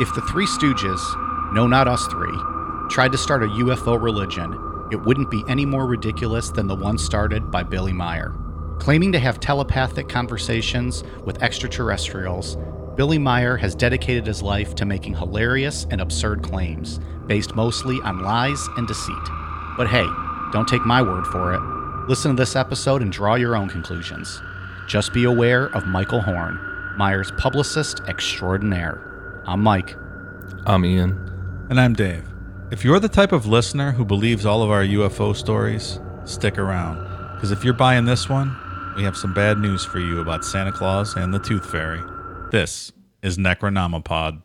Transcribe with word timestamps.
If 0.00 0.12
the 0.12 0.22
Three 0.22 0.46
Stooges, 0.46 1.52
no, 1.52 1.68
not 1.68 1.86
us 1.86 2.08
three, 2.08 2.36
tried 2.90 3.12
to 3.12 3.18
start 3.18 3.44
a 3.44 3.46
UFO 3.46 4.00
religion, 4.02 4.52
it 4.90 5.00
wouldn't 5.00 5.30
be 5.30 5.44
any 5.48 5.64
more 5.64 5.86
ridiculous 5.86 6.50
than 6.50 6.66
the 6.66 6.74
one 6.74 6.98
started 6.98 7.48
by 7.48 7.62
Billy 7.62 7.92
Meier. 7.92 8.34
Claiming 8.80 9.12
to 9.12 9.20
have 9.20 9.38
telepathic 9.38 10.08
conversations 10.08 11.04
with 11.24 11.40
extraterrestrials, 11.44 12.56
Billy 12.96 13.18
Meier 13.18 13.56
has 13.56 13.76
dedicated 13.76 14.26
his 14.26 14.42
life 14.42 14.74
to 14.74 14.84
making 14.84 15.14
hilarious 15.14 15.86
and 15.92 16.00
absurd 16.00 16.42
claims, 16.42 16.98
based 17.26 17.54
mostly 17.54 18.00
on 18.00 18.20
lies 18.20 18.66
and 18.76 18.88
deceit. 18.88 19.14
But 19.76 19.86
hey, 19.86 20.06
don't 20.52 20.66
take 20.66 20.84
my 20.84 21.02
word 21.02 21.24
for 21.24 21.54
it. 21.54 22.08
Listen 22.08 22.32
to 22.32 22.36
this 22.36 22.56
episode 22.56 23.00
and 23.00 23.12
draw 23.12 23.36
your 23.36 23.54
own 23.54 23.68
conclusions. 23.68 24.42
Just 24.88 25.12
be 25.12 25.22
aware 25.22 25.66
of 25.66 25.86
Michael 25.86 26.20
Horn, 26.20 26.58
Meier's 26.98 27.30
publicist 27.38 28.00
extraordinaire. 28.08 29.13
I'm 29.46 29.62
Mike. 29.62 29.94
I'm 30.64 30.86
Ian. 30.86 31.66
And 31.68 31.78
I'm 31.78 31.92
Dave. 31.92 32.24
If 32.70 32.82
you're 32.82 32.98
the 32.98 33.10
type 33.10 33.30
of 33.30 33.44
listener 33.44 33.92
who 33.92 34.02
believes 34.02 34.46
all 34.46 34.62
of 34.62 34.70
our 34.70 34.82
UFO 34.82 35.36
stories, 35.36 36.00
stick 36.24 36.56
around. 36.56 36.96
Because 37.34 37.50
if 37.50 37.62
you're 37.62 37.74
buying 37.74 38.06
this 38.06 38.26
one, 38.26 38.56
we 38.96 39.02
have 39.02 39.18
some 39.18 39.34
bad 39.34 39.58
news 39.58 39.84
for 39.84 39.98
you 39.98 40.20
about 40.20 40.46
Santa 40.46 40.72
Claus 40.72 41.14
and 41.16 41.34
the 41.34 41.38
Tooth 41.38 41.70
Fairy. 41.70 42.00
This 42.52 42.90
is 43.22 43.36
Necronomipod. 43.36 44.40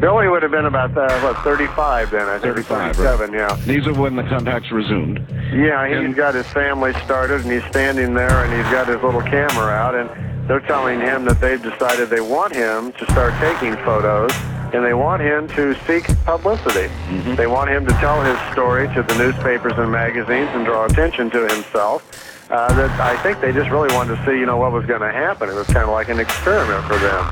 Billy 0.00 0.28
would 0.28 0.42
have 0.42 0.52
been 0.52 0.66
about 0.66 0.96
uh, 0.96 1.08
what 1.20 1.42
35 1.42 2.10
then, 2.10 2.28
I 2.28 2.32
think, 2.38 2.56
35, 2.56 2.96
37, 2.96 3.32
yeah. 3.32 3.56
These 3.64 3.86
are 3.86 3.94
when 3.94 4.16
the 4.16 4.22
contacts 4.24 4.70
resumed. 4.70 5.26
Yeah, 5.50 6.06
he's 6.06 6.14
got 6.14 6.34
his 6.34 6.46
family 6.48 6.92
started, 7.04 7.40
and 7.40 7.50
he's 7.50 7.64
standing 7.64 8.12
there, 8.12 8.44
and 8.44 8.52
he's 8.52 8.70
got 8.70 8.86
his 8.86 9.02
little 9.02 9.22
camera 9.22 9.72
out, 9.72 9.94
and 9.94 10.27
they're 10.48 10.60
telling 10.60 10.98
him 11.00 11.24
that 11.26 11.40
they've 11.40 11.62
decided 11.62 12.08
they 12.08 12.20
want 12.20 12.54
him 12.54 12.90
to 12.92 13.04
start 13.12 13.34
taking 13.38 13.76
photos, 13.84 14.30
and 14.72 14.84
they 14.84 14.94
want 14.94 15.22
him 15.22 15.46
to 15.48 15.74
seek 15.86 16.04
publicity. 16.24 16.88
They 17.36 17.46
want 17.46 17.70
him 17.70 17.86
to 17.86 17.92
tell 17.94 18.22
his 18.22 18.38
story 18.52 18.88
to 18.94 19.02
the 19.02 19.16
newspapers 19.18 19.74
and 19.76 19.92
magazines 19.92 20.48
and 20.52 20.64
draw 20.64 20.86
attention 20.86 21.30
to 21.30 21.46
himself. 21.48 22.02
Uh, 22.50 22.72
that 22.74 22.90
I 22.98 23.14
think 23.22 23.42
they 23.42 23.52
just 23.52 23.70
really 23.70 23.94
wanted 23.94 24.16
to 24.16 24.24
see, 24.24 24.32
you 24.32 24.46
know, 24.46 24.56
what 24.56 24.72
was 24.72 24.86
going 24.86 25.02
to 25.02 25.12
happen. 25.12 25.50
It 25.50 25.54
was 25.54 25.66
kind 25.66 25.84
of 25.84 25.90
like 25.90 26.08
an 26.08 26.18
experiment 26.18 26.82
for 26.86 26.96
them. 26.96 27.24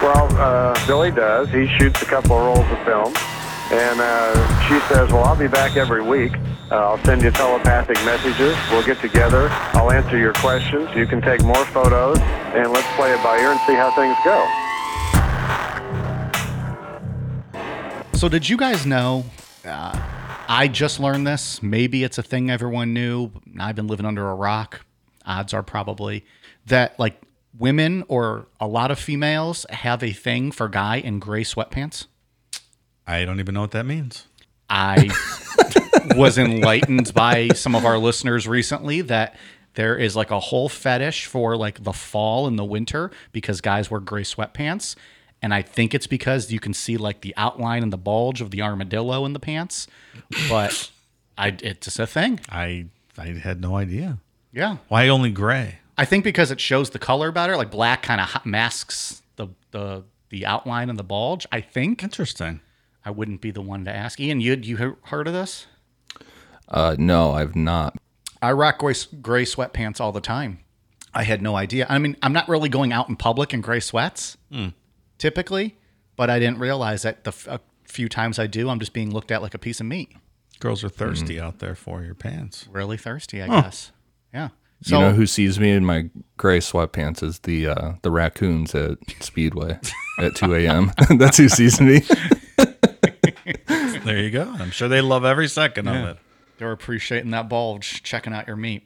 Well, 0.00 0.28
uh, 0.38 0.86
Billy 0.86 1.10
does. 1.10 1.50
He 1.50 1.66
shoots 1.66 2.02
a 2.02 2.06
couple 2.06 2.38
of 2.38 2.46
rolls 2.46 2.70
of 2.70 2.78
film, 2.86 3.12
and 3.74 4.00
uh, 4.00 4.68
she 4.68 4.78
says, 4.92 5.10
"Well, 5.12 5.24
I'll 5.24 5.36
be 5.36 5.48
back 5.48 5.76
every 5.76 6.02
week. 6.02 6.32
Uh, 6.70 6.76
I'll 6.76 7.04
send 7.04 7.22
you 7.22 7.30
telepathic 7.30 7.96
messages. 8.04 8.56
We'll 8.70 8.84
get 8.84 9.00
together. 9.00 9.48
I'll 9.74 9.90
answer 9.90 10.16
your 10.18 10.32
questions. 10.34 10.88
You 10.94 11.06
can 11.06 11.20
take 11.20 11.42
more 11.42 11.64
photos, 11.66 12.18
and 12.18 12.72
let's 12.72 12.86
play 12.96 13.12
it 13.12 13.22
by 13.22 13.38
ear 13.38 13.50
and 13.50 13.60
see 13.66 13.74
how 13.74 13.90
things 13.94 14.16
go." 14.24 14.64
So, 18.16 18.28
did 18.28 18.48
you 18.48 18.56
guys 18.56 18.86
know? 18.86 19.24
Uh, 19.64 20.00
I 20.48 20.68
just 20.68 21.00
learned 21.00 21.26
this. 21.26 21.62
Maybe 21.62 22.04
it's 22.04 22.18
a 22.18 22.22
thing 22.22 22.50
everyone 22.50 22.94
knew. 22.94 23.30
I've 23.58 23.76
been 23.76 23.86
living 23.86 24.06
under 24.06 24.28
a 24.28 24.34
rock. 24.34 24.84
Odds 25.26 25.52
are 25.52 25.62
probably 25.62 26.24
that 26.66 26.98
like 26.98 27.20
women 27.58 28.04
or 28.08 28.46
a 28.60 28.66
lot 28.66 28.90
of 28.90 28.98
females 28.98 29.64
have 29.70 30.02
a 30.02 30.12
thing 30.12 30.52
for 30.52 30.68
guy 30.68 30.96
in 30.96 31.18
gray 31.18 31.44
sweatpants. 31.44 32.06
I 33.06 33.24
don't 33.24 33.40
even 33.40 33.54
know 33.54 33.60
what 33.60 33.72
that 33.72 33.86
means. 33.86 34.26
I 34.68 35.10
was 36.16 36.38
enlightened 36.38 37.12
by 37.14 37.48
some 37.48 37.74
of 37.74 37.84
our 37.84 37.98
listeners 37.98 38.48
recently 38.48 39.02
that 39.02 39.36
there 39.74 39.96
is 39.96 40.16
like 40.16 40.30
a 40.30 40.40
whole 40.40 40.68
fetish 40.68 41.26
for 41.26 41.56
like 41.56 41.82
the 41.82 41.92
fall 41.92 42.46
and 42.46 42.58
the 42.58 42.64
winter 42.64 43.10
because 43.32 43.60
guys 43.60 43.90
wear 43.90 44.00
gray 44.00 44.22
sweatpants. 44.22 44.96
And 45.42 45.52
I 45.52 45.62
think 45.62 45.94
it's 45.94 46.06
because 46.06 46.50
you 46.50 46.60
can 46.60 46.72
see 46.72 46.96
like 46.96 47.20
the 47.20 47.34
outline 47.36 47.82
and 47.82 47.92
the 47.92 47.98
bulge 47.98 48.40
of 48.40 48.50
the 48.50 48.62
armadillo 48.62 49.26
in 49.26 49.34
the 49.34 49.40
pants. 49.40 49.86
But 50.48 50.90
I 51.36 51.48
it's 51.60 51.84
just 51.84 51.98
a 51.98 52.06
thing. 52.06 52.40
I 52.48 52.86
I 53.18 53.26
had 53.26 53.60
no 53.60 53.76
idea. 53.76 54.18
Yeah. 54.52 54.78
Why 54.88 55.08
only 55.08 55.30
gray? 55.30 55.80
I 55.98 56.04
think 56.04 56.24
because 56.24 56.50
it 56.50 56.60
shows 56.60 56.90
the 56.90 56.98
color 56.98 57.30
better. 57.30 57.56
Like 57.56 57.70
black 57.70 58.02
kind 58.02 58.20
of 58.20 58.46
masks 58.46 59.22
the 59.36 59.48
the 59.72 60.04
the 60.30 60.46
outline 60.46 60.88
and 60.88 60.98
the 60.98 61.04
bulge. 61.04 61.46
I 61.52 61.60
think 61.60 62.02
Interesting. 62.02 62.60
I 63.04 63.10
wouldn't 63.10 63.40
be 63.40 63.50
the 63.50 63.60
one 63.60 63.84
to 63.84 63.94
ask. 63.94 64.18
Ian, 64.20 64.40
you 64.40 64.54
you 64.54 64.96
heard 65.04 65.26
of 65.26 65.32
this? 65.34 65.66
Uh, 66.68 66.96
no, 66.98 67.32
I've 67.32 67.54
not. 67.54 67.96
I 68.40 68.52
rock 68.52 68.78
gray, 68.78 68.94
gray 69.20 69.44
sweatpants 69.44 70.00
all 70.00 70.12
the 70.12 70.20
time. 70.20 70.58
I 71.12 71.22
had 71.22 71.42
no 71.42 71.54
idea. 71.56 71.86
I 71.88 71.98
mean, 71.98 72.16
I'm 72.22 72.32
not 72.32 72.48
really 72.48 72.68
going 72.68 72.92
out 72.92 73.08
in 73.08 73.16
public 73.16 73.54
in 73.54 73.60
gray 73.60 73.80
sweats 73.80 74.36
typically, 75.18 75.76
but 76.16 76.28
I 76.30 76.38
didn't 76.38 76.58
realize 76.58 77.02
that 77.02 77.24
the 77.24 77.28
f- 77.30 77.46
a 77.46 77.60
few 77.84 78.08
times 78.08 78.38
I 78.38 78.46
do, 78.46 78.68
I'm 78.68 78.80
just 78.80 78.92
being 78.92 79.12
looked 79.12 79.30
at 79.30 79.40
like 79.42 79.54
a 79.54 79.58
piece 79.58 79.80
of 79.80 79.86
meat. 79.86 80.12
Girls 80.60 80.82
are 80.82 80.88
thirsty 80.88 81.38
out 81.38 81.58
there 81.58 81.74
for 81.74 82.02
your 82.02 82.14
pants. 82.14 82.66
Really 82.70 82.96
thirsty, 82.96 83.42
I 83.42 83.48
guess. 83.48 83.92
Yeah. 84.32 84.48
you 84.84 84.98
know 84.98 85.12
who 85.12 85.26
sees 85.26 85.60
me 85.60 85.70
in 85.70 85.84
my 85.84 86.10
gray 86.36 86.58
sweatpants 86.58 87.22
is 87.22 87.40
the 87.40 87.68
uh, 87.68 87.92
the 88.02 88.10
raccoons 88.10 88.74
at 88.74 88.98
Speedway 89.20 89.78
at 90.18 90.34
2 90.34 90.54
a.m. 90.54 90.92
That's 91.18 91.36
who 91.36 91.48
sees 91.48 91.80
me. 91.80 92.02
There 94.14 94.22
you 94.22 94.30
go. 94.30 94.42
I'm 94.60 94.70
sure 94.70 94.88
they 94.88 95.00
love 95.00 95.24
every 95.24 95.48
second 95.48 95.88
of 95.88 95.96
it. 96.08 96.18
They're 96.58 96.70
appreciating 96.70 97.32
that 97.32 97.48
bulge, 97.48 98.02
checking 98.04 98.32
out 98.32 98.46
your 98.46 98.54
meat. 98.56 98.84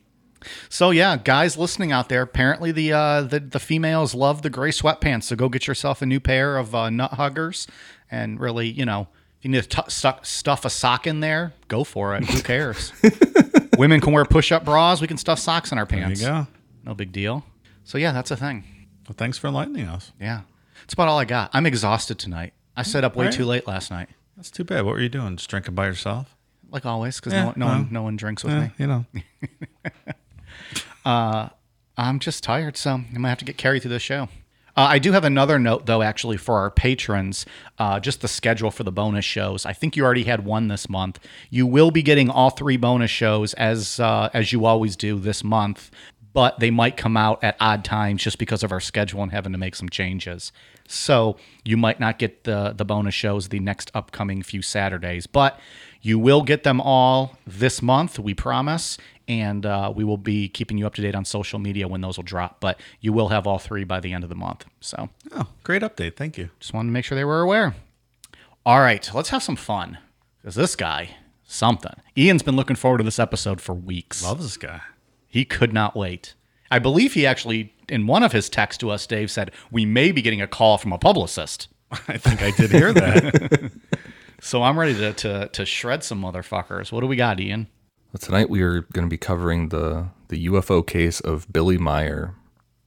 So 0.71 0.91
yeah, 0.91 1.19
guys 1.19 1.59
listening 1.59 1.93
out 1.93 2.09
there, 2.09 2.23
apparently 2.23 2.73
the 2.73 2.93
uh, 2.95 3.23
the 3.23 3.41
the 3.41 3.59
females 3.59 4.15
love 4.15 4.41
the 4.41 4.49
gray 4.49 4.71
sweatpants. 4.71 5.25
So 5.25 5.37
go 5.37 5.49
get 5.51 5.67
yourself 5.67 6.01
a 6.01 6.07
new 6.07 6.19
pair 6.21 6.57
of 6.57 6.75
uh, 6.75 6.89
nut 6.89 7.13
huggers, 7.15 7.67
and 8.11 8.41
really, 8.41 8.69
you 8.69 8.87
know, 8.87 9.09
if 9.39 9.45
you 9.45 9.51
need 9.51 9.65
to 9.65 9.83
t- 9.83 10.13
stuff 10.23 10.65
a 10.65 10.71
sock 10.71 11.07
in 11.07 11.21
there, 11.21 11.53
go 11.67 11.85
for 11.85 12.15
it. 12.17 12.25
Who 12.25 12.41
cares? 12.41 12.93
Women 13.77 14.01
can 14.01 14.13
wear 14.15 14.25
push-up 14.25 14.65
bras. 14.65 15.01
We 15.03 15.09
can 15.09 15.19
stuff 15.19 15.39
socks 15.39 15.73
in 15.73 15.79
our 15.79 15.85
There 15.85 15.99
you 15.99 16.05
pants. 16.07 16.23
go. 16.23 16.47
No 16.85 16.95
big 16.95 17.13
deal. 17.13 17.45
So 17.85 17.99
yeah, 17.99 18.13
that's 18.13 18.31
a 18.31 18.37
thing. 18.37 18.65
Well, 19.09 19.15
thanks 19.19 19.37
for 19.37 19.49
enlightening 19.49 19.89
us. 19.89 20.13
Yeah, 20.21 20.43
that's 20.81 20.95
about 20.95 21.09
all 21.09 21.19
I 21.19 21.25
got. 21.27 21.51
I'm 21.53 21.67
exhausted 21.67 22.19
tonight. 22.19 22.55
I 22.77 22.83
stayed 22.83 23.05
up 23.05 23.15
way 23.17 23.27
Alright. 23.27 23.37
too 23.37 23.45
late 23.45 23.67
last 23.67 23.91
night, 23.91 24.09
That's 24.39 24.51
too 24.53 24.63
bad. 24.65 24.85
What 24.85 24.95
were 24.95 25.01
you 25.01 25.09
doing? 25.09 25.37
Just 25.37 25.51
drinking 25.51 25.75
by 25.75 25.87
yourself? 25.87 26.35
like 26.71 26.87
always, 26.87 27.17
because 27.19 27.33
Yeah, 27.33 27.47
no, 27.47 27.53
no 27.57 27.67
well, 27.67 27.75
one 27.79 27.89
no 27.91 28.03
one 28.05 28.17
drinks 28.17 28.45
with 28.45 28.53
Yeah, 28.53 28.61
me. 28.61 28.71
you 28.79 28.87
know. 28.87 29.05
I'm 31.97 32.19
just 32.21 32.45
tired, 32.45 32.77
so 32.77 32.93
I'm 32.95 33.07
gonna 33.13 33.29
have 33.29 33.39
to 33.39 33.45
get 33.45 33.57
carried 33.59 33.83
through 33.83 33.91
the 33.91 33.99
show. 33.99 34.29
Uh, 34.77 34.87
I 34.91 35.01
do 35.01 35.11
have 35.11 35.25
another 35.25 35.59
note, 35.59 35.87
though, 35.87 36.03
actually, 36.03 36.37
for 36.37 36.57
our 36.59 36.71
patrons. 36.71 37.45
Uh, 37.79 37.99
just 37.99 38.21
the 38.21 38.29
schedule 38.29 38.71
for 38.71 38.85
the 38.85 38.93
bonus 38.93 39.25
shows. 39.25 39.67
I 39.67 39.73
think 39.73 39.97
you 39.97 40.05
already 40.05 40.23
had 40.23 40.45
one 40.45 40.69
this 40.69 40.89
month. 40.89 41.19
You 41.51 41.67
will 41.67 41.91
be 41.91 42.03
getting 42.03 42.31
all 42.31 42.51
three 42.51 42.77
bonus 42.77 43.11
shows 43.11 43.55
as 43.55 43.99
uh, 43.99 44.29
as 44.33 44.53
you 44.53 44.65
always 44.67 44.95
do 44.95 45.19
this 45.19 45.43
month, 45.43 45.91
but 46.33 46.61
they 46.61 46.71
might 46.71 46.97
come 46.97 47.17
out 47.17 47.43
at 47.43 47.57
odd 47.59 47.85
times 47.85 48.23
just 48.23 48.39
because 48.39 48.63
of 48.63 48.71
our 48.71 48.79
schedule 48.81 49.23
and 49.23 49.33
having 49.33 49.51
to 49.53 49.59
make 49.59 49.75
some 49.75 49.89
changes. 49.89 50.53
So 50.91 51.37
you 51.65 51.77
might 51.77 52.01
not 52.01 52.19
get 52.19 52.45
the 52.45 52.73
the 52.77 52.85
bonus 52.85 53.15
shows 53.15 53.49
the 53.51 53.61
next 53.61 53.91
upcoming 53.95 54.43
few 54.43 54.63
Saturdays, 54.63 55.27
but 55.27 55.61
you 56.01 56.19
will 56.19 56.43
get 56.43 56.63
them 56.65 56.81
all 56.81 57.37
this 57.47 57.83
month. 57.83 58.19
We 58.19 58.35
promise 58.35 58.99
and 59.29 59.67
uh, 59.67 59.93
we 59.95 60.05
will 60.05 60.17
be 60.17 60.49
keeping 60.49 60.79
you 60.79 60.87
up 60.87 60.95
to 60.95 61.03
date 61.03 61.15
on 61.15 61.25
social 61.27 61.59
media 61.59 61.87
when 61.87 62.01
those 62.01 62.17
will 62.17 62.25
drop. 62.25 62.61
But 62.61 62.81
you 63.01 63.13
will 63.13 63.29
have 63.29 63.47
all 63.47 63.59
three 63.59 63.85
by 63.85 64.01
the 64.01 64.13
end 64.15 64.25
of 64.25 64.31
the 64.31 64.37
month. 64.37 64.65
So 64.81 65.11
Oh, 65.33 65.47
great 65.65 65.83
update. 65.83 66.17
Thank 66.17 66.39
you. 66.39 66.49
just 66.59 66.73
wanted 66.73 66.89
to 66.89 66.93
make 66.93 67.05
sure 67.05 67.17
they 67.17 67.25
were 67.25 67.43
aware. 67.43 67.75
All 68.65 68.81
right, 68.81 69.09
let's 69.15 69.29
have 69.31 69.43
some 69.43 69.57
fun 69.57 69.99
because 70.41 70.55
this 70.55 70.77
guy, 70.77 71.17
something. 71.45 71.95
Ian's 72.17 72.43
been 72.43 72.57
looking 72.57 72.77
forward 72.77 72.99
to 72.99 73.05
this 73.05 73.19
episode 73.19 73.61
for 73.61 73.75
weeks. 73.75 74.23
Love 74.23 74.41
this 74.43 74.57
guy. 74.57 74.81
He 75.27 75.45
could 75.45 75.73
not 75.73 75.95
wait. 75.97 76.35
I 76.71 76.79
believe 76.79 77.15
he 77.15 77.27
actually, 77.27 77.75
in 77.89 78.07
one 78.07 78.23
of 78.23 78.33
his 78.33 78.49
texts 78.49 78.79
to 78.79 78.91
us, 78.91 79.07
Dave 79.07 79.31
said 79.31 79.51
we 79.71 79.85
may 79.85 80.13
be 80.13 80.23
getting 80.23 80.43
a 80.43 80.47
call 80.47 80.79
from 80.79 80.93
a 80.93 80.99
publicist. 80.99 81.69
I 81.91 82.19
think 82.19 82.43
I 82.43 82.51
did 82.51 82.71
hear 82.71 82.93
that. 82.93 83.71
So 84.41 84.63
I'm 84.63 84.79
ready 84.79 84.95
to 84.95 85.13
to, 85.15 85.49
to 85.49 85.67
shred 85.67 86.05
some 86.05 86.23
motherfuckers. 86.23 86.93
What 86.93 87.01
do 87.01 87.07
we 87.07 87.17
got, 87.17 87.41
Ian? 87.41 87.67
Well, 88.13 88.21
tonight 88.21 88.49
we 88.49 88.63
are 88.63 88.83
going 88.93 89.07
to 89.07 89.11
be 89.11 89.19
covering 89.19 89.69
the 89.69 90.11
the 90.29 90.47
UFO 90.47 90.87
case 90.87 91.21
of 91.21 91.53
Billy 91.53 91.79
Meier. 91.79 92.35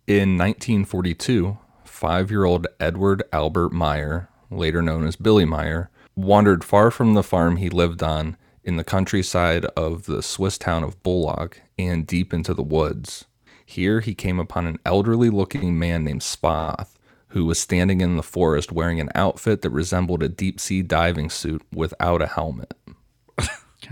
In 0.07 0.38
1942, 0.38 1.57
five-year-old 1.86 2.68
Edward 2.80 3.24
Albert 3.31 3.71
Meier, 3.71 4.30
later 4.50 4.81
known 4.81 5.06
as 5.06 5.15
Billy 5.15 5.45
Meier, 5.45 5.89
wandered 6.15 6.63
far 6.63 6.92
from 6.92 7.13
the 7.13 7.24
farm 7.24 7.57
he 7.57 7.69
lived 7.69 8.04
on 8.04 8.38
in 8.63 8.77
the 8.77 8.83
countryside 8.83 9.65
of 9.77 10.06
the 10.06 10.21
Swiss 10.21 10.57
town 10.57 10.83
of 10.83 11.01
Bülach 11.04 11.56
and 11.77 12.06
deep 12.06 12.33
into 12.33 12.54
the 12.54 12.63
woods. 12.63 13.25
Here 13.71 14.01
he 14.01 14.13
came 14.13 14.38
upon 14.38 14.68
an 14.68 14.79
elderly-looking 14.85 15.79
man 15.79 16.03
named 16.03 16.19
Spoth, 16.21 16.89
who 17.29 17.45
was 17.45 17.57
standing 17.57 18.01
in 18.01 18.18
the 18.18 18.21
forest 18.23 18.69
wearing 18.73 19.00
an 19.00 19.09
outfit 19.15 19.62
that 19.62 19.69
resembled 19.69 20.21
a 20.21 20.27
deep-sea 20.27 20.81
diving 20.81 21.29
suit 21.29 21.62
without 21.73 22.21
a 22.21 22.27
helmet. 22.27 22.73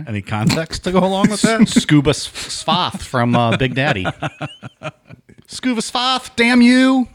Any 0.06 0.22
context 0.22 0.84
to 0.84 0.92
go 0.92 1.00
along 1.00 1.30
with 1.30 1.42
that? 1.44 1.68
Scuba 1.70 2.10
S- 2.10 2.28
Svath 2.28 3.02
from 3.02 3.36
uh, 3.38 3.56
Big 3.56 3.74
Daddy. 3.74 4.06
Scuba 5.48 5.80
Svath, 5.80 6.36
damn 6.36 6.62
you! 6.62 7.08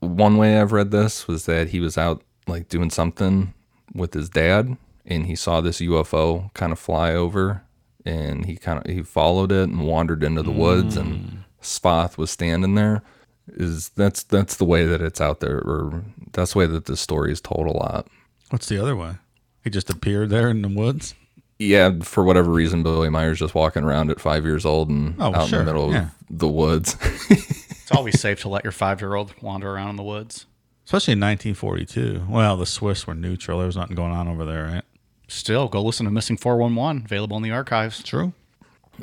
one 0.00 0.38
way 0.38 0.58
I've 0.58 0.72
read 0.72 0.90
this 0.90 1.28
was 1.28 1.44
that 1.44 1.68
he 1.68 1.80
was 1.80 1.98
out 1.98 2.22
like 2.46 2.68
doing 2.70 2.88
something 2.88 3.52
with 3.94 4.14
his 4.14 4.30
dad, 4.30 4.78
and 5.04 5.26
he 5.26 5.36
saw 5.36 5.60
this 5.60 5.80
UFO 5.82 6.52
kind 6.54 6.72
of 6.72 6.78
fly 6.78 7.12
over, 7.12 7.62
and 8.06 8.46
he 8.46 8.56
kind 8.56 8.78
of 8.82 8.90
he 8.90 9.02
followed 9.02 9.52
it 9.52 9.68
and 9.68 9.86
wandered 9.86 10.24
into 10.24 10.42
the 10.42 10.50
woods, 10.50 10.96
and 10.96 11.37
Spoth 11.62 12.16
was 12.18 12.30
standing 12.30 12.74
there. 12.74 13.02
Is 13.50 13.88
that's 13.90 14.22
that's 14.24 14.56
the 14.56 14.64
way 14.64 14.84
that 14.84 15.00
it's 15.00 15.20
out 15.20 15.40
there, 15.40 15.58
or 15.58 16.04
that's 16.32 16.52
the 16.52 16.58
way 16.58 16.66
that 16.66 16.84
this 16.84 17.00
story 17.00 17.32
is 17.32 17.40
told 17.40 17.66
a 17.66 17.72
lot. 17.72 18.06
What's 18.50 18.68
the 18.68 18.78
other 18.78 18.94
way? 18.94 19.14
He 19.64 19.70
just 19.70 19.88
appeared 19.90 20.28
there 20.30 20.48
in 20.50 20.62
the 20.62 20.68
woods. 20.68 21.14
Yeah, 21.58 21.92
for 22.02 22.22
whatever 22.24 22.50
reason, 22.52 22.82
Billy 22.82 23.08
Meier's 23.10 23.38
just 23.40 23.54
walking 23.54 23.84
around 23.84 24.10
at 24.10 24.20
five 24.20 24.44
years 24.44 24.64
old 24.64 24.90
and 24.90 25.16
Oh, 25.18 25.34
out 25.34 25.48
sure, 25.48 25.60
in 25.60 25.66
the 25.66 25.72
middle 25.72 25.92
yeah. 25.92 26.04
of 26.30 26.38
the 26.38 26.48
woods. 26.48 26.96
It's 27.88 27.96
always 27.96 28.20
safe 28.20 28.42
to 28.42 28.50
let 28.50 28.64
your 28.64 28.70
five 28.72 29.00
year 29.00 29.14
old 29.14 29.32
wander 29.40 29.70
around 29.72 29.88
in 29.88 29.96
the 29.96 30.02
woods. 30.02 30.44
Especially 30.84 31.12
in 31.12 31.20
1942. 31.20 32.26
Well, 32.28 32.58
the 32.58 32.66
Swiss 32.66 33.06
were 33.06 33.14
neutral. 33.14 33.56
There 33.60 33.66
was 33.66 33.78
nothing 33.78 33.96
going 33.96 34.12
on 34.12 34.28
over 34.28 34.44
there, 34.44 34.64
right? 34.64 34.84
Still, 35.26 35.68
go 35.68 35.80
listen 35.82 36.04
to 36.04 36.12
Missing 36.12 36.36
411, 36.36 37.04
available 37.06 37.38
in 37.38 37.42
the 37.42 37.50
archives. 37.50 38.02
True. 38.02 38.34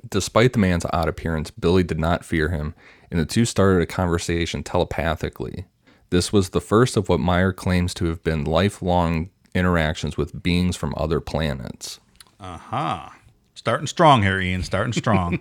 Despite 0.10 0.54
the 0.54 0.60
man's 0.60 0.86
odd 0.92 1.08
appearance, 1.08 1.52
Billy 1.52 1.84
did 1.84 2.00
not 2.00 2.26
fear 2.26 2.50
him, 2.50 2.74
and 3.12 3.20
the 3.20 3.26
two 3.26 3.46
started 3.46 3.82
a 3.82 3.86
conversation 3.86 4.64
telepathically. 4.64 5.66
This 6.10 6.32
was 6.32 6.50
the 6.50 6.62
first 6.62 6.98
of 6.98 7.10
what 7.10 7.20
Meier 7.20 7.54
claims 7.54 7.94
to 7.96 8.06
have 8.06 8.24
been 8.24 8.44
lifelong 8.44 9.30
interactions 9.54 10.18
with 10.18 10.44
beings 10.44 10.76
from 10.76 10.94
other 10.98 11.20
planets. 11.20 12.00
Aha. 12.40 13.18
Starting 13.54 13.88
strong 13.88 14.22
here, 14.22 14.40
Ian. 14.40 14.64
Starting 14.64 14.94
strong. 14.94 15.40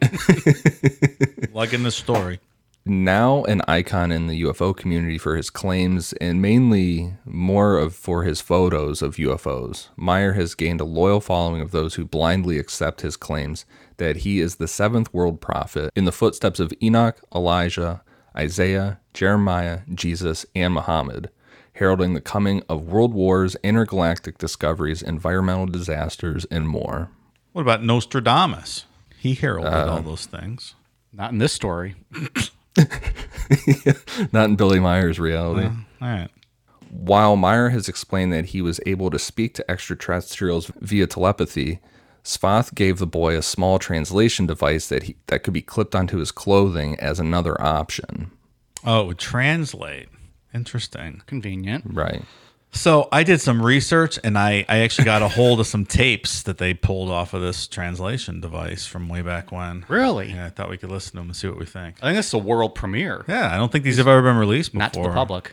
Liking 1.52 1.82
this 1.82 1.96
story. 1.96 2.40
Now 2.86 3.44
an 3.44 3.62
icon 3.66 4.12
in 4.12 4.26
the 4.26 4.42
UFO 4.42 4.76
community 4.76 5.16
for 5.16 5.36
his 5.36 5.48
claims 5.48 6.12
and 6.14 6.42
mainly 6.42 7.14
more 7.24 7.78
of 7.78 7.94
for 7.94 8.24
his 8.24 8.42
photos 8.42 9.00
of 9.00 9.16
UFOs, 9.16 9.88
Meier 9.96 10.34
has 10.34 10.54
gained 10.54 10.82
a 10.82 10.84
loyal 10.84 11.20
following 11.20 11.62
of 11.62 11.70
those 11.70 11.94
who 11.94 12.04
blindly 12.04 12.58
accept 12.58 13.00
his 13.00 13.16
claims 13.16 13.64
that 13.96 14.18
he 14.18 14.40
is 14.40 14.56
the 14.56 14.68
seventh 14.68 15.12
world 15.12 15.40
prophet 15.40 15.90
in 15.94 16.04
the 16.04 16.12
footsteps 16.12 16.60
of 16.60 16.72
Enoch, 16.82 17.20
Elijah, 17.34 18.02
Isaiah, 18.36 19.00
Jeremiah, 19.12 19.80
Jesus, 19.92 20.44
and 20.54 20.74
Muhammad, 20.74 21.30
heralding 21.74 22.14
the 22.14 22.20
coming 22.20 22.62
of 22.68 22.82
world 22.82 23.14
wars, 23.14 23.56
intergalactic 23.62 24.38
discoveries, 24.38 25.02
environmental 25.02 25.66
disasters, 25.66 26.44
and 26.46 26.68
more. 26.68 27.10
What 27.52 27.62
about 27.62 27.84
Nostradamus? 27.84 28.84
He 29.18 29.34
heralded 29.34 29.72
all 29.72 29.98
uh, 29.98 30.00
those 30.00 30.26
things. 30.26 30.74
Not 31.12 31.30
in 31.30 31.38
this 31.38 31.52
story. 31.52 31.94
Not 34.32 34.46
in 34.46 34.56
Billy 34.56 34.80
Meier's 34.80 35.20
reality. 35.20 35.68
All 36.02 36.08
right. 36.08 36.28
While 36.90 37.36
Meier 37.36 37.70
has 37.70 37.88
explained 37.88 38.32
that 38.32 38.46
he 38.46 38.60
was 38.60 38.80
able 38.86 39.10
to 39.10 39.18
speak 39.18 39.54
to 39.54 39.70
extraterrestrials 39.70 40.70
via 40.80 41.06
telepathy, 41.06 41.80
Spoth 42.24 42.74
gave 42.74 42.98
the 42.98 43.06
boy 43.06 43.36
a 43.36 43.42
small 43.42 43.78
translation 43.78 44.46
device 44.46 44.88
that 44.88 45.04
he, 45.04 45.16
that 45.26 45.42
could 45.42 45.52
be 45.52 45.62
clipped 45.62 45.94
onto 45.94 46.18
his 46.18 46.32
clothing 46.32 46.98
as 46.98 47.20
another 47.20 47.60
option. 47.60 48.30
Oh, 48.84 49.02
it 49.02 49.06
would 49.06 49.18
translate. 49.18 50.08
Interesting. 50.54 51.22
Convenient. 51.26 51.84
Right. 51.86 52.22
So 52.70 53.08
I 53.12 53.22
did 53.22 53.40
some 53.40 53.64
research 53.64 54.18
and 54.24 54.36
I, 54.36 54.64
I 54.68 54.78
actually 54.78 55.04
got 55.04 55.22
a 55.22 55.28
hold 55.28 55.60
of 55.60 55.66
some 55.66 55.86
tapes 55.86 56.42
that 56.42 56.58
they 56.58 56.74
pulled 56.74 57.10
off 57.10 57.32
of 57.32 57.40
this 57.40 57.68
translation 57.68 58.40
device 58.40 58.84
from 58.84 59.08
way 59.08 59.22
back 59.22 59.52
when. 59.52 59.84
Really? 59.88 60.32
Yeah, 60.32 60.46
I 60.46 60.48
thought 60.48 60.70
we 60.70 60.76
could 60.76 60.90
listen 60.90 61.12
to 61.12 61.16
them 61.18 61.26
and 61.26 61.36
see 61.36 61.46
what 61.46 61.58
we 61.58 61.66
think. 61.66 61.96
I 62.02 62.06
think 62.06 62.16
this 62.16 62.28
is 62.28 62.34
a 62.34 62.38
world 62.38 62.74
premiere. 62.74 63.24
Yeah, 63.28 63.54
I 63.54 63.58
don't 63.58 63.70
think 63.70 63.84
these 63.84 63.98
have 63.98 64.08
ever 64.08 64.22
been 64.22 64.36
released 64.36 64.72
before. 64.72 64.80
Not 64.80 64.92
to 64.94 65.02
the 65.02 65.10
public. 65.10 65.52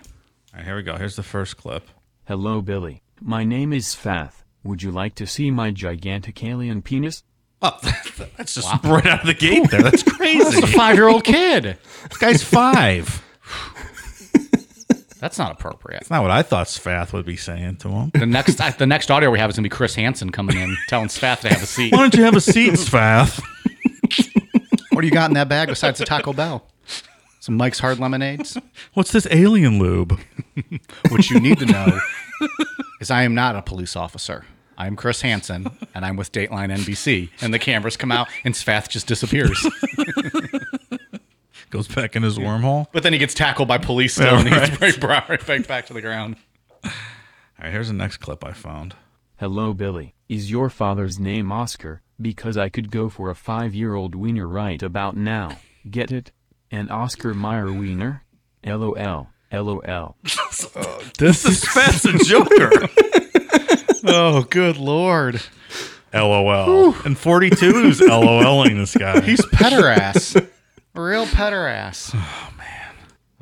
All 0.53 0.57
right, 0.59 0.65
here 0.65 0.75
we 0.75 0.83
go. 0.83 0.95
Here's 0.95 1.15
the 1.15 1.23
first 1.23 1.57
clip. 1.57 1.87
Hello, 2.27 2.61
Billy. 2.61 3.03
My 3.19 3.43
name 3.43 3.71
is 3.71 3.93
Fath. 3.93 4.40
Would 4.63 4.83
you 4.83 4.91
like 4.91 5.15
to 5.15 5.25
see 5.25 5.49
my 5.51 5.71
gigantic 5.71 6.43
alien 6.43 6.81
penis? 6.81 7.23
Oh, 7.61 7.77
that's 8.37 8.55
just 8.55 8.67
right 8.83 9.05
out 9.05 9.21
of 9.21 9.27
the 9.27 9.33
gate 9.33 9.69
there. 9.69 9.81
That's 9.81 10.03
crazy. 10.03 10.43
That's 10.43 10.57
a 10.63 10.67
five 10.67 10.95
year 10.95 11.07
old 11.07 11.23
kid. 11.23 11.77
this 12.09 12.17
guy's 12.17 12.43
five. 12.43 13.23
That's 15.19 15.37
not 15.37 15.51
appropriate. 15.51 15.99
That's 15.99 16.09
not 16.09 16.23
what 16.23 16.31
I 16.31 16.41
thought 16.41 16.65
Sfath 16.65 17.13
would 17.13 17.27
be 17.27 17.35
saying 17.35 17.75
to 17.77 17.89
him. 17.89 18.09
The 18.15 18.25
next 18.25 18.55
the 18.79 18.87
next 18.87 19.11
audio 19.11 19.29
we 19.29 19.37
have 19.37 19.51
is 19.51 19.55
gonna 19.55 19.67
be 19.67 19.69
Chris 19.69 19.93
Hansen 19.93 20.31
coming 20.31 20.57
in 20.57 20.75
telling 20.87 21.09
Spath 21.09 21.41
to 21.41 21.49
have 21.49 21.61
a 21.61 21.67
seat. 21.67 21.93
Why 21.93 21.99
don't 21.99 22.15
you 22.15 22.23
have 22.23 22.35
a 22.35 22.41
seat, 22.41 22.73
Sfath? 22.73 23.39
What 24.91 25.01
do 25.01 25.07
you 25.07 25.13
got 25.13 25.29
in 25.29 25.35
that 25.35 25.47
bag 25.47 25.69
besides 25.69 25.97
the 25.99 26.05
Taco 26.05 26.33
Bell? 26.33 26.67
Some 27.39 27.55
Mike's 27.55 27.79
Hard 27.79 27.97
Lemonades. 27.97 28.57
What's 28.93 29.11
this 29.11 29.25
alien 29.31 29.79
lube? 29.79 30.19
What 31.09 31.29
you 31.29 31.39
need 31.39 31.59
to 31.59 31.65
know 31.65 31.99
is 32.99 33.11
I 33.11 33.23
am 33.23 33.33
not 33.35 33.55
a 33.55 33.61
police 33.61 33.95
officer. 33.95 34.45
I'm 34.77 34.95
Chris 34.95 35.21
Hansen, 35.21 35.67
and 35.93 36.05
I'm 36.05 36.15
with 36.15 36.31
Dateline 36.31 36.75
NBC. 36.75 37.29
And 37.41 37.53
the 37.53 37.59
cameras 37.59 37.97
come 37.97 38.11
out, 38.11 38.27
and 38.43 38.55
Spath 38.55 38.89
just 38.89 39.05
disappears. 39.07 39.63
Goes 41.69 41.87
back 41.87 42.15
in 42.15 42.23
his 42.23 42.37
wormhole. 42.37 42.87
But 42.91 43.03
then 43.03 43.13
he 43.13 43.19
gets 43.19 43.33
tackled 43.33 43.67
by 43.67 43.77
police 43.77 44.13
still, 44.15 44.25
Yeah, 44.25 44.39
and 44.39 44.47
he 44.49 44.53
gets 44.53 44.71
right. 44.71 44.81
right, 44.81 44.99
brought 44.99 45.29
right 45.29 45.45
back, 45.45 45.67
back 45.67 45.85
to 45.87 45.93
the 45.93 46.01
ground. 46.01 46.35
All 46.83 46.91
right, 47.61 47.71
here's 47.71 47.87
the 47.87 47.93
next 47.93 48.17
clip 48.17 48.43
I 48.43 48.51
found. 48.53 48.95
Hello, 49.37 49.73
Billy. 49.73 50.13
Is 50.27 50.51
your 50.51 50.69
father's 50.69 51.17
name 51.19 51.51
Oscar? 51.51 52.01
Because 52.21 52.57
I 52.57 52.69
could 52.69 52.91
go 52.91 53.07
for 53.09 53.29
a 53.29 53.35
five 53.35 53.73
year 53.73 53.95
old 53.95 54.15
wiener 54.15 54.47
right 54.47 54.81
about 54.83 55.15
now. 55.15 55.57
Get 55.89 56.11
it? 56.11 56.31
An 56.71 56.89
Oscar 56.89 57.33
Mayer 57.33 57.71
wiener? 57.71 58.23
LOL. 58.65 59.29
LOL. 59.51 60.15
This 61.17 61.45
is 61.45 61.61
Sfath's 61.61 62.05
a 62.05 62.17
joker. 62.19 62.71
Oh, 64.03 64.41
good 64.49 64.77
lord. 64.77 65.41
LOL. 66.11 66.95
And 67.05 67.15
42 67.17 67.71
who's 67.71 67.99
LOLing 67.99 68.75
this 68.77 68.95
guy. 68.97 69.21
He's 69.25 69.41
pederast. 69.45 70.47
Real 70.95 71.25
pederast. 71.27 72.15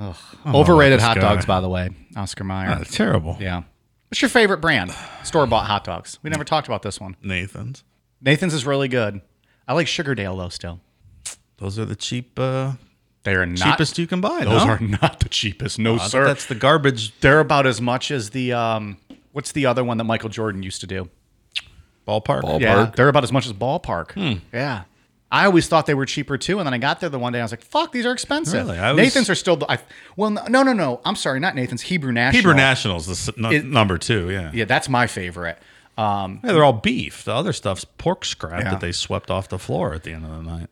Oh, 0.02 0.12
man. 0.46 0.56
Overrated 0.56 1.00
hot 1.02 1.16
guy. 1.16 1.22
dogs, 1.22 1.46
by 1.46 1.60
the 1.62 1.68
way. 1.70 1.90
Oscar 2.16 2.44
Mayer. 2.46 2.70
Uh, 2.70 2.84
terrible. 2.86 3.38
yeah. 3.40 3.64
What's 4.10 4.22
your 4.22 4.30
favorite 4.30 4.60
brand? 4.62 4.94
Store 5.24 5.46
bought 5.46 5.66
hot 5.68 5.84
dogs. 5.84 6.20
We 6.24 6.30
never 6.30 6.44
talked 6.46 6.68
about 6.68 6.82
this 6.84 7.00
one. 7.02 7.16
Nathan's. 7.22 7.84
Nathan's 8.22 8.54
is 8.54 8.66
really 8.66 8.88
good. 8.88 9.20
I 9.68 9.74
like 9.74 9.88
Sugardale, 9.88 10.38
though, 10.38 10.48
still. 10.50 10.80
Those 11.58 11.78
are 11.80 11.86
the 11.86 11.96
cheap, 11.98 12.40
uh, 12.40 12.74
They 13.30 13.36
are 13.36 13.46
not. 13.46 13.58
cheapest 13.72 13.98
you 13.98 14.08
can 14.08 14.22
buy. 14.22 14.44
Those 14.44 14.66
no? 14.66 14.72
are 14.72 14.80
not 14.80 15.20
the 15.20 15.30
cheapest. 15.30 15.78
No, 15.80 15.96
I 15.96 15.98
thought 16.00 16.12
sir. 16.12 16.26
That's 16.26 16.46
the 16.48 16.56
garbage 16.56 17.18
They're 17.20 17.40
about 17.40 17.66
as 17.68 17.80
much 17.82 18.12
as 18.12 18.32
the, 18.32 18.54
um, 18.54 18.98
what's 19.34 19.52
the 19.52 19.66
other 19.66 19.84
one 19.84 19.98
that 19.98 20.04
Michael 20.06 20.30
Jordan 20.30 20.64
used 20.64 20.82
to 20.82 20.88
do? 20.88 21.10
ballpark. 22.08 22.42
Ball- 22.42 22.62
Yeah, 22.62 22.76
Ballpark? 22.76 22.96
they're 22.96 23.08
about 23.10 23.24
as 23.24 23.32
much 23.32 23.46
as 23.46 23.54
Ballpark. 23.54 24.14
Hmm. 24.14 24.40
Yeah. 24.54 24.84
I 25.32 25.46
always 25.46 25.68
thought 25.68 25.86
they 25.86 25.94
were 25.94 26.08
cheaper 26.08 26.40
too, 26.40 26.58
and 26.58 26.66
then 26.66 26.74
I 26.74 26.80
got 26.80 27.02
there 27.02 27.10
the 27.10 27.20
one 27.20 27.32
day. 27.34 27.40
I 27.40 27.44
was 27.44 27.52
like, 27.52 27.62
"Fuck, 27.64 27.92
these 27.92 28.04
are 28.04 28.12
expensive." 28.12 28.66
Really? 28.66 28.80
I 28.80 28.90
always- 28.90 29.04
Nathan's 29.06 29.30
are 29.30 29.36
still. 29.36 29.58
The, 29.58 29.72
I, 29.72 29.78
well, 30.16 30.32
no, 30.32 30.64
no, 30.64 30.74
no. 30.74 31.02
I'm 31.06 31.16
sorry, 31.16 31.40
not 31.40 31.54
Nathan's. 31.54 31.84
Hebrew 31.84 32.12
National. 32.12 32.40
Hebrew 32.40 32.56
Nationals, 32.56 33.06
the 33.06 33.12
s- 33.12 33.54
It- 33.54 33.66
number 33.66 34.00
two. 34.00 34.32
Yeah. 34.32 34.50
Yeah, 34.56 34.66
that's 34.66 34.90
my 34.90 35.06
favorite. 35.06 35.60
Um, 36.00 36.40
Yeah, 36.44 36.54
they're 36.54 36.64
all 36.64 36.74
beef. 36.74 37.26
The 37.26 37.34
other 37.36 37.54
stuff's 37.54 37.86
pork 37.86 38.26
scrap 38.26 38.64
Yeah. 38.64 38.72
that 38.72 38.80
they 38.82 38.92
swept 38.92 39.30
off 39.30 39.50
the 39.50 39.60
floor 39.60 39.94
at 39.94 40.02
the 40.02 40.14
end 40.14 40.26
of 40.26 40.32
the 40.32 40.42
night. 40.42 40.70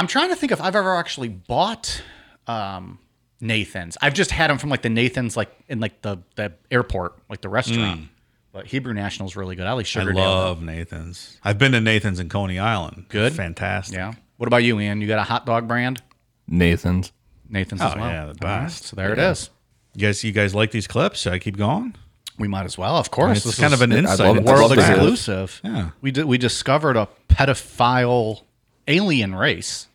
I'm 0.00 0.06
trying 0.06 0.30
to 0.30 0.36
think 0.36 0.50
if 0.50 0.60
I've 0.62 0.74
ever 0.76 0.96
actually 0.96 1.28
bought 1.28 2.02
um, 2.46 2.98
Nathan's. 3.40 3.98
I've 4.00 4.14
just 4.14 4.30
had 4.30 4.48
them 4.50 4.56
from 4.58 4.70
like 4.70 4.82
the 4.82 4.88
Nathan's, 4.88 5.36
like 5.36 5.50
in 5.68 5.78
like 5.80 6.00
the 6.02 6.18
the 6.36 6.54
airport, 6.70 7.18
like 7.28 7.40
the 7.42 7.48
restaurant. 7.50 8.08
But 8.52 8.66
Hebrew 8.66 8.94
National's 8.94 9.36
really 9.36 9.56
good. 9.56 9.66
I 9.66 9.72
like 9.72 9.86
Hmm. 9.86 10.00
I 10.00 10.04
Sugardale. 10.04 10.14
love 10.16 10.62
Nathan's. 10.62 11.38
I've 11.44 11.58
been 11.58 11.72
to 11.72 11.80
Nathan's 11.80 12.18
in 12.18 12.28
Coney 12.28 12.58
Island. 12.58 13.04
Good? 13.08 13.34
Fantastic. 13.34 13.96
Yeah. 13.96 14.14
What 14.38 14.46
about 14.46 14.64
you, 14.64 14.80
Ian? 14.80 15.00
You 15.02 15.06
got 15.06 15.18
a 15.18 15.22
hot 15.22 15.44
dog 15.46 15.68
brand? 15.68 16.02
Nathan's. 16.48 17.12
Nathan's 17.48 17.80
Oh, 17.82 17.88
as 17.88 17.94
well. 17.96 18.08
yeah, 18.10 18.20
the 18.20 18.26
All 18.26 18.26
right, 18.30 18.62
best. 18.64 18.84
So 18.86 18.96
there 18.96 19.12
it 19.12 19.18
is. 19.18 19.50
You 19.94 20.00
guys, 20.06 20.24
you 20.24 20.32
guys 20.32 20.54
like 20.54 20.70
these 20.70 20.86
clips? 20.86 21.20
Should 21.20 21.32
I 21.34 21.38
keep 21.38 21.56
going? 21.58 21.94
We 22.38 22.48
might 22.48 22.64
as 22.64 22.78
well, 22.78 22.96
of 22.96 23.10
course. 23.10 23.38
It's 23.38 23.46
This 23.46 23.60
kind 23.60 23.74
is 23.74 23.80
of 23.80 23.90
an 23.90 23.92
insight. 23.96 24.18
love- 24.20 24.44
world 24.44 24.70
love 24.70 24.78
to 24.78 24.82
hear 24.84 24.94
it. 24.94 24.96
exclusive. 24.96 25.60
Yeah. 25.62 25.90
We 26.00 26.10
did, 26.10 26.24
we 26.24 26.38
discovered 26.38 26.96
a 26.96 27.06
pedophile 27.28 28.42
alien 28.88 29.34
race. 29.34 29.86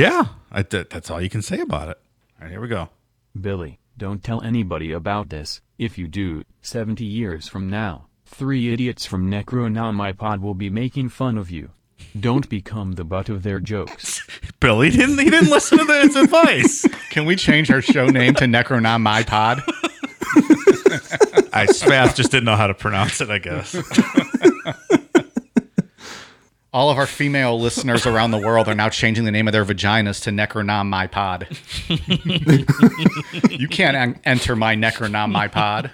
Yeah, 0.00 0.28
I, 0.50 0.62
th- 0.62 0.88
that's 0.88 1.10
all 1.10 1.20
you 1.20 1.28
can 1.28 1.42
say 1.42 1.60
about 1.60 1.90
it. 1.90 1.98
All 2.38 2.44
right, 2.44 2.50
here 2.50 2.62
we 2.62 2.68
go. 2.68 2.88
Billy, 3.38 3.80
don't 3.98 4.24
tell 4.24 4.40
anybody 4.40 4.92
about 4.92 5.28
this. 5.28 5.60
If 5.76 5.98
you 5.98 6.08
do, 6.08 6.42
70 6.62 7.04
years 7.04 7.48
from 7.48 7.68
now, 7.68 8.06
three 8.24 8.72
idiots 8.72 9.04
from 9.04 9.30
Necronomipod 9.30 10.40
will 10.40 10.54
be 10.54 10.70
making 10.70 11.10
fun 11.10 11.36
of 11.36 11.50
you. 11.50 11.72
Don't 12.18 12.48
become 12.48 12.92
the 12.92 13.04
butt 13.04 13.28
of 13.28 13.42
their 13.42 13.60
jokes. 13.60 14.26
Billy 14.60 14.88
didn't. 14.88 15.18
He 15.18 15.28
didn't 15.28 15.50
listen 15.50 15.86
to 15.86 16.00
his 16.00 16.16
advice. 16.16 16.88
Can 17.10 17.26
we 17.26 17.36
change 17.36 17.70
our 17.70 17.82
show 17.82 18.06
name 18.06 18.32
to 18.36 18.46
Necronomipod? 18.46 19.60
I 21.52 21.66
Spath 21.66 22.16
just 22.16 22.30
didn't 22.30 22.46
know 22.46 22.56
how 22.56 22.68
to 22.68 22.74
pronounce 22.74 23.20
it. 23.20 23.28
I 23.28 23.36
guess. 23.38 23.76
All 26.72 26.88
of 26.90 26.98
our 26.98 27.06
female 27.06 27.58
listeners 27.58 28.06
around 28.06 28.30
the 28.30 28.38
world 28.38 28.68
are 28.68 28.74
now 28.76 28.88
changing 28.88 29.24
the 29.24 29.32
name 29.32 29.48
of 29.48 29.52
their 29.52 29.64
vaginas 29.64 30.22
to 30.22 30.30
Necronom 30.30 30.86
My 30.86 31.08
Pod. 31.08 31.48
you 33.50 33.66
can't 33.68 33.96
en- 33.96 34.20
enter 34.24 34.54
my 34.54 34.76
Necronom 34.76 35.32
My 35.32 35.48
Pod. 35.48 35.90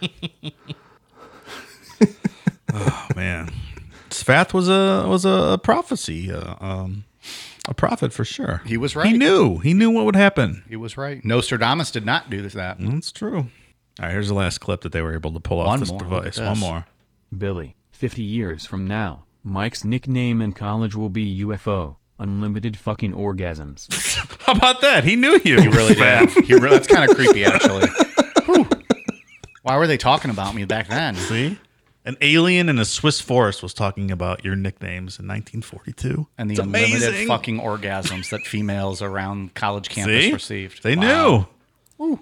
Oh, 2.74 3.06
man. 3.16 3.50
Svath 4.10 4.52
was 4.52 4.68
a 4.68 5.06
was 5.08 5.24
a 5.24 5.58
prophecy, 5.62 6.30
uh, 6.32 6.54
um, 6.60 7.04
a 7.68 7.74
prophet 7.74 8.12
for 8.12 8.24
sure. 8.24 8.62
He 8.66 8.76
was 8.76 8.94
right. 8.96 9.06
He 9.06 9.16
knew. 9.16 9.58
He 9.58 9.72
knew 9.72 9.90
what 9.90 10.04
would 10.04 10.16
happen. 10.16 10.62
He 10.68 10.76
was 10.76 10.96
right. 10.96 11.24
Nostradamus 11.24 11.90
did 11.90 12.04
not 12.04 12.28
do 12.30 12.42
this. 12.42 12.52
That 12.54 12.76
That's 12.80 13.12
true. 13.12 13.36
All 13.38 13.46
right, 14.00 14.10
here's 14.10 14.28
the 14.28 14.34
last 14.34 14.58
clip 14.58 14.82
that 14.82 14.92
they 14.92 15.00
were 15.02 15.14
able 15.14 15.32
to 15.32 15.40
pull 15.40 15.60
off 15.60 15.68
One 15.68 15.80
this 15.80 15.90
more. 15.90 15.98
Device. 16.00 16.38
at 16.38 16.48
One 16.48 16.58
more. 16.58 16.86
Billy, 17.36 17.76
50 17.92 18.22
years 18.22 18.66
from 18.66 18.86
now, 18.86 19.24
Mike's 19.46 19.84
nickname 19.84 20.42
in 20.42 20.52
college 20.52 20.96
will 20.96 21.08
be 21.08 21.40
UFO. 21.44 21.96
Unlimited 22.18 22.76
fucking 22.76 23.12
orgasms. 23.12 23.86
How 24.44 24.52
about 24.54 24.80
that? 24.80 25.04
He 25.04 25.14
knew 25.14 25.38
you. 25.44 25.60
he 25.60 25.68
really 25.68 25.94
did. 25.94 26.30
He 26.46 26.54
re- 26.54 26.70
that's 26.70 26.88
kind 26.88 27.08
of 27.08 27.16
creepy, 27.16 27.44
actually. 27.44 27.86
Whew. 28.46 28.68
Why 29.62 29.76
were 29.76 29.86
they 29.86 29.96
talking 29.98 30.30
about 30.32 30.54
me 30.54 30.64
back 30.64 30.88
then? 30.88 31.14
See? 31.14 31.58
An 32.04 32.16
alien 32.20 32.68
in 32.68 32.78
a 32.78 32.84
Swiss 32.84 33.20
forest 33.20 33.62
was 33.62 33.72
talking 33.74 34.10
about 34.10 34.44
your 34.44 34.56
nicknames 34.56 35.18
in 35.20 35.26
1942. 35.28 36.26
And 36.38 36.48
the 36.50 36.54
It's 36.54 36.60
unlimited 36.60 37.08
amazing. 37.08 37.28
fucking 37.28 37.60
orgasms 37.60 38.30
that 38.30 38.42
females 38.42 39.00
around 39.02 39.54
college 39.54 39.88
campus 39.88 40.24
See? 40.24 40.32
received. 40.32 40.82
They 40.82 40.96
Wow. 40.96 41.48
knew. 41.98 42.20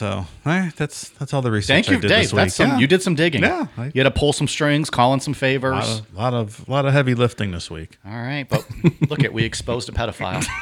So, 0.00 0.06
all 0.08 0.26
right, 0.46 0.74
that's 0.76 1.10
that's 1.10 1.34
all 1.34 1.42
the 1.42 1.50
research 1.50 1.68
Thank 1.74 1.90
you, 1.90 1.98
I 1.98 2.00
did 2.00 2.08
Dave. 2.08 2.22
this 2.22 2.32
week. 2.32 2.36
That's 2.44 2.54
some, 2.54 2.70
Yeah. 2.70 2.78
You 2.78 2.86
did 2.86 3.02
some 3.02 3.14
digging. 3.14 3.42
Yeah, 3.42 3.66
I- 3.76 3.86
you 3.92 4.02
had 4.02 4.04
to 4.04 4.10
pull 4.10 4.32
some 4.32 4.48
strings, 4.48 4.88
call 4.88 5.12
in 5.12 5.20
some 5.20 5.32
a 5.32 5.36
favors. 5.36 5.74
lot 5.74 6.00
of, 6.00 6.14
lot 6.16 6.32
of 6.34 6.68
lot 6.70 6.86
of 6.86 6.94
heavy 6.94 7.14
lifting 7.14 7.50
this 7.50 7.70
week. 7.70 7.98
All 8.06 8.12
right, 8.14 8.48
but 8.48 8.66
look 9.10 9.22
at 9.22 9.34
we 9.34 9.44
exposed 9.44 9.90
a 9.90 9.92
pedophile. 9.92 10.42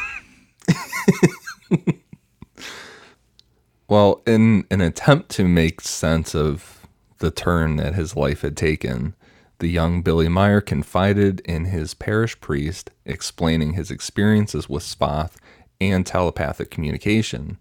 Well, 3.89 4.21
in 4.27 4.67
an 4.71 4.81
attempt 4.83 5.31
to 5.31 5.49
make 5.49 5.81
sense 5.81 6.35
of 6.35 6.87
the 7.21 7.31
turn 7.31 7.77
that 7.77 7.95
his 7.95 8.15
life 8.17 8.43
had 8.43 8.55
taken, 8.57 9.15
the 9.61 9.69
young 9.69 10.03
Billy 10.03 10.29
Meier 10.29 10.61
confided 10.61 11.41
in 11.47 11.65
his 11.67 11.95
parish 11.95 12.39
priest, 12.41 12.91
explaining 13.07 13.73
his 13.73 13.91
experiences 13.91 14.69
with 14.69 14.83
Spoth 14.83 15.37
and 15.81 16.05
telepathic 16.05 16.71
communication. 16.71 17.57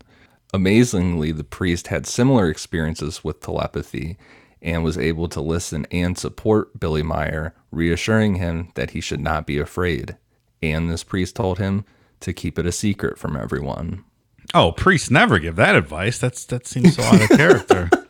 Amazingly, 0.57 1.31
the 1.31 1.43
priest 1.43 1.89
had 1.89 2.07
similar 2.07 2.49
experiences 2.49 3.23
with 3.23 3.41
telepathy 3.41 4.17
and 4.59 4.83
was 4.83 4.97
able 4.97 5.29
to 5.29 5.39
listen 5.39 5.85
and 5.91 6.17
support 6.17 6.79
Billy 6.79 7.03
Meier, 7.03 7.53
reassuring 7.69 8.37
him 8.37 8.71
that 8.73 8.89
he 8.89 8.99
should 8.99 9.19
not 9.19 9.45
be 9.45 9.59
afraid. 9.59 10.17
And 10.63 10.89
this 10.89 11.03
priest 11.03 11.35
told 11.35 11.59
him 11.59 11.85
to 12.21 12.33
keep 12.33 12.57
it 12.57 12.65
a 12.65 12.71
secret 12.71 13.19
from 13.19 13.37
everyone. 13.37 14.03
Oh, 14.55 14.71
priests 14.71 15.11
never 15.11 15.37
give 15.37 15.57
that 15.57 15.75
advice. 15.75 16.17
That's 16.17 16.43
that 16.45 16.65
seems 16.65 16.95
so 16.95 17.03
out 17.03 17.21
of 17.21 17.37
character. 17.37 17.91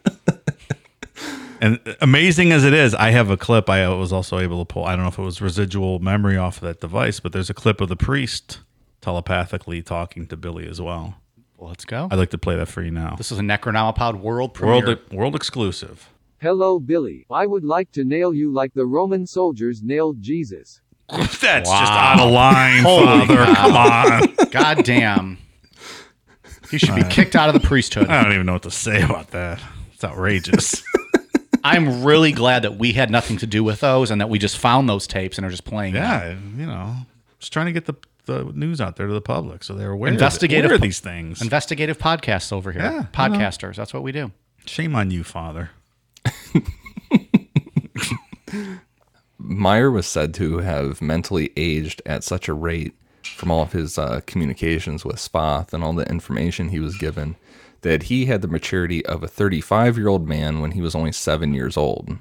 And 1.60 1.80
amazing 2.02 2.52
as 2.52 2.64
it 2.64 2.74
is, 2.74 2.94
I 2.94 3.10
have 3.10 3.32
a 3.32 3.36
clip 3.36 3.68
I 3.68 3.90
was 3.90 4.14
also 4.14 4.38
able 4.38 4.64
to 4.64 4.72
pull. 4.72 4.86
I 4.86 4.96
don't 4.96 5.02
know 5.02 5.08
if 5.08 5.18
it 5.18 5.24
was 5.24 5.42
residual 5.42 5.98
memory 5.98 6.38
off 6.38 6.58
of 6.58 6.68
that 6.68 6.82
device, 6.82 7.20
but 7.20 7.34
there's 7.34 7.50
a 7.50 7.56
clip 7.56 7.82
of 7.82 7.90
the 7.90 7.96
priest 7.96 8.60
telepathically 9.02 9.82
talking 9.82 10.28
to 10.28 10.38
Billy 10.38 10.68
as 10.68 10.80
well. 10.80 11.16
Well, 11.58 11.70
let's 11.70 11.86
go. 11.86 12.08
I'd 12.12 12.20
like 12.20 12.30
to 12.32 12.38
play 12.38 12.56
that 12.56 12.68
for 12.68 12.82
you 12.84 12.92
now. 12.92 13.16
This 13.18 13.32
is 13.32 13.40
a 13.40 13.42
Necronomipod 13.42 14.20
world 14.20 14.54
premiere. 14.54 14.86
World 14.86 15.00
world 15.12 15.36
exclusive. 15.36 16.10
Hello, 16.40 16.80
Billy. 16.80 17.26
I 17.32 17.48
would 17.48 17.64
like 17.64 17.92
to 17.94 18.04
nail 18.04 18.32
you 18.34 18.54
like 18.54 18.74
the 18.76 18.86
Roman 18.86 19.26
soldiers 19.26 19.82
nailed 19.82 20.22
Jesus. 20.22 20.82
That's 21.10 21.40
just 21.40 21.72
out 21.72 22.20
of 22.20 22.32
line, 22.32 22.84
Holy 22.84 23.06
Father. 23.26 23.46
cow. 23.46 23.56
Come 23.56 23.76
on. 23.76 24.36
God 24.52 24.84
damn. 24.84 25.38
He 26.70 26.78
should 26.78 26.96
be 26.96 27.04
kicked 27.06 27.36
out 27.36 27.48
of 27.48 27.60
the 27.60 27.66
priesthood. 27.66 28.08
I 28.10 28.24
don't 28.24 28.34
even 28.34 28.46
know 28.46 28.54
what 28.54 28.64
to 28.64 28.72
say 28.72 29.02
about 29.02 29.32
that. 29.32 29.62
It's 29.94 30.04
outrageous. 30.04 30.84
I'm 31.64 32.04
really 32.04 32.34
glad 32.34 32.64
that 32.64 32.78
we 32.78 32.92
had 32.94 33.10
nothing 33.10 33.38
to 33.38 33.48
do 33.48 33.64
with 33.64 33.80
those 33.80 34.12
and 34.12 34.22
that 34.22 34.30
we 34.30 34.38
just 34.38 34.58
found 34.58 34.88
those 34.88 35.08
tapes 35.08 35.38
and 35.38 35.48
are 35.48 35.50
just 35.50 35.64
playing. 35.66 35.94
them. 35.94 36.04
yeah, 36.58 36.62
you 36.62 36.68
know, 36.68 36.96
just 37.40 37.52
trying 37.52 37.66
to 37.68 37.72
get 37.72 37.86
the, 37.86 37.96
the 38.28 38.44
news 38.54 38.80
out 38.80 38.96
there 38.96 39.08
to 39.08 39.14
the 39.14 39.22
public 39.22 39.64
so 39.64 39.74
they're 39.74 39.92
aware, 39.92 40.12
Investigative 40.12 40.66
aware 40.66 40.76
of 40.76 40.82
these 40.82 41.00
things. 41.00 41.42
Investigative 41.42 41.98
podcasts 41.98 42.54
over 42.54 42.72
here. 42.72 42.84
Yeah, 42.84 42.92
you 42.92 43.00
know. 43.00 43.08
Podcasters. 43.14 43.76
That's 43.76 43.94
what 43.94 44.04
we 44.04 44.12
do. 44.12 44.32
Shame 44.66 44.96
on 44.96 45.10
you, 45.10 45.24
Father. 45.24 45.72
Meier 49.40 49.90
was 49.92 50.06
said 50.06 50.34
to 50.36 50.60
have 50.60 51.02
mentally 51.02 51.52
aged 51.58 52.02
at 52.06 52.24
such 52.24 52.48
a 52.48 52.54
rate 52.54 52.94
from 53.24 53.52
all 53.52 53.64
of 53.64 53.72
his 53.72 53.98
uh, 53.98 54.22
communications 54.26 55.04
with 55.04 55.18
Spoth 55.18 55.74
and 55.74 55.84
all 55.84 55.94
the 55.94 56.08
information 56.10 56.70
he 56.70 56.80
was 56.80 56.98
given 56.98 57.36
that 57.82 58.04
he 58.04 58.26
had 58.26 58.42
the 58.42 58.48
maturity 58.48 59.06
of 59.06 59.24
a 59.24 59.28
35 59.28 59.98
year 59.98 60.08
old 60.08 60.28
man 60.28 60.60
when 60.62 60.72
he 60.72 60.82
was 60.82 60.96
only 60.96 61.12
seven 61.12 61.54
years 61.54 61.78
old. 61.78 62.18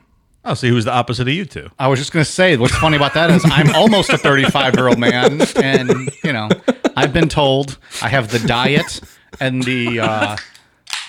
Oh, 0.46 0.54
so 0.54 0.66
he 0.66 0.72
was 0.72 0.84
the 0.84 0.92
opposite 0.92 1.26
of 1.26 1.34
you 1.34 1.44
two. 1.44 1.68
I 1.78 1.88
was 1.88 1.98
just 1.98 2.12
going 2.12 2.24
to 2.24 2.30
say, 2.30 2.56
what's 2.56 2.76
funny 2.76 2.96
about 2.96 3.14
that 3.14 3.30
is 3.30 3.44
I'm 3.44 3.74
almost 3.74 4.10
a 4.10 4.18
35 4.18 4.76
year 4.76 4.86
old 4.88 4.98
man. 4.98 5.40
And, 5.56 6.10
you 6.22 6.32
know, 6.32 6.48
I've 6.96 7.12
been 7.12 7.28
told 7.28 7.78
I 8.00 8.08
have 8.08 8.30
the 8.30 8.38
diet 8.38 9.00
and 9.40 9.62
the 9.64 10.00
uh, 10.00 10.36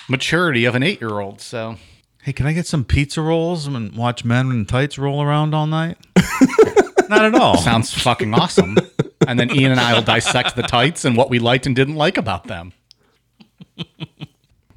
maturity 0.08 0.64
of 0.64 0.74
an 0.74 0.82
eight 0.82 1.00
year 1.00 1.20
old. 1.20 1.40
So 1.40 1.76
Hey, 2.28 2.32
can 2.34 2.46
I 2.46 2.52
get 2.52 2.66
some 2.66 2.84
pizza 2.84 3.22
rolls 3.22 3.66
and 3.66 3.96
watch 3.96 4.22
men 4.24 4.50
in 4.50 4.66
tights 4.66 4.98
roll 4.98 5.22
around 5.22 5.54
all 5.54 5.66
night? 5.66 5.96
Not 7.08 7.24
at 7.24 7.34
all. 7.34 7.56
sounds 7.56 7.94
fucking 7.94 8.34
awesome. 8.34 8.76
And 9.26 9.40
then 9.40 9.50
Ian 9.54 9.70
and 9.70 9.80
I 9.80 9.94
will 9.94 10.02
dissect 10.02 10.54
the 10.54 10.62
tights 10.62 11.06
and 11.06 11.16
what 11.16 11.30
we 11.30 11.38
liked 11.38 11.64
and 11.64 11.74
didn't 11.74 11.94
like 11.94 12.18
about 12.18 12.46
them. 12.46 12.74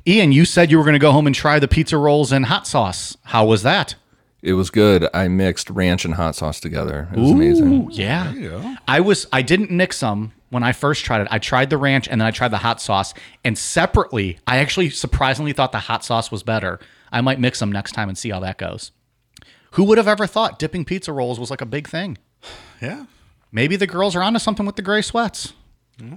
Ian, 0.07 0.31
you 0.31 0.45
said 0.45 0.71
you 0.71 0.77
were 0.77 0.85
going 0.85 0.93
to 0.93 0.99
go 0.99 1.11
home 1.11 1.27
and 1.27 1.35
try 1.35 1.59
the 1.59 1.67
pizza 1.67 1.97
rolls 1.97 2.31
and 2.31 2.45
hot 2.45 2.67
sauce. 2.67 3.17
How 3.23 3.45
was 3.45 3.63
that? 3.63 3.95
It 4.41 4.53
was 4.53 4.69
good. 4.69 5.07
I 5.13 5.27
mixed 5.27 5.69
ranch 5.69 6.03
and 6.03 6.15
hot 6.15 6.35
sauce 6.35 6.59
together. 6.59 7.07
It 7.13 7.19
was 7.19 7.31
amazing. 7.31 7.91
Yeah. 7.91 8.75
I 8.87 8.99
was 8.99 9.27
I 9.31 9.41
didn't 9.41 9.69
mix 9.71 9.99
them 9.99 10.33
when 10.49 10.63
I 10.63 10.71
first 10.71 11.05
tried 11.05 11.21
it. 11.21 11.27
I 11.29 11.37
tried 11.39 11.69
the 11.69 11.77
ranch 11.77 12.07
and 12.07 12.19
then 12.19 12.27
I 12.27 12.31
tried 12.31 12.49
the 12.49 12.57
hot 12.57 12.81
sauce. 12.81 13.13
And 13.43 13.57
separately, 13.57 14.39
I 14.47 14.57
actually 14.57 14.89
surprisingly 14.89 15.53
thought 15.53 15.71
the 15.71 15.79
hot 15.79 16.03
sauce 16.03 16.31
was 16.31 16.41
better. 16.43 16.79
I 17.11 17.21
might 17.21 17.39
mix 17.39 17.59
them 17.59 17.71
next 17.71 17.91
time 17.91 18.09
and 18.09 18.17
see 18.17 18.29
how 18.31 18.39
that 18.39 18.57
goes. 18.57 18.91
Who 19.71 19.83
would 19.85 19.97
have 19.97 20.07
ever 20.07 20.25
thought 20.27 20.57
dipping 20.59 20.85
pizza 20.85 21.13
rolls 21.13 21.39
was 21.39 21.49
like 21.51 21.61
a 21.61 21.65
big 21.65 21.87
thing? 21.87 22.17
Yeah. 22.81 23.05
Maybe 23.51 23.75
the 23.75 23.85
girls 23.85 24.15
are 24.15 24.23
onto 24.23 24.39
something 24.39 24.65
with 24.65 24.75
the 24.75 24.81
gray 24.81 25.03
sweats. 25.03 25.53
Mm-hmm. 25.99 26.15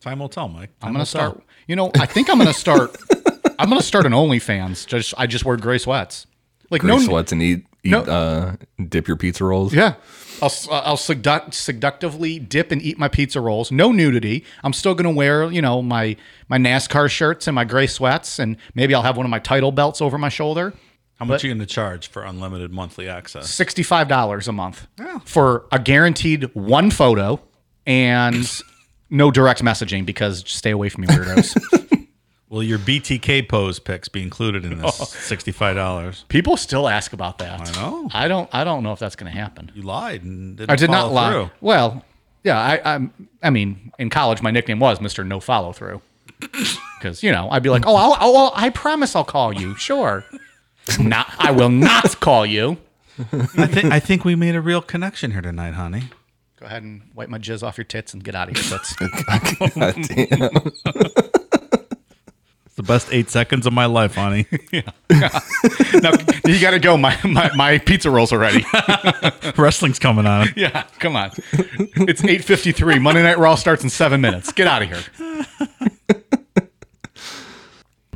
Time 0.00 0.18
will 0.18 0.30
tell, 0.30 0.48
Mike. 0.48 0.70
Time 0.78 0.88
I'm 0.88 0.92
gonna 0.94 1.04
tell. 1.04 1.32
start. 1.32 1.42
You 1.66 1.76
know, 1.76 1.90
I 2.00 2.06
think 2.06 2.30
I'm 2.30 2.38
gonna 2.38 2.54
start. 2.54 2.96
I'm 3.58 3.68
gonna 3.68 3.82
start 3.82 4.06
an 4.06 4.12
OnlyFans. 4.12 4.86
Just 4.86 5.12
I 5.18 5.26
just 5.26 5.44
wear 5.44 5.56
gray 5.58 5.76
sweats. 5.76 6.26
Like 6.74 6.82
Gray 6.82 6.90
no 6.90 6.98
sweats 6.98 7.32
and 7.32 7.42
eat, 7.42 7.66
eat 7.82 7.90
No. 7.90 8.00
uh, 8.00 8.56
dip 8.88 9.06
your 9.08 9.16
pizza 9.16 9.44
rolls. 9.44 9.72
Yeah. 9.72 9.94
I'll, 10.42 10.52
uh, 10.70 10.80
I'll 10.84 10.96
seduct, 10.96 11.54
seductively 11.54 12.38
dip 12.40 12.72
and 12.72 12.82
eat 12.82 12.98
my 12.98 13.06
pizza 13.08 13.40
rolls. 13.40 13.70
No 13.70 13.92
nudity. 13.92 14.44
I'm 14.64 14.72
still 14.72 14.94
going 14.94 15.04
to 15.04 15.16
wear, 15.16 15.50
you 15.50 15.62
know, 15.62 15.80
my, 15.80 16.16
my 16.48 16.58
NASCAR 16.58 17.08
shirts 17.08 17.46
and 17.46 17.54
my 17.54 17.64
gray 17.64 17.86
sweats, 17.86 18.38
and 18.40 18.56
maybe 18.74 18.94
I'll 18.94 19.02
have 19.02 19.16
one 19.16 19.24
of 19.24 19.30
my 19.30 19.38
title 19.38 19.70
belts 19.72 20.00
over 20.02 20.18
my 20.18 20.28
shoulder. 20.28 20.74
How 21.20 21.24
much 21.24 21.44
are 21.44 21.46
you 21.46 21.54
going 21.54 21.66
to 21.66 21.72
charge 21.72 22.08
for 22.08 22.24
unlimited 22.24 22.72
monthly 22.72 23.08
access? 23.08 23.46
$65 23.56 24.48
a 24.48 24.52
month 24.52 24.88
for 25.24 25.66
a 25.70 25.78
guaranteed 25.78 26.52
one 26.54 26.90
photo 26.90 27.40
and 27.86 28.50
no 29.10 29.30
direct 29.30 29.62
messaging 29.62 30.04
because 30.04 30.42
stay 30.48 30.72
away 30.72 30.88
from 30.88 31.02
me, 31.02 31.08
weirdos. 31.08 32.03
Will 32.54 32.62
your 32.62 32.78
BTK 32.78 33.48
pose 33.48 33.80
pics 33.80 34.08
be 34.08 34.22
included 34.22 34.64
in 34.64 34.78
this 34.78 35.00
oh. 35.00 35.04
sixty-five 35.06 35.74
dollars? 35.74 36.24
People 36.28 36.56
still 36.56 36.88
ask 36.88 37.12
about 37.12 37.38
that. 37.38 37.68
I 37.68 37.72
know. 37.72 38.08
I 38.12 38.28
don't. 38.28 38.48
I 38.54 38.62
don't 38.62 38.84
know 38.84 38.92
if 38.92 39.00
that's 39.00 39.16
going 39.16 39.32
to 39.32 39.36
happen. 39.36 39.72
You 39.74 39.82
lied 39.82 40.22
and 40.22 40.56
didn't 40.56 40.70
I 40.70 40.76
did 40.76 40.88
not 40.88 41.10
lie. 41.12 41.32
through. 41.32 41.50
Well, 41.60 42.04
yeah, 42.44 42.56
I, 42.56 42.94
I, 42.94 43.08
I 43.42 43.50
mean, 43.50 43.90
in 43.98 44.08
college, 44.08 44.40
my 44.40 44.52
nickname 44.52 44.78
was 44.78 45.00
Mister 45.00 45.24
No 45.24 45.40
Follow 45.40 45.72
Through, 45.72 46.00
because 47.00 47.24
you 47.24 47.32
know 47.32 47.48
I'd 47.50 47.64
be 47.64 47.70
like, 47.70 47.86
oh, 47.88 47.96
I'll, 47.96 48.16
oh, 48.20 48.52
I 48.54 48.70
promise 48.70 49.16
I'll 49.16 49.24
call 49.24 49.52
you. 49.52 49.74
Sure, 49.74 50.24
not. 51.00 51.34
I 51.40 51.50
will 51.50 51.70
not 51.70 52.20
call 52.20 52.46
you. 52.46 52.76
I 53.18 53.66
think 53.66 53.86
I 53.86 53.98
think 53.98 54.24
we 54.24 54.36
made 54.36 54.54
a 54.54 54.60
real 54.60 54.80
connection 54.80 55.32
here 55.32 55.42
tonight, 55.42 55.74
honey. 55.74 56.04
Go 56.60 56.66
ahead 56.66 56.84
and 56.84 57.02
wipe 57.16 57.28
my 57.28 57.38
jizz 57.38 57.64
off 57.64 57.76
your 57.76 57.84
tits 57.84 58.14
and 58.14 58.22
get 58.22 58.36
out 58.36 58.48
of 58.48 58.56
here. 58.56 58.78
Tits. 58.78 58.94
God 59.74 59.96
damn. 60.06 61.30
It's 62.74 62.88
the 62.88 62.92
best 62.92 63.06
eight 63.12 63.30
seconds 63.30 63.66
of 63.66 63.72
my 63.72 63.86
life, 63.86 64.16
honey. 64.16 64.48
yeah. 64.72 64.80
now 65.08 66.10
you 66.44 66.60
got 66.60 66.72
to 66.72 66.80
go. 66.80 66.96
My, 66.96 67.16
my 67.22 67.48
my 67.54 67.78
pizza 67.78 68.10
rolls 68.10 68.32
are 68.32 68.38
ready. 68.40 68.64
Wrestling's 69.56 70.00
coming 70.00 70.26
on. 70.26 70.48
yeah, 70.56 70.82
come 70.98 71.14
on. 71.14 71.30
It's 71.52 72.24
eight 72.24 72.42
fifty 72.42 72.72
three. 72.72 72.98
Monday 72.98 73.22
Night 73.22 73.38
Raw 73.38 73.54
starts 73.54 73.84
in 73.84 73.90
seven 73.90 74.20
minutes. 74.20 74.50
Get 74.50 74.66
out 74.66 74.82
of 74.82 74.88
here. 74.88 75.46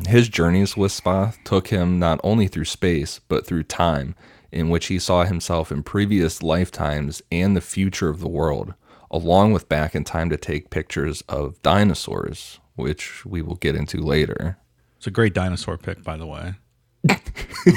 His 0.09 0.29
journeys 0.29 0.77
with 0.77 0.91
Spoth 0.91 1.37
took 1.45 1.69
him 1.69 2.01
not 2.01 2.19
only 2.25 2.49
through 2.49 2.65
space, 2.65 3.21
but 3.29 3.47
through 3.47 3.63
time, 3.63 4.17
in 4.51 4.71
which 4.71 4.87
he 4.87 4.99
saw 4.99 5.25
himself 5.25 5.71
in 5.71 5.85
previous 5.85 6.43
lifetimes 6.43 7.23
and 7.31 7.55
the 7.55 7.61
future 7.61 8.09
of 8.09 8.19
the 8.19 8.29
world, 8.29 8.75
along 9.09 9.53
with 9.53 9.69
back 9.69 9.95
in 9.95 10.03
time 10.03 10.29
to 10.31 10.37
take 10.37 10.71
pictures 10.71 11.23
of 11.29 11.63
dinosaurs, 11.63 12.59
which 12.79 13.27
we 13.27 13.43
will 13.43 13.57
get 13.57 13.75
into 13.75 13.99
later. 13.99 14.57
It's 14.97 15.07
a 15.07 15.11
great 15.11 15.35
dinosaur 15.35 15.77
pick, 15.77 16.03
by 16.03 16.17
the 16.17 16.27
way. 16.27 16.55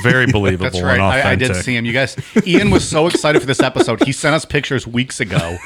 Very 0.03 0.25
believable 0.31 0.71
That's 0.71 0.81
right. 0.81 0.99
I, 0.99 1.31
I 1.31 1.35
did 1.35 1.55
see 1.55 1.75
him. 1.75 1.85
You 1.85 1.93
guys, 1.93 2.15
Ian 2.45 2.71
was 2.71 2.87
so 2.87 3.07
excited 3.07 3.39
for 3.39 3.45
this 3.45 3.61
episode. 3.61 4.03
He 4.03 4.11
sent 4.11 4.35
us 4.35 4.45
pictures 4.45 4.87
weeks 4.87 5.19
ago. 5.19 5.57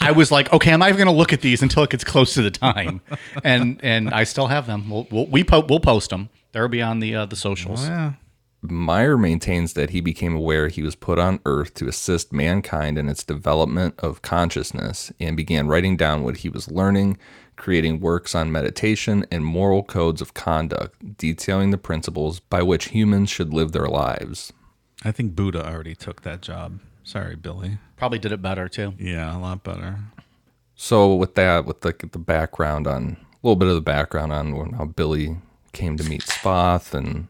I 0.00 0.12
was 0.12 0.30
like, 0.32 0.52
okay, 0.52 0.72
I'm 0.72 0.80
not 0.80 0.88
even 0.88 0.98
going 0.98 1.14
to 1.14 1.18
look 1.18 1.32
at 1.32 1.42
these 1.42 1.62
until 1.62 1.84
it 1.84 1.90
gets 1.90 2.04
close 2.04 2.34
to 2.34 2.42
the 2.42 2.50
time, 2.50 3.00
and 3.44 3.78
and 3.84 4.10
I 4.10 4.24
still 4.24 4.48
have 4.48 4.66
them. 4.66 4.90
We'll 4.90 5.06
we'll, 5.10 5.26
we 5.26 5.44
po- 5.44 5.64
we'll 5.68 5.80
post 5.80 6.10
them. 6.10 6.28
They'll 6.50 6.68
be 6.68 6.82
on 6.82 6.98
the 6.98 7.14
uh, 7.14 7.26
the 7.26 7.36
socials. 7.36 7.86
Yeah. 7.86 8.14
Meier 8.62 9.18
maintains 9.18 9.72
that 9.72 9.90
he 9.90 10.00
became 10.00 10.36
aware 10.36 10.68
he 10.68 10.82
was 10.82 10.94
put 10.94 11.18
on 11.18 11.40
Earth 11.44 11.74
to 11.74 11.88
assist 11.88 12.32
mankind 12.32 12.96
in 12.96 13.08
its 13.08 13.24
development 13.24 13.94
of 13.98 14.22
consciousness 14.22 15.12
and 15.18 15.36
began 15.36 15.66
writing 15.66 15.96
down 15.96 16.22
what 16.22 16.38
he 16.38 16.48
was 16.48 16.70
learning, 16.70 17.18
creating 17.56 18.00
works 18.00 18.34
on 18.34 18.52
meditation 18.52 19.24
and 19.30 19.44
moral 19.44 19.82
codes 19.82 20.20
of 20.20 20.34
conduct, 20.34 21.16
detailing 21.16 21.70
the 21.70 21.78
principles 21.78 22.40
by 22.40 22.62
which 22.62 22.86
humans 22.86 23.30
should 23.30 23.52
live 23.52 23.72
their 23.72 23.88
lives. 23.88 24.52
I 25.04 25.12
think 25.12 25.34
Buddha 25.34 25.66
already 25.66 25.94
took 25.94 26.22
that 26.22 26.40
job. 26.40 26.80
Sorry, 27.04 27.36
Billy. 27.36 27.78
Probably 27.96 28.18
did 28.18 28.32
it 28.32 28.42
better 28.42 28.68
too. 28.68 28.94
Yeah, 28.98 29.36
a 29.36 29.38
lot 29.38 29.64
better. 29.64 29.98
So, 30.74 31.14
with 31.14 31.34
that, 31.34 31.64
with 31.64 31.80
the, 31.82 31.94
the 32.10 32.18
background 32.18 32.86
on 32.86 33.16
a 33.20 33.46
little 33.46 33.56
bit 33.56 33.68
of 33.68 33.74
the 33.74 33.80
background 33.80 34.32
on 34.32 34.72
how 34.72 34.86
Billy 34.86 35.36
came 35.72 35.96
to 35.96 36.04
meet 36.04 36.22
Spoth 36.22 36.94
and 36.94 37.28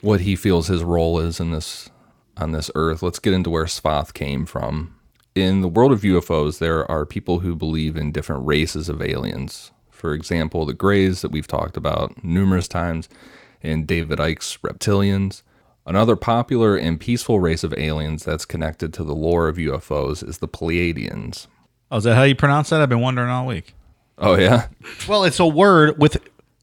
what 0.00 0.20
he 0.20 0.36
feels 0.36 0.68
his 0.68 0.82
role 0.82 1.18
is 1.18 1.40
in 1.40 1.50
this 1.50 1.90
on 2.36 2.52
this 2.52 2.70
earth, 2.74 3.02
let's 3.02 3.18
get 3.18 3.32
into 3.32 3.50
where 3.50 3.64
Spoth 3.64 4.12
came 4.12 4.44
from. 4.44 4.96
In 5.34 5.62
the 5.62 5.68
world 5.68 5.90
of 5.92 6.02
UFOs, 6.02 6.58
there 6.58 6.88
are 6.90 7.04
people 7.04 7.40
who 7.40 7.56
believe 7.56 7.96
in 7.96 8.12
different 8.12 8.46
races 8.46 8.88
of 8.88 9.02
aliens. 9.02 9.72
For 9.90 10.14
example, 10.14 10.64
the 10.64 10.74
Greys 10.74 11.22
that 11.22 11.32
we've 11.32 11.46
talked 11.46 11.76
about 11.76 12.22
numerous 12.22 12.68
times, 12.68 13.08
and 13.62 13.86
David 13.86 14.20
Icke's 14.20 14.58
reptilians. 14.58 15.42
Another 15.86 16.14
popular 16.16 16.76
and 16.76 17.00
peaceful 17.00 17.40
race 17.40 17.64
of 17.64 17.74
aliens 17.76 18.24
that's 18.24 18.44
connected 18.44 18.92
to 18.94 19.02
the 19.04 19.14
lore 19.14 19.48
of 19.48 19.56
UFOs 19.56 20.26
is 20.26 20.38
the 20.38 20.48
Pleiadians. 20.48 21.46
Oh, 21.90 21.96
is 21.98 22.04
that 22.04 22.14
how 22.14 22.22
you 22.22 22.34
pronounce 22.36 22.70
that? 22.70 22.80
I've 22.80 22.88
been 22.88 23.00
wondering 23.00 23.28
all 23.30 23.46
week. 23.46 23.74
Oh 24.18 24.36
yeah, 24.36 24.68
Well, 25.08 25.24
it's 25.24 25.40
a 25.40 25.46
word 25.46 25.98
with 25.98 26.16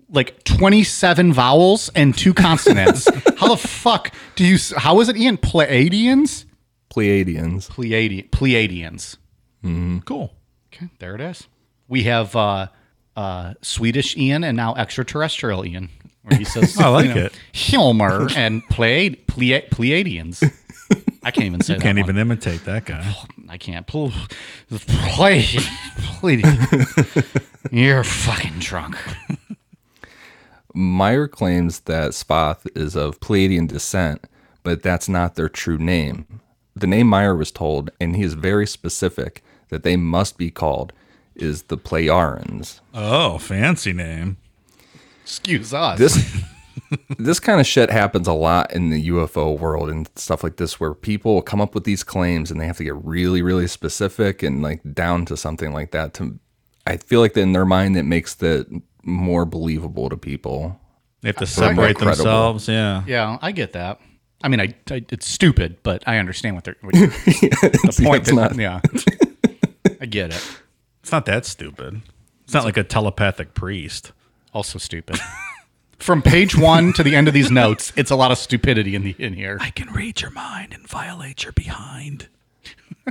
like 0.10 0.44
27 0.46 1.34
vowels 1.34 1.90
and 1.96 2.18
two 2.18 2.34
consonants. 2.34 3.10
how 3.38 3.50
the 3.50 3.58
fuck 3.58 4.14
do 4.36 4.46
you? 4.46 4.56
s- 4.56 4.74
How 4.78 5.00
is 5.02 5.10
it, 5.10 5.18
Ian? 5.18 5.38
Pleiadians? 5.38 6.46
Pleiadians. 6.92 7.70
Pleiadi- 7.70 8.30
Pleiadians. 8.30 9.18
Cool. 10.06 10.34
Okay, 10.74 10.90
there 11.00 11.16
it 11.16 11.22
is. 11.22 11.48
We 11.88 12.04
have 12.04 12.36
uh, 12.36 12.68
uh, 13.16 13.54
Swedish 13.62 14.16
Ian 14.18 14.44
and 14.44 14.56
now 14.58 14.76
extraterrestrial 14.76 15.66
Ian, 15.66 15.90
where 16.24 16.38
he 16.38 16.46
says, 16.46 16.78
I 16.80 16.88
like 16.90 17.08
you 17.08 17.14
know, 17.16 17.26
it. 17.26 17.34
Hilmer 17.54 18.32
and 18.36 18.64
Pleiad- 18.70 19.26
Pleia- 19.28 19.70
Pleiadians. 19.70 20.44
I 21.24 21.30
can't 21.32 21.46
even 21.46 21.62
say 21.62 21.76
that. 21.76 21.82
Can't 21.84 21.98
one. 22.00 22.06
even 22.06 22.18
imitate 22.18 22.66
that 22.66 22.86
guy. 22.86 23.16
I 23.48 23.58
can't. 23.58 23.86
Ple- 23.88 24.12
Play, 24.70 25.44
Pleiadian. 26.20 27.42
You're 27.72 28.04
fucking 28.04 28.60
drunk. 28.60 28.98
Meier 30.74 31.28
claims 31.28 31.82
that 31.82 32.12
Spoth 32.12 32.66
is 32.76 32.96
of 32.96 33.20
Pleiadian 33.20 33.68
descent, 33.68 34.24
but 34.64 34.82
that's 34.82 35.08
not 35.10 35.36
their 35.36 35.50
true 35.50 35.78
name. 35.78 36.26
The 36.82 36.88
name 36.88 37.08
Meier 37.08 37.36
was 37.36 37.52
told, 37.52 37.92
and 38.00 38.16
he 38.16 38.24
is 38.24 38.34
very 38.34 38.68
specific 38.68 39.44
that 39.70 39.84
they 39.84 39.96
must 39.96 40.38
be 40.38 40.52
called, 40.52 40.94
is 41.36 41.64
the 41.64 41.78
Pleiarans. 41.78 42.82
Oh, 42.94 43.38
fancy 43.38 43.94
name. 43.94 44.38
Excuse 45.24 45.74
us. 45.74 46.00
This 46.00 46.44
this 47.18 47.40
kind 47.40 47.60
of 47.60 47.68
shit 47.68 47.90
happens 47.90 48.28
a 48.28 48.34
lot 48.34 48.74
in 48.74 48.90
the 48.90 49.10
UFO 49.10 49.58
world 49.58 49.90
and 49.90 50.10
stuff 50.16 50.44
like 50.44 50.58
this, 50.58 50.80
where 50.80 50.94
people 50.94 51.42
come 51.42 51.62
up 51.62 51.74
with 51.76 51.84
these 51.84 52.04
claims 52.04 52.52
and 52.52 52.60
they 52.60 52.68
have 52.68 52.78
to 52.78 52.84
get 52.84 52.96
really, 53.06 53.42
really 53.42 53.68
specific 53.68 54.44
and 54.44 54.62
like 54.62 54.82
down 54.94 55.26
to 55.26 55.38
something 55.38 55.74
like 55.74 55.92
that. 55.92 56.14
To 56.16 56.40
I 56.86 56.98
feel 56.98 57.20
like 57.20 57.38
in 57.38 57.54
their 57.54 57.66
mind 57.66 57.96
it 57.96 58.04
makes 58.04 58.36
that 58.36 58.68
more 59.04 59.46
believable 59.46 60.10
to 60.10 60.18
people. 60.18 60.80
They 61.22 61.30
have 61.30 61.38
to 61.38 61.46
separate 61.46 62.00
themselves. 62.00 62.68
Yeah. 62.68 63.04
Yeah, 63.06 63.38
I 63.42 63.52
get 63.52 63.74
that. 63.74 64.00
I 64.44 64.48
mean, 64.48 64.60
I, 64.60 64.74
I 64.90 65.06
it's 65.10 65.28
stupid, 65.28 65.78
but 65.84 66.04
I 66.08 66.18
understand 66.18 66.56
what 66.56 66.64
they're. 66.64 66.76
What 66.82 66.96
you're- 66.96 67.08
the 67.26 68.02
point 68.04 68.22
it's 68.28 68.36
that, 68.36 68.56
not. 68.56 68.56
yeah, 68.56 68.82
I 70.02 70.06
get 70.06 70.32
it. 70.34 70.58
It's 71.02 71.12
not 71.12 71.26
that 71.26 71.46
stupid. 71.46 72.02
It's 72.44 72.54
not 72.54 72.64
like 72.66 72.78
a 72.78 72.84
telepathic 72.84 73.54
priest. 73.54 74.12
Also 74.54 74.78
stupid. 74.80 75.18
From 75.98 76.22
page 76.22 76.58
one 76.58 76.94
to 76.94 77.04
the 77.04 77.16
end 77.16 77.28
of 77.28 77.34
these 77.34 77.52
notes, 77.62 77.94
it's 77.96 78.12
a 78.12 78.16
lot 78.16 78.32
of 78.32 78.38
stupidity 78.38 78.96
in 78.96 79.04
the 79.04 79.16
in 79.20 79.34
here. 79.34 79.58
I 79.62 79.70
can 79.70 79.92
read 79.94 80.22
your 80.22 80.32
mind 80.32 80.74
and 80.74 80.88
violate 80.88 81.44
your 81.44 81.54
behind. 81.54 82.28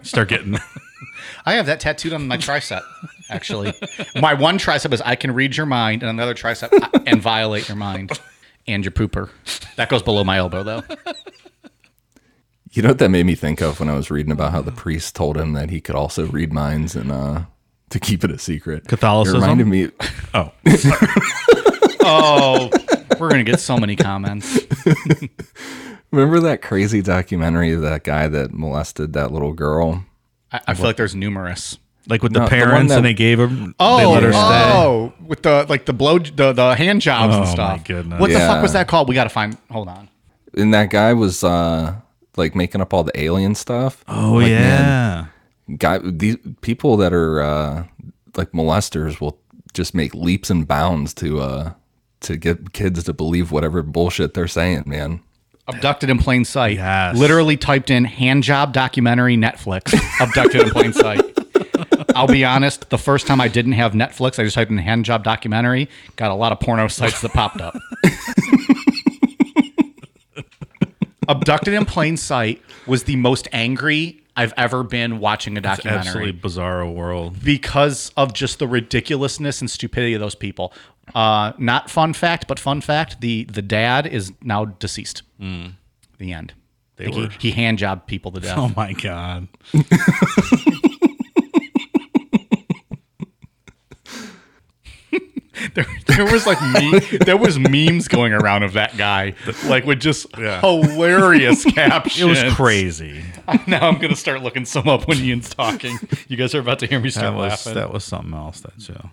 Start 0.02 0.28
getting. 0.28 0.58
I 1.46 1.54
have 1.54 1.66
that 1.66 1.80
tattooed 1.80 2.12
on 2.12 2.26
my 2.28 2.36
tricep. 2.36 2.82
Actually, 3.30 3.72
my 4.20 4.34
one 4.34 4.58
tricep 4.58 4.92
is 4.92 5.00
I 5.02 5.14
can 5.14 5.32
read 5.32 5.56
your 5.56 5.66
mind, 5.66 6.02
and 6.02 6.10
another 6.10 6.34
tricep 6.34 6.68
I- 6.72 7.02
and 7.06 7.22
violate 7.22 7.68
your 7.68 7.76
mind 7.76 8.18
and 8.72 8.85
your 8.85 8.92
pooper. 8.92 9.30
That 9.76 9.88
goes 9.88 10.02
below 10.02 10.24
my 10.24 10.38
elbow 10.38 10.62
though. 10.62 10.83
You 12.72 12.83
know 12.83 12.90
what 12.90 12.98
that 12.98 13.09
made 13.09 13.26
me 13.26 13.35
think 13.35 13.61
of 13.61 13.80
when 13.80 13.88
I 13.88 13.96
was 13.96 14.12
reading 14.12 14.30
about 14.30 14.52
how 14.52 14.62
the 14.62 14.70
priest 14.70 15.16
told 15.16 15.37
him 15.37 15.54
that 15.54 15.70
he 15.70 15.80
could 15.80 15.96
also 15.96 16.26
read 16.28 16.52
minds 16.52 16.94
and 16.94 17.11
uh 17.11 17.42
to 17.88 17.98
keep 17.98 18.22
it 18.22 18.30
a 18.30 18.38
secret. 18.38 18.87
Catholicism? 18.87 19.38
It 19.38 19.42
reminded 19.42 19.66
me 19.66 19.88
Oh, 20.35 20.52
Oh, 22.02 22.70
we're 23.18 23.28
gonna 23.28 23.42
get 23.44 23.59
so 23.59 23.76
many 23.76 23.96
comments. 23.96 24.59
Remember 26.12 26.38
that 26.40 26.62
crazy 26.62 27.02
documentary 27.02 27.72
of 27.72 27.83
that 27.83 28.04
guy 28.04 28.28
that 28.28 28.52
molested 28.52 29.12
that 29.14 29.33
little 29.33 29.52
girl? 29.52 30.04
I, 30.52 30.61
I 30.68 30.74
feel 30.74 30.87
like 30.87 30.96
there's 30.96 31.14
numerous. 31.16 31.76
Like 32.10 32.22
with 32.22 32.32
No, 32.32 32.40
the 32.40 32.50
the 32.50 32.56
one 32.56 32.68
parents 32.68 32.90
that- 32.90 32.96
and 32.98 33.06
they 33.06 33.14
gave 33.14 33.38
her. 33.38 33.48
Oh, 33.80 33.96
they 33.98 34.06
let 34.06 34.22
her 34.24 34.32
stay. 34.32 34.40
oh, 34.74 35.12
with 35.26 35.42
the 35.42 35.64
like 35.68 35.86
the 35.86 35.92
blow, 35.92 36.18
the 36.18 36.52
the 36.52 36.74
hand 36.74 37.00
jobs 37.00 37.34
Oh, 37.34 37.38
and 37.38 37.46
my 37.46 37.52
stuff. 37.52 37.84
goodness. 37.84 38.20
What 38.20 38.28
the 38.30 38.38
Yeah. 38.38 38.48
fuck 38.48 38.62
was 38.62 38.72
that 38.74 38.88
called? 38.88 39.08
We 39.08 39.14
got 39.14 39.24
to 39.24 39.30
find. 39.30 39.56
Hold 39.70 39.88
on. 39.88 40.08
And 40.56 40.74
that 40.74 40.90
guy 40.90 41.12
was 41.12 41.42
uh 41.44 41.94
like 42.36 42.54
making 42.54 42.80
up 42.80 42.92
all 42.92 43.04
the 43.04 43.18
alien 43.18 43.54
stuff. 43.54 44.04
Oh 44.08 44.34
Like, 44.34 44.48
yeah. 44.48 45.26
man, 45.68 45.76
guy 45.78 45.98
these 45.98 46.36
people 46.60 46.96
that 46.98 47.12
are 47.12 47.40
uh 47.40 47.84
like 48.36 48.52
molesters 48.52 49.20
will 49.20 49.38
just 49.72 49.94
make 49.94 50.14
leaps 50.14 50.50
and 50.50 50.66
bounds 50.66 51.14
to 51.14 51.40
uh 51.40 51.72
to 52.22 52.36
get 52.36 52.72
kids 52.72 53.02
to 53.04 53.12
believe 53.12 53.50
whatever 53.52 53.82
bullshit 53.82 54.34
they're 54.34 54.48
saying, 54.48 54.82
man. 54.86 55.20
Abducted 55.68 56.10
in 56.10 56.18
plain 56.18 56.44
sight. 56.44 56.76
Yes. 56.78 57.16
Literally 57.16 57.56
typed 57.56 57.90
in 57.90 58.04
hand 58.04 58.42
job 58.42 58.72
documentary 58.72 59.36
Netflix. 59.36 59.94
Abducted 60.20 60.62
in 60.62 60.70
plain 60.70 60.92
sight. 60.92 61.20
I'll 62.14 62.26
be 62.26 62.44
honest. 62.44 62.90
The 62.90 62.98
first 62.98 63.26
time 63.26 63.40
I 63.40 63.48
didn't 63.48 63.72
have 63.72 63.92
Netflix, 63.92 64.38
I 64.38 64.44
just 64.44 64.54
typed 64.54 64.70
in 64.70 64.78
hand 64.78 65.04
job 65.04 65.24
documentary. 65.24 65.88
Got 66.16 66.30
a 66.30 66.34
lot 66.34 66.52
of 66.52 66.60
porno 66.60 66.88
sites 66.88 67.20
that 67.22 67.32
popped 67.32 67.60
up. 67.60 67.74
Abducted 71.28 71.74
in 71.74 71.84
plain 71.84 72.16
sight 72.16 72.60
was 72.86 73.04
the 73.04 73.14
most 73.14 73.46
angry 73.52 74.20
I've 74.36 74.52
ever 74.56 74.82
been 74.82 75.20
watching 75.20 75.56
a 75.56 75.60
documentary. 75.60 76.00
Absolutely 76.30 76.32
bizarro 76.32 76.92
world. 76.92 77.42
because 77.44 78.10
of 78.16 78.32
just 78.32 78.58
the 78.58 78.66
ridiculousness 78.66 79.60
and 79.60 79.70
stupidity 79.70 80.14
of 80.14 80.20
those 80.20 80.34
people. 80.34 80.72
Uh, 81.14 81.52
not 81.58 81.88
fun 81.90 82.14
fact, 82.14 82.46
but 82.48 82.58
fun 82.58 82.80
fact: 82.80 83.20
the 83.20 83.44
the 83.44 83.62
dad 83.62 84.06
is 84.06 84.32
now 84.42 84.64
deceased. 84.64 85.22
The 85.38 85.72
end. 86.32 86.54
Like, 86.98 87.14
were- 87.14 87.28
he, 87.28 87.50
he 87.50 87.50
hand 87.52 87.78
jobbed 87.78 88.06
people 88.06 88.32
to 88.32 88.40
death. 88.40 88.58
Oh 88.58 88.72
my 88.76 88.92
god. 88.92 89.48
there, 95.74 95.87
there 96.06 96.24
was 96.24 96.46
like 96.46 96.61
me, 96.74 96.98
there 97.24 97.37
was 97.37 97.59
memes 97.59 98.09
going 98.09 98.33
around 98.33 98.62
of 98.62 98.72
that 98.74 98.96
guy, 98.96 99.35
like 99.66 99.85
with 99.85 100.00
just 100.00 100.26
Yeah. 100.38 100.61
hilarious 100.61 101.64
captions. 101.74 102.20
It 102.38 102.44
was 102.44 102.54
crazy. 102.54 103.22
now 103.66 103.88
I'm 103.88 103.98
gonna 103.98 104.16
start 104.16 104.42
looking 104.42 104.64
some 104.64 104.88
up 104.88 105.06
when 105.09 105.18
Ian's 105.18 105.48
talking. 105.50 105.98
You 106.28 106.37
guys 106.37 106.54
are 106.54 106.61
about 106.61 106.78
to 106.80 106.87
hear 106.87 106.98
me 107.00 107.09
That 107.11 107.14
start 107.20 107.35
was 107.35 107.50
laughing. 107.50 107.74
that 107.74 107.92
was 107.92 108.04
something 108.04 108.35
else. 108.35 108.61
That 108.61 108.80
show. 108.80 109.11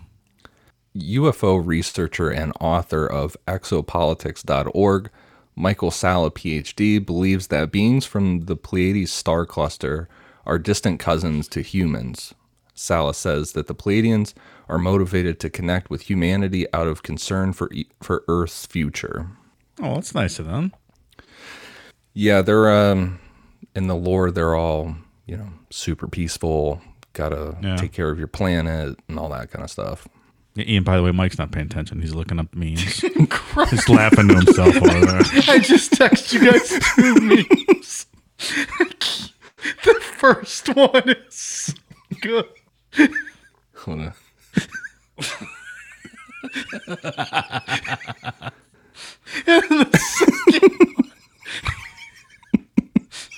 UFO 0.96 1.64
researcher 1.64 2.30
and 2.30 2.52
author 2.60 3.06
of 3.06 3.36
exopolitics.org, 3.46 5.10
Michael 5.54 5.90
Salla, 5.90 6.30
PhD, 6.30 7.04
believes 7.04 7.48
that 7.48 7.70
beings 7.70 8.04
from 8.06 8.46
the 8.46 8.56
Pleiades 8.56 9.12
star 9.12 9.46
cluster 9.46 10.08
are 10.46 10.58
distant 10.58 10.98
cousins 10.98 11.46
to 11.48 11.60
humans. 11.62 12.34
Salla 12.74 13.12
says 13.14 13.52
that 13.52 13.66
the 13.66 13.74
Pleiadians 13.74 14.34
are 14.68 14.78
motivated 14.78 15.40
to 15.40 15.50
connect 15.50 15.90
with 15.90 16.02
humanity 16.02 16.66
out 16.74 16.86
of 16.86 17.02
concern 17.02 17.52
for 17.52 17.72
e- 17.72 17.88
for 18.02 18.24
Earth's 18.28 18.66
future. 18.66 19.28
Oh, 19.80 19.94
that's 19.94 20.14
nice 20.14 20.38
of 20.38 20.46
them. 20.46 20.72
Yeah, 22.14 22.42
they're 22.42 22.70
um, 22.70 23.20
in 23.74 23.86
the 23.86 23.94
lore, 23.96 24.30
they're 24.30 24.54
all 24.54 24.94
you 25.26 25.36
know 25.36 25.48
super 25.70 26.08
peaceful. 26.08 26.80
Gotta 27.12 27.56
Yeah. 27.62 27.76
take 27.76 27.92
care 27.92 28.10
of 28.10 28.18
your 28.18 28.28
planet 28.28 28.98
and 29.08 29.18
all 29.18 29.28
that 29.30 29.50
kind 29.50 29.64
of 29.64 29.70
stuff. 29.70 30.06
Ian, 30.56 30.82
by 30.82 30.96
the 30.96 31.02
way, 31.04 31.12
Mike's 31.12 31.38
not 31.38 31.52
paying 31.52 31.66
attention. 31.66 32.00
He's 32.00 32.14
looking 32.14 32.38
up 32.40 32.52
memes. 32.54 32.80
He's 33.70 33.88
laughing 33.88 34.26
to 34.28 34.34
himself 34.34 34.74
over 34.76 35.06
there. 35.06 35.20
I 35.48 35.58
just 35.60 35.92
text 35.92 36.32
you 36.32 36.40
guys 36.50 36.68
two 36.96 37.14
memes. 37.20 38.06
the 39.84 39.94
first 40.00 40.68
one 40.74 41.08
is 41.08 41.34
so 41.34 41.72
good. 42.20 42.46
Hold 43.76 44.00
on. 44.00 44.14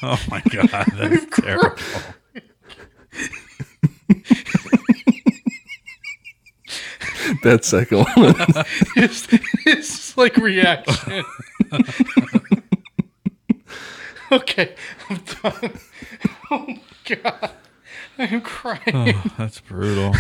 Oh 0.02 0.18
my 0.30 0.40
god, 0.50 0.68
that's 0.96 1.26
terrible. 1.40 1.76
That 7.42 7.64
second 7.64 7.98
one. 7.98 8.34
It's, 8.96 9.28
it's 9.66 10.16
like 10.16 10.36
reaction. 10.36 11.24
okay, 14.32 14.74
I'm 15.08 15.20
done. 15.42 15.72
Oh 16.50 16.66
my 16.66 16.80
god, 17.16 17.50
I'm 18.18 18.40
crying. 18.40 18.80
Oh, 18.92 19.22
That's 19.38 19.60
brutal. 19.60 20.14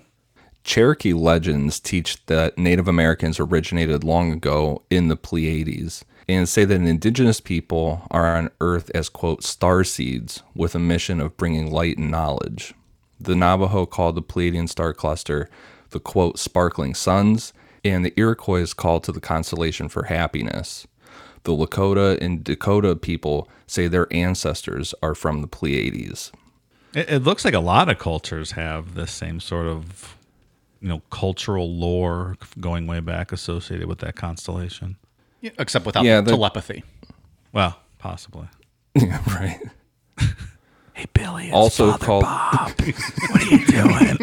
Cherokee 0.64 1.12
legends 1.12 1.80
teach 1.80 2.24
that 2.26 2.56
Native 2.56 2.86
Americans 2.86 3.40
originated 3.40 4.04
long 4.04 4.32
ago 4.32 4.82
in 4.90 5.08
the 5.08 5.16
Pleiades 5.16 6.04
and 6.28 6.48
say 6.48 6.64
that 6.64 6.74
indigenous 6.74 7.40
people 7.40 8.06
are 8.10 8.36
on 8.36 8.50
Earth 8.60 8.90
as, 8.94 9.08
quote, 9.08 9.42
star 9.42 9.82
seeds 9.82 10.42
with 10.54 10.74
a 10.74 10.78
mission 10.78 11.20
of 11.20 11.36
bringing 11.36 11.70
light 11.70 11.98
and 11.98 12.10
knowledge. 12.10 12.74
The 13.20 13.34
Navajo 13.34 13.86
called 13.86 14.14
the 14.14 14.22
Pleiadian 14.22 14.68
star 14.68 14.92
cluster 14.92 15.48
the, 15.90 16.00
quote, 16.00 16.38
sparkling 16.38 16.94
suns, 16.94 17.52
and 17.84 18.04
the 18.04 18.14
Iroquois 18.16 18.72
called 18.72 19.04
to 19.04 19.12
the 19.12 19.20
constellation 19.20 19.88
for 19.88 20.04
happiness. 20.04 20.86
The 21.44 21.52
Lakota 21.52 22.20
and 22.20 22.42
Dakota 22.42 22.96
people 22.96 23.48
say 23.66 23.88
their 23.88 24.12
ancestors 24.12 24.94
are 25.02 25.14
from 25.14 25.40
the 25.40 25.48
Pleiades. 25.48 26.32
It, 26.94 27.10
it 27.10 27.18
looks 27.22 27.44
like 27.44 27.54
a 27.54 27.60
lot 27.60 27.88
of 27.88 27.98
cultures 27.98 28.52
have 28.52 28.94
this 28.94 29.10
same 29.12 29.40
sort 29.40 29.66
of, 29.66 30.16
you 30.80 30.88
know, 30.88 31.00
cultural 31.10 31.70
lore 31.74 32.36
going 32.60 32.86
way 32.86 33.00
back 33.00 33.32
associated 33.32 33.88
with 33.88 33.98
that 34.00 34.14
constellation. 34.16 34.96
Yeah, 35.40 35.50
Except 35.58 35.86
without 35.86 36.04
Yeah, 36.04 36.20
the- 36.20 36.30
telepathy. 36.32 36.84
Well, 37.52 37.78
possibly. 37.98 38.48
Yeah, 38.94 39.22
right. 39.34 39.58
Hey, 40.94 41.06
Billy. 41.14 41.44
It's 41.46 41.54
Also 41.54 41.92
Father 41.92 42.04
called 42.04 42.24
Bob. 42.24 42.70
what 43.30 43.42
are 43.42 43.46
you 43.46 43.64
doing? 43.66 44.18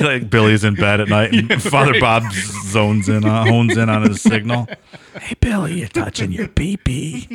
like 0.00 0.30
Billy's 0.30 0.64
in 0.64 0.74
bed 0.74 1.02
at 1.02 1.08
night, 1.08 1.34
and 1.34 1.62
Father 1.62 2.00
Bob 2.00 2.22
zones 2.32 3.10
in, 3.10 3.22
uh, 3.26 3.44
hones 3.44 3.76
in 3.76 3.90
on 3.90 4.08
his 4.08 4.22
signal. 4.22 4.66
Hey, 5.20 5.34
Billy, 5.38 5.80
you're 5.80 5.88
touching 5.88 6.32
your 6.32 6.48
pee 6.48 6.78
pee. 6.78 7.28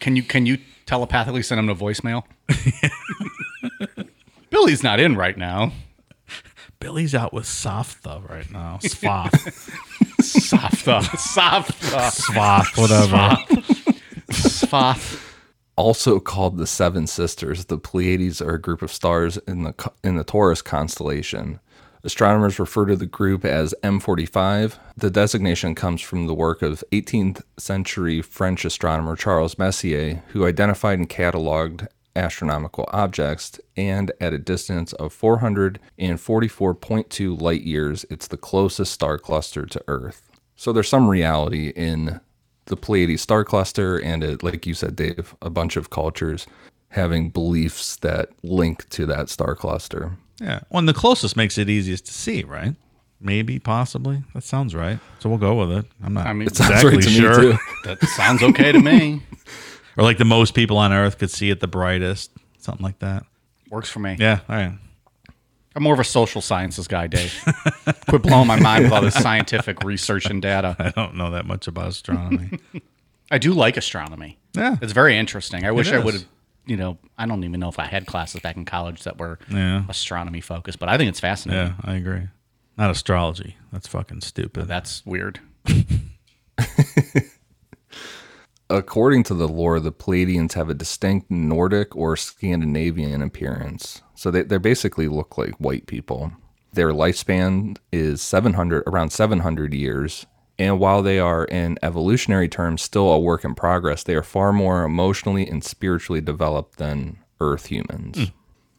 Can 0.00 0.16
you 0.16 0.22
can 0.22 0.46
you 0.46 0.58
telepathically 0.86 1.42
send 1.42 1.58
him 1.58 1.68
a 1.68 1.74
voicemail? 1.74 2.22
Billy's 4.50 4.82
not 4.82 5.00
in 5.00 5.16
right 5.16 5.36
now. 5.36 5.72
Billy's 6.78 7.14
out 7.14 7.32
with 7.32 7.44
Softha 7.44 8.28
right 8.28 8.50
now. 8.50 8.78
Swath. 8.82 9.32
Safta. 10.20 11.00
Safta. 11.16 12.10
Swath, 12.10 12.76
whatever. 12.76 13.36
Sfath. 14.30 15.22
also 15.76 16.20
called 16.20 16.58
the 16.58 16.66
Seven 16.66 17.06
Sisters, 17.06 17.66
the 17.66 17.78
Pleiades 17.78 18.40
are 18.40 18.54
a 18.54 18.60
group 18.60 18.82
of 18.82 18.92
stars 18.92 19.36
in 19.48 19.62
the 19.62 19.92
in 20.04 20.16
the 20.16 20.24
Taurus 20.24 20.62
constellation. 20.62 21.60
Astronomers 22.06 22.58
refer 22.60 22.86
to 22.86 22.94
the 22.94 23.04
group 23.04 23.44
as 23.44 23.74
M45. 23.82 24.78
The 24.96 25.10
designation 25.10 25.74
comes 25.74 26.00
from 26.00 26.28
the 26.28 26.34
work 26.34 26.62
of 26.62 26.84
18th 26.92 27.42
century 27.56 28.22
French 28.22 28.64
astronomer 28.64 29.16
Charles 29.16 29.58
Messier, 29.58 30.22
who 30.28 30.46
identified 30.46 31.00
and 31.00 31.10
cataloged 31.10 31.88
astronomical 32.14 32.88
objects, 32.92 33.58
and 33.76 34.12
at 34.20 34.32
a 34.32 34.38
distance 34.38 34.92
of 34.92 35.12
444.2 35.12 37.40
light 37.40 37.62
years, 37.62 38.06
it's 38.08 38.28
the 38.28 38.36
closest 38.36 38.92
star 38.92 39.18
cluster 39.18 39.66
to 39.66 39.82
Earth. 39.88 40.30
So 40.54 40.72
there's 40.72 40.88
some 40.88 41.08
reality 41.08 41.70
in 41.70 42.20
the 42.66 42.76
Pleiades 42.76 43.22
star 43.22 43.44
cluster, 43.44 43.98
and 43.98 44.22
it, 44.22 44.44
like 44.44 44.64
you 44.64 44.74
said, 44.74 44.94
Dave, 44.94 45.34
a 45.42 45.50
bunch 45.50 45.76
of 45.76 45.90
cultures 45.90 46.46
having 46.90 47.30
beliefs 47.30 47.96
that 47.96 48.28
link 48.44 48.88
to 48.90 49.06
that 49.06 49.28
star 49.28 49.56
cluster. 49.56 50.16
Yeah. 50.40 50.60
Well, 50.70 50.80
and 50.80 50.88
the 50.88 50.94
closest 50.94 51.36
makes 51.36 51.58
it 51.58 51.68
easiest 51.68 52.06
to 52.06 52.12
see, 52.12 52.42
right? 52.44 52.74
Maybe, 53.20 53.58
possibly. 53.58 54.22
That 54.34 54.44
sounds 54.44 54.74
right. 54.74 54.98
So 55.20 55.28
we'll 55.28 55.38
go 55.38 55.54
with 55.54 55.72
it. 55.72 55.86
I'm 56.02 56.14
not 56.14 56.26
I 56.26 56.32
mean, 56.32 56.42
It 56.42 56.48
exactly 56.48 56.96
right 56.96 57.04
sure. 57.04 57.58
that 57.84 58.02
sounds 58.16 58.42
okay 58.42 58.72
to 58.72 58.78
me. 58.80 59.22
Or 59.98 60.04
like 60.04 60.18
the 60.18 60.26
most 60.26 60.54
people 60.54 60.76
on 60.76 60.92
Earth 60.92 61.16
could 61.16 61.30
see 61.30 61.48
it 61.48 61.60
the 61.60 61.66
brightest, 61.66 62.30
something 62.58 62.84
like 62.84 62.98
that. 62.98 63.24
Works 63.70 63.88
for 63.88 63.98
me. 64.00 64.14
Yeah. 64.18 64.40
All 64.46 64.54
right. 64.54 64.72
I'm 65.74 65.82
more 65.82 65.94
of 65.94 66.00
a 66.00 66.04
social 66.04 66.42
sciences 66.42 66.86
guy, 66.86 67.06
Dave. 67.06 67.32
Quit 68.08 68.20
blowing 68.22 68.46
my 68.46 68.60
mind 68.60 68.84
with 68.84 68.92
all 68.92 69.00
this 69.00 69.14
scientific 69.14 69.82
research 69.84 70.26
and 70.26 70.42
data. 70.42 70.76
I 70.78 70.90
don't 70.90 71.14
know 71.14 71.30
that 71.30 71.46
much 71.46 71.66
about 71.66 71.88
astronomy. 71.88 72.58
I 73.30 73.38
do 73.38 73.54
like 73.54 73.78
astronomy. 73.78 74.38
Yeah. 74.54 74.76
It's 74.82 74.92
very 74.92 75.16
interesting. 75.16 75.64
I 75.64 75.70
wish 75.72 75.90
I 75.90 75.98
would 75.98 76.12
have, 76.14 76.24
you 76.66 76.76
know, 76.76 76.98
I 77.16 77.26
don't 77.26 77.44
even 77.44 77.60
know 77.60 77.68
if 77.68 77.78
I 77.78 77.86
had 77.86 78.06
classes 78.06 78.40
back 78.40 78.56
in 78.56 78.64
college 78.64 79.04
that 79.04 79.18
were 79.18 79.38
Yeah. 79.48 79.84
astronomy 79.88 80.40
focused, 80.40 80.78
but 80.78 80.88
I 80.88 80.96
think 80.98 81.08
it's 81.08 81.20
fascinating. 81.20 81.68
yeah, 81.68 81.74
I 81.82 81.94
agree. 81.94 82.28
Not 82.76 82.90
astrology. 82.90 83.56
That's 83.72 83.86
fucking 83.88 84.20
stupid. 84.22 84.66
That's 84.68 85.04
weird. 85.06 85.40
According 88.68 89.22
to 89.24 89.34
the 89.34 89.46
lore, 89.46 89.78
the 89.78 89.92
Pleiadians 89.92 90.54
have 90.54 90.68
a 90.68 90.74
distinct 90.74 91.30
Nordic 91.30 91.94
or 91.94 92.16
Scandinavian 92.16 93.22
appearance. 93.22 94.02
So 94.16 94.32
they, 94.32 94.42
they 94.42 94.58
basically 94.58 95.06
look 95.06 95.38
like 95.38 95.54
white 95.60 95.86
people. 95.86 96.32
Their 96.72 96.88
lifespan 96.88 97.76
is 97.92 98.20
700, 98.22 98.82
around 98.88 99.10
700 99.10 99.72
years. 99.72 100.26
And 100.58 100.80
while 100.80 101.02
they 101.02 101.18
are, 101.18 101.44
in 101.44 101.78
evolutionary 101.82 102.48
terms, 102.48 102.80
still 102.82 103.10
a 103.12 103.18
work 103.20 103.44
in 103.44 103.54
progress, 103.54 104.02
they 104.02 104.14
are 104.14 104.22
far 104.22 104.52
more 104.54 104.84
emotionally 104.84 105.46
and 105.46 105.62
spiritually 105.62 106.20
developed 106.22 106.78
than 106.78 107.18
Earth 107.40 107.66
humans. 107.66 108.16
Hmm. 108.18 108.24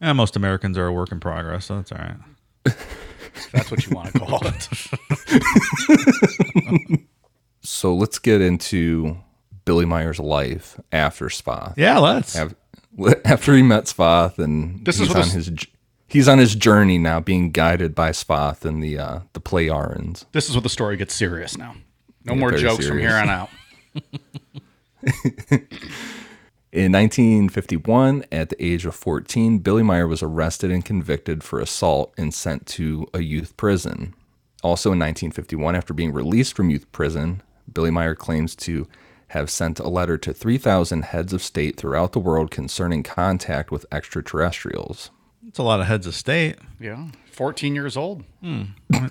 yeah, 0.02 0.12
most 0.12 0.34
Americans 0.36 0.76
are 0.76 0.86
a 0.86 0.92
work 0.92 1.12
in 1.12 1.20
progress, 1.20 1.66
so 1.66 1.76
that's 1.76 1.92
all 1.92 1.98
right. 1.98 2.16
That's 3.52 3.70
what 3.70 3.86
you 3.86 3.94
want 3.94 4.12
to 4.12 4.18
call 4.18 4.40
it. 4.44 4.68
So 7.60 7.94
let's 7.94 8.18
get 8.18 8.40
into 8.40 9.18
Billy 9.64 9.84
Meier's 9.84 10.18
life 10.18 10.80
after 10.90 11.26
Spoth. 11.26 11.74
Yeah, 11.76 11.98
let's. 11.98 12.34
Af- 12.34 12.54
After 13.24 13.54
he 13.54 13.62
met 13.62 13.84
Spoth, 13.84 14.38
and 14.38 14.84
This 14.84 14.96
is 14.96 15.02
he's 15.02 15.08
what 15.10 15.16
on 15.18 15.22
this- 15.24 15.32
his 15.34 15.46
j- 15.50 15.68
he's 16.08 16.26
on 16.26 16.38
his 16.38 16.54
journey 16.54 16.98
now, 16.98 17.20
being 17.20 17.52
guided 17.52 17.94
by 17.94 18.10
Spoth 18.10 18.64
and 18.64 18.82
the 18.82 18.98
uh, 18.98 19.20
the 19.34 19.40
Pleiarans. 19.40 20.24
This 20.32 20.48
is 20.48 20.54
where 20.54 20.62
the 20.62 20.68
story 20.68 20.96
gets 20.96 21.14
serious 21.14 21.56
now. 21.56 21.76
No 22.24 22.34
Yeah, 22.34 22.40
more 22.40 22.52
jokes 22.52 22.88
from 22.88 22.98
here 22.98 23.14
on 23.14 23.28
out. 23.28 23.50
In 26.70 26.92
1951, 26.92 28.26
at 28.30 28.50
the 28.50 28.62
age 28.62 28.84
of 28.84 28.94
14, 28.94 29.58
Billy 29.60 29.82
Meier 29.82 30.06
was 30.06 30.22
arrested 30.22 30.70
and 30.70 30.84
convicted 30.84 31.42
for 31.42 31.60
assault 31.60 32.12
and 32.18 32.32
sent 32.34 32.66
to 32.66 33.06
a 33.14 33.20
youth 33.20 33.56
prison. 33.56 34.14
Also 34.62 34.90
in 34.90 34.98
1951, 34.98 35.74
after 35.74 35.94
being 35.94 36.12
released 36.12 36.54
from 36.54 36.68
youth 36.68 36.90
prison, 36.92 37.42
Billy 37.72 37.90
Meier 37.90 38.14
claims 38.14 38.54
to 38.56 38.86
have 39.28 39.50
sent 39.50 39.78
a 39.78 39.88
letter 39.88 40.18
to 40.18 40.34
3,000 40.34 41.04
heads 41.04 41.32
of 41.32 41.42
state 41.42 41.76
throughout 41.78 42.12
the 42.12 42.20
world 42.20 42.50
concerning 42.50 43.02
contact 43.02 43.70
with 43.70 43.86
extraterrestrials. 43.90 45.10
It's 45.58 45.60
a 45.64 45.66
lot 45.66 45.80
of 45.80 45.86
heads 45.88 46.06
of 46.06 46.14
state. 46.14 46.54
Yeah. 46.78 47.08
14 47.32 47.74
years 47.74 47.96
old. 47.96 48.22
Hmm. 48.40 48.62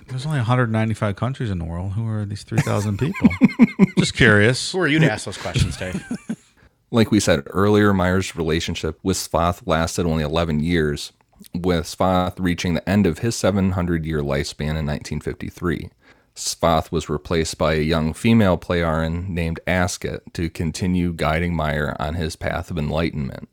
There's 0.06 0.24
only 0.24 0.38
195 0.38 1.14
countries 1.14 1.50
in 1.50 1.58
the 1.58 1.66
world. 1.66 1.92
Who 1.92 2.08
are 2.08 2.24
these 2.24 2.42
3,000 2.42 2.96
people? 2.96 3.28
Just 3.98 4.14
curious. 4.14 4.72
Who 4.72 4.80
are 4.80 4.88
you 4.88 4.98
to 4.98 5.12
ask 5.12 5.26
those 5.26 5.36
questions, 5.36 5.76
Dave? 5.76 6.02
Like 6.90 7.10
we 7.10 7.20
said 7.20 7.42
earlier, 7.48 7.92
Meier's 7.92 8.34
relationship 8.34 8.98
with 9.02 9.18
Svath 9.18 9.60
lasted 9.66 10.06
only 10.06 10.24
11 10.24 10.60
years, 10.60 11.12
with 11.52 11.84
Svath 11.84 12.36
reaching 12.38 12.72
the 12.72 12.88
end 12.88 13.06
of 13.06 13.18
his 13.18 13.36
700 13.36 14.06
year 14.06 14.22
lifespan 14.22 14.72
in 14.72 14.86
1953. 14.86 15.90
Svath 16.34 16.90
was 16.90 17.10
replaced 17.10 17.58
by 17.58 17.74
a 17.74 17.82
young 17.82 18.14
female 18.14 18.56
Playaran 18.56 19.28
named 19.28 19.60
Asket 19.66 20.20
to 20.32 20.48
continue 20.48 21.12
guiding 21.12 21.54
Meier 21.54 21.94
on 21.98 22.14
his 22.14 22.36
path 22.36 22.70
of 22.70 22.78
enlightenment. 22.78 23.50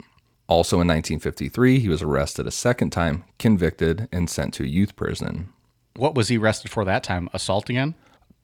Also 0.47 0.75
in 0.75 0.87
1953, 0.87 1.79
he 1.79 1.89
was 1.89 2.01
arrested 2.03 2.45
a 2.45 2.51
second 2.51 2.91
time, 2.91 3.23
convicted, 3.39 4.07
and 4.11 4.29
sent 4.29 4.53
to 4.55 4.63
a 4.63 4.67
youth 4.67 4.95
prison. 4.95 5.49
What 5.95 6.13
was 6.15 6.27
he 6.27 6.37
arrested 6.37 6.69
for 6.71 6.85
that 6.85 7.03
time? 7.03 7.29
Assault 7.33 7.69
again? 7.69 7.95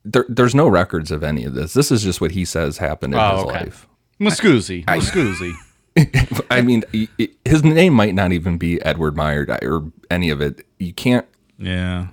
there, 0.04 0.26
there's 0.28 0.56
no 0.56 0.68
records 0.68 1.12
of 1.12 1.24
any 1.24 1.44
of 1.44 1.54
this. 1.54 1.74
This 1.74 1.92
is 1.92 2.02
just 2.02 2.20
what 2.22 2.32
he 2.32 2.44
says 2.44 2.80
happened 2.80 3.14
in 3.14 3.20
Oh, 3.20 3.36
his 3.36 3.44
okay. 3.46 3.54
life. 3.66 3.88
Muscoozy. 4.18 4.84
Muscoozy. 4.88 5.54
I 6.50 6.62
mean, 6.62 6.84
he- 6.92 7.10
he- 7.20 7.36
his 7.46 7.64
name 7.64 7.94
might 7.94 8.16
not 8.16 8.32
even 8.32 8.58
be 8.58 8.82
Edward 8.82 9.16
Meier 9.16 9.46
or 9.62 9.92
any 10.10 10.32
of 10.32 10.42
it. 10.42 10.66
You 10.80 10.94
can't 10.94 11.28
Yeah. 11.60 12.08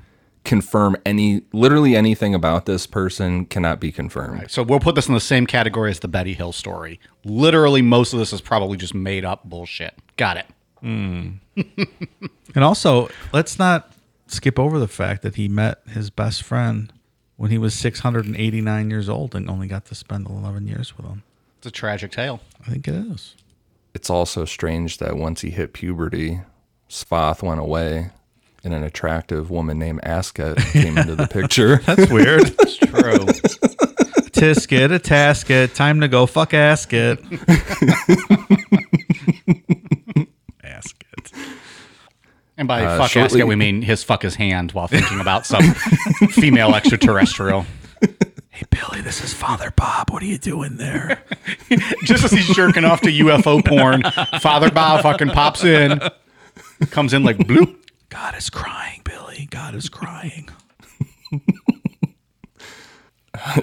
Confirm 0.49 0.97
any, 1.07 1.43
literally 1.53 1.95
anything 1.95 2.35
about 2.35 2.67
this 2.67 2.87
person 2.87 3.45
cannot 3.45 3.79
be 3.79 3.93
confirmed. 3.93 4.51
So 4.51 4.63
we'll 4.63 4.81
put 4.81 4.95
this 4.95 5.07
in 5.07 5.15
the 5.15 5.21
same 5.21 5.47
category 5.47 5.91
as 5.91 6.01
the 6.01 6.09
Betty 6.09 6.33
Hill 6.33 6.53
story. 6.53 6.99
Literally, 7.25 7.83
most 7.83 8.13
of 8.13 8.19
this 8.19 8.33
is 8.33 8.41
probably 8.41 8.77
just 8.77 8.95
made 8.95 9.25
up 9.25 9.45
bullshit. 9.45 9.95
Got 10.17 10.39
it. 10.39 10.47
Hmm. 10.81 11.31
And 12.55 12.65
also, 12.65 13.09
let's 13.33 13.59
not 13.59 13.93
skip 14.27 14.59
over 14.59 14.79
the 14.79 14.89
fact 14.89 15.23
that 15.23 15.35
he 15.35 15.49
met 15.49 15.81
his 15.87 16.11
best 16.11 16.43
friend 16.43 16.93
when 17.37 17.51
he 17.51 17.59
was 17.59 17.75
689 17.75 18.91
years 18.91 19.09
old 19.09 19.35
and 19.35 19.49
only 19.51 19.67
got 19.67 19.85
to 19.85 19.95
spend 19.95 20.27
11 20.27 20.67
years 20.67 20.97
with 20.97 21.07
him. 21.07 21.23
It's 21.59 21.67
a 21.67 21.71
tragic 21.71 22.11
tale. 22.11 22.41
I 22.67 22.71
think 22.71 22.89
it 22.89 22.95
is. 22.95 23.37
It's 23.95 24.11
also 24.11 24.45
strange 24.45 24.99
that 24.99 25.17
once 25.17 25.43
he 25.43 25.51
hit 25.51 25.73
puberty, 25.73 26.41
Spoth 26.89 27.43
went 27.43 27.61
away 27.61 28.11
and 28.65 28.75
an 28.75 28.83
attractive 28.83 29.51
woman 29.51 29.79
named 29.79 30.01
Asket 30.03 30.59
came 30.73 30.99
into 30.99 31.15
the 31.15 31.27
picture. 31.27 31.77
That's 31.87 32.11
weird. 32.11 32.55
It's 32.61 32.77
true. 32.77 33.25
Tisket, 34.33 34.95
a 34.95 34.99
tasket, 35.01 35.75
time 35.75 36.01
to 36.01 36.09
go 36.09 36.27
fuck 36.27 36.51
asket. 36.51 37.19
asket. 40.65 41.33
And 42.57 42.67
by 42.69 42.85
Uh, 42.85 42.99
fuck 42.99 43.11
shortly- 43.11 43.41
asket, 43.41 43.49
we 43.49 43.57
mean 43.57 43.83
his 43.83 44.03
fuck 44.05 44.23
his 44.23 44.35
hand 44.37 44.73
while 44.73 44.87
thinking 44.89 45.21
about 45.21 45.47
some 45.47 45.63
female 46.31 46.75
extraterrestrial. 46.75 47.67
Hey, 48.51 48.65
Billy, 48.71 49.01
this 49.01 49.23
is 49.23 49.33
Father 49.33 49.73
Bob. 49.77 50.11
What 50.11 50.23
are 50.23 50.27
you 50.27 50.39
doing 50.39 50.77
there? 50.77 51.23
Just 52.05 52.25
as 52.25 52.33
he's 52.33 52.49
jerking 52.55 52.85
off 52.85 53.01
to 53.03 53.09
UFO 53.11 53.65
porn, 53.65 54.03
Father 54.41 54.71
Bob 54.71 55.03
fucking 55.03 55.29
pops 55.31 55.63
in, 55.65 56.01
comes 56.91 57.13
in 57.15 57.23
like 57.23 57.39
bloop. 57.39 57.77
God 58.09 58.37
is 58.37 58.49
crying, 58.51 59.03
Billy. 59.05 59.49
God 59.51 59.75
is 59.75 59.89
crying. 59.89 60.49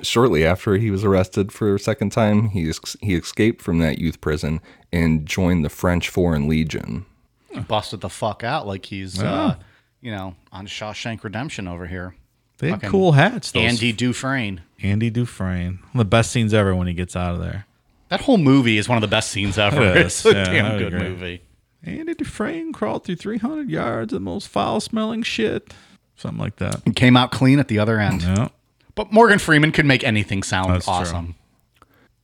Shortly 0.04 0.46
after 0.46 0.78
he 0.78 0.90
was 0.90 1.04
arrested 1.04 1.52
for 1.52 1.76
a 1.76 1.80
second 1.80 2.12
time, 2.12 2.50
he 2.50 2.70
ex- 2.70 2.96
he 3.02 3.16
escaped 3.16 3.62
from 3.62 3.80
that 3.80 4.00
youth 4.00 4.22
prison 4.22 4.62
and 4.94 5.26
joined 5.26 5.66
the 5.66 5.70
French 5.70 6.08
Foreign 6.08 6.48
Legion. 6.48 7.06
Busted 7.68 8.00
the 8.02 8.10
fuck 8.10 8.44
out 8.44 8.66
like 8.68 8.86
he's, 8.86 9.22
uh, 9.22 9.56
you 10.02 10.12
know, 10.12 10.36
on 10.52 10.68
Shawshank 10.68 11.24
Redemption 11.24 11.68
over 11.68 11.88
here. 11.88 12.16
They 12.60 12.68
had 12.70 12.76
Fucking 12.78 12.90
cool 12.90 13.12
hats. 13.14 13.52
Those 13.52 13.64
Andy 13.64 13.92
Dufresne. 13.92 14.62
Andy 14.82 15.10
Dufresne. 15.10 15.80
One 15.92 15.92
of 15.94 15.98
the 15.98 16.06
best 16.06 16.32
scenes 16.32 16.54
ever 16.54 16.74
when 16.74 16.88
he 16.88 16.94
gets 16.94 17.16
out 17.16 17.34
of 17.34 17.42
there. 17.42 17.66
That 18.10 18.22
whole 18.22 18.38
movie 18.38 18.78
is 18.78 18.88
one 18.88 18.98
of 18.98 19.02
the 19.02 19.08
best 19.08 19.32
scenes 19.32 19.58
ever. 19.58 19.82
It 19.84 19.98
It's 20.06 20.26
is. 20.26 20.32
a 20.34 20.36
Yeah, 20.38 20.44
damn 20.46 20.78
good 20.78 20.94
agree. 20.94 21.10
movie. 21.10 21.42
Andy 21.86 22.14
Dufresne 22.14 22.74
crawled 22.74 23.06
through 23.06 23.18
300 23.18 23.70
yards 23.70 24.14
of 24.14 24.18
the 24.18 24.24
most 24.24 24.48
foul 24.48 24.80
smelling 24.80 25.24
shit. 25.24 25.74
Something 26.16 26.40
like 26.40 26.58
that. 26.58 26.82
It 26.86 26.96
came 26.96 27.18
out 27.18 27.32
clean 27.32 27.60
at 27.60 27.68
the 27.68 27.80
other 27.80 28.00
end. 28.00 28.24
Yeah. 28.24 28.48
But 28.96 29.12
Morgan 29.12 29.40
Freeman 29.40 29.72
could 29.72 29.86
make 29.86 30.04
anything 30.04 30.42
sound 30.44 30.74
That's 30.74 30.86
true. 30.86 30.94
awesome. 30.94 31.36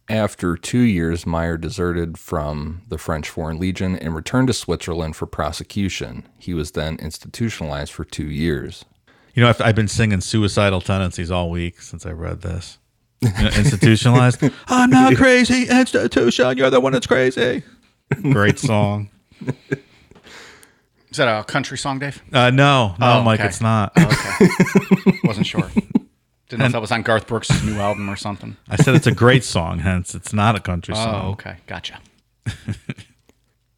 After 0.09 0.57
two 0.57 0.79
years, 0.79 1.25
Meier 1.25 1.57
deserted 1.57 2.17
from 2.17 2.81
the 2.87 2.97
French 2.97 3.29
Foreign 3.29 3.59
Legion 3.59 3.95
and 3.97 4.15
returned 4.15 4.47
to 4.47 4.53
Switzerland 4.53 5.15
for 5.15 5.25
prosecution. 5.25 6.27
He 6.37 6.53
was 6.53 6.71
then 6.71 6.97
institutionalized 6.97 7.93
for 7.93 8.03
two 8.03 8.25
years. 8.29 8.83
You 9.33 9.43
know, 9.43 9.49
I've, 9.49 9.61
I've 9.61 9.75
been 9.75 9.87
singing 9.87 10.19
suicidal 10.21 10.81
tendencies 10.81 11.31
all 11.31 11.49
week 11.49 11.81
since 11.81 12.05
I 12.05 12.11
read 12.11 12.41
this. 12.41 12.77
You 13.21 13.29
know, 13.29 13.49
institutionalized. 13.55 14.41
I'm 14.67 14.89
not 14.89 15.15
crazy. 15.15 15.67
Institution. 15.69 16.57
You're 16.57 16.69
the 16.69 16.79
one 16.81 16.91
that's 16.93 17.07
crazy. 17.07 17.63
Great 18.21 18.59
song. 18.59 19.09
Is 21.09 21.17
that 21.17 21.27
a 21.27 21.43
country 21.43 21.77
song, 21.77 21.99
Dave? 21.99 22.21
Uh, 22.31 22.49
no, 22.51 22.95
no, 22.99 23.19
Oh, 23.19 23.23
Mike, 23.23 23.39
okay. 23.41 23.49
it's 23.49 23.59
not. 23.61 23.91
Okay. 23.97 25.17
Wasn't 25.25 25.45
sure. 25.45 25.69
Didn't 26.47 26.59
know 26.59 26.65
if 26.67 26.71
that 26.73 26.81
was 26.81 26.91
on 26.91 27.01
Garth 27.01 27.27
Brooks' 27.27 27.63
new 27.63 27.75
album 27.79 28.09
or 28.09 28.15
something. 28.15 28.55
I 28.69 28.75
said 28.77 28.95
it's 28.95 29.07
a 29.07 29.13
great 29.13 29.43
song, 29.43 29.79
hence 29.79 30.15
it's 30.15 30.31
not 30.33 30.55
a 30.55 30.59
country 30.59 30.95
song. 30.95 31.25
Oh, 31.25 31.29
okay. 31.31 31.57
Gotcha. 31.67 31.99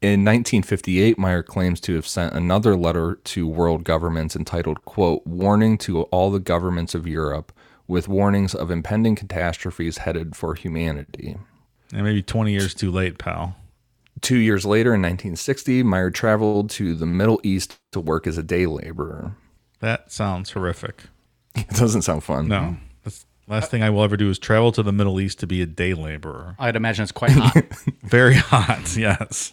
In 0.00 0.20
1958, 0.24 1.18
Meier 1.18 1.42
claims 1.42 1.80
to 1.80 1.94
have 1.94 2.06
sent 2.06 2.34
another 2.34 2.76
letter 2.76 3.18
to 3.24 3.48
world 3.48 3.84
governments 3.84 4.36
entitled, 4.36 4.84
quote, 4.84 5.26
Warning 5.26 5.78
to 5.78 6.02
all 6.04 6.30
the 6.30 6.38
governments 6.38 6.94
of 6.94 7.06
Europe 7.06 7.52
with 7.88 8.06
warnings 8.06 8.54
of 8.54 8.70
impending 8.70 9.14
catastrophes 9.16 9.98
headed 9.98 10.36
for 10.36 10.54
humanity. 10.54 11.36
And 11.92 12.04
maybe 12.04 12.22
20 12.22 12.52
years 12.52 12.74
too 12.74 12.90
late, 12.90 13.18
pal. 13.18 13.56
Two 14.20 14.38
years 14.38 14.64
later, 14.64 14.94
in 14.94 15.02
1960, 15.02 15.82
Meier 15.82 16.10
traveled 16.10 16.70
to 16.70 16.94
the 16.94 17.06
Middle 17.06 17.40
East 17.42 17.76
to 17.92 18.00
work 18.00 18.26
as 18.26 18.38
a 18.38 18.42
day 18.42 18.66
laborer. 18.66 19.36
That 19.80 20.10
sounds 20.12 20.50
horrific. 20.52 21.04
It 21.56 21.68
doesn't 21.76 22.02
sound 22.02 22.24
fun. 22.24 22.48
No. 22.48 22.60
Mm. 22.60 22.78
That's 23.04 23.26
last 23.46 23.70
thing 23.70 23.80
I 23.80 23.90
will 23.90 24.02
ever 24.02 24.16
do 24.16 24.28
is 24.28 24.40
travel 24.40 24.72
to 24.72 24.82
the 24.82 24.92
Middle 24.92 25.20
East 25.20 25.38
to 25.38 25.46
be 25.46 25.62
a 25.62 25.66
day 25.66 25.94
laborer. 25.94 26.56
I'd 26.58 26.74
imagine 26.74 27.04
it's 27.04 27.12
quite 27.12 27.30
hot. 27.30 27.64
Very 28.02 28.34
hot, 28.34 28.96
yes. 28.96 29.52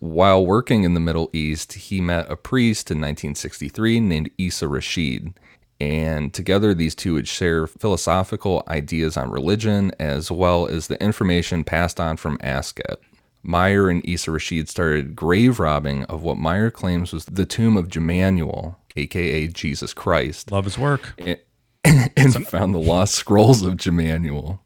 While 0.00 0.44
working 0.44 0.84
in 0.84 0.92
the 0.92 1.00
Middle 1.00 1.30
East, 1.32 1.72
he 1.72 2.02
met 2.02 2.30
a 2.30 2.36
priest 2.36 2.90
in 2.90 2.98
1963 2.98 4.00
named 4.00 4.30
Isa 4.36 4.68
Rashid. 4.68 5.32
And 5.80 6.34
together, 6.34 6.74
these 6.74 6.94
two 6.94 7.14
would 7.14 7.28
share 7.28 7.66
philosophical 7.66 8.64
ideas 8.68 9.16
on 9.16 9.30
religion 9.30 9.92
as 9.98 10.30
well 10.30 10.66
as 10.66 10.88
the 10.88 11.02
information 11.02 11.64
passed 11.64 11.98
on 11.98 12.16
from 12.16 12.36
Asket. 12.38 12.96
Meier 13.42 13.88
and 13.88 14.06
Isa 14.08 14.30
Rashid 14.30 14.68
started 14.68 15.14
grave 15.16 15.58
robbing 15.60 16.04
of 16.04 16.22
what 16.22 16.38
Meier 16.38 16.70
claims 16.70 17.12
was 17.12 17.24
the 17.26 17.46
tomb 17.46 17.76
of 17.76 17.88
Jemanuel, 17.88 18.78
aka 18.96 19.46
Jesus 19.48 19.94
Christ, 19.94 20.50
Love 20.52 20.64
his 20.64 20.78
work. 20.78 21.14
and, 21.18 21.38
and 22.16 22.46
found 22.48 22.74
the 22.74 22.78
lost 22.80 23.14
scrolls 23.14 23.62
of 23.62 23.76
Jemanuel. 23.76 24.60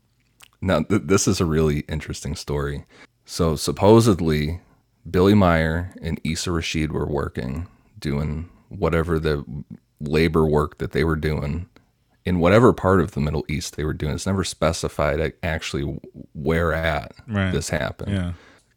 Now, 0.61 0.83
th- 0.83 1.03
this 1.05 1.27
is 1.29 1.41
a 1.41 1.45
really 1.45 1.81
interesting 1.89 2.35
story. 2.35 2.85
So, 3.25 3.57
supposedly, 3.57 4.61
Billy 5.11 5.35
Meier 5.35 5.93
and 6.01 6.21
Isa 6.25 6.51
Rashid 6.53 6.93
were 6.93 7.07
working, 7.07 7.67
doing 7.99 8.49
whatever 8.69 9.19
the 9.19 9.45
labor 10.01 10.47
work 10.47 10.79
that 10.79 10.93
they 10.93 11.05
were 11.05 11.17
doing 11.17 11.69
in 12.25 12.39
whatever 12.39 12.73
part 12.73 13.01
of 13.01 13.13
the 13.13 13.21
Middle 13.21 13.45
East 13.49 13.77
they 13.77 13.85
were 13.85 13.93
doing. 13.93 14.15
It's 14.15 14.27
never 14.27 14.45
specified 14.45 15.33
actually 15.43 15.83
where 16.35 16.73
at 16.73 17.13
Right. 17.29 17.51
this 17.53 17.69
happened. 17.69 18.13
Yeah. 18.13 18.33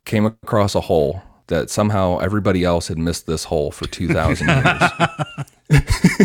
Came 0.06 0.26
across 0.26 0.76
a 0.76 0.82
hole 0.82 1.22
that 1.48 1.70
somehow 1.70 2.18
everybody 2.20 2.64
else 2.64 2.88
had 2.88 2.98
missed 2.98 3.28
this 3.28 3.46
hole 3.46 3.72
for 3.72 3.88
2,000 3.88 4.48
years. 4.48 4.82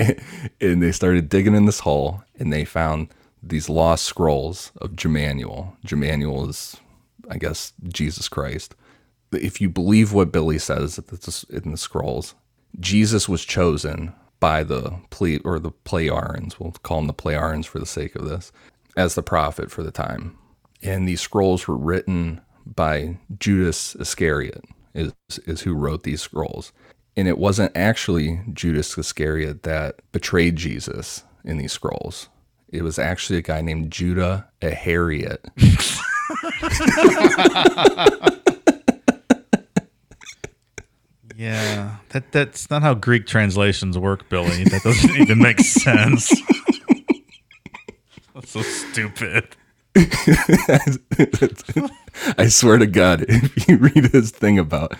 and 0.60 0.82
they 0.82 0.92
started 0.92 1.28
digging 1.28 1.54
in 1.54 1.66
this 1.66 1.80
hole 1.80 2.22
and 2.38 2.52
they 2.52 2.64
found 2.64 3.08
these 3.42 3.68
lost 3.68 4.04
scrolls 4.04 4.72
of 4.80 4.96
Jemanuel. 4.96 5.76
Jemanuel 5.84 6.48
is, 6.48 6.76
I 7.30 7.38
guess, 7.38 7.72
Jesus 7.88 8.28
Christ. 8.28 8.74
If 9.32 9.60
you 9.60 9.68
believe 9.68 10.12
what 10.12 10.32
Billy 10.32 10.58
says 10.58 10.98
in 11.48 11.70
the 11.70 11.76
scrolls, 11.78 12.34
Jesus 12.78 13.28
was 13.28 13.44
chosen 13.44 14.12
by 14.40 14.64
the 14.64 14.92
ple 15.10 15.38
or 15.44 15.58
the 15.58 15.70
Pleiarans. 15.70 16.58
We'll 16.58 16.72
call 16.82 16.98
them 16.98 17.06
the 17.06 17.14
Pleiarans 17.14 17.66
for 17.66 17.78
the 17.78 17.86
sake 17.86 18.16
of 18.16 18.28
this, 18.28 18.52
as 18.96 19.14
the 19.14 19.22
prophet 19.22 19.70
for 19.70 19.82
the 19.82 19.90
time. 19.90 20.36
And 20.82 21.06
these 21.06 21.20
scrolls 21.20 21.68
were 21.68 21.76
written 21.76 22.40
by 22.66 23.18
Judas 23.38 23.94
Iscariot, 23.96 24.64
is 24.94 25.12
is 25.46 25.62
who 25.62 25.74
wrote 25.74 26.04
these 26.04 26.22
scrolls. 26.22 26.72
And 27.16 27.28
it 27.28 27.38
wasn't 27.38 27.76
actually 27.76 28.40
Judas 28.52 28.96
Iscariot 28.96 29.64
that 29.64 29.96
betrayed 30.12 30.56
Jesus 30.56 31.24
in 31.44 31.58
these 31.58 31.72
scrolls. 31.72 32.28
It 32.68 32.82
was 32.82 32.98
actually 32.98 33.38
a 33.38 33.42
guy 33.42 33.60
named 33.60 33.90
Judah 33.90 34.48
Ahariot. 34.62 35.44
Yeah. 41.40 41.96
That 42.10 42.32
that's 42.32 42.68
not 42.68 42.82
how 42.82 42.92
Greek 42.92 43.26
translations 43.26 43.96
work, 43.96 44.28
Billy. 44.28 44.64
That 44.64 44.82
doesn't 44.82 45.16
even 45.16 45.38
make 45.38 45.58
sense. 45.60 46.30
That's 48.34 48.50
so 48.50 48.60
stupid. 48.60 49.56
I 52.38 52.48
swear 52.48 52.78
to 52.78 52.86
God, 52.86 53.22
if 53.28 53.68
you 53.68 53.76
read 53.78 54.12
his 54.12 54.30
thing 54.30 54.58
about 54.58 54.96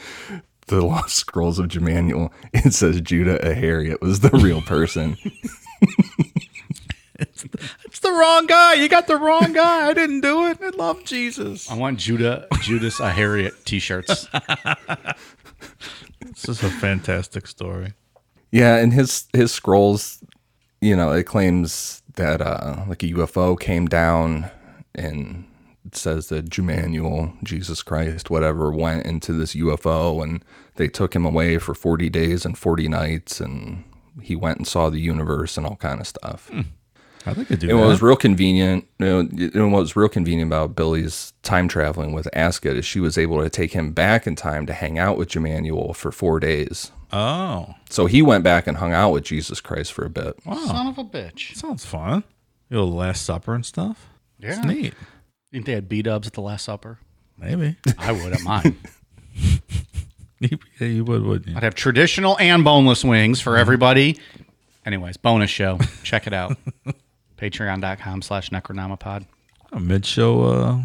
the 0.66 0.84
lost 0.84 1.16
scrolls 1.16 1.58
of 1.58 1.68
Jemanuel, 1.68 2.32
it 2.52 2.74
says 2.74 3.00
Judah 3.00 3.38
Ahariot 3.46 4.00
was 4.00 4.20
the 4.20 4.30
real 4.30 4.62
person. 4.62 5.16
It's 7.84 8.00
the 8.00 8.10
wrong 8.10 8.46
guy. 8.46 8.74
You 8.74 8.88
got 8.88 9.06
the 9.06 9.16
wrong 9.16 9.52
guy. 9.52 9.88
I 9.88 9.92
didn't 9.92 10.22
do 10.22 10.46
it. 10.46 10.58
I 10.62 10.70
love 10.70 11.04
Jesus. 11.04 11.70
I 11.70 11.74
want 11.74 11.98
Judah 11.98 12.46
Judas 12.62 12.98
a 12.98 13.10
Harriet 13.10 13.52
t-shirts. 13.66 14.26
This 16.20 16.48
is 16.48 16.62
a 16.62 16.70
fantastic 16.70 17.46
story. 17.46 17.92
Yeah, 18.50 18.76
and 18.76 18.94
his 18.94 19.26
his 19.34 19.52
scrolls 19.52 20.22
you 20.80 20.96
know, 20.96 21.12
it 21.12 21.24
claims 21.24 22.02
that 22.16 22.40
uh, 22.40 22.84
like 22.88 23.02
a 23.02 23.08
UFO 23.08 23.58
came 23.58 23.86
down 23.86 24.50
and 24.94 25.46
it 25.84 25.96
says 25.96 26.28
that 26.28 26.50
Jumanuel, 26.50 27.42
Jesus 27.42 27.82
Christ, 27.82 28.30
whatever, 28.30 28.70
went 28.70 29.06
into 29.06 29.32
this 29.32 29.54
UFO 29.54 30.22
and 30.22 30.44
they 30.76 30.88
took 30.88 31.14
him 31.14 31.24
away 31.24 31.58
for 31.58 31.74
40 31.74 32.10
days 32.10 32.44
and 32.44 32.56
40 32.56 32.88
nights 32.88 33.40
and 33.40 33.84
he 34.20 34.36
went 34.36 34.58
and 34.58 34.66
saw 34.66 34.90
the 34.90 35.00
universe 35.00 35.56
and 35.56 35.66
all 35.66 35.76
kind 35.76 36.00
of 36.00 36.06
stuff. 36.06 36.48
Hmm. 36.48 36.60
I 37.26 37.34
think 37.34 37.52
I 37.52 37.54
do 37.54 37.68
And 37.68 37.78
what 37.78 37.88
was 37.88 38.00
real 38.00 38.16
convenient, 38.16 38.86
you 38.98 39.06
know, 39.06 39.20
you 39.32 39.50
know, 39.54 39.68
what 39.68 39.80
was 39.80 39.94
real 39.96 40.08
convenient 40.08 40.48
about 40.48 40.74
Billy's 40.74 41.32
time 41.42 41.68
traveling 41.68 42.12
with 42.12 42.28
Asket 42.34 42.76
is 42.76 42.84
she 42.86 43.00
was 43.00 43.18
able 43.18 43.42
to 43.42 43.50
take 43.50 43.72
him 43.72 43.92
back 43.92 44.26
in 44.26 44.36
time 44.36 44.64
to 44.66 44.72
hang 44.72 44.98
out 44.98 45.18
with 45.18 45.28
Jumanuel 45.28 45.94
for 45.94 46.12
four 46.12 46.40
days. 46.40 46.92
Oh, 47.12 47.74
So 47.90 48.06
he 48.06 48.22
went 48.22 48.44
back 48.44 48.66
and 48.66 48.76
hung 48.78 48.92
out 48.92 49.10
with 49.10 49.24
Jesus 49.24 49.60
Christ 49.60 49.92
for 49.92 50.04
a 50.04 50.10
bit. 50.10 50.34
Son 50.44 50.86
of 50.86 50.96
a 50.96 51.04
bitch. 51.04 51.56
sounds 51.56 51.84
fun. 51.84 52.24
You 52.70 52.78
know, 52.78 52.86
Last 52.86 53.24
Supper 53.24 53.54
and 53.54 53.66
stuff. 53.66 54.08
Yeah. 54.40 54.50
It's 54.56 54.64
neat. 54.64 54.94
Think 55.52 55.66
they 55.66 55.72
had 55.72 55.88
B 55.88 56.02
dubs 56.02 56.26
at 56.26 56.34
the 56.34 56.40
Last 56.40 56.64
Supper? 56.64 56.98
Maybe. 57.36 57.76
I 57.98 58.12
would 58.12 58.32
at 58.32 58.42
mine. 58.42 58.76
you, 60.38 60.58
yeah, 60.78 60.86
you 60.86 61.04
would, 61.04 61.22
wouldn't 61.22 61.48
you? 61.48 61.56
I'd 61.56 61.62
have 61.62 61.74
traditional 61.74 62.38
and 62.38 62.64
boneless 62.64 63.04
wings 63.04 63.40
for 63.40 63.56
everybody. 63.56 64.18
Anyways, 64.86 65.16
bonus 65.16 65.50
show. 65.50 65.78
Check 66.02 66.26
it 66.26 66.32
out. 66.32 66.56
Patreon.com 67.38 68.22
slash 68.22 68.50
Necronomipod. 68.50 69.26
A 69.72 69.80
mid-show, 69.80 70.42
uh, 70.42 70.82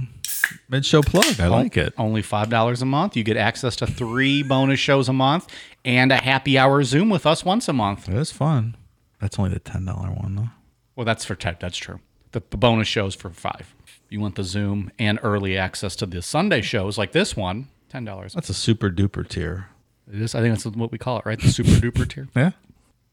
mid-show 0.70 1.02
plug. 1.02 1.40
I 1.40 1.48
like 1.48 1.76
it. 1.76 1.94
Only 1.98 2.22
$5 2.22 2.82
a 2.82 2.86
month. 2.86 3.18
You 3.18 3.24
get 3.24 3.36
access 3.38 3.76
to 3.78 3.88
three 3.88 4.44
bonus 4.44 4.80
shows 4.80 5.10
a 5.10 5.14
month 5.14 5.48
and 5.84 6.12
a 6.12 6.18
happy 6.18 6.58
hour 6.58 6.84
Zoom 6.84 7.10
with 7.10 7.26
us 7.26 7.44
once 7.46 7.68
a 7.68 7.74
month. 7.74 8.10
Is 8.10 8.32
fun. 8.32 8.76
That's 9.20 9.40
only 9.40 9.52
the 9.52 9.60
ten 9.60 9.86
dollar 9.86 10.10
one 10.10 10.36
though. 10.36 10.50
Well, 10.96 11.06
that's 11.06 11.26
for 11.26 11.36
tech. 11.36 11.60
That's 11.60 11.78
true. 11.78 12.00
The, 12.36 12.44
the 12.50 12.58
bonus 12.58 12.90
shows 12.90 13.16
for 13.16 13.30
five. 13.30 13.74
You 14.10 14.20
want 14.20 14.36
the 14.36 14.44
Zoom 14.44 14.92
and 15.00 15.20
early 15.24 15.58
access 15.58 15.96
to 15.96 16.06
the 16.06 16.22
Sunday 16.22 16.60
shows 16.60 16.98
like 16.98 17.14
this 17.14 17.38
one, 17.38 17.70
$10. 17.94 18.34
That's 18.34 18.50
a 18.50 18.54
super 18.54 18.90
duper 18.90 19.26
tier. 19.26 19.70
It 20.12 20.22
is. 20.22 20.36
I 20.36 20.42
think 20.42 20.54
that's 20.54 20.66
what 20.66 20.92
we 20.92 20.98
call 20.98 21.20
it, 21.20 21.26
right? 21.26 21.40
The 21.40 21.48
super 21.48 21.70
duper 21.70 22.06
tier. 22.06 22.28
Yeah. 22.36 22.52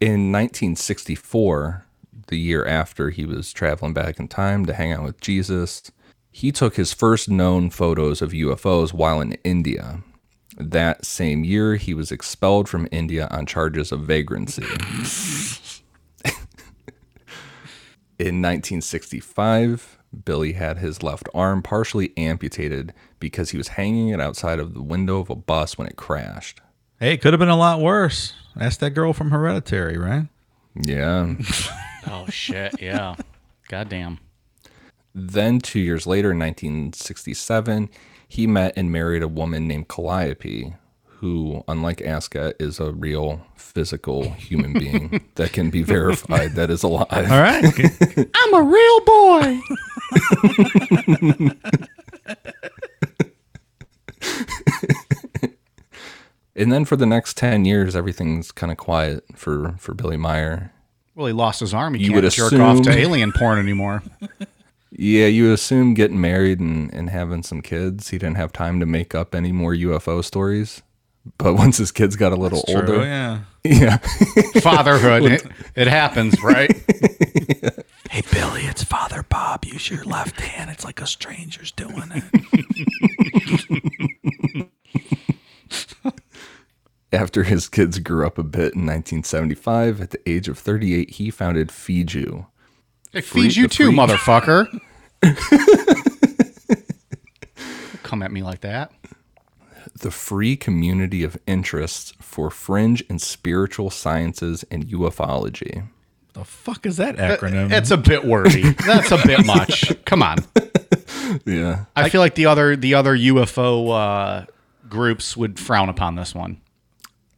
In 0.00 0.32
1964, 0.32 1.84
the 2.26 2.36
year 2.36 2.66
after 2.66 3.10
he 3.10 3.24
was 3.24 3.52
traveling 3.52 3.94
back 3.94 4.18
in 4.18 4.26
time 4.26 4.66
to 4.66 4.74
hang 4.74 4.92
out 4.92 5.04
with 5.04 5.20
Jesus, 5.20 5.92
he 6.32 6.50
took 6.50 6.74
his 6.74 6.92
first 6.92 7.28
known 7.28 7.70
photos 7.70 8.22
of 8.22 8.32
UFOs 8.32 8.92
while 8.92 9.20
in 9.20 9.34
India. 9.44 10.02
That 10.56 11.06
same 11.06 11.44
year, 11.44 11.76
he 11.76 11.94
was 11.94 12.10
expelled 12.10 12.68
from 12.68 12.88
India 12.90 13.28
on 13.30 13.46
charges 13.46 13.92
of 13.92 14.00
vagrancy. 14.00 14.66
in 18.18 18.40
1965, 18.42 19.98
Billy 20.24 20.52
had 20.52 20.78
his 20.78 21.02
left 21.02 21.28
arm 21.34 21.62
partially 21.62 22.12
amputated 22.16 22.92
because 23.18 23.50
he 23.50 23.56
was 23.56 23.68
hanging 23.68 24.08
it 24.08 24.20
outside 24.20 24.58
of 24.58 24.74
the 24.74 24.82
window 24.82 25.18
of 25.20 25.30
a 25.30 25.34
bus 25.34 25.78
when 25.78 25.88
it 25.88 25.96
crashed. 25.96 26.60
Hey, 27.00 27.14
it 27.14 27.22
could 27.22 27.32
have 27.32 27.40
been 27.40 27.48
a 27.48 27.56
lot 27.56 27.80
worse. 27.80 28.34
Ask 28.58 28.80
that 28.80 28.90
girl 28.90 29.12
from 29.12 29.30
Hereditary, 29.30 29.98
right? 29.98 30.28
Yeah. 30.74 31.34
Oh, 32.04 32.26
shit. 32.28 32.82
Yeah. 32.82 33.14
Goddamn. 33.68 34.18
Then, 35.14 35.60
two 35.60 35.78
years 35.78 36.04
later, 36.04 36.32
in 36.32 36.38
1967, 36.40 37.88
he 38.26 38.46
met 38.48 38.72
and 38.76 38.90
married 38.90 39.22
a 39.22 39.28
woman 39.28 39.68
named 39.68 39.86
Calliope, 39.86 40.74
who, 41.22 41.62
unlike 41.68 41.98
Asket, 41.98 42.54
is 42.60 42.80
a 42.80 42.90
real 42.90 43.40
physical 43.54 44.30
human 44.32 44.72
being 44.72 45.24
that 45.36 45.52
can 45.52 45.70
be 45.70 45.80
verified 45.84 46.56
that 46.56 46.68
is 46.68 46.82
alive. 46.82 47.06
All 47.12 47.40
right. 47.40 47.64
I'm 48.36 48.54
a 48.54 48.62
real 48.62 49.00
boy. 49.04 49.60
And 56.56 56.72
then 56.72 56.84
for 56.84 56.96
the 56.96 57.06
next 57.06 57.36
10 57.36 57.64
years, 57.66 57.94
everything's 57.94 58.50
kind 58.50 58.72
of 58.72 58.76
quiet 58.76 59.24
for, 59.36 59.76
for 59.78 59.94
Billy 59.94 60.16
Meier. 60.16 60.72
Well, 61.14 61.28
he 61.28 61.32
lost 61.32 61.60
his 61.60 61.72
arm. 61.72 61.94
He 61.94 62.02
You 62.04 62.10
can't 62.10 62.24
would 62.24 62.32
jerk 62.32 62.52
off 62.54 62.82
to 62.82 62.90
alien 62.98 63.30
porn 63.32 63.60
anymore. 63.60 64.02
Yeah, 64.90 65.26
you 65.26 65.52
assume 65.52 65.94
getting 65.94 66.20
married 66.20 66.58
and, 66.58 66.92
and 66.92 67.10
having 67.10 67.44
some 67.44 67.62
kids, 67.62 68.08
he 68.08 68.18
didn't 68.18 68.38
have 68.38 68.52
time 68.52 68.80
to 68.80 68.86
make 68.86 69.14
up 69.14 69.36
any 69.36 69.52
more 69.52 69.72
UFO 69.72 70.24
stories. 70.24 70.82
But 71.38 71.54
once 71.54 71.78
his 71.78 71.92
kids 71.92 72.16
got 72.16 72.32
a 72.32 72.36
little 72.36 72.62
True, 72.62 72.76
older, 72.80 73.04
yeah. 73.04 73.40
yeah, 73.64 73.96
Fatherhood. 74.60 75.22
it, 75.24 75.46
it 75.76 75.86
happens, 75.88 76.42
right? 76.42 76.70
Hey, 78.10 78.22
Billy, 78.30 78.62
it's 78.64 78.84
Father 78.84 79.22
Bob. 79.26 79.64
Use 79.64 79.88
your 79.88 80.04
left 80.04 80.38
hand. 80.38 80.70
It's 80.70 80.84
like 80.84 81.00
a 81.00 81.06
stranger's 81.06 81.72
doing 81.72 82.12
it. 82.14 82.24
After 87.12 87.44
his 87.44 87.70
kids 87.70 87.98
grew 88.00 88.26
up 88.26 88.36
a 88.36 88.42
bit 88.42 88.74
in 88.74 88.84
1975, 88.86 90.02
at 90.02 90.10
the 90.10 90.20
age 90.28 90.46
of 90.48 90.58
38, 90.58 91.08
he 91.10 91.30
founded 91.30 91.68
Fiju. 91.68 92.44
It 93.14 93.24
feeds 93.24 93.56
you 93.56 93.66
too, 93.66 93.86
free- 93.86 93.96
motherfucker. 93.96 94.66
Come 98.02 98.22
at 98.22 98.30
me 98.30 98.42
like 98.42 98.60
that. 98.60 98.92
The 99.98 100.10
free 100.10 100.56
community 100.56 101.22
of 101.22 101.36
interests 101.46 102.12
for 102.20 102.50
fringe 102.50 103.04
and 103.08 103.20
spiritual 103.20 103.90
sciences 103.90 104.64
and 104.70 104.86
ufology. 104.86 105.86
the 106.32 106.44
fuck 106.44 106.86
is 106.86 106.96
that 106.96 107.16
acronym? 107.16 107.70
It's 107.72 107.90
a 107.90 107.96
bit 107.96 108.24
wordy. 108.24 108.70
That's 108.86 109.10
a 109.10 109.18
bit 109.26 109.44
much. 109.46 109.92
Come 110.04 110.22
on. 110.22 110.38
Yeah. 111.46 111.86
I 111.96 112.10
feel 112.10 112.20
like 112.20 112.34
the 112.34 112.46
other 112.46 112.76
the 112.76 112.94
other 112.94 113.16
UFO 113.16 113.90
uh, 114.42 114.46
groups 114.88 115.34
would 115.34 115.58
frown 115.58 115.88
upon 115.88 116.14
this 116.14 116.34
one. 116.34 116.60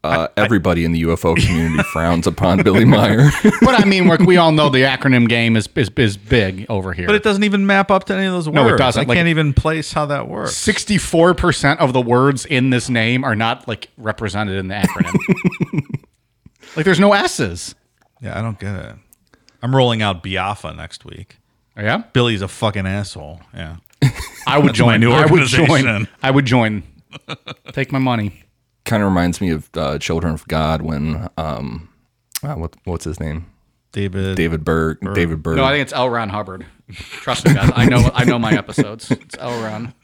Uh, 0.04 0.28
everybody 0.36 0.84
in 0.84 0.92
the 0.92 1.02
UFO 1.02 1.36
community 1.36 1.82
frowns 1.92 2.26
upon 2.26 2.62
Billy 2.62 2.84
Meier. 2.84 3.30
But 3.62 3.80
I 3.80 3.84
mean, 3.84 4.08
we 4.08 4.16
we 4.24 4.36
all 4.36 4.52
know 4.52 4.68
the 4.68 4.82
acronym 4.94 5.28
game 5.28 5.56
is 5.56 5.68
is, 5.74 5.90
is 5.96 6.16
big 6.16 6.66
over 6.68 6.92
here. 6.92 7.06
but 7.06 7.14
it 7.14 7.22
doesn't 7.22 7.44
even 7.44 7.66
map 7.66 7.90
up 7.90 8.04
to 8.04 8.14
any 8.14 8.26
of 8.26 8.32
those 8.32 8.48
words. 8.48 8.54
No, 8.54 8.68
it 8.68 8.76
doesn't. 8.78 9.02
I 9.02 9.06
Like- 9.06 9.16
can't 9.16 9.28
even 9.28 9.54
place 9.54 9.92
how 9.92 10.06
that 10.06 10.28
works. 10.28 10.56
Sixty-four 10.56 11.34
percent 11.34 11.80
of 11.80 11.92
the 11.92 12.00
words 12.02 12.44
in 12.44 12.70
this 12.70 12.88
name 12.90 13.24
are 13.24 13.34
not 13.36 13.66
like 13.66 13.88
represented 13.96 14.56
in 14.58 14.68
the 14.68 14.74
acronym. 14.74 15.82
like, 16.76 16.84
there's 16.84 17.00
no 17.00 17.12
S's. 17.12 17.74
Yeah, 18.20 18.38
I 18.38 18.42
don't 18.42 18.58
get 18.58 18.74
it. 18.74 18.94
I'm 19.62 19.74
rolling 19.74 20.02
out 20.02 20.22
Biafra 20.22 20.74
next 20.74 21.04
week. 21.04 21.38
Oh, 21.76 21.82
Yeah, 21.82 21.98
Billy's 22.12 22.42
a 22.42 22.48
fucking 22.48 22.86
asshole. 22.86 23.40
Yeah. 23.54 23.76
I 24.46 24.58
would 24.58 24.68
That's 24.68 24.78
join. 24.78 25.02
I 25.02 25.24
would 25.26 25.46
join. 25.46 26.08
I 26.22 26.30
would 26.30 26.44
join. 26.44 26.82
Take 27.72 27.90
my 27.92 27.98
money. 27.98 28.42
Kind 28.85 29.03
of 29.03 29.09
reminds 29.09 29.40
me 29.40 29.51
of 29.51 29.70
uh, 29.75 29.99
Children 29.99 30.35
of 30.35 30.47
God 30.49 30.83
when, 30.83 31.29
um, 31.37 31.88
uh, 32.42 32.55
what, 32.55 32.75
what's 32.85 33.05
his 33.05 33.18
name? 33.20 33.47
David. 33.92 34.37
David 34.37 34.64
Berg. 34.64 34.99
David 35.14 35.42
Berg. 35.42 35.57
No, 35.57 35.64
I 35.64 35.70
think 35.73 35.83
it's 35.83 35.92
L. 35.92 36.11
Ron 36.11 36.29
Hubbard. 36.29 36.66
Trust 36.92 37.47
me, 37.47 37.55
guys. 37.55 37.70
I 37.75 37.87
know. 37.87 38.11
I 38.12 38.25
know 38.25 38.38
my 38.38 38.53
episodes. 38.53 39.11
It's 39.11 39.37
L. 39.38 39.62
Ron. 39.62 39.94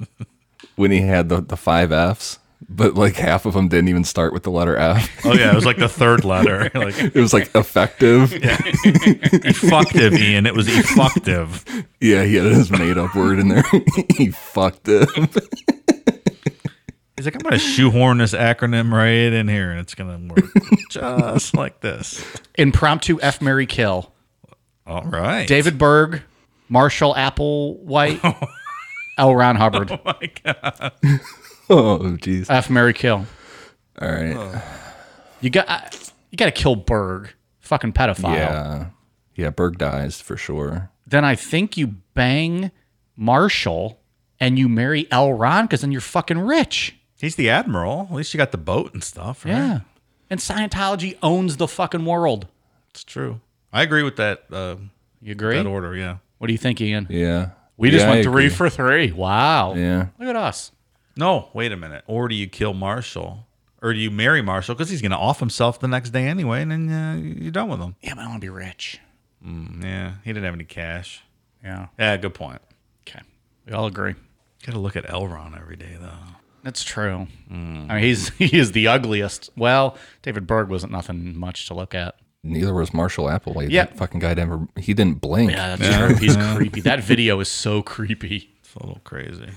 when 0.76 0.90
he 0.90 1.00
had 1.00 1.28
the, 1.28 1.40
the 1.40 1.56
five 1.56 1.90
Fs, 1.92 2.38
but 2.68 2.94
like 2.94 3.16
half 3.16 3.46
of 3.46 3.54
them 3.54 3.68
didn't 3.68 3.88
even 3.88 4.04
start 4.04 4.32
with 4.32 4.44
the 4.44 4.50
letter 4.50 4.76
F. 4.76 5.26
Oh 5.26 5.34
yeah, 5.34 5.50
it 5.50 5.54
was 5.56 5.66
like 5.66 5.76
the 5.76 5.88
third 5.88 6.24
letter. 6.24 6.70
Like 6.74 6.96
It 6.98 7.16
was 7.16 7.32
like 7.34 7.54
effective. 7.54 8.32
Yeah. 8.42 8.56
effective, 8.64 10.14
Ian. 10.14 10.46
It 10.46 10.54
was 10.54 10.68
effective. 10.68 11.64
Yeah, 12.00 12.24
he 12.24 12.36
had 12.36 12.46
his 12.46 12.70
made 12.70 12.96
up 12.96 13.14
word 13.14 13.38
in 13.40 13.48
there. 13.48 13.64
he 14.16 14.30
fucked 14.30 14.86
it. 14.88 15.08
He's 17.20 17.26
like, 17.26 17.34
I'm 17.34 17.42
gonna 17.42 17.58
shoehorn 17.58 18.16
this 18.16 18.32
acronym 18.32 18.90
right 18.92 19.30
in 19.30 19.46
here, 19.46 19.70
and 19.70 19.78
it's 19.78 19.94
gonna 19.94 20.18
work 20.18 20.46
just 20.90 21.54
like 21.54 21.80
this. 21.80 22.24
Impromptu 22.54 23.18
F. 23.20 23.42
Mary 23.42 23.66
Kill. 23.66 24.10
All 24.86 25.02
right, 25.02 25.46
David 25.46 25.76
Berg, 25.76 26.22
Marshall 26.70 27.12
Applewhite, 27.14 28.48
L. 29.18 29.34
Ron 29.36 29.56
Hubbard. 29.56 29.90
Oh 29.92 30.00
my 30.02 30.30
god. 30.42 30.92
oh, 31.68 31.98
jeez. 32.18 32.46
F. 32.48 32.70
Mary 32.70 32.94
Kill. 32.94 33.26
All 34.00 34.08
right. 34.10 34.62
You 35.42 35.50
got. 35.50 35.68
uh, 35.68 35.80
You 36.30 36.36
got 36.38 36.46
to 36.46 36.52
kill 36.52 36.74
Berg. 36.76 37.34
Fucking 37.60 37.92
pedophile. 37.92 38.34
Yeah. 38.34 38.86
Yeah, 39.34 39.50
Berg 39.50 39.76
dies 39.76 40.22
for 40.22 40.38
sure. 40.38 40.90
Then 41.06 41.24
I 41.26 41.34
think 41.34 41.76
you 41.76 41.88
bang 42.14 42.70
Marshall 43.14 44.00
and 44.40 44.58
you 44.58 44.70
marry 44.70 45.06
L. 45.10 45.34
Ron 45.34 45.66
because 45.66 45.82
then 45.82 45.92
you're 45.92 46.00
fucking 46.00 46.38
rich. 46.38 46.96
He's 47.20 47.36
the 47.36 47.50
admiral. 47.50 48.06
At 48.10 48.14
least 48.16 48.32
you 48.34 48.38
got 48.38 48.50
the 48.52 48.58
boat 48.58 48.92
and 48.94 49.02
stuff. 49.04 49.44
Right? 49.44 49.52
Yeah. 49.52 49.80
And 50.30 50.40
Scientology 50.40 51.18
owns 51.22 51.56
the 51.58 51.68
fucking 51.68 52.04
world. 52.04 52.46
it's 52.90 53.04
true. 53.04 53.40
I 53.72 53.82
agree 53.82 54.02
with 54.02 54.16
that. 54.16 54.44
Uh, 54.50 54.76
You 55.20 55.32
agree? 55.32 55.56
that 55.56 55.66
order. 55.66 55.94
Yeah. 55.96 56.16
What 56.38 56.46
do 56.46 56.52
you 56.52 56.58
think, 56.58 56.80
Ian? 56.80 57.06
Yeah. 57.10 57.50
We 57.76 57.90
just 57.90 58.02
Yeah, 58.04 58.08
I 58.08 58.14
went 58.14 58.24
three 58.24 58.46
agree. 58.46 58.48
for 58.56 58.68
three. 58.70 59.12
Wow. 59.12 59.74
Yeah. 59.74 60.06
Look 60.18 60.28
at 60.28 60.36
us. 60.36 60.72
No, 61.16 61.48
wait 61.52 61.72
a 61.72 61.76
minute. 61.76 62.04
Or 62.06 62.28
do 62.28 62.34
you 62.34 62.46
kill 62.46 62.72
Marshall? 62.74 63.46
Or 63.82 63.92
do 63.92 63.98
you 63.98 64.10
marry 64.10 64.42
Marshall 64.42 64.74
because 64.74 64.90
he's 64.90 65.00
going 65.02 65.10
to 65.12 65.16
off 65.18 65.40
himself 65.40 65.80
the 65.80 65.88
next 65.88 66.10
day 66.10 66.26
anyway, 66.26 66.62
and 66.62 66.70
then 66.70 66.90
uh, 66.90 67.16
you're 67.16 67.50
done 67.50 67.68
with 67.68 67.80
him? 67.80 67.96
Yeah, 68.02 68.14
but 68.14 68.22
I 68.24 68.28
want 68.28 68.40
to 68.40 68.44
be 68.44 68.50
rich. 68.50 68.98
Yeah, 69.44 70.14
he 70.22 70.32
didn't 70.32 70.44
have 70.44 70.54
any 70.54 70.64
cash. 70.64 71.22
Yeah. 71.64 71.86
Yeah, 71.98 72.16
good 72.18 72.34
point. 72.34 72.60
Okay. 73.08 73.20
We 73.66 73.72
all 73.72 73.86
agree. 73.86 74.14
Got 74.66 74.72
to 74.72 74.78
look 74.78 74.96
at 74.96 75.08
L. 75.08 75.26
Ron 75.26 75.54
every 75.58 75.76
day 75.76 75.96
though. 75.98 76.08
That's 76.62 76.84
true. 76.84 77.26
Mm. 77.50 77.90
I 77.90 77.94
mean, 77.94 78.04
he's 78.04 78.28
he 78.38 78.58
is 78.58 78.72
the 78.72 78.88
ugliest. 78.88 79.50
Well, 79.56 79.96
David 80.22 80.46
Berg 80.46 80.68
wasn't 80.68 80.92
nothing 80.92 81.38
much 81.38 81.66
to 81.68 81.74
look 81.74 81.94
at. 81.94 82.16
Neither 82.42 82.72
was 82.72 82.94
Marshall 82.94 83.26
Applewhite. 83.26 83.70
Yeah. 83.70 83.84
That 83.84 83.98
fucking 83.98 84.20
guy 84.20 84.34
never 84.34 84.66
he 84.76 84.94
didn't 84.94 85.20
blink. 85.20 85.52
Yeah, 85.52 85.76
that's 85.76 85.96
true. 85.96 86.16
He's 86.16 86.36
creepy. 86.54 86.80
That 86.80 87.02
video 87.04 87.38
is 87.40 87.48
so 87.48 87.82
creepy. 87.82 88.54
It's 88.60 88.74
a 88.74 88.80
little 88.80 89.00
crazy. 89.04 89.48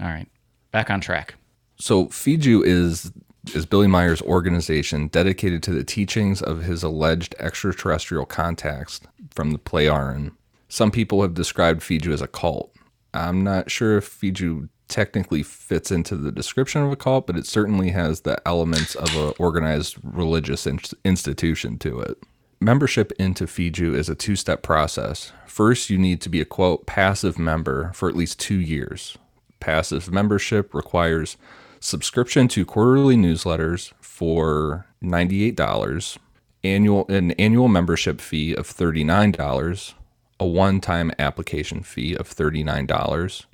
All 0.00 0.06
right, 0.06 0.26
back 0.70 0.90
on 0.90 1.00
track. 1.00 1.36
So 1.78 2.06
Fiju 2.06 2.64
is 2.64 3.10
is 3.54 3.64
Billy 3.64 3.86
Meier's 3.86 4.22
organization 4.22 5.08
dedicated 5.08 5.62
to 5.64 5.70
the 5.70 5.84
teachings 5.84 6.42
of 6.42 6.64
his 6.64 6.82
alleged 6.82 7.34
extraterrestrial 7.38 8.26
contacts 8.26 9.00
from 9.30 9.52
the 9.52 9.58
Plejaren. 9.58 10.32
Some 10.68 10.90
people 10.90 11.22
have 11.22 11.34
described 11.34 11.80
Fiju 11.80 12.12
as 12.12 12.20
a 12.20 12.26
cult. 12.26 12.75
I'm 13.16 13.42
not 13.42 13.70
sure 13.70 13.96
if 13.98 14.08
Fiju 14.08 14.68
technically 14.88 15.42
fits 15.42 15.90
into 15.90 16.16
the 16.16 16.30
description 16.30 16.82
of 16.82 16.92
a 16.92 16.96
cult, 16.96 17.26
but 17.26 17.36
it 17.36 17.46
certainly 17.46 17.90
has 17.90 18.20
the 18.20 18.40
elements 18.46 18.94
of 18.94 19.14
an 19.16 19.32
organized 19.38 19.96
religious 20.02 20.66
in- 20.66 20.80
institution 21.04 21.78
to 21.78 22.00
it. 22.00 22.18
Membership 22.60 23.12
into 23.18 23.44
Fiju 23.46 23.94
is 23.94 24.08
a 24.08 24.14
two 24.14 24.36
step 24.36 24.62
process. 24.62 25.32
First, 25.46 25.90
you 25.90 25.98
need 25.98 26.20
to 26.22 26.28
be 26.28 26.40
a 26.40 26.46
quote 26.46 26.86
passive 26.86 27.38
member 27.38 27.90
for 27.94 28.08
at 28.08 28.16
least 28.16 28.38
two 28.38 28.60
years. 28.60 29.18
Passive 29.60 30.10
membership 30.10 30.74
requires 30.74 31.36
subscription 31.80 32.48
to 32.48 32.64
quarterly 32.64 33.16
newsletters 33.16 33.92
for 34.00 34.86
$98, 35.02 36.18
annual 36.64 37.06
an 37.08 37.32
annual 37.32 37.68
membership 37.68 38.20
fee 38.20 38.54
of 38.54 38.66
$39, 38.66 39.94
a 40.38 40.46
one-time 40.46 41.12
application 41.18 41.82
fee 41.82 42.14
of 42.14 42.28
$39, 42.28 43.44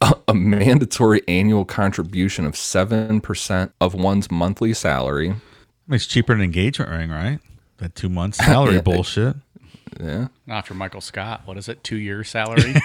a, 0.00 0.14
a 0.28 0.34
mandatory 0.34 1.22
annual 1.26 1.64
contribution 1.64 2.46
of 2.46 2.54
7% 2.54 3.72
of 3.80 3.94
one's 3.94 4.30
monthly 4.30 4.72
salary. 4.74 5.34
It's 5.88 6.06
cheaper 6.06 6.34
than 6.34 6.40
an 6.40 6.44
engagement 6.44 6.90
ring, 6.90 7.10
right? 7.10 7.40
That 7.78 7.94
two 7.94 8.08
months 8.08 8.38
salary 8.38 8.80
bullshit. 8.84 9.36
Yeah. 10.00 10.28
After 10.48 10.74
Michael 10.74 11.00
Scott, 11.00 11.42
what 11.44 11.56
is 11.56 11.68
it? 11.68 11.82
Two 11.84 11.96
years 11.96 12.28
salary. 12.28 12.74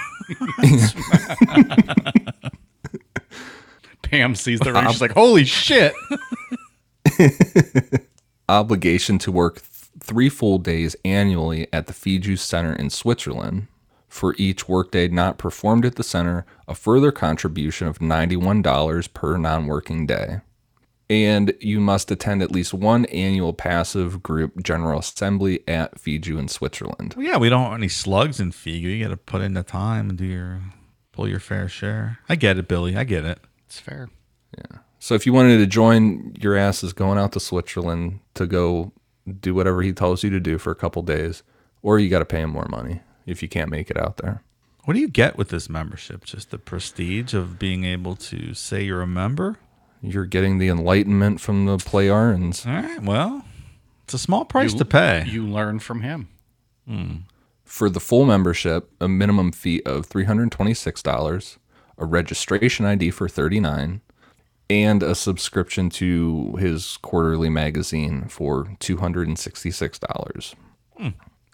Pam 4.04 4.36
sees 4.36 4.60
the 4.60 4.74
ring. 4.74 4.88
She's 4.90 5.02
like, 5.02 5.12
"Holy 5.12 5.46
shit!" 5.46 5.94
obligation 8.50 9.18
to 9.20 9.32
work 9.32 9.56
th- 9.56 9.71
three 10.02 10.30
full 10.30 10.58
days 10.58 10.96
annually 11.06 11.68
at 11.72 11.88
the 11.88 11.94
Fiju 11.94 12.38
Center 12.38 12.74
in 12.74 12.90
Switzerland. 12.90 13.68
For 14.08 14.36
each 14.38 14.68
workday 14.68 15.08
not 15.08 15.38
performed 15.38 15.86
at 15.86 15.96
the 15.96 16.04
center, 16.04 16.46
a 16.68 16.76
further 16.76 17.14
contribution 17.14 17.88
of 17.88 18.00
$91 18.00 19.14
per 19.14 19.38
non 19.38 19.68
working 19.68 20.06
day. 20.06 20.42
And 21.10 21.54
you 21.62 21.80
must 21.80 22.12
attend 22.12 22.42
at 22.42 22.52
least 22.52 22.74
one 22.74 23.06
annual 23.06 23.54
passive 23.54 24.22
group 24.22 24.64
general 24.64 25.00
assembly 25.00 25.62
at 25.68 25.96
Fiju 25.96 26.38
in 26.38 26.48
Switzerland. 26.48 27.14
Well, 27.16 27.26
yeah, 27.26 27.38
we 27.38 27.50
don't 27.50 27.64
want 27.64 27.76
any 27.76 27.90
slugs 27.90 28.40
in 28.40 28.52
Figu. 28.52 28.84
You 28.84 29.04
got 29.04 29.12
to 29.12 29.18
put 29.18 29.42
in 29.42 29.54
the 29.54 29.64
time 29.64 30.10
and 30.10 30.18
do 30.18 30.26
your 30.26 30.62
pull 31.12 31.28
your 31.28 31.40
fair 31.40 31.68
share. 31.68 32.20
I 32.28 32.36
get 32.36 32.58
it, 32.58 32.68
Billy. 32.68 32.96
I 32.96 33.04
get 33.04 33.26
it. 33.26 33.40
It's 33.66 33.80
fair. 33.80 34.10
Yeah. 34.58 34.80
So 35.00 35.16
if 35.16 35.26
you 35.26 35.34
wanted 35.34 35.58
to 35.58 35.68
join, 35.68 36.36
your 36.40 36.56
ass 36.56 36.84
is 36.84 36.94
going 36.94 37.18
out 37.18 37.32
to 37.34 37.40
Switzerland 37.40 38.20
to 38.36 38.46
go 38.46 38.94
do 39.32 39.54
whatever 39.56 39.82
he 39.82 39.94
tells 39.94 40.24
you 40.24 40.30
to 40.30 40.40
do 40.40 40.58
for 40.58 40.72
a 40.72 40.76
couple 40.76 41.02
days, 41.02 41.44
or 41.82 42.00
you 42.00 42.10
got 42.10 42.20
to 42.20 42.26
pay 42.26 42.42
him 42.42 42.50
more 42.52 42.68
money 42.70 43.02
if 43.26 43.42
you 43.42 43.50
can't 43.50 43.70
make 43.70 43.90
it 43.90 43.98
out 43.98 44.18
there. 44.18 44.44
What 44.86 44.96
do 44.96 45.00
you 45.00 45.08
get 45.10 45.38
with 45.38 45.50
this 45.50 45.70
membership? 45.70 46.26
Just 46.26 46.50
the 46.52 46.58
prestige 46.58 47.34
of 47.34 47.60
being 47.60 47.84
able 47.86 48.16
to 48.18 48.54
say 48.54 48.84
you're 48.84 49.02
a 49.02 49.08
member? 49.08 49.58
You're 50.02 50.26
getting 50.26 50.58
the 50.58 50.70
enlightenment 50.70 51.40
from 51.40 51.66
the 51.68 51.78
play 51.78 52.08
Plejarens. 52.08 52.66
All 52.66 52.74
right. 52.74 53.04
Well, 53.04 53.46
it's 54.04 54.16
a 54.16 54.20
small 54.20 54.46
price 54.46 54.74
You- 54.74 54.80
to 54.80 54.86
pay. 54.86 55.26
You 55.28 55.46
learn 55.46 55.80
from 55.80 56.02
him. 56.02 56.30
Hmm. 56.88 57.12
For 57.64 57.90
the 57.90 58.00
full 58.00 58.26
membership, 58.26 58.92
a 59.00 59.08
minimum 59.08 59.52
fee 59.52 59.82
of 59.86 60.10
$326, 60.10 61.58
a 61.98 62.06
registration 62.06 62.86
ID 62.86 63.12
for 63.12 63.30
39 63.30 64.02
and 64.72 65.04
a 65.04 65.14
subscription 65.16 65.90
to 65.92 66.56
his 66.60 66.98
quarterly 67.02 67.50
magazine 67.50 68.28
for 68.28 68.66
$266. 68.80 70.56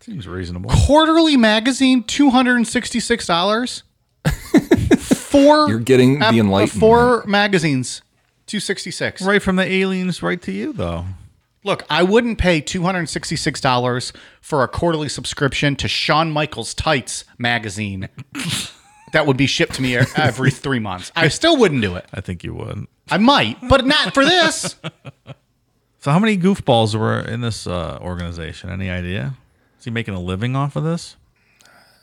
Seems 0.01 0.27
reasonable. 0.27 0.69
Quarterly 0.69 1.35
magazine, 1.35 2.03
two 2.03 2.29
hundred 2.29 2.55
and 2.57 2.67
sixty-six 2.67 3.25
dollars. 3.25 3.83
Four. 4.99 5.69
You're 5.69 5.79
getting 5.79 6.19
the 6.19 6.27
ep- 6.27 6.33
uh, 6.33 6.37
enlightenment. 6.37 6.79
Four 6.79 7.23
magazines, 7.25 8.01
two 8.45 8.59
sixty-six. 8.59 9.21
Right 9.21 9.41
from 9.41 9.55
the 9.55 9.65
aliens 9.69 10.21
right 10.21 10.41
to 10.43 10.51
you, 10.51 10.71
though. 10.71 11.05
Look, 11.63 11.83
I 11.89 12.03
wouldn't 12.03 12.37
pay 12.37 12.61
two 12.61 12.83
hundred 12.83 12.99
and 12.99 13.09
sixty-six 13.09 13.59
dollars 13.59 14.13
for 14.39 14.63
a 14.63 14.67
quarterly 14.67 15.09
subscription 15.09 15.75
to 15.77 15.87
Shawn 15.87 16.31
Michaels 16.31 16.73
Tights 16.73 17.25
magazine. 17.37 18.07
that 19.13 19.25
would 19.25 19.35
be 19.35 19.47
shipped 19.47 19.73
to 19.73 19.81
me 19.81 19.97
every 20.15 20.51
three 20.51 20.79
months. 20.79 21.11
I 21.15 21.27
still 21.27 21.57
wouldn't 21.57 21.81
do 21.81 21.95
it. 21.95 22.05
I 22.13 22.21
think 22.21 22.43
you 22.43 22.53
would. 22.53 22.87
I 23.09 23.17
might, 23.17 23.57
but 23.67 23.85
not 23.85 24.13
for 24.13 24.23
this. 24.25 24.75
So, 25.99 26.11
how 26.11 26.19
many 26.19 26.37
goofballs 26.37 26.97
were 26.97 27.19
in 27.19 27.41
this 27.41 27.65
uh, 27.67 27.97
organization? 28.01 28.69
Any 28.69 28.89
idea? 28.89 29.33
Is 29.79 29.83
he 29.85 29.91
making 29.91 30.13
a 30.13 30.19
living 30.21 30.55
off 30.55 30.75
of 30.75 30.83
this? 30.83 31.17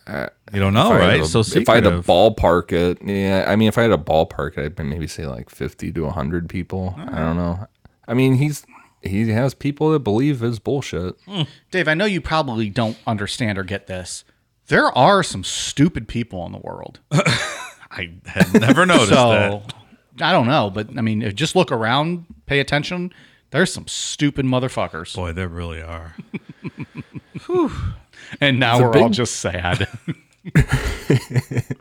Uh, 0.06 0.26
you 0.52 0.60
don't 0.60 0.74
know, 0.74 0.92
If 0.94 1.00
I 1.00 1.04
had 1.04 1.08
right? 1.20 1.22
to- 1.30 1.44
so 1.44 1.58
if 1.58 1.68
I 1.68 1.76
had 1.76 1.84
to 1.84 2.02
ballpark 2.02 2.72
it, 2.72 2.98
yeah, 3.02 3.46
I 3.48 3.56
mean, 3.56 3.68
if 3.68 3.78
I 3.78 3.82
had 3.82 3.92
a 3.92 3.96
ballpark 3.96 4.58
it, 4.58 4.78
I'd 4.78 4.84
maybe 4.84 5.06
say 5.06 5.26
like 5.26 5.48
50 5.48 5.92
to 5.92 6.02
100 6.02 6.48
people. 6.50 6.94
I 6.98 7.20
don't 7.20 7.36
know. 7.36 7.66
I 8.06 8.12
mean, 8.14 8.34
he's 8.34 8.66
he 9.00 9.28
has 9.30 9.54
people 9.54 9.92
that 9.92 10.00
believe 10.00 10.40
his 10.40 10.58
bullshit. 10.58 11.14
Hmm. 11.26 11.42
Dave, 11.70 11.88
I 11.88 11.94
know 11.94 12.04
you 12.04 12.20
probably 12.20 12.68
don't 12.68 12.98
understand 13.06 13.56
or 13.58 13.62
get 13.62 13.86
this. 13.86 14.24
There 14.66 14.86
are 14.98 15.22
some 15.22 15.44
stupid 15.44 16.08
people 16.08 16.44
in 16.46 16.52
the 16.52 16.58
world. 16.58 17.00
I 17.12 18.10
had 18.26 18.52
never 18.60 18.84
noticed 18.84 19.08
so 19.10 19.62
that. 19.64 19.74
I 20.20 20.32
don't 20.32 20.46
know, 20.46 20.70
but 20.70 20.96
I 20.96 21.00
mean, 21.00 21.34
just 21.34 21.56
look 21.56 21.72
around, 21.72 22.26
pay 22.46 22.60
attention. 22.60 23.12
There's 23.50 23.72
some 23.72 23.86
stupid 23.86 24.44
motherfuckers, 24.46 25.14
Boy, 25.14 25.32
there 25.32 25.48
really 25.48 25.82
are. 25.82 26.14
and 28.40 28.58
now 28.60 28.74
It's 28.74 28.80
we're 28.80 28.96
all 28.96 29.08
just 29.10 29.36
sad. 29.36 29.88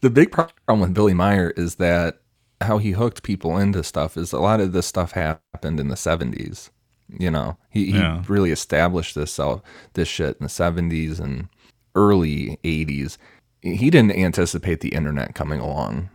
The 0.00 0.10
big 0.10 0.30
problem 0.32 0.80
with 0.80 0.94
Billy 0.94 1.14
Meier 1.14 1.50
is 1.56 1.76
that 1.76 2.20
how 2.60 2.78
he 2.78 2.92
hooked 2.92 3.22
people 3.22 3.58
into 3.58 3.82
stuff 3.82 4.16
is 4.16 4.32
a 4.32 4.38
lot 4.40 4.60
of 4.60 4.72
this 4.72 4.86
stuff 4.86 5.12
happened 5.12 5.80
in 5.80 5.88
the 5.88 5.96
70s. 5.96 6.70
You 7.08 7.30
know, 7.30 7.56
he, 7.70 7.92
he 7.92 7.98
Yeah. 7.98 8.22
really 8.28 8.50
established 8.50 9.14
this 9.14 9.32
self, 9.32 9.62
this 9.94 10.08
shit 10.08 10.36
in 10.40 10.44
the 10.44 10.50
70s 10.50 11.20
and 11.20 11.48
early 11.94 12.58
80s. 12.64 13.18
He 13.62 13.90
didn't 13.90 14.12
anticipate 14.16 14.80
the 14.80 14.90
internet 14.90 15.34
coming 15.34 15.60
along. 15.60 16.10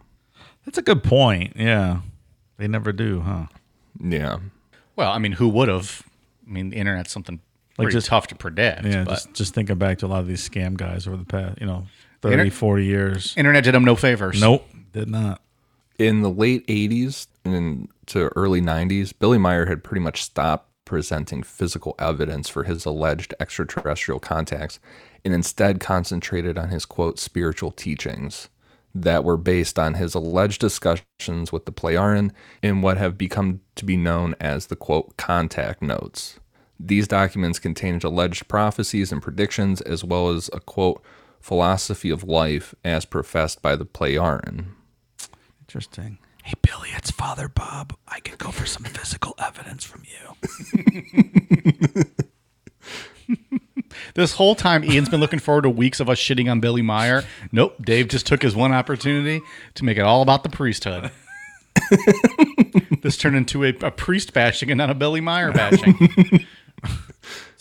That's 0.65 0.77
a 0.77 0.81
good 0.81 1.03
point. 1.03 1.53
Yeah. 1.55 2.01
They 2.57 2.67
never 2.67 2.91
do, 2.91 3.21
huh? 3.21 3.45
Yeah. 3.99 4.37
well, 4.95 5.11
I 5.11 5.17
mean, 5.17 5.33
who 5.33 5.49
would 5.49 5.67
have? 5.67 6.03
I 6.47 6.51
mean, 6.51 6.69
the 6.69 6.77
internet's 6.77 7.11
something 7.11 7.39
Like 7.77 7.89
just- 7.89 8.07
tough 8.07 8.27
to 8.27 8.35
predict. 8.35 8.83
Yeah, 8.85 9.03
but 9.03 9.11
just, 9.13 9.33
just 9.33 9.53
thinking 9.53 9.77
back 9.77 9.97
to 9.99 10.05
a 10.05 10.07
lot 10.07 10.19
of 10.19 10.27
these 10.27 10.47
scam 10.47 10.75
guys 10.75 11.07
over 11.07 11.17
the 11.17 11.25
past, 11.25 11.59
you 11.59 11.65
know, 11.67 11.87
30, 12.21 12.33
Inter- 12.33 12.49
40 12.51 12.85
years. 12.85 13.33
internet 13.37 13.63
did 13.63 13.73
them 13.73 13.83
no 13.83 13.95
favors. 13.95 14.39
Nope, 14.39 14.67
did 14.93 15.09
not. 15.09 15.41
in 15.97 16.21
the 16.21 16.29
late 16.29 16.65
80s 16.67 17.27
and 17.45 17.87
to 18.07 18.29
early 18.35 18.61
90s, 18.61 19.13
Billy 19.17 19.37
Meier 19.37 19.65
had 19.67 19.83
pretty 19.83 20.01
much 20.01 20.21
stopped 20.23 20.67
presenting 20.85 21.41
physical 21.41 21.95
evidence 21.99 22.49
for 22.49 22.63
his 22.63 22.85
alleged 22.85 23.33
extraterrestrial 23.39 24.19
contacts 24.19 24.79
and 25.23 25.33
instead 25.33 25.79
concentrated 25.79 26.57
on 26.57 26.69
his 26.69 26.85
quote 26.85 27.17
spiritual 27.17 27.71
teachings 27.71 28.49
that 28.93 29.23
were 29.23 29.37
based 29.37 29.79
on 29.79 29.95
his 29.95 30.13
alleged 30.13 30.59
discussions 30.59 31.51
with 31.51 31.65
the 31.65 31.71
Plejaren 31.71 32.31
in 32.61 32.81
what 32.81 32.97
have 32.97 33.17
become 33.17 33.61
to 33.75 33.85
be 33.85 33.97
known 33.97 34.35
as 34.39 34.67
the 34.67 34.75
quote 34.75 35.17
contact 35.17 35.81
notes. 35.81 36.39
These 36.79 37.07
documents 37.07 37.59
contained 37.59 38.03
alleged 38.03 38.47
prophecies 38.47 39.11
and 39.11 39.21
predictions 39.21 39.81
as 39.81 40.03
well 40.03 40.29
as 40.29 40.49
a 40.51 40.59
quote 40.59 41.03
philosophy 41.39 42.09
of 42.09 42.23
life 42.23 42.73
as 42.83 43.05
professed 43.05 43.61
by 43.61 43.75
the 43.75 43.85
Plejaren. 43.85 44.65
Interesting. 45.61 46.17
Hey, 46.43 46.53
Billy, 46.61 46.89
it's 46.95 47.11
Father 47.11 47.47
Bob. 47.47 47.95
I 48.07 48.19
could 48.19 48.39
go 48.39 48.49
for 48.49 48.65
some 48.65 48.83
physical 48.83 49.35
evidence 49.37 49.83
from 49.83 50.03
you. 50.03 50.35
This 54.15 54.33
whole 54.33 54.55
time, 54.55 54.83
Ian's 54.83 55.09
been 55.09 55.19
looking 55.19 55.39
forward 55.39 55.63
to 55.63 55.69
weeks 55.69 55.99
of 55.99 56.09
us 56.09 56.17
shitting 56.17 56.49
on 56.49 56.59
Billy 56.59 56.81
Meier. 56.81 57.23
Nope, 57.51 57.75
Dave 57.81 58.07
just 58.07 58.25
took 58.25 58.41
his 58.41 58.55
one 58.55 58.71
opportunity 58.71 59.41
to 59.75 59.85
make 59.85 59.97
it 59.97 60.01
all 60.01 60.21
about 60.21 60.43
the 60.43 60.49
priesthood. 60.49 61.11
this 63.01 63.17
turned 63.17 63.35
into 63.35 63.63
a, 63.63 63.69
a 63.81 63.91
priest 63.91 64.33
bashing 64.33 64.71
and 64.71 64.77
not 64.77 64.89
a 64.89 64.95
Billy 64.95 65.21
Meier 65.21 65.51
bashing. 65.51 66.45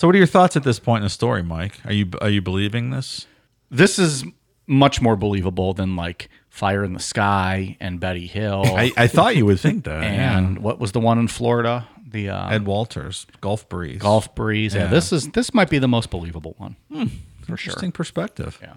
So, 0.00 0.08
what 0.08 0.14
are 0.14 0.18
your 0.18 0.26
thoughts 0.26 0.56
at 0.56 0.62
this 0.62 0.78
point 0.78 1.02
in 1.02 1.04
the 1.04 1.10
story, 1.10 1.42
Mike? 1.42 1.78
Are 1.84 1.92
you 1.92 2.08
are 2.22 2.30
you 2.30 2.40
believing 2.40 2.88
this? 2.88 3.26
This 3.70 3.98
is 3.98 4.24
much 4.66 5.02
more 5.02 5.14
believable 5.14 5.74
than 5.74 5.94
like 5.94 6.30
Fire 6.48 6.82
in 6.82 6.94
the 6.94 7.00
Sky 7.00 7.76
and 7.80 8.00
Betty 8.00 8.26
Hill. 8.26 8.62
I, 8.64 8.92
I 8.96 9.06
thought 9.08 9.36
you 9.36 9.44
would 9.44 9.60
think 9.60 9.84
that. 9.84 10.02
and 10.02 10.56
yeah. 10.56 10.62
what 10.62 10.80
was 10.80 10.92
the 10.92 11.00
one 11.00 11.18
in 11.18 11.28
Florida? 11.28 11.86
The 12.10 12.28
uh, 12.30 12.50
Ed 12.50 12.66
Walters, 12.66 13.26
Gulf 13.40 13.68
Breeze. 13.68 14.00
Golf 14.00 14.34
Breeze. 14.34 14.74
Yeah. 14.74 14.82
Yeah. 14.84 14.90
this 14.90 15.12
is 15.12 15.28
this 15.30 15.54
might 15.54 15.70
be 15.70 15.78
the 15.78 15.88
most 15.88 16.10
believable 16.10 16.54
one 16.58 16.76
for 16.90 17.56
sure. 17.56 17.70
Interesting 17.70 17.92
perspective. 17.92 18.58
Yeah. 18.60 18.74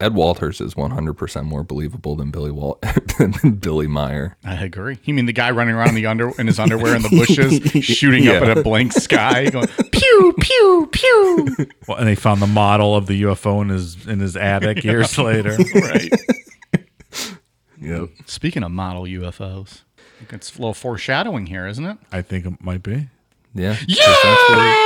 Ed 0.00 0.12
Walters 0.14 0.60
is 0.60 0.74
100% 0.74 1.44
more 1.44 1.62
believable 1.62 2.16
than 2.16 2.32
Billy 2.32 2.50
Wal- 2.50 2.80
than 3.18 3.52
Billy 3.52 3.86
Meier. 3.86 4.36
I 4.44 4.54
agree. 4.64 4.98
You 5.04 5.14
mean 5.14 5.26
the 5.26 5.32
guy 5.32 5.52
running 5.52 5.74
around 5.76 5.90
in 5.90 5.94
the 5.94 6.06
under 6.06 6.30
in 6.38 6.48
his 6.48 6.58
underwear 6.58 6.96
in 6.96 7.02
the 7.02 7.08
bushes, 7.10 7.84
shooting 7.84 8.26
up 8.28 8.42
at 8.42 8.58
a 8.58 8.62
blank 8.62 8.92
sky, 8.92 9.48
going 9.50 9.68
pew 9.92 10.34
pew 10.40 10.88
pew. 10.92 11.56
Well, 11.88 11.96
and 11.98 12.08
they 12.08 12.16
found 12.16 12.42
the 12.42 12.46
model 12.48 12.96
of 12.96 13.06
the 13.06 13.22
UFO 13.22 13.62
in 13.62 13.68
his 13.68 14.06
in 14.06 14.18
his 14.18 14.36
attic 14.36 14.82
years 14.84 15.16
later. 15.16 15.56
right. 15.74 16.10
Yep. 17.80 18.08
Speaking 18.26 18.62
of 18.62 18.72
model 18.72 19.02
UFOs, 19.02 19.82
I 19.93 19.93
think 20.24 20.40
it's 20.40 20.56
a 20.56 20.58
little 20.58 20.72
foreshadowing 20.74 21.46
here, 21.46 21.66
isn't 21.66 21.84
it? 21.84 21.98
I 22.10 22.22
think 22.22 22.46
it 22.46 22.64
might 22.64 22.82
be. 22.82 23.08
Yeah. 23.54 23.76
Yeah. 23.86 24.80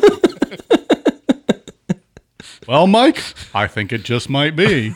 Well, 2.66 2.86
Mike, 2.86 3.22
I 3.54 3.66
think 3.66 3.92
it 3.92 4.04
just 4.04 4.30
might 4.30 4.56
be. 4.56 4.94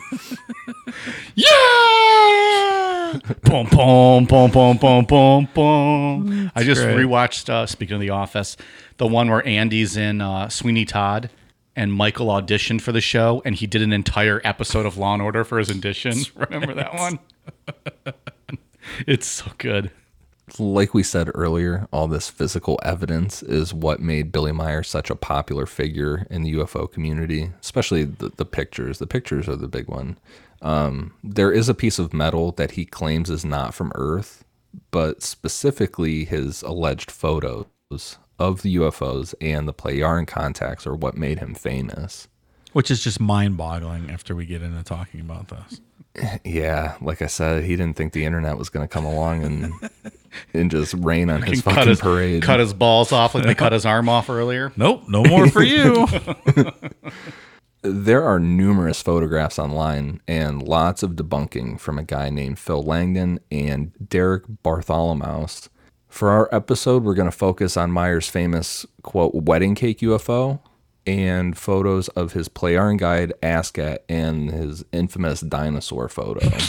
yeah! 1.35 3.19
boom, 3.43 3.67
boom, 3.69 4.25
boom, 4.25 4.49
boom, 4.49 4.77
boom, 4.77 5.05
boom, 5.05 5.47
boom. 5.53 6.51
I 6.55 6.63
just 6.63 6.81
great. 6.81 6.97
rewatched, 6.97 7.47
uh, 7.47 7.67
speaking 7.67 7.93
of 7.93 8.01
The 8.01 8.09
Office, 8.09 8.57
the 8.97 9.05
one 9.05 9.29
where 9.29 9.45
Andy's 9.45 9.95
in 9.95 10.19
uh, 10.19 10.49
Sweeney 10.49 10.83
Todd 10.83 11.29
and 11.75 11.93
Michael 11.93 12.29
auditioned 12.29 12.81
for 12.81 12.91
the 12.91 13.01
show 13.01 13.43
and 13.45 13.53
he 13.53 13.67
did 13.67 13.83
an 13.83 13.93
entire 13.93 14.41
episode 14.43 14.87
of 14.87 14.97
Law 14.97 15.13
and 15.13 15.21
Order 15.21 15.43
for 15.43 15.59
his 15.59 15.69
audition. 15.69 16.17
Remember 16.35 16.73
that 16.73 16.95
one? 16.95 17.19
it's 19.07 19.27
so 19.27 19.51
good. 19.57 19.91
like 20.57 20.93
we 20.93 21.03
said 21.03 21.29
earlier, 21.35 21.87
all 21.91 22.07
this 22.07 22.29
physical 22.29 22.79
evidence 22.83 23.43
is 23.43 23.73
what 23.73 23.99
made 23.99 24.31
Billy 24.31 24.51
Meier 24.51 24.83
such 24.83 25.09
a 25.09 25.15
popular 25.15 25.65
figure 25.65 26.25
in 26.29 26.43
the 26.43 26.53
UFO 26.55 26.91
community, 26.91 27.51
especially 27.61 28.03
the, 28.03 28.29
the 28.29 28.45
pictures. 28.45 28.99
The 28.99 29.07
pictures 29.07 29.47
are 29.47 29.55
the 29.55 29.67
big 29.67 29.87
one. 29.87 30.17
Um, 30.61 31.13
there 31.23 31.51
is 31.51 31.69
a 31.69 31.73
piece 31.73 31.99
of 31.99 32.13
metal 32.13 32.51
that 32.53 32.71
he 32.71 32.85
claims 32.85 33.29
is 33.29 33.45
not 33.45 33.73
from 33.73 33.91
Earth, 33.95 34.43
but 34.91 35.21
specifically 35.21 36.25
his 36.25 36.61
alleged 36.63 37.11
photos 37.11 37.65
of 38.37 38.61
the 38.61 38.75
UFOs 38.75 39.33
and 39.41 39.67
the 39.67 39.73
Plejaren 39.73 40.27
contacts 40.27 40.87
are 40.87 40.95
what 40.95 41.17
made 41.17 41.39
him 41.39 41.53
famous. 41.53 42.27
Which 42.73 42.91
is 42.91 43.03
just 43.03 43.19
mind 43.19 43.57
boggling 43.57 44.09
after 44.11 44.35
we 44.35 44.45
get 44.45 44.61
into 44.61 44.83
talking 44.83 45.19
about 45.21 45.47
this. 45.49 45.81
Yeah, 46.43 46.97
like 47.01 47.21
I 47.21 47.27
said, 47.27 47.63
he 47.63 47.75
didn't 47.77 47.95
think 47.95 48.11
the 48.11 48.25
internet 48.25 48.57
was 48.57 48.67
going 48.69 48.85
to 48.85 48.91
come 48.91 49.05
along 49.05 49.43
and 49.43 49.73
and 50.53 50.69
just 50.69 50.93
rain 50.95 51.29
on 51.29 51.41
his 51.43 51.61
fucking 51.61 51.87
his, 51.87 52.01
parade. 52.01 52.41
cut 52.41 52.59
his 52.59 52.73
balls 52.73 53.11
off 53.13 53.35
like 53.35 53.45
they 53.45 53.55
cut 53.55 53.71
his 53.71 53.85
arm 53.85 54.09
off 54.09 54.29
earlier. 54.29 54.73
Nope, 54.77 55.03
no 55.07 55.23
more 55.23 55.47
for 55.49 55.63
you. 55.63 56.07
There 57.81 58.23
are 58.23 58.39
numerous 58.39 59.01
photographs 59.01 59.57
online 59.57 60.19
and 60.27 60.61
lots 60.61 61.03
of 61.03 61.11
debunking 61.11 61.79
from 61.79 61.97
a 61.97 62.03
guy 62.03 62.29
named 62.29 62.59
Phil 62.59 62.83
Langdon 62.83 63.39
and 63.49 63.93
Derek 64.09 64.43
Bartholomaus. 64.63 65.69
For 66.09 66.29
our 66.29 66.49
episode, 66.51 67.03
we're 67.03 67.13
going 67.13 67.31
to 67.31 67.37
focus 67.37 67.77
on 67.77 67.91
Meier's 67.93 68.27
famous 68.27 68.85
quote 69.03 69.33
wedding 69.33 69.75
cake 69.75 69.99
UFO 69.99 70.59
and 71.05 71.57
photos 71.57 72.07
of 72.09 72.33
his 72.33 72.49
Plejaren 72.49 72.97
guide 72.97 73.33
Asket 73.41 73.99
and 74.07 74.51
his 74.51 74.83
infamous 74.91 75.41
dinosaur 75.41 76.09
photo. 76.09 76.49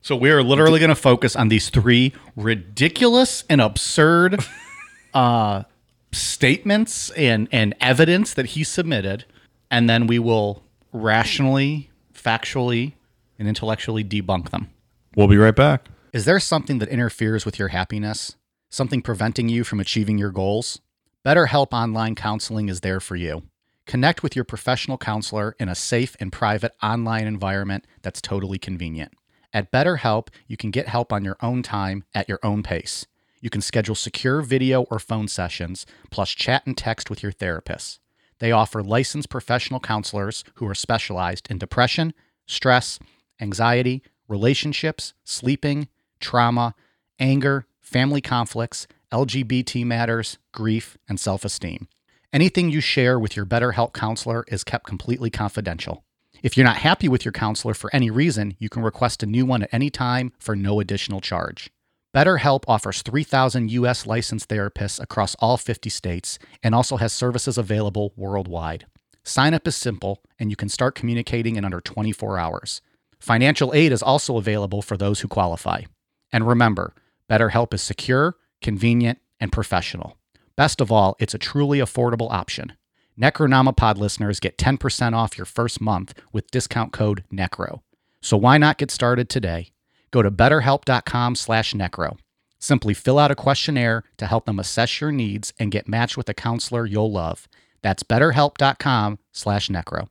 So 0.00 0.16
we're 0.16 0.42
literally 0.42 0.78
going 0.78 0.88
to 0.88 0.94
focus 0.94 1.36
on 1.36 1.48
these 1.48 1.68
three 1.68 2.14
ridiculous 2.34 3.44
and 3.50 3.60
absurd 3.60 4.42
uh, 5.12 5.64
statements 6.12 7.10
and, 7.10 7.46
and 7.52 7.74
evidence 7.80 8.32
that 8.32 8.46
he 8.46 8.64
submitted, 8.64 9.26
and 9.70 9.90
then 9.90 10.06
we 10.06 10.18
will 10.18 10.62
rationally, 10.94 11.90
factually, 12.14 12.94
and 13.38 13.48
intellectually 13.48 14.02
debunk 14.02 14.50
them. 14.50 14.70
we'll 15.14 15.28
be 15.28 15.36
right 15.36 15.54
back. 15.54 15.88
Is 16.14 16.24
there 16.24 16.40
something 16.40 16.78
that 16.78 16.88
interferes 16.88 17.44
with 17.44 17.58
your 17.58 17.68
happiness? 17.68 18.36
Something 18.70 19.02
preventing 19.02 19.50
you 19.50 19.62
from 19.62 19.78
achieving 19.78 20.16
your 20.16 20.30
goals? 20.30 20.80
BetterHelp 21.28 21.74
Online 21.74 22.14
Counseling 22.14 22.70
is 22.70 22.80
there 22.80 23.00
for 23.00 23.14
you. 23.14 23.42
Connect 23.84 24.22
with 24.22 24.34
your 24.34 24.46
professional 24.46 24.96
counselor 24.96 25.54
in 25.60 25.68
a 25.68 25.74
safe 25.74 26.16
and 26.18 26.32
private 26.32 26.72
online 26.82 27.26
environment 27.26 27.86
that's 28.00 28.22
totally 28.22 28.56
convenient. 28.56 29.12
At 29.52 29.70
BetterHelp, 29.70 30.28
you 30.46 30.56
can 30.56 30.70
get 30.70 30.88
help 30.88 31.12
on 31.12 31.26
your 31.26 31.36
own 31.42 31.62
time 31.62 32.04
at 32.14 32.30
your 32.30 32.38
own 32.42 32.62
pace. 32.62 33.04
You 33.42 33.50
can 33.50 33.60
schedule 33.60 33.94
secure 33.94 34.40
video 34.40 34.84
or 34.84 34.98
phone 34.98 35.28
sessions, 35.28 35.84
plus 36.10 36.30
chat 36.30 36.62
and 36.64 36.78
text 36.78 37.10
with 37.10 37.22
your 37.22 37.32
therapist. 37.32 38.00
They 38.38 38.50
offer 38.50 38.82
licensed 38.82 39.28
professional 39.28 39.80
counselors 39.80 40.44
who 40.54 40.66
are 40.66 40.74
specialized 40.74 41.46
in 41.50 41.58
depression, 41.58 42.14
stress, 42.46 42.98
anxiety, 43.38 44.02
relationships, 44.28 45.12
sleeping, 45.24 45.88
trauma, 46.20 46.74
anger, 47.20 47.66
family 47.82 48.22
conflicts, 48.22 48.86
LGBT 49.12 49.86
matters, 49.86 50.38
grief, 50.52 50.98
and 51.08 51.18
self 51.18 51.44
esteem. 51.44 51.88
Anything 52.32 52.70
you 52.70 52.80
share 52.80 53.18
with 53.18 53.36
your 53.36 53.46
BetterHelp 53.46 53.94
counselor 53.94 54.44
is 54.48 54.64
kept 54.64 54.86
completely 54.86 55.30
confidential. 55.30 56.04
If 56.42 56.56
you're 56.56 56.66
not 56.66 56.76
happy 56.76 57.08
with 57.08 57.24
your 57.24 57.32
counselor 57.32 57.72
for 57.72 57.94
any 57.94 58.10
reason, 58.10 58.54
you 58.58 58.68
can 58.68 58.82
request 58.82 59.22
a 59.22 59.26
new 59.26 59.46
one 59.46 59.62
at 59.62 59.72
any 59.72 59.88
time 59.88 60.32
for 60.38 60.54
no 60.54 60.78
additional 60.78 61.20
charge. 61.22 61.70
BetterHelp 62.14 62.64
offers 62.68 63.00
3,000 63.02 63.70
U.S. 63.72 64.06
licensed 64.06 64.48
therapists 64.48 65.00
across 65.00 65.34
all 65.36 65.56
50 65.56 65.88
states 65.88 66.38
and 66.62 66.74
also 66.74 66.98
has 66.98 67.12
services 67.12 67.56
available 67.56 68.12
worldwide. 68.14 68.86
Sign 69.24 69.54
up 69.54 69.66
is 69.66 69.76
simple, 69.76 70.22
and 70.38 70.50
you 70.50 70.56
can 70.56 70.68
start 70.68 70.94
communicating 70.94 71.56
in 71.56 71.64
under 71.64 71.80
24 71.80 72.38
hours. 72.38 72.80
Financial 73.18 73.74
aid 73.74 73.92
is 73.92 74.02
also 74.02 74.36
available 74.36 74.80
for 74.80 74.96
those 74.96 75.20
who 75.20 75.28
qualify. 75.28 75.82
And 76.30 76.46
remember, 76.46 76.94
BetterHelp 77.28 77.74
is 77.74 77.82
secure, 77.82 78.36
convenient, 78.60 79.18
and 79.40 79.52
professional. 79.52 80.16
Best 80.56 80.80
of 80.80 80.90
all, 80.90 81.16
it's 81.18 81.34
a 81.34 81.38
truly 81.38 81.78
affordable 81.78 82.30
option. 82.30 82.72
Necronomipod 83.20 83.96
listeners 83.96 84.40
get 84.40 84.58
10% 84.58 85.14
off 85.14 85.36
your 85.36 85.44
first 85.44 85.80
month 85.80 86.14
with 86.32 86.50
discount 86.50 86.92
code 86.92 87.24
NECRO. 87.32 87.80
So 88.20 88.36
why 88.36 88.58
not 88.58 88.78
get 88.78 88.90
started 88.90 89.28
today? 89.28 89.72
Go 90.10 90.22
to 90.22 90.30
betterhelp.com 90.30 91.34
slash 91.34 91.74
necro. 91.74 92.18
Simply 92.58 92.94
fill 92.94 93.18
out 93.18 93.30
a 93.30 93.36
questionnaire 93.36 94.02
to 94.16 94.26
help 94.26 94.46
them 94.46 94.58
assess 94.58 95.00
your 95.00 95.12
needs 95.12 95.52
and 95.58 95.70
get 95.70 95.88
matched 95.88 96.16
with 96.16 96.28
a 96.28 96.34
counselor 96.34 96.86
you'll 96.86 97.12
love. 97.12 97.48
That's 97.82 98.02
betterhelp.com 98.02 99.18
slash 99.32 99.68
necro. 99.68 100.08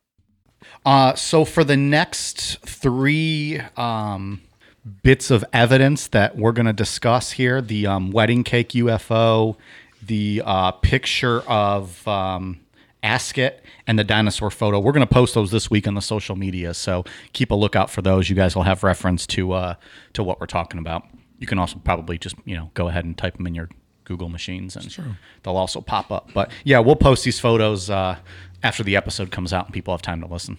Uh, 0.85 1.15
so 1.15 1.45
for 1.45 1.63
the 1.63 1.77
next 1.77 2.59
three 2.65 3.61
um, 3.75 4.41
bits 4.87 5.31
of 5.31 5.43
evidence 5.53 6.07
that 6.07 6.37
we're 6.37 6.51
going 6.51 6.65
to 6.65 6.73
discuss 6.73 7.31
here, 7.31 7.61
the 7.61 7.87
um, 7.87 8.11
wedding 8.11 8.43
cake 8.43 8.69
UFO, 8.69 9.55
the 10.01 10.41
uh, 10.45 10.71
picture 10.71 11.41
of 11.41 12.07
um, 12.07 12.59
Asket, 13.03 13.59
and 13.85 13.97
the 13.99 14.03
dinosaur 14.03 14.49
photo. 14.49 14.79
We're 14.79 14.91
going 14.91 15.05
to 15.05 15.13
post 15.13 15.33
those 15.33 15.51
this 15.51 15.69
week 15.69 15.87
on 15.87 15.93
the 15.93 16.01
social 16.01 16.35
media, 16.35 16.73
so 16.73 17.03
keep 17.33 17.51
a 17.51 17.55
lookout 17.55 17.89
for 17.89 18.01
those. 18.01 18.29
You 18.29 18.35
guys 18.35 18.55
will 18.55 18.63
have 18.63 18.83
reference 18.83 19.27
to 19.27 19.51
uh, 19.53 19.75
to 20.13 20.23
what 20.23 20.39
we're 20.39 20.47
talking 20.47 20.79
about. 20.79 21.03
You 21.39 21.47
can 21.47 21.59
also 21.59 21.79
probably 21.83 22.17
just 22.17 22.35
you 22.45 22.55
know 22.55 22.71
go 22.73 22.87
ahead 22.87 23.05
and 23.05 23.17
type 23.17 23.37
them 23.37 23.47
in 23.47 23.55
your 23.55 23.69
Google 24.05 24.29
machines, 24.29 24.75
and 24.75 25.17
they'll 25.43 25.57
also 25.57 25.81
pop 25.81 26.11
up. 26.11 26.31
But 26.33 26.51
yeah, 26.63 26.79
we'll 26.79 26.95
post 26.95 27.23
these 27.23 27.39
photos 27.39 27.89
uh, 27.89 28.17
after 28.63 28.83
the 28.83 28.95
episode 28.95 29.31
comes 29.31 29.53
out, 29.53 29.65
and 29.65 29.73
people 29.73 29.93
have 29.93 30.01
time 30.01 30.21
to 30.21 30.27
listen 30.27 30.57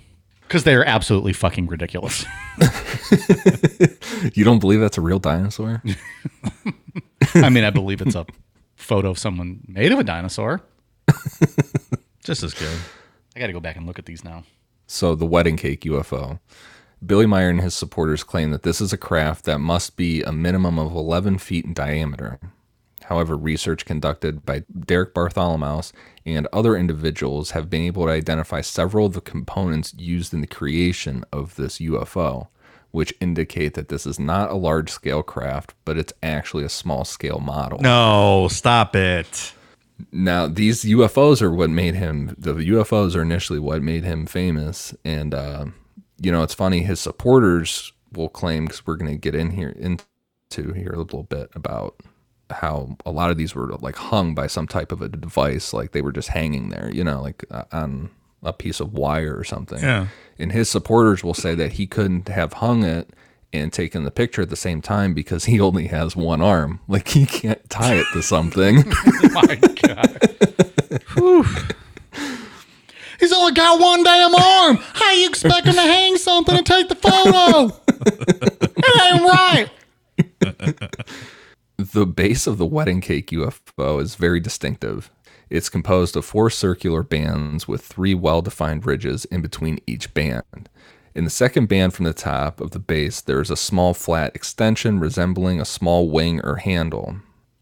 because 0.49 0.65
they 0.65 0.75
are 0.75 0.85
absolutely 0.85 1.35
fucking 1.35 1.67
ridiculous. 1.67 2.25
you 4.33 4.45
don't 4.45 4.61
believe 4.61 4.81
that's 4.81 4.97
a 4.97 5.03
real 5.03 5.19
dinosaur? 5.19 5.83
I 7.35 7.51
mean, 7.51 7.65
I 7.65 7.71
believe 7.71 8.01
it's 8.01 8.15
a 8.15 8.25
photo 8.75 9.11
of 9.11 9.19
someone 9.19 9.61
made 9.69 9.93
of 9.93 9.99
a 9.99 10.05
dinosaur. 10.05 10.63
Just 12.25 12.43
as 12.43 12.55
good. 12.55 12.79
I 13.37 13.41
got 13.41 13.49
to 13.49 13.53
go 13.53 13.61
back 13.61 13.77
and 13.77 13.87
look 13.87 13.99
at 13.99 14.07
these 14.07 14.25
now. 14.25 14.45
So, 14.87 15.15
the 15.15 15.27
wedding 15.27 15.59
cake 15.59 15.83
UFO. 15.83 16.41
Billy 17.05 17.27
Meier 17.27 17.51
and 17.51 17.61
his 17.61 17.75
supporters 17.75 18.25
claim 18.25 18.51
that 18.51 18.63
this 18.63 18.81
is 18.81 18.93
a 18.93 18.99
craft 18.99 19.45
that 19.45 19.59
must 19.59 19.99
be 19.99 20.23
a 20.23 20.33
minimum 20.33 20.79
of 20.79 20.95
11 20.95 21.39
feet 21.39 21.67
in 21.67 21.75
diameter. 21.75 22.41
However, 23.09 23.39
research 23.39 23.87
conducted 23.87 24.45
by 24.45 24.65
Derek 24.85 25.15
Bartholomaus 25.15 25.95
and 26.27 26.47
other 26.53 26.77
individuals 26.77 27.53
have 27.53 27.71
been 27.71 27.81
able 27.81 28.05
to 28.05 28.13
identify 28.13 28.61
several 28.61 29.07
of 29.07 29.15
the 29.15 29.23
components 29.23 29.95
used 29.97 30.35
in 30.35 30.43
the 30.43 30.47
creation 30.47 31.25
of 31.33 31.57
this 31.57 31.79
UFO, 31.79 32.49
which 32.91 33.15
indicate 33.19 33.73
that 33.73 33.89
this 33.89 34.05
is 34.05 34.19
not 34.19 34.51
a 34.51 34.57
large 34.57 34.91
scale 34.91 35.23
craft, 35.23 35.73
but 35.87 35.97
it's 35.97 36.13
actually 36.23 36.65
a 36.65 36.69
small 36.69 37.07
scale 37.07 37.39
model. 37.39 37.79
No, 37.79 38.47
stop 38.51 38.95
it. 38.95 39.55
Now, 40.13 40.47
these 40.47 40.85
UFOs 40.85 41.41
are 41.41 41.51
what 41.51 41.71
made 41.71 41.95
him, 41.95 42.35
the 42.37 42.53
UFOs 42.53 43.17
are 43.17 43.23
initially 43.23 43.59
what 43.59 43.81
made 43.81 44.05
him 44.05 44.27
famous. 44.27 44.95
And, 45.03 45.33
uh, 45.33 45.65
you 46.21 46.31
know, 46.31 46.43
it's 46.43 46.53
funny, 46.53 46.83
his 46.83 47.01
supporters 47.01 47.91
will 48.13 48.29
claim, 48.29 48.67
because 48.67 48.87
we're 48.87 48.97
going 48.97 49.13
to 49.13 49.19
get 49.19 49.35
in 49.35 49.53
here 49.53 49.71
into 49.71 50.75
here 50.75 50.93
a 50.93 50.99
little 50.99 51.23
bit 51.23 51.51
about 51.55 52.03
how 52.51 52.97
a 53.05 53.11
lot 53.11 53.31
of 53.31 53.37
these 53.37 53.55
were 53.55 53.69
like 53.81 53.97
hung 53.97 54.35
by 54.35 54.47
some 54.47 54.67
type 54.67 54.93
of 54.93 55.03
a 55.03 55.09
device, 55.09 55.73
like 55.73 55.93
they 55.93 56.03
were 56.03 56.13
just 56.13 56.29
hanging 56.29 56.71
there, 56.71 56.91
you 56.93 57.05
know, 57.05 57.21
like 57.23 57.45
uh, 57.51 57.65
on 57.73 58.11
a 58.43 58.53
piece 58.53 58.81
of 58.81 58.93
wire 58.93 59.37
or 59.37 59.45
something. 59.45 59.83
Yeah. 59.83 60.09
And 60.39 60.53
his 60.53 60.69
supporters 60.69 61.25
will 61.25 61.35
say 61.35 61.55
that 61.55 61.73
he 61.73 61.87
couldn't 61.87 62.29
have 62.29 62.55
hung 62.55 62.85
it 62.85 63.11
and 63.53 63.73
taken 63.73 64.05
the 64.05 64.11
picture 64.11 64.43
at 64.43 64.51
the 64.51 64.57
same 64.57 64.83
time 64.83 65.15
because 65.15 65.47
he 65.47 65.61
only 65.61 65.87
has 65.89 66.15
one 66.15 66.41
arm. 66.41 66.81
Like 66.89 67.09
he 67.09 67.27
can't 67.27 67.69
tie 67.69 67.95
it 67.97 68.07
to 68.13 68.23
something. 68.23 68.77
My 69.33 69.61
God. 69.83 70.19
He's 73.21 73.33
only 73.33 73.53
got 73.53 73.81
one 73.81 74.05
damn 74.05 74.35
arm. 74.35 74.79
How 74.95 75.13
you 75.13 75.29
expecting 75.29 75.75
to 75.75 75.81
hang 75.81 76.17
something 76.17 76.57
and 76.57 76.65
take 76.65 76.89
the 76.89 76.95
photo? 76.95 77.77
it 78.77 79.03
ain't 79.13 79.23
right. 79.25 79.71
The 81.81 82.07
base 82.07 82.49
of 82.49 82.59
the 82.59 82.67
wedding 82.67 83.01
cake 83.01 83.31
UFO 83.31 84.03
is 84.03 84.17
very 84.17 84.41
distinctive. 84.41 85.13
It's 85.49 85.69
composed 85.69 86.17
of 86.17 86.25
four 86.25 86.51
circular 86.51 87.05
bands 87.05 87.69
with 87.69 87.85
three 87.85 88.15
well 88.15 88.43
defined 88.43 88.85
ridges 88.85 89.27
in 89.27 89.43
between 89.43 89.79
each 89.87 90.13
band. 90.13 90.69
In 91.15 91.23
the 91.23 91.31
second 91.31 91.69
band 91.69 91.95
from 91.95 92.05
the 92.05 92.13
top 92.13 92.61
of 92.61 92.73
the 92.73 92.81
base, 92.81 93.21
there 93.21 93.41
is 93.41 93.49
a 93.49 93.57
small 93.57 93.95
flat 93.95 94.35
extension 94.35 94.99
resembling 94.99 95.61
a 95.61 95.65
small 95.65 96.11
wing 96.11 96.41
or 96.43 96.57
handle. 96.57 97.19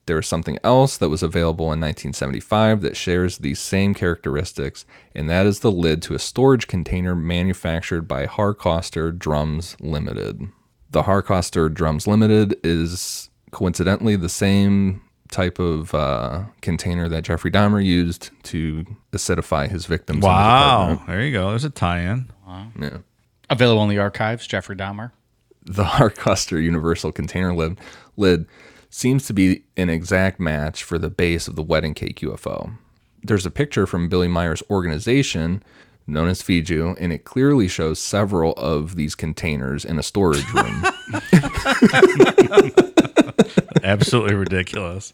There 0.06 0.18
is 0.18 0.26
something 0.26 0.58
else 0.64 0.96
that 0.96 1.10
was 1.10 1.22
available 1.22 1.66
in 1.66 1.80
1975 1.80 2.80
that 2.80 2.96
shares 2.96 3.36
these 3.36 3.60
same 3.60 3.92
characteristics, 3.92 4.86
and 5.14 5.28
that 5.28 5.44
is 5.44 5.60
the 5.60 5.70
lid 5.70 6.00
to 6.02 6.14
a 6.14 6.18
storage 6.18 6.66
container 6.66 7.14
manufactured 7.14 8.08
by 8.08 8.24
Harcostar 8.26 9.12
Drums 9.12 9.76
Limited. 9.78 10.48
The 10.88 11.02
Harcostar 11.02 11.68
Drums 11.68 12.06
Limited 12.06 12.56
is 12.64 13.28
coincidentally 13.52 14.16
the 14.16 14.28
same 14.28 15.02
type 15.30 15.58
of 15.58 15.94
uh, 15.94 16.44
container 16.60 17.08
that 17.08 17.24
Jeffrey 17.24 17.50
Dahmer 17.50 17.84
used 17.84 18.30
to 18.44 18.84
acidify 19.12 19.68
his 19.68 19.86
victims. 19.86 20.16
in 20.16 20.20
the 20.20 20.26
Wow. 20.26 21.02
There 21.06 21.22
you 21.22 21.32
go. 21.32 21.50
There's 21.50 21.64
a 21.64 21.70
tie-in. 21.70 22.30
Yeah. 22.80 22.98
Available 23.50 23.82
in 23.82 23.88
the 23.88 23.98
archives, 23.98 24.46
Jeffrey 24.46 24.76
Dahmer. 24.76 25.10
the 25.64 25.84
Harcostar 25.98 26.62
Universal 26.62 27.12
Container 27.12 27.54
lid, 27.54 27.78
lid 28.16 28.46
seems 28.88 29.26
to 29.26 29.32
be 29.32 29.64
an 29.76 29.90
exact 29.90 30.38
match 30.38 30.84
for 30.84 30.96
the 30.98 31.10
base 31.10 31.48
of 31.48 31.56
the 31.56 31.62
wedding 31.62 31.94
cake 31.94 32.20
UFO. 32.20 32.76
There's 33.22 33.46
a 33.46 33.50
picture 33.50 33.86
from 33.86 34.08
Billy 34.08 34.28
Meier's 34.28 34.62
organization, 34.70 35.62
known 36.06 36.28
as 36.28 36.40
Fiju, 36.40 36.96
and 37.00 37.12
it 37.12 37.24
clearly 37.24 37.66
shows 37.66 37.98
several 37.98 38.52
of 38.52 38.94
these 38.94 39.16
containers 39.16 39.84
in 39.84 39.98
a 39.98 40.02
storage 40.04 40.48
room. 40.52 40.84
Absolutely 43.82 44.34
ridiculous. 44.34 45.12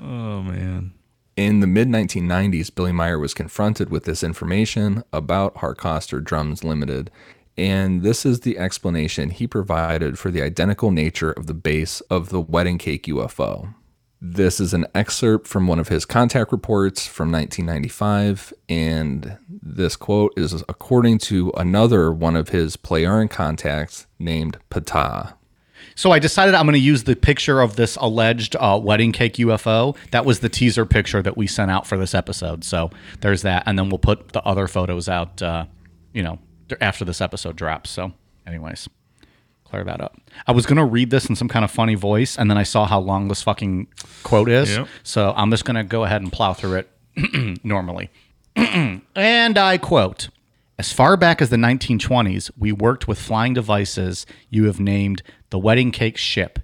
oh 0.00 0.42
man. 0.42 0.92
In 1.36 1.60
the 1.60 1.66
mid 1.66 1.88
1990s, 1.88 2.74
Billy 2.74 2.92
Meier 2.92 3.18
was 3.18 3.34
confronted 3.34 3.90
with 3.90 4.04
this 4.04 4.22
information 4.22 5.02
about 5.12 5.56
Harcostar 5.56 6.24
Drums 6.24 6.64
Limited, 6.64 7.10
and 7.58 8.02
this 8.02 8.24
is 8.24 8.40
the 8.40 8.58
explanation 8.58 9.30
he 9.30 9.46
provided 9.46 10.18
for 10.18 10.30
the 10.30 10.42
identical 10.42 10.90
nature 10.90 11.32
of 11.32 11.46
the 11.46 11.54
base 11.54 12.00
of 12.02 12.30
the 12.30 12.40
wedding 12.40 12.78
cake 12.78 13.04
UFO. 13.04 13.74
This 14.20 14.60
is 14.60 14.72
an 14.72 14.86
excerpt 14.94 15.46
from 15.46 15.66
one 15.66 15.78
of 15.78 15.88
his 15.88 16.06
contact 16.06 16.50
reports 16.50 17.06
from 17.06 17.30
1995, 17.30 18.54
and 18.68 19.36
this 19.48 19.94
quote 19.94 20.32
is 20.38 20.64
according 20.70 21.18
to 21.18 21.52
another 21.56 22.10
one 22.10 22.34
of 22.34 22.48
his 22.48 22.78
Plejaren 22.78 23.28
contacts 23.28 24.06
named 24.18 24.58
Ptaah. 24.70 25.34
So 25.96 26.12
I 26.12 26.18
decided 26.18 26.54
I'm 26.54 26.66
going 26.66 26.74
to 26.74 26.78
use 26.78 27.04
the 27.04 27.16
picture 27.16 27.60
of 27.60 27.76
this 27.76 27.96
alleged 27.96 28.54
uh, 28.60 28.78
wedding 28.80 29.12
cake 29.12 29.34
UFO. 29.34 29.96
That 30.12 30.24
was 30.24 30.40
the 30.40 30.48
teaser 30.48 30.86
picture 30.86 31.22
that 31.22 31.36
we 31.36 31.46
sent 31.46 31.70
out 31.70 31.86
for 31.86 31.96
this 31.98 32.14
episode. 32.14 32.64
So 32.64 32.90
there's 33.22 33.42
that, 33.42 33.64
and 33.66 33.78
then 33.78 33.88
we'll 33.88 33.98
put 33.98 34.28
the 34.28 34.42
other 34.44 34.68
photos 34.68 35.08
out. 35.08 35.42
Uh, 35.42 35.64
you 36.12 36.22
know, 36.22 36.38
after 36.80 37.04
this 37.04 37.20
episode 37.20 37.56
drops. 37.56 37.90
So, 37.90 38.12
anyways, 38.46 38.88
clear 39.64 39.84
that 39.84 40.00
up. 40.00 40.18
I 40.46 40.52
was 40.52 40.66
going 40.66 40.78
to 40.78 40.84
read 40.84 41.10
this 41.10 41.26
in 41.26 41.36
some 41.36 41.48
kind 41.48 41.64
of 41.64 41.70
funny 41.70 41.94
voice, 41.94 42.38
and 42.38 42.50
then 42.50 42.58
I 42.58 42.62
saw 42.62 42.86
how 42.86 43.00
long 43.00 43.28
this 43.28 43.42
fucking 43.42 43.88
quote 44.22 44.48
is. 44.48 44.76
Yep. 44.76 44.88
So 45.02 45.34
I'm 45.36 45.50
just 45.50 45.64
going 45.64 45.76
to 45.76 45.84
go 45.84 46.04
ahead 46.04 46.22
and 46.22 46.32
plow 46.32 46.54
through 46.54 46.84
it 46.84 46.90
normally. 47.64 48.10
and 48.56 49.58
I 49.58 49.78
quote 49.78 50.28
As 50.78 50.92
far 50.92 51.16
back 51.16 51.40
as 51.40 51.48
the 51.48 51.56
1920s, 51.56 52.50
we 52.58 52.70
worked 52.70 53.08
with 53.08 53.18
flying 53.18 53.54
devices 53.54 54.26
you 54.50 54.64
have 54.64 54.78
named 54.78 55.22
the 55.48 55.58
wedding 55.58 55.90
cake 55.90 56.18
ship, 56.18 56.58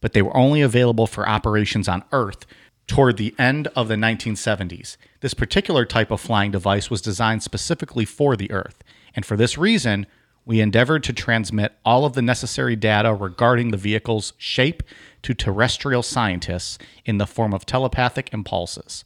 but 0.00 0.14
they 0.14 0.22
were 0.22 0.34
only 0.34 0.62
available 0.62 1.06
for 1.06 1.28
operations 1.28 1.86
on 1.86 2.02
Earth 2.10 2.46
toward 2.86 3.18
the 3.18 3.34
end 3.38 3.68
of 3.76 3.88
the 3.88 3.96
1970s. 3.96 4.96
This 5.20 5.34
particular 5.34 5.84
type 5.84 6.10
of 6.10 6.18
flying 6.18 6.50
device 6.50 6.88
was 6.88 7.02
designed 7.02 7.42
specifically 7.42 8.06
for 8.06 8.36
the 8.36 8.50
Earth, 8.50 8.82
and 9.14 9.26
for 9.26 9.36
this 9.36 9.58
reason, 9.58 10.06
we 10.46 10.62
endeavored 10.62 11.02
to 11.02 11.12
transmit 11.12 11.74
all 11.84 12.06
of 12.06 12.14
the 12.14 12.22
necessary 12.22 12.74
data 12.74 13.12
regarding 13.12 13.70
the 13.70 13.76
vehicle's 13.76 14.32
shape 14.38 14.82
to 15.20 15.34
terrestrial 15.34 16.02
scientists 16.02 16.78
in 17.04 17.18
the 17.18 17.26
form 17.26 17.52
of 17.52 17.66
telepathic 17.66 18.32
impulses 18.32 19.04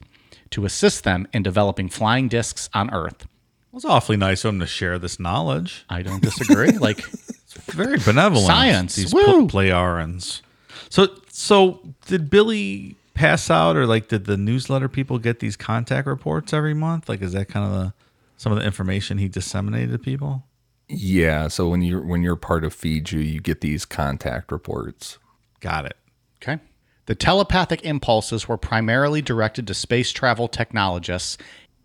to 0.51 0.65
assist 0.65 1.03
them 1.03 1.27
in 1.33 1.43
developing 1.43 1.89
flying 1.89 2.29
discs 2.29 2.71
on 2.73 2.95
Earth. 2.95 3.27
It 3.73 3.77
was 3.77 3.85
awfully 3.87 4.19
nice 4.19 4.45
of 4.45 4.51
him 4.53 4.61
to 4.61 4.67
share 4.67 4.99
this 4.99 5.19
knowledge. 5.19 5.87
I 5.89 6.03
don't 6.03 6.23
disagree. 6.23 6.73
like, 6.73 6.99
it's 7.09 7.55
Very 7.69 7.99
benevolent. 7.99 8.47
Science. 8.47 8.97
These 8.97 9.15
Woo! 9.15 9.47
pl- 9.47 9.49
Plejarens. 9.49 10.43
So, 10.91 11.09
so 11.31 11.81
did 12.07 12.29
Billy 12.29 12.97
pass 13.15 13.49
out, 13.51 13.77
or 13.77 13.87
like, 13.87 14.09
did 14.09 14.27
the 14.27 14.37
newsletter 14.37 14.89
people 14.89 15.19
get 15.19 15.41
these 15.41 15.57
contact 15.57 16.07
reports 16.07 16.53
every 16.53 16.75
month? 16.75 17.09
Like, 17.09 17.23
is 17.23 17.33
that 17.33 17.49
kind 17.49 17.65
of 17.67 17.73
the 17.73 17.95
some 18.37 18.53
of 18.53 18.59
the 18.59 18.65
information 18.67 19.17
he 19.17 19.29
disseminated 19.29 19.93
to 19.93 19.99
people? 19.99 20.45
Yeah, 20.89 21.49
so 21.49 21.69
when 21.69 21.81
you're 21.81 22.03
when 22.05 22.23
you're 22.23 22.37
part 22.37 22.65
of 22.65 22.75
Fiji, 22.75 23.25
you 23.25 23.41
get 23.41 23.63
these 23.63 23.87
contact 23.87 24.53
reports. 24.53 25.19
Got 25.61 25.87
it. 25.87 25.97
Okay. 26.43 26.61
The 27.07 27.15
telepathic 27.15 27.83
impulses 27.85 28.47
were 28.49 28.57
primarily 28.59 29.23
directed 29.23 29.67
to 29.67 29.75
space 29.75 30.13
travel 30.13 30.47
technologists, 30.49 31.39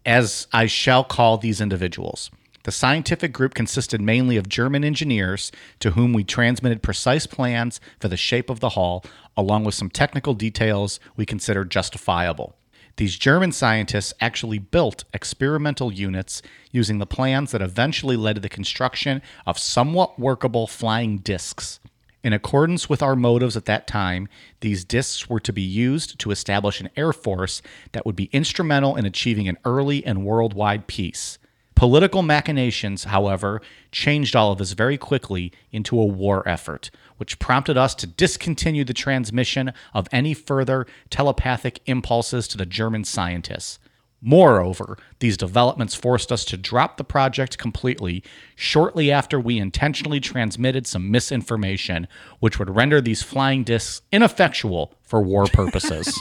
as 0.08 0.48
I 0.54 0.68
shall 0.68 1.04
call 1.04 1.38
these 1.38 1.60
individuals. 1.60 2.32
The 2.64 2.72
scientific 2.72 3.34
group 3.34 3.54
consisted 3.54 4.02
mainly 4.02 4.38
of 4.38 4.48
German 4.48 4.86
engineers 4.86 5.52
to 5.80 5.92
whom 5.92 6.14
we 6.14 6.24
transmitted 6.24 6.82
precise 6.82 7.28
plans 7.28 7.82
for 8.00 8.08
the 8.08 8.18
shape 8.18 8.50
of 8.50 8.62
the 8.62 8.70
hull, 8.70 9.04
along 9.36 9.66
with 9.66 9.76
some 9.76 9.90
technical 9.90 10.34
details 10.34 11.02
we 11.18 11.26
considered 11.26 11.70
justifiable. 11.70 12.56
These 12.96 13.18
German 13.18 13.52
scientists 13.52 14.14
actually 14.22 14.60
built 14.60 15.04
experimental 15.14 15.92
units 15.92 16.42
using 16.72 16.98
the 16.98 17.06
plans 17.06 17.52
that 17.52 17.62
eventually 17.62 18.16
led 18.16 18.36
to 18.36 18.42
the 18.42 18.50
construction 18.50 19.22
of 19.46 19.60
somewhat 19.60 20.18
workable 20.18 20.68
flying 20.68 21.18
discs. 21.18 21.80
In 22.28 22.34
accordance 22.34 22.90
with 22.90 23.02
our 23.02 23.16
motives 23.16 23.56
at 23.56 23.64
that 23.68 23.88
time, 23.88 24.28
these 24.60 24.84
discs 24.84 25.30
were 25.30 25.40
to 25.40 25.54
be 25.54 25.62
used 25.62 26.20
to 26.20 26.30
establish 26.30 26.82
an 26.82 26.90
air 26.98 27.14
force 27.14 27.62
that 27.94 28.06
would 28.06 28.18
be 28.18 28.30
instrumental 28.34 28.98
in 28.98 29.06
achieving 29.06 29.48
an 29.48 29.58
early 29.64 30.06
and 30.06 30.26
worldwide 30.26 30.88
peace. 30.88 31.38
Political 31.74 32.24
machinations, 32.24 33.06
however, 33.06 33.62
changed 33.94 34.36
all 34.36 34.52
of 34.52 34.58
this 34.58 34.74
very 34.74 34.98
quickly 34.98 35.54
into 35.72 35.98
a 35.98 36.06
war 36.06 36.46
effort, 36.46 36.92
which 37.16 37.40
prompted 37.40 37.78
us 37.78 37.96
to 37.96 38.06
discontinue 38.06 38.84
the 38.84 38.94
transmission 38.94 39.72
of 39.94 40.10
any 40.12 40.34
further 40.34 40.86
telepathic 41.10 41.80
impulses 41.86 42.46
to 42.50 42.58
the 42.58 42.66
German 42.66 43.06
scientists. 43.06 43.80
Moreover, 44.20 44.98
these 45.20 45.38
developments 45.38 45.94
forced 45.94 46.32
us 46.32 46.44
to 46.46 46.58
drop 46.58 46.98
the 46.98 47.04
project 47.04 47.58
completely 47.60 48.24
shortly 48.56 49.12
after 49.12 49.40
we 49.40 49.60
intentionally 49.60 50.20
transmitted 50.20 50.88
some 50.88 51.12
misinformation, 51.12 52.08
which 52.40 52.58
would 52.58 52.76
render 52.76 53.00
these 53.00 53.22
flying 53.22 53.64
discs 53.64 54.02
ineffectual 54.12 54.94
for 55.04 55.22
war 55.22 55.46
purposes. 55.54 56.20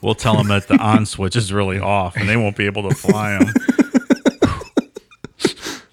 We'll 0.00 0.16
tell 0.16 0.36
them 0.36 0.48
that 0.48 0.66
the 0.66 0.76
on 0.78 1.06
switch 1.06 1.36
is 1.36 1.52
really 1.52 1.78
off, 1.78 2.16
and 2.16 2.28
they 2.28 2.36
won't 2.36 2.56
be 2.56 2.66
able 2.66 2.88
to 2.88 2.94
fly 2.94 3.38
them. 3.38 3.52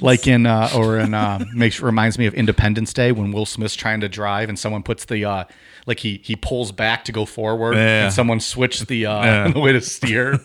like 0.02 0.28
in 0.28 0.46
uh, 0.46 0.70
or 0.76 0.98
in 0.98 1.14
uh, 1.14 1.44
makes 1.54 1.80
reminds 1.82 2.18
me 2.18 2.26
of 2.26 2.34
Independence 2.34 2.94
Day 2.94 3.12
when 3.12 3.32
Will 3.32 3.46
Smith's 3.46 3.76
trying 3.76 4.00
to 4.02 4.10
drive 4.10 4.50
and 4.50 4.58
someone 4.58 4.82
puts 4.82 5.06
the 5.06 5.26
uh, 5.26 5.44
like 5.86 6.00
he 6.00 6.22
he 6.24 6.36
pulls 6.36 6.72
back 6.72 7.06
to 7.06 7.12
go 7.12 7.26
forward 7.26 7.76
Yeah. 7.76 8.06
and 8.06 8.14
someone 8.14 8.40
switched 8.40 8.88
the 8.88 9.06
uh, 9.06 9.24
Yeah. 9.24 9.48
the 9.54 9.60
way 9.60 9.74
to 9.74 9.82
steer. 9.82 10.40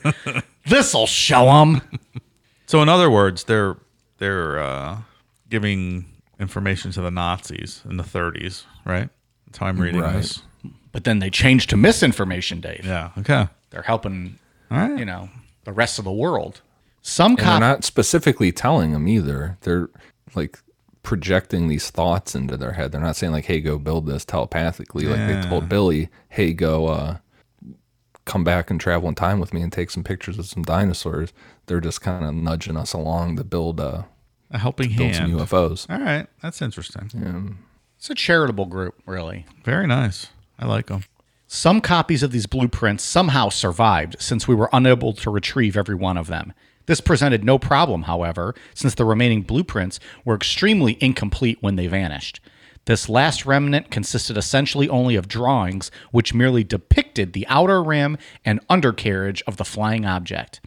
This'll 0.67 1.07
show 1.07 1.47
them. 1.47 1.81
So, 2.67 2.81
in 2.81 2.89
other 2.89 3.11
words, 3.11 3.45
they're 3.45 3.77
they're 4.17 4.59
uh, 4.59 5.03
giving 5.51 6.07
information 6.41 6.91
to 6.93 7.03
the 7.03 7.11
Nazis 7.11 7.83
in 7.89 7.99
the 7.99 8.03
30s, 8.03 8.65
right? 8.87 9.11
That's 9.47 9.59
how 9.59 9.67
I'm 9.67 9.79
reading 9.79 10.01
Right. 10.01 10.15
this. 10.15 10.43
But 10.91 11.05
then 11.05 11.19
they 11.19 11.29
changed 11.29 11.69
to 11.71 11.77
misinformation, 11.77 12.61
Dave. 12.61 12.87
Yeah. 12.87 13.11
Okay. 13.19 13.49
They're 13.69 13.83
helping, 13.83 14.39
All 14.71 14.79
right. 14.79 14.99
you 14.99 15.05
know, 15.05 15.29
the 15.65 15.73
rest 15.73 15.99
of 15.99 16.07
the 16.07 16.13
world. 16.13 16.63
Some 17.03 17.33
And 17.33 17.39
they're 17.39 17.45
cop- 17.45 17.61
not 17.61 17.85
specifically 17.85 18.51
telling 18.51 18.93
them 18.93 19.07
either. 19.07 19.59
They're 19.61 19.91
like 20.35 20.59
projecting 21.03 21.69
these 21.69 21.91
thoughts 21.91 22.35
into 22.35 22.57
their 22.57 22.73
head. 22.73 22.93
They're 22.93 23.01
not 23.03 23.15
saying 23.17 23.33
like, 23.35 23.45
"Hey, 23.45 23.61
go 23.61 23.79
build 23.79 24.07
this 24.07 24.25
telepathically." 24.25 25.05
Like 25.05 25.29
they 25.29 25.47
told 25.49 25.69
Billy, 25.69 26.09
"Hey, 26.31 26.55
go 26.55 26.87
uh, 26.87 27.19
come 28.25 28.45
back 28.45 28.71
and 28.71 28.81
travel 28.81 29.09
in 29.09 29.15
time 29.15 29.39
with 29.41 29.53
me 29.53 29.61
and 29.63 29.73
take 29.73 29.91
some 29.91 30.05
pictures 30.05 30.39
of 30.39 30.47
some 30.47 30.63
dinosaurs." 30.63 31.33
They're 31.67 31.81
just 31.81 32.01
kind 32.01 32.25
of 32.25 32.35
nudging 32.35 32.77
us 32.77 32.93
along 32.93 33.37
to 33.37 33.45
build 33.45 33.81
uh, 33.81 34.03
A 34.51 34.59
helping 34.59 34.89
build 34.97 35.15
hand. 35.15 35.31
some 35.33 35.41
UFOs. 35.41 35.89
All 35.91 36.01
right. 36.01 36.27
That's 36.43 36.61
interesting. 36.63 37.57
it's 37.99 38.11
a 38.11 38.15
charitable 38.15 38.67
group, 38.67 38.95
really. 39.07 39.47
Very 39.65 39.87
nice. 39.87 40.29
I 40.59 40.67
like 40.67 40.87
them. 40.87 41.05
Some 41.47 41.81
copies 41.81 42.23
of 42.23 42.33
these 42.33 42.47
blueprints 42.47 43.05
somehow 43.05 43.49
survived 43.49 44.17
since 44.19 44.49
we 44.49 44.55
were 44.55 44.69
unable 44.73 45.13
to 45.15 45.31
retrieve 45.31 45.77
every 45.77 45.95
one 45.95 46.17
of 46.17 46.27
them. 46.27 46.53
This 46.87 47.01
presented 47.01 47.45
no 47.45 47.59
problem, 47.59 48.03
however, 48.03 48.55
since 48.75 48.95
the 48.95 49.05
remaining 49.05 49.43
blueprints 49.43 50.01
were 50.25 50.35
extremely 50.35 50.99
incomplete 51.01 51.59
when 51.61 51.77
they 51.77 51.87
vanished. 51.87 52.41
This 52.87 53.09
last 53.09 53.47
remnant 53.47 53.91
consisted 53.91 54.37
essentially 54.37 54.89
only 54.89 55.17
of 55.17 55.27
drawings 55.27 55.91
which 56.11 56.35
merely 56.35 56.65
depicted 56.65 57.33
the 57.33 57.47
outer 57.49 57.83
rim 57.83 58.19
and 58.45 58.61
undercarriage 58.69 59.43
of 59.47 59.57
the 59.57 59.65
flying 59.65 60.05
object. 60.05 60.61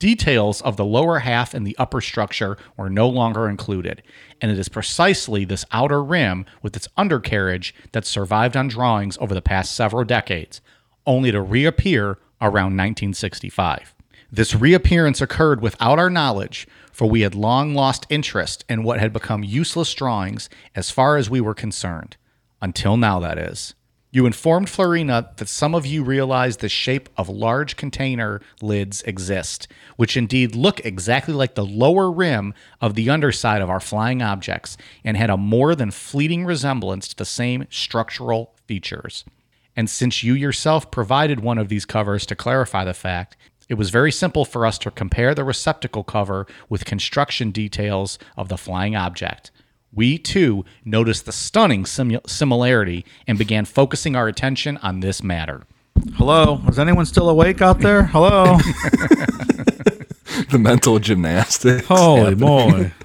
Details 0.00 0.62
of 0.62 0.76
the 0.76 0.84
lower 0.84 1.20
half 1.20 1.54
and 1.54 1.66
the 1.66 1.76
upper 1.78 2.00
structure 2.00 2.56
were 2.76 2.90
no 2.90 3.08
longer 3.08 3.48
included, 3.48 4.02
and 4.40 4.50
it 4.50 4.58
is 4.58 4.68
precisely 4.68 5.44
this 5.44 5.66
outer 5.70 6.02
rim 6.02 6.46
with 6.62 6.74
its 6.74 6.88
undercarriage 6.96 7.74
that 7.92 8.06
survived 8.06 8.56
on 8.56 8.66
drawings 8.66 9.18
over 9.20 9.34
the 9.34 9.42
past 9.42 9.72
several 9.72 10.04
decades, 10.04 10.60
only 11.06 11.30
to 11.30 11.40
reappear 11.40 12.18
around 12.40 12.76
1965. 12.76 13.94
This 14.32 14.54
reappearance 14.54 15.20
occurred 15.20 15.60
without 15.60 15.98
our 15.98 16.10
knowledge, 16.10 16.68
for 16.92 17.08
we 17.08 17.22
had 17.22 17.34
long 17.34 17.74
lost 17.74 18.06
interest 18.08 18.64
in 18.68 18.84
what 18.84 19.00
had 19.00 19.12
become 19.12 19.42
useless 19.42 19.92
drawings 19.92 20.48
as 20.74 20.90
far 20.90 21.16
as 21.16 21.28
we 21.28 21.40
were 21.40 21.54
concerned. 21.54 22.16
Until 22.62 22.96
now, 22.96 23.18
that 23.18 23.38
is. 23.38 23.74
You 24.12 24.26
informed 24.26 24.68
Florena 24.68 25.36
that 25.36 25.48
some 25.48 25.74
of 25.74 25.86
you 25.86 26.02
realize 26.02 26.56
the 26.56 26.68
shape 26.68 27.08
of 27.16 27.28
large 27.28 27.76
container 27.76 28.40
lids 28.60 29.02
exist, 29.02 29.68
which 29.96 30.16
indeed 30.16 30.54
look 30.54 30.84
exactly 30.84 31.32
like 31.32 31.54
the 31.54 31.64
lower 31.64 32.10
rim 32.10 32.52
of 32.80 32.94
the 32.94 33.08
underside 33.08 33.62
of 33.62 33.70
our 33.70 33.78
flying 33.78 34.20
objects 34.20 34.76
and 35.04 35.16
had 35.16 35.30
a 35.30 35.36
more 35.36 35.76
than 35.76 35.92
fleeting 35.92 36.44
resemblance 36.44 37.06
to 37.08 37.16
the 37.16 37.24
same 37.24 37.66
structural 37.70 38.54
features. 38.66 39.24
And 39.76 39.88
since 39.88 40.24
you 40.24 40.34
yourself 40.34 40.90
provided 40.90 41.40
one 41.40 41.58
of 41.58 41.68
these 41.68 41.84
covers 41.84 42.26
to 42.26 42.34
clarify 42.34 42.84
the 42.84 42.92
fact, 42.92 43.36
it 43.70 43.78
was 43.78 43.90
very 43.90 44.10
simple 44.10 44.44
for 44.44 44.66
us 44.66 44.78
to 44.78 44.90
compare 44.90 45.32
the 45.32 45.44
receptacle 45.44 46.02
cover 46.02 46.44
with 46.68 46.84
construction 46.84 47.52
details 47.52 48.18
of 48.36 48.48
the 48.48 48.58
flying 48.58 48.96
object. 48.96 49.52
We 49.92 50.18
too 50.18 50.64
noticed 50.84 51.24
the 51.24 51.30
stunning 51.30 51.84
simu- 51.84 52.28
similarity 52.28 53.06
and 53.28 53.38
began 53.38 53.64
focusing 53.64 54.16
our 54.16 54.26
attention 54.26 54.76
on 54.78 54.98
this 54.98 55.22
matter. 55.22 55.62
Hello. 56.14 56.60
Is 56.68 56.80
anyone 56.80 57.06
still 57.06 57.28
awake 57.28 57.62
out 57.62 57.78
there? 57.78 58.06
Hello. 58.06 58.56
the 60.50 60.58
mental 60.58 60.98
gymnastics. 60.98 61.86
Holy 61.86 62.34
moly. 62.34 62.90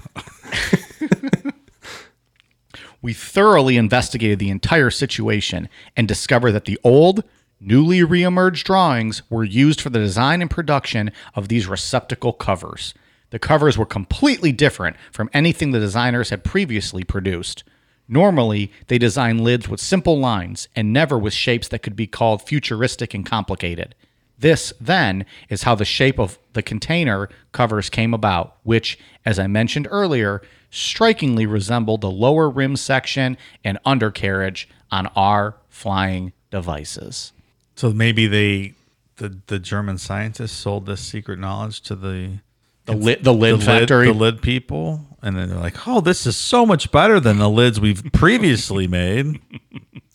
We 3.06 3.12
thoroughly 3.12 3.76
investigated 3.76 4.40
the 4.40 4.50
entire 4.50 4.90
situation 4.90 5.68
and 5.96 6.08
discovered 6.08 6.50
that 6.52 6.64
the 6.64 6.76
old, 6.82 7.22
newly 7.60 8.00
reemerged 8.00 8.64
drawings 8.64 9.22
were 9.30 9.44
used 9.44 9.80
for 9.80 9.90
the 9.90 9.98
design 9.98 10.42
and 10.42 10.50
production 10.50 11.10
of 11.34 11.48
these 11.48 11.66
receptacle 11.66 12.32
covers. 12.32 12.94
The 13.30 13.38
covers 13.38 13.76
were 13.76 13.86
completely 13.86 14.52
different 14.52 14.96
from 15.10 15.30
anything 15.32 15.72
the 15.72 15.80
designers 15.80 16.30
had 16.30 16.44
previously 16.44 17.04
produced. 17.04 17.64
Normally, 18.08 18.70
they 18.86 18.98
design 18.98 19.38
lids 19.38 19.68
with 19.68 19.80
simple 19.80 20.18
lines 20.18 20.68
and 20.76 20.92
never 20.92 21.18
with 21.18 21.32
shapes 21.32 21.68
that 21.68 21.82
could 21.82 21.96
be 21.96 22.06
called 22.06 22.42
futuristic 22.42 23.14
and 23.14 23.26
complicated. 23.26 23.94
This, 24.38 24.72
then, 24.80 25.24
is 25.48 25.62
how 25.62 25.74
the 25.74 25.84
shape 25.84 26.20
of 26.20 26.38
the 26.52 26.62
container 26.62 27.28
covers 27.52 27.90
came 27.90 28.12
about, 28.14 28.58
which, 28.62 28.98
as 29.24 29.38
I 29.38 29.46
mentioned 29.46 29.88
earlier, 29.90 30.42
strikingly 30.70 31.46
resembled 31.46 32.02
the 32.02 32.10
lower 32.10 32.50
rim 32.50 32.76
section 32.76 33.38
and 33.64 33.78
undercarriage 33.84 34.68
on 34.90 35.06
our 35.16 35.56
flying 35.68 36.32
devices. 36.50 37.32
So 37.76 37.92
maybe 37.92 38.26
they, 38.26 38.74
the 39.16 39.38
the 39.46 39.58
German 39.58 39.98
scientists, 39.98 40.52
sold 40.52 40.86
this 40.86 41.00
secret 41.00 41.38
knowledge 41.38 41.80
to 41.82 41.94
the 41.96 42.38
The 42.86 42.94
lid, 42.96 43.22
the 43.24 43.34
lid 43.34 43.60
the 43.60 43.64
factory. 43.64 44.06
lid, 44.08 44.16
the 44.16 44.18
lid 44.18 44.42
people, 44.42 45.00
and 45.22 45.36
then 45.36 45.48
they're 45.50 45.58
like, 45.58 45.86
"Oh, 45.86 46.00
this 46.00 46.26
is 46.26 46.36
so 46.36 46.64
much 46.66 46.90
better 46.90 47.20
than 47.20 47.38
the 47.38 47.50
lids 47.50 47.78
we've 47.80 48.02
previously 48.12 48.86
made." 48.88 49.40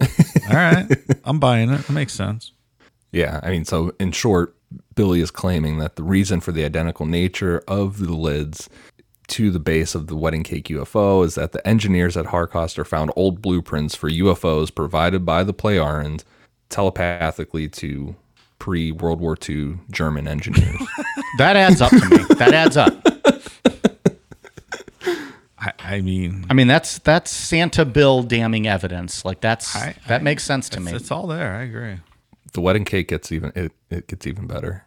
All 0.02 0.56
right, 0.56 0.88
I'm 1.24 1.40
buying 1.40 1.70
it. 1.70 1.86
That 1.88 1.94
makes 1.94 2.14
sense. 2.14 2.52
Yeah, 3.12 3.40
I 3.44 3.52
mean, 3.52 3.66
so 3.66 3.94
in 4.00 4.12
short, 4.14 4.56
Billy 4.96 5.20
is 5.22 5.32
claiming 5.32 5.78
that 5.80 5.96
the 5.98 6.04
reason 6.04 6.40
for 6.42 6.52
the 6.52 6.64
identical 6.66 7.06
nature 7.06 7.62
of 7.68 8.00
the 8.00 8.14
lids 8.14 8.70
to 9.28 9.52
the 9.52 9.60
base 9.60 9.96
of 9.96 10.08
the 10.08 10.16
wedding 10.16 10.44
cake 10.44 10.66
UFO 10.70 11.24
is 11.26 11.36
that 11.36 11.52
the 11.52 11.66
engineers 11.68 12.18
at 12.18 12.28
Harcostar 12.28 12.86
found 12.86 13.12
old 13.16 13.42
blueprints 13.42 13.96
for 13.96 14.10
UFOs 14.10 14.74
provided 14.74 15.26
by 15.26 15.44
the 15.44 15.54
Plejarens 15.54 16.24
telepathically 16.72 17.68
to 17.70 18.16
pre 18.60 18.92
World 18.92 19.20
War 19.20 19.38
II 19.48 19.78
German 19.92 20.28
engineers. 20.28 20.82
that 21.38 21.56
adds 21.56 21.82
up 21.82 21.90
to 21.92 22.10
me. 22.10 22.18
That 22.36 22.54
adds 22.54 22.78
up. 22.78 22.94
I, 25.60 25.74
I 25.80 26.02
mean, 26.02 26.46
I 26.50 26.54
mean, 26.56 26.68
that's 26.68 26.98
that's 27.00 27.30
Santa 27.30 27.86
Bill 27.86 28.24
damning 28.24 28.68
evidence. 28.68 29.24
Like 29.24 29.42
that's 29.42 29.76
I- 29.76 29.96
that 30.08 30.22
I- 30.22 30.24
makes 30.24 30.44
sense 30.44 30.70
to 30.70 30.80
me. 30.80 30.92
it's 30.94 31.12
all 31.12 31.28
there. 31.28 31.54
I 31.54 31.64
agree. 31.64 31.98
the 32.54 32.62
wedding 32.62 32.86
cake 32.86 33.10
gets 33.10 33.32
even 33.32 33.52
it, 33.56 33.72
it 33.90 34.08
gets 34.08 34.26
even 34.26 34.48
better. 34.48 34.86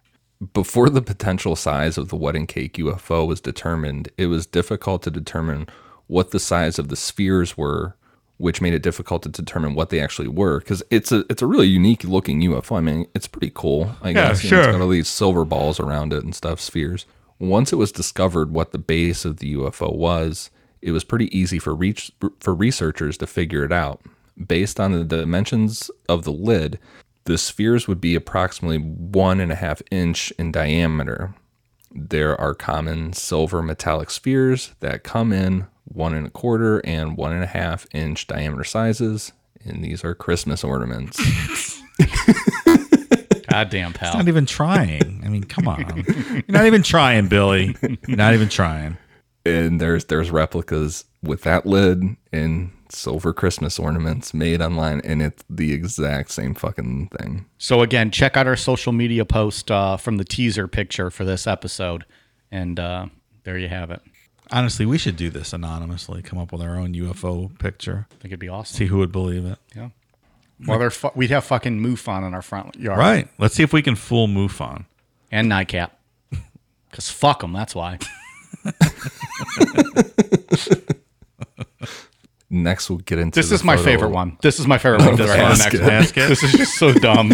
Before 0.52 0.90
the 0.90 1.00
potential 1.00 1.54
size 1.56 1.96
of 1.96 2.08
the 2.08 2.16
wedding 2.16 2.46
cake 2.46 2.74
UFO 2.74 3.26
was 3.26 3.40
determined, 3.40 4.08
it 4.18 4.26
was 4.26 4.46
difficult 4.46 5.02
to 5.04 5.10
determine 5.10 5.68
what 6.08 6.32
the 6.32 6.40
size 6.40 6.78
of 6.78 6.88
the 6.88 6.96
spheres 6.96 7.56
were, 7.56 7.96
which 8.38 8.60
made 8.60 8.74
it 8.74 8.82
difficult 8.82 9.22
to 9.22 9.28
determine 9.28 9.74
what 9.74 9.90
they 9.90 10.00
actually 10.00 10.28
were. 10.28 10.58
Because 10.58 10.82
it's 10.90 11.12
a 11.12 11.24
it's 11.30 11.42
a 11.42 11.46
really 11.46 11.66
unique 11.66 12.04
looking 12.04 12.40
UFO. 12.42 12.76
I 12.76 12.80
mean, 12.80 13.06
it's 13.14 13.28
pretty 13.28 13.52
cool. 13.54 13.96
I 14.02 14.12
guess 14.12 14.40
sure. 14.40 14.58
it's 14.60 14.66
got 14.68 14.80
all 14.80 14.88
these 14.88 15.08
silver 15.08 15.44
balls 15.44 15.78
around 15.80 16.12
it 16.12 16.24
and 16.24 16.34
stuff, 16.34 16.60
spheres. 16.60 17.06
Once 17.38 17.72
it 17.72 17.76
was 17.76 17.92
discovered 17.92 18.52
what 18.52 18.72
the 18.72 18.78
base 18.78 19.24
of 19.24 19.38
the 19.38 19.54
UFO 19.54 19.94
was, 19.94 20.50
it 20.80 20.92
was 20.92 21.04
pretty 21.04 21.36
easy 21.36 21.58
for 21.58 21.74
reach, 21.74 22.12
for 22.40 22.54
researchers 22.54 23.16
to 23.18 23.26
figure 23.26 23.64
it 23.64 23.72
out. 23.72 24.02
Based 24.46 24.78
on 24.78 24.92
the 24.92 25.04
dimensions 25.04 25.90
of 26.08 26.24
the 26.24 26.32
lid, 26.32 26.78
the 27.24 27.38
spheres 27.38 27.88
would 27.88 28.00
be 28.00 28.14
approximately 28.14 28.78
one 28.78 29.40
and 29.40 29.50
a 29.50 29.56
half 29.56 29.80
inch 29.90 30.32
in 30.38 30.52
diameter. 30.52 31.34
There 31.90 32.38
are 32.40 32.54
common 32.54 33.12
silver 33.12 33.62
metallic 33.62 34.10
spheres 34.10 34.74
that 34.80 35.04
come 35.04 35.32
in 35.32 35.66
one 35.84 36.14
and 36.14 36.26
a 36.26 36.30
quarter 36.30 36.78
and 36.80 37.16
one 37.16 37.32
and 37.32 37.42
a 37.42 37.46
half 37.48 37.86
inch 37.92 38.26
diameter 38.26 38.64
sizes, 38.64 39.32
and 39.64 39.84
these 39.84 40.04
are 40.04 40.14
Christmas 40.14 40.64
ornaments. 40.64 41.18
Goddamn 43.48 43.92
pal. 43.92 44.08
It's 44.08 44.16
not 44.16 44.28
even 44.28 44.46
trying. 44.46 45.22
I 45.24 45.28
mean, 45.28 45.44
come 45.44 45.68
on. 45.68 46.04
You're 46.06 46.42
not 46.48 46.66
even 46.66 46.82
trying, 46.82 47.28
Billy. 47.28 47.76
You're 48.08 48.16
not 48.16 48.34
even 48.34 48.48
trying. 48.48 48.96
and 49.46 49.80
there's 49.80 50.06
there's 50.06 50.30
replicas 50.30 51.04
with 51.22 51.42
that 51.42 51.64
lid 51.66 52.02
and 52.32 52.72
silver 52.88 53.32
Christmas 53.32 53.78
ornaments 53.78 54.34
made 54.34 54.60
online, 54.60 55.00
and 55.04 55.22
it's 55.22 55.44
the 55.48 55.72
exact 55.72 56.30
same 56.30 56.54
fucking 56.54 57.08
thing. 57.18 57.46
So 57.58 57.80
again, 57.82 58.10
check 58.10 58.36
out 58.36 58.46
our 58.46 58.56
social 58.56 58.92
media 58.92 59.24
post 59.24 59.70
uh, 59.70 59.96
from 59.96 60.16
the 60.16 60.24
teaser 60.24 60.66
picture 60.66 61.10
for 61.10 61.24
this 61.24 61.46
episode, 61.46 62.04
and 62.50 62.80
uh, 62.80 63.06
there 63.44 63.58
you 63.58 63.68
have 63.68 63.90
it. 63.90 64.00
Honestly, 64.50 64.84
we 64.86 64.98
should 64.98 65.16
do 65.16 65.30
this 65.30 65.52
anonymously. 65.52 66.22
Come 66.22 66.38
up 66.38 66.52
with 66.52 66.60
our 66.62 66.76
own 66.76 66.94
UFO 66.94 67.56
picture. 67.58 68.06
I 68.10 68.14
think 68.16 68.26
it'd 68.26 68.38
be 68.40 68.48
awesome. 68.48 68.76
See 68.76 68.86
who 68.86 68.98
would 68.98 69.10
believe 69.12 69.44
it. 69.44 69.58
Yeah. 69.74 69.88
Well, 70.66 70.78
they're 70.78 70.90
fu- 70.90 71.10
we'd 71.14 71.30
have 71.30 71.44
fucking 71.44 71.80
MUFON 71.80 72.26
in 72.26 72.32
our 72.34 72.42
front 72.42 72.76
yard, 72.76 72.98
Right. 72.98 73.28
Let's 73.38 73.54
see 73.54 73.62
if 73.62 73.72
we 73.72 73.82
can 73.82 73.96
fool 73.96 74.28
MUFON. 74.28 74.84
And 75.32 75.50
NICAP, 75.50 75.90
because 76.90 77.10
fuck 77.10 77.40
them. 77.40 77.52
That's 77.52 77.74
why. 77.74 77.98
Next, 82.50 82.88
we'll 82.88 82.98
get 83.00 83.18
into 83.18 83.38
This 83.40 83.48
the 83.48 83.56
is 83.56 83.64
my 83.64 83.74
photo- 83.76 83.84
favorite 83.90 84.10
one. 84.10 84.38
This 84.42 84.60
is 84.60 84.66
my 84.66 84.78
favorite 84.78 85.00
one. 85.02 85.16
for 85.16 85.22
the 85.24 85.28
That's 85.28 85.58
next 85.58 85.72
good. 85.72 85.80
one. 85.80 85.90
That's 85.90 86.12
good. 86.12 86.30
This 86.30 86.42
is 86.44 86.52
just 86.52 86.74
so 86.78 86.92
dumb. 86.92 87.32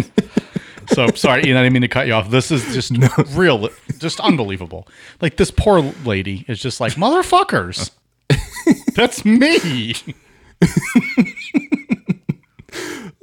So 0.93 1.07
sorry, 1.11 1.45
Ian. 1.45 1.57
I 1.57 1.61
didn't 1.61 1.73
mean 1.73 1.83
to 1.83 1.87
cut 1.87 2.07
you 2.07 2.13
off. 2.13 2.31
This 2.31 2.49
is 2.49 2.73
just 2.73 2.91
real, 3.35 3.69
just 4.01 4.19
unbelievable. 4.19 4.87
Like 5.21 5.37
this 5.37 5.51
poor 5.51 5.81
lady 6.03 6.45
is 6.47 6.59
just 6.59 6.81
like 6.81 6.93
motherfuckers. 6.93 7.91
That's 8.95 9.23
me. 9.25 9.95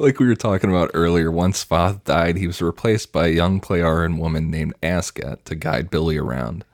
Like 0.00 0.20
we 0.20 0.28
were 0.28 0.36
talking 0.36 0.70
about 0.70 0.92
earlier, 0.94 1.28
once 1.28 1.64
Sfath 1.64 2.04
died, 2.04 2.36
he 2.36 2.46
was 2.46 2.62
replaced 2.62 3.12
by 3.12 3.26
a 3.26 3.32
young 3.32 3.60
Plejaren 3.60 4.16
woman 4.18 4.48
named 4.48 4.74
Asket 4.80 5.42
to 5.44 5.56
guide 5.56 5.90
Billy 5.90 6.16
around. 6.16 6.64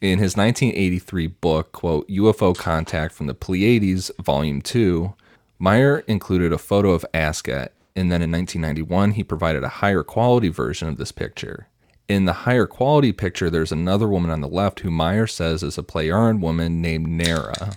In 0.00 0.18
his 0.18 0.34
1983 0.34 1.26
book, 1.26 1.72
quote, 1.72 2.08
UFO 2.08 2.56
Contact 2.56 3.14
from 3.14 3.26
the 3.26 3.34
Pleiades, 3.34 4.10
Volume 4.18 4.62
2, 4.62 5.12
Meier 5.58 5.98
included 6.08 6.54
a 6.54 6.58
photo 6.58 6.92
of 6.92 7.04
Asket, 7.12 7.68
and 7.94 8.10
then 8.10 8.22
in 8.22 8.32
1991, 8.32 9.10
he 9.12 9.24
provided 9.24 9.62
a 9.62 9.68
higher 9.68 10.02
quality 10.02 10.48
version 10.48 10.88
of 10.88 10.96
this 10.96 11.12
picture. 11.12 11.68
In 12.10 12.24
the 12.24 12.32
higher 12.32 12.66
quality 12.66 13.12
picture, 13.12 13.50
there's 13.50 13.70
another 13.70 14.08
woman 14.08 14.32
on 14.32 14.40
the 14.40 14.48
left 14.48 14.80
who 14.80 14.90
Meier 14.90 15.28
says 15.28 15.62
is 15.62 15.78
a 15.78 15.82
Plejaren 15.84 16.40
woman 16.40 16.82
named 16.82 17.06
Nara 17.06 17.74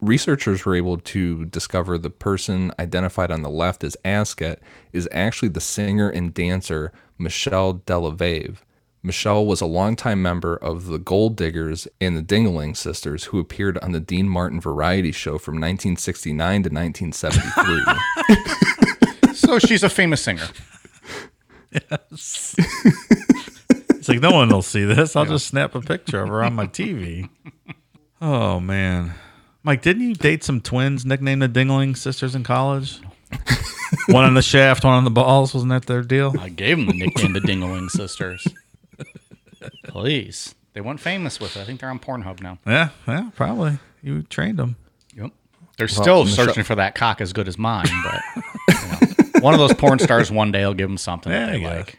researchers 0.00 0.64
were 0.64 0.74
able 0.74 0.98
to 0.98 1.44
discover 1.46 1.98
the 1.98 2.10
person 2.10 2.72
identified 2.78 3.30
on 3.30 3.42
the 3.42 3.50
left 3.50 3.84
as 3.84 3.96
Asket 4.04 4.58
is 4.92 5.08
actually 5.12 5.48
the 5.48 5.60
singer 5.60 6.08
and 6.08 6.34
dancer 6.34 6.92
Michelle 7.18 7.74
DellaFave. 7.86 8.58
Michelle 9.02 9.46
was 9.46 9.62
a 9.62 9.66
longtime 9.66 10.20
member 10.20 10.56
of 10.56 10.86
the 10.86 10.98
Gold 10.98 11.36
Diggers 11.36 11.88
and 12.00 12.16
the 12.16 12.22
Dingaling 12.22 12.76
Sisters, 12.76 13.24
who 13.24 13.38
appeared 13.38 13.78
on 13.78 13.92
the 13.92 14.00
Dean 14.00 14.28
Martin 14.28 14.60
Variety 14.60 15.10
Show 15.10 15.38
from 15.38 15.54
1969 15.54 16.62
to 16.64 16.68
1973. 16.68 18.46
So 19.32 19.58
she's 19.58 19.82
a 19.82 19.88
famous 19.88 20.22
singer. 20.22 20.46
It's 24.00 24.08
like 24.08 24.20
no 24.20 24.30
one 24.30 24.48
will 24.48 24.62
see 24.62 24.84
this. 24.84 25.14
I'll 25.14 25.26
just 25.26 25.46
snap 25.46 25.74
a 25.74 25.80
picture 25.82 26.22
of 26.22 26.28
her 26.30 26.42
on 26.42 26.54
my 26.54 26.66
TV. 26.66 27.28
Oh 28.22 28.58
man, 28.60 29.12
Mike, 29.62 29.82
didn't 29.82 30.02
you 30.08 30.14
date 30.14 30.42
some 30.42 30.62
twins 30.62 31.04
nicknamed 31.04 31.42
the 31.42 31.48
Dingling 31.48 31.94
sisters 31.96 32.34
in 32.34 32.42
college? 32.42 32.98
one 34.08 34.24
on 34.24 34.32
the 34.34 34.40
shaft, 34.42 34.84
one 34.84 34.94
on 34.94 35.04
the 35.04 35.10
balls. 35.10 35.52
Wasn't 35.52 35.68
that 35.70 35.84
their 35.84 36.02
deal? 36.02 36.34
I 36.40 36.48
gave 36.48 36.78
them 36.78 36.86
the 36.86 36.94
nickname 36.94 37.34
the 37.34 37.40
Dingling 37.40 37.90
Sisters. 37.90 38.46
Please. 39.84 40.54
They 40.72 40.80
weren't 40.80 41.00
famous 41.00 41.38
with 41.40 41.56
it. 41.56 41.60
I 41.60 41.64
think 41.64 41.80
they're 41.80 41.90
on 41.90 41.98
Pornhub 41.98 42.40
now. 42.42 42.58
Yeah, 42.66 42.90
yeah, 43.06 43.30
probably. 43.36 43.78
You 44.02 44.22
trained 44.22 44.58
them. 44.58 44.76
Yep. 45.14 45.32
They're 45.76 45.88
still 45.88 46.24
Michelle- 46.24 46.46
searching 46.46 46.64
for 46.64 46.76
that 46.76 46.94
cock 46.94 47.20
as 47.20 47.32
good 47.32 47.48
as 47.48 47.58
mine, 47.58 47.86
but 48.04 48.22
you 48.68 48.74
know, 48.74 49.09
one 49.40 49.54
of 49.54 49.60
those 49.60 49.74
porn 49.74 49.98
stars 49.98 50.30
one 50.30 50.52
day 50.52 50.64
will 50.64 50.74
give 50.74 50.88
them 50.88 50.98
something 50.98 51.32
that 51.32 51.52
Yeah, 51.52 51.58
they 51.58 51.64
like. 51.64 51.98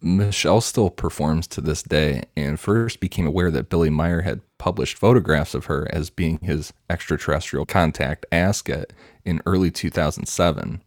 Michelle 0.00 0.60
still 0.60 0.90
performs 0.90 1.48
to 1.48 1.60
this 1.60 1.82
day 1.82 2.22
and 2.36 2.60
first 2.60 3.00
became 3.00 3.26
aware 3.26 3.50
that 3.50 3.68
Billy 3.68 3.90
Meier 3.90 4.20
had 4.20 4.40
published 4.56 4.96
photographs 4.96 5.54
of 5.54 5.64
her 5.64 5.88
as 5.92 6.08
being 6.08 6.38
his 6.40 6.72
extraterrestrial 6.88 7.66
contact 7.66 8.24
Asket 8.30 8.90
in 9.24 9.42
early 9.44 9.70
2007. 9.72 10.82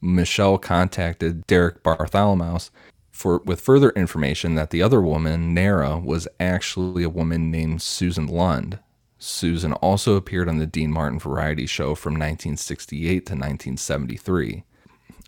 Michelle 0.00 0.58
contacted 0.58 1.46
Derek 1.46 1.82
Bartholomaus 1.82 2.70
for 3.10 3.38
with 3.44 3.60
further 3.60 3.90
information 3.90 4.54
that 4.54 4.70
the 4.70 4.82
other 4.82 5.00
woman, 5.00 5.54
Nara, 5.54 5.98
was 5.98 6.26
actually 6.40 7.04
a 7.04 7.08
woman 7.08 7.50
named 7.50 7.80
Susan 7.80 8.26
Lund. 8.26 8.78
Susan 9.18 9.72
also 9.74 10.16
appeared 10.16 10.48
on 10.48 10.58
the 10.58 10.66
Dean 10.66 10.90
Martin 10.90 11.18
Variety 11.18 11.66
Show 11.66 11.94
from 11.94 12.14
1968 12.14 13.06
to 13.26 13.32
1973. 13.32 14.64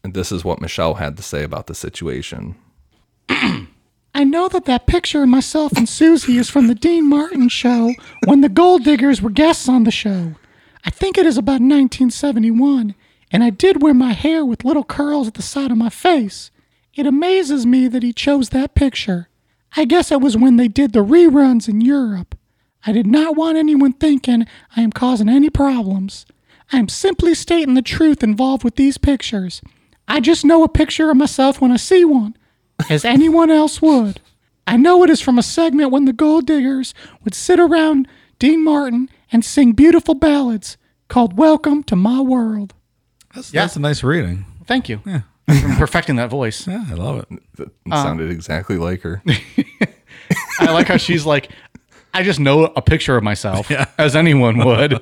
And 0.06 0.14
this 0.14 0.30
is 0.30 0.44
what 0.44 0.60
Michelle 0.60 0.94
had 0.94 1.16
to 1.16 1.22
say 1.24 1.42
about 1.42 1.66
the 1.66 1.74
situation. 1.74 2.54
I 3.28 4.22
know 4.22 4.46
that 4.46 4.64
that 4.66 4.86
picture 4.86 5.24
of 5.24 5.28
myself 5.28 5.72
and 5.76 5.88
Susie 5.88 6.38
is 6.38 6.48
from 6.48 6.68
the 6.68 6.76
Dean 6.76 7.08
Martin 7.08 7.48
show 7.48 7.92
when 8.24 8.40
the 8.40 8.48
Gold 8.48 8.84
Diggers 8.84 9.20
were 9.20 9.30
guests 9.30 9.68
on 9.68 9.82
the 9.82 9.90
show. 9.90 10.36
I 10.84 10.90
think 10.90 11.18
it 11.18 11.26
is 11.26 11.36
about 11.36 11.54
1971, 11.54 12.94
and 13.32 13.42
I 13.42 13.50
did 13.50 13.82
wear 13.82 13.94
my 13.94 14.12
hair 14.12 14.44
with 14.44 14.64
little 14.64 14.84
curls 14.84 15.26
at 15.26 15.34
the 15.34 15.42
side 15.42 15.72
of 15.72 15.76
my 15.76 15.88
face. 15.88 16.52
It 16.94 17.08
amazes 17.08 17.66
me 17.66 17.88
that 17.88 18.04
he 18.04 18.12
chose 18.12 18.50
that 18.50 18.76
picture. 18.76 19.28
I 19.76 19.86
guess 19.86 20.12
it 20.12 20.20
was 20.20 20.36
when 20.36 20.54
they 20.54 20.68
did 20.68 20.92
the 20.92 21.04
reruns 21.04 21.68
in 21.68 21.80
Europe. 21.80 22.38
I 22.86 22.92
did 22.92 23.08
not 23.08 23.34
want 23.34 23.58
anyone 23.58 23.94
thinking 23.94 24.46
I 24.76 24.82
am 24.82 24.92
causing 24.92 25.28
any 25.28 25.50
problems. 25.50 26.26
I 26.72 26.78
am 26.78 26.88
simply 26.88 27.34
stating 27.34 27.74
the 27.74 27.82
truth 27.82 28.22
involved 28.22 28.62
with 28.62 28.76
these 28.76 28.98
pictures. 28.98 29.62
I 30.08 30.20
just 30.20 30.44
know 30.44 30.62
a 30.62 30.68
picture 30.68 31.10
of 31.10 31.16
myself 31.16 31.60
when 31.60 31.72
I 31.72 31.76
see 31.76 32.04
one 32.04 32.36
as 32.88 33.04
anyone 33.04 33.50
else 33.50 33.82
would. 33.82 34.20
I 34.66 34.76
know 34.76 35.02
it 35.04 35.10
is 35.10 35.20
from 35.20 35.38
a 35.38 35.42
segment 35.42 35.90
when 35.90 36.04
the 36.04 36.12
gold 36.12 36.46
diggers 36.46 36.94
would 37.24 37.34
sit 37.34 37.58
around 37.60 38.08
Dean 38.38 38.64
Martin 38.64 39.08
and 39.32 39.44
sing 39.44 39.72
beautiful 39.72 40.14
ballads 40.14 40.76
called 41.08 41.36
Welcome 41.38 41.82
to 41.84 41.96
My 41.96 42.20
World. 42.20 42.74
That's, 43.34 43.52
Yeah. 43.52 43.62
that's 43.62 43.76
a 43.76 43.80
nice 43.80 44.02
reading. 44.02 44.44
Thank 44.66 44.88
you. 44.88 45.00
Yeah. 45.06 45.20
I'm 45.48 45.76
perfecting 45.76 46.16
that 46.16 46.30
voice. 46.30 46.66
Yeah, 46.68 46.84
I 46.90 46.94
love 46.94 47.20
it. 47.30 47.40
That 47.56 47.70
sounded 47.90 48.24
um, 48.24 48.30
exactly 48.32 48.76
like 48.78 49.02
her. 49.02 49.22
I 50.60 50.72
like 50.72 50.88
how 50.88 50.96
she's 50.96 51.24
like, 51.24 51.50
I 52.12 52.22
just 52.22 52.40
know 52.40 52.64
a 52.64 52.82
picture 52.82 53.16
of 53.16 53.22
myself 53.22 53.70
yeah. 53.70 53.86
as 53.98 54.16
anyone 54.16 54.58
would. 54.64 55.00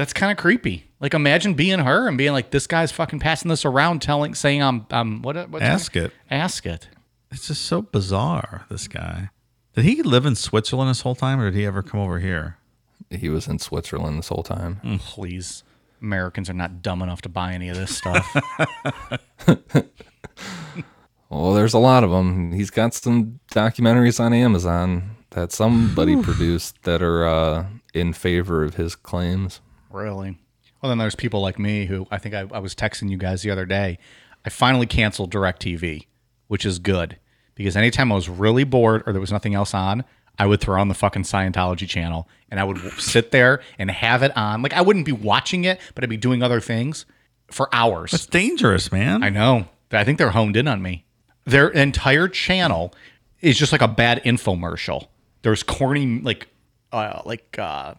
That's 0.00 0.14
kind 0.14 0.32
of 0.32 0.38
creepy. 0.38 0.86
Like, 0.98 1.12
imagine 1.12 1.52
being 1.52 1.78
her 1.80 2.08
and 2.08 2.16
being 2.16 2.32
like, 2.32 2.50
this 2.52 2.66
guy's 2.66 2.90
fucking 2.90 3.18
passing 3.18 3.50
this 3.50 3.66
around, 3.66 4.00
telling, 4.00 4.34
saying, 4.34 4.62
I'm, 4.62 4.86
I'm, 4.90 5.20
what, 5.20 5.36
what's 5.50 5.62
her- 5.62 5.72
Asket. 5.74 6.10
Ask 6.30 6.64
it. 6.64 6.88
It's 7.30 7.48
just 7.48 7.60
so 7.66 7.82
bizarre. 7.82 8.64
This 8.70 8.88
guy. 8.88 9.28
Did 9.74 9.84
he 9.84 10.02
live 10.02 10.24
in 10.24 10.36
Switzerland 10.36 10.88
this 10.88 11.02
whole 11.02 11.14
time, 11.14 11.38
or 11.38 11.50
did 11.50 11.58
he 11.58 11.66
ever 11.66 11.82
come 11.82 12.00
over 12.00 12.18
here? 12.18 12.56
He 13.10 13.28
was 13.28 13.46
in 13.46 13.58
Switzerland 13.58 14.16
this 14.18 14.28
whole 14.28 14.42
time. 14.42 14.80
Please. 15.00 15.64
Americans 16.00 16.48
are 16.48 16.54
not 16.54 16.80
dumb 16.80 17.02
enough 17.02 17.20
to 17.20 17.28
buy 17.28 17.52
any 17.52 17.68
of 17.68 17.76
this 17.76 17.94
stuff. 17.94 18.26
Well, 21.28 21.52
there's 21.54 21.74
a 21.74 21.78
lot 21.78 22.02
of 22.02 22.10
them. 22.10 22.50
He's 22.52 22.70
got 22.70 22.92
some 22.92 23.38
documentaries 23.52 24.18
on 24.18 24.32
Amazon 24.32 25.16
that 25.30 25.52
somebody 25.52 26.20
produced 26.20 26.82
that 26.82 27.02
are 27.02 27.24
uh, 27.24 27.66
in 27.94 28.12
favor 28.14 28.64
of 28.64 28.74
his 28.74 28.96
claims. 28.96 29.60
Really? 29.90 30.38
Well, 30.80 30.88
then 30.88 30.98
there's 30.98 31.14
people 31.14 31.40
like 31.40 31.58
me 31.58 31.86
who 31.86 32.06
I 32.10 32.18
think 32.18 32.34
I, 32.34 32.46
I 32.52 32.58
was 32.58 32.74
texting 32.74 33.10
you 33.10 33.18
guys 33.18 33.42
the 33.42 33.50
other 33.50 33.66
day. 33.66 33.98
I 34.44 34.48
finally 34.48 34.86
canceled 34.86 35.32
DirecTV, 35.32 36.06
which 36.48 36.64
is 36.64 36.78
good 36.78 37.18
because 37.54 37.76
anytime 37.76 38.10
I 38.10 38.14
was 38.14 38.28
really 38.28 38.64
bored 38.64 39.02
or 39.06 39.12
there 39.12 39.20
was 39.20 39.32
nothing 39.32 39.54
else 39.54 39.74
on, 39.74 40.04
I 40.38 40.46
would 40.46 40.60
throw 40.60 40.80
on 40.80 40.88
the 40.88 40.94
fucking 40.94 41.24
Scientology 41.24 41.86
channel 41.86 42.26
and 42.50 42.58
I 42.58 42.64
would 42.64 42.78
sit 42.98 43.30
there 43.30 43.60
and 43.78 43.90
have 43.90 44.22
it 44.22 44.34
on. 44.36 44.62
Like 44.62 44.72
I 44.72 44.80
wouldn't 44.80 45.04
be 45.04 45.12
watching 45.12 45.64
it, 45.64 45.80
but 45.94 46.02
I'd 46.02 46.10
be 46.10 46.16
doing 46.16 46.42
other 46.42 46.60
things 46.60 47.04
for 47.50 47.68
hours. 47.74 48.12
That's 48.12 48.26
dangerous, 48.26 48.90
man. 48.90 49.22
I 49.22 49.28
know. 49.28 49.66
I 49.92 50.04
think 50.04 50.18
they're 50.18 50.30
honed 50.30 50.56
in 50.56 50.68
on 50.68 50.80
me. 50.80 51.04
Their 51.44 51.68
entire 51.68 52.28
channel 52.28 52.94
is 53.40 53.58
just 53.58 53.72
like 53.72 53.82
a 53.82 53.88
bad 53.88 54.22
infomercial. 54.24 55.08
There's 55.42 55.62
corny 55.62 56.20
like 56.20 56.48
uh 56.92 57.22
like 57.24 57.58
uh 57.58 57.94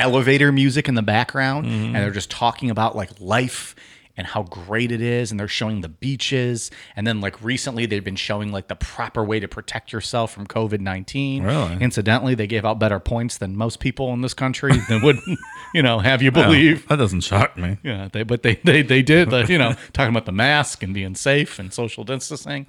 elevator 0.00 0.50
music 0.52 0.88
in 0.88 0.94
the 0.94 1.02
background 1.02 1.66
and 1.66 1.94
they're 1.94 2.10
just 2.10 2.30
talking 2.30 2.70
about 2.70 2.96
like 2.96 3.10
life 3.20 3.74
and 4.16 4.26
how 4.26 4.42
great 4.42 4.92
it 4.92 5.00
is 5.00 5.30
and 5.30 5.40
they're 5.40 5.48
showing 5.48 5.80
the 5.80 5.88
beaches 5.88 6.70
and 6.96 7.06
then 7.06 7.20
like 7.20 7.42
recently 7.42 7.86
they've 7.86 8.04
been 8.04 8.16
showing 8.16 8.52
like 8.52 8.68
the 8.68 8.74
proper 8.74 9.24
way 9.24 9.40
to 9.40 9.48
protect 9.48 9.92
yourself 9.92 10.32
from 10.32 10.46
COVID-19. 10.46 11.44
Really? 11.44 11.76
Incidentally, 11.82 12.34
they 12.34 12.46
gave 12.46 12.64
out 12.66 12.78
better 12.78 13.00
points 13.00 13.38
than 13.38 13.56
most 13.56 13.80
people 13.80 14.12
in 14.12 14.20
this 14.20 14.34
country 14.34 14.72
that 14.88 15.02
would, 15.02 15.16
you 15.74 15.82
know, 15.82 16.00
have 16.00 16.20
you 16.22 16.30
believe. 16.30 16.86
that 16.88 16.96
doesn't 16.96 17.22
shock 17.22 17.56
me. 17.56 17.78
Yeah, 17.82 18.08
they 18.12 18.22
but 18.24 18.42
they 18.42 18.56
they 18.56 18.82
they 18.82 19.00
did 19.02 19.30
the 19.30 19.46
you 19.46 19.56
know 19.56 19.74
talking 19.92 20.12
about 20.12 20.26
the 20.26 20.32
mask 20.32 20.82
and 20.82 20.92
being 20.92 21.14
safe 21.14 21.58
and 21.58 21.72
social 21.72 22.04
distancing. 22.04 22.66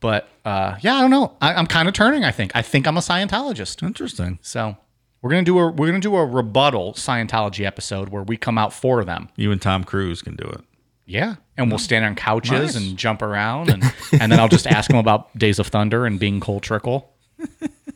But 0.00 0.28
uh, 0.44 0.76
yeah, 0.80 0.96
I 0.96 1.00
don't 1.00 1.10
know. 1.10 1.36
I, 1.40 1.54
I'm 1.54 1.68
kind 1.68 1.86
of 1.88 1.94
turning. 1.94 2.24
I 2.24 2.32
think. 2.32 2.50
I 2.54 2.60
think 2.60 2.86
I'm 2.88 2.96
a 2.96 3.00
Scientologist. 3.00 3.82
Interesting. 3.84 4.40
So 4.42 4.76
we're 5.22 5.30
gonna 5.30 5.42
do 5.44 5.58
a 5.58 5.70
we're 5.70 5.86
gonna 5.86 6.00
do 6.00 6.16
a 6.16 6.26
rebuttal 6.26 6.92
Scientology 6.94 7.64
episode 7.64 8.10
where 8.10 8.22
we 8.22 8.36
come 8.36 8.58
out 8.58 8.72
for 8.72 9.04
them. 9.04 9.28
You 9.36 9.52
and 9.52 9.62
Tom 9.62 9.84
Cruise 9.84 10.20
can 10.22 10.36
do 10.36 10.44
it. 10.44 10.60
Yeah, 11.06 11.36
and 11.56 11.68
we'll 11.70 11.78
stand 11.78 12.04
on 12.04 12.14
couches 12.14 12.50
Nice. 12.50 12.76
and 12.76 12.96
jump 12.96 13.22
around, 13.22 13.70
and 13.70 13.82
and 14.12 14.30
then 14.30 14.38
I'll 14.40 14.48
just 14.48 14.66
ask 14.66 14.88
them 14.88 14.98
about 14.98 15.36
Days 15.36 15.58
of 15.58 15.66
Thunder 15.68 16.06
and 16.06 16.18
being 16.18 16.40
Cole 16.40 16.60
Trickle. 16.60 17.08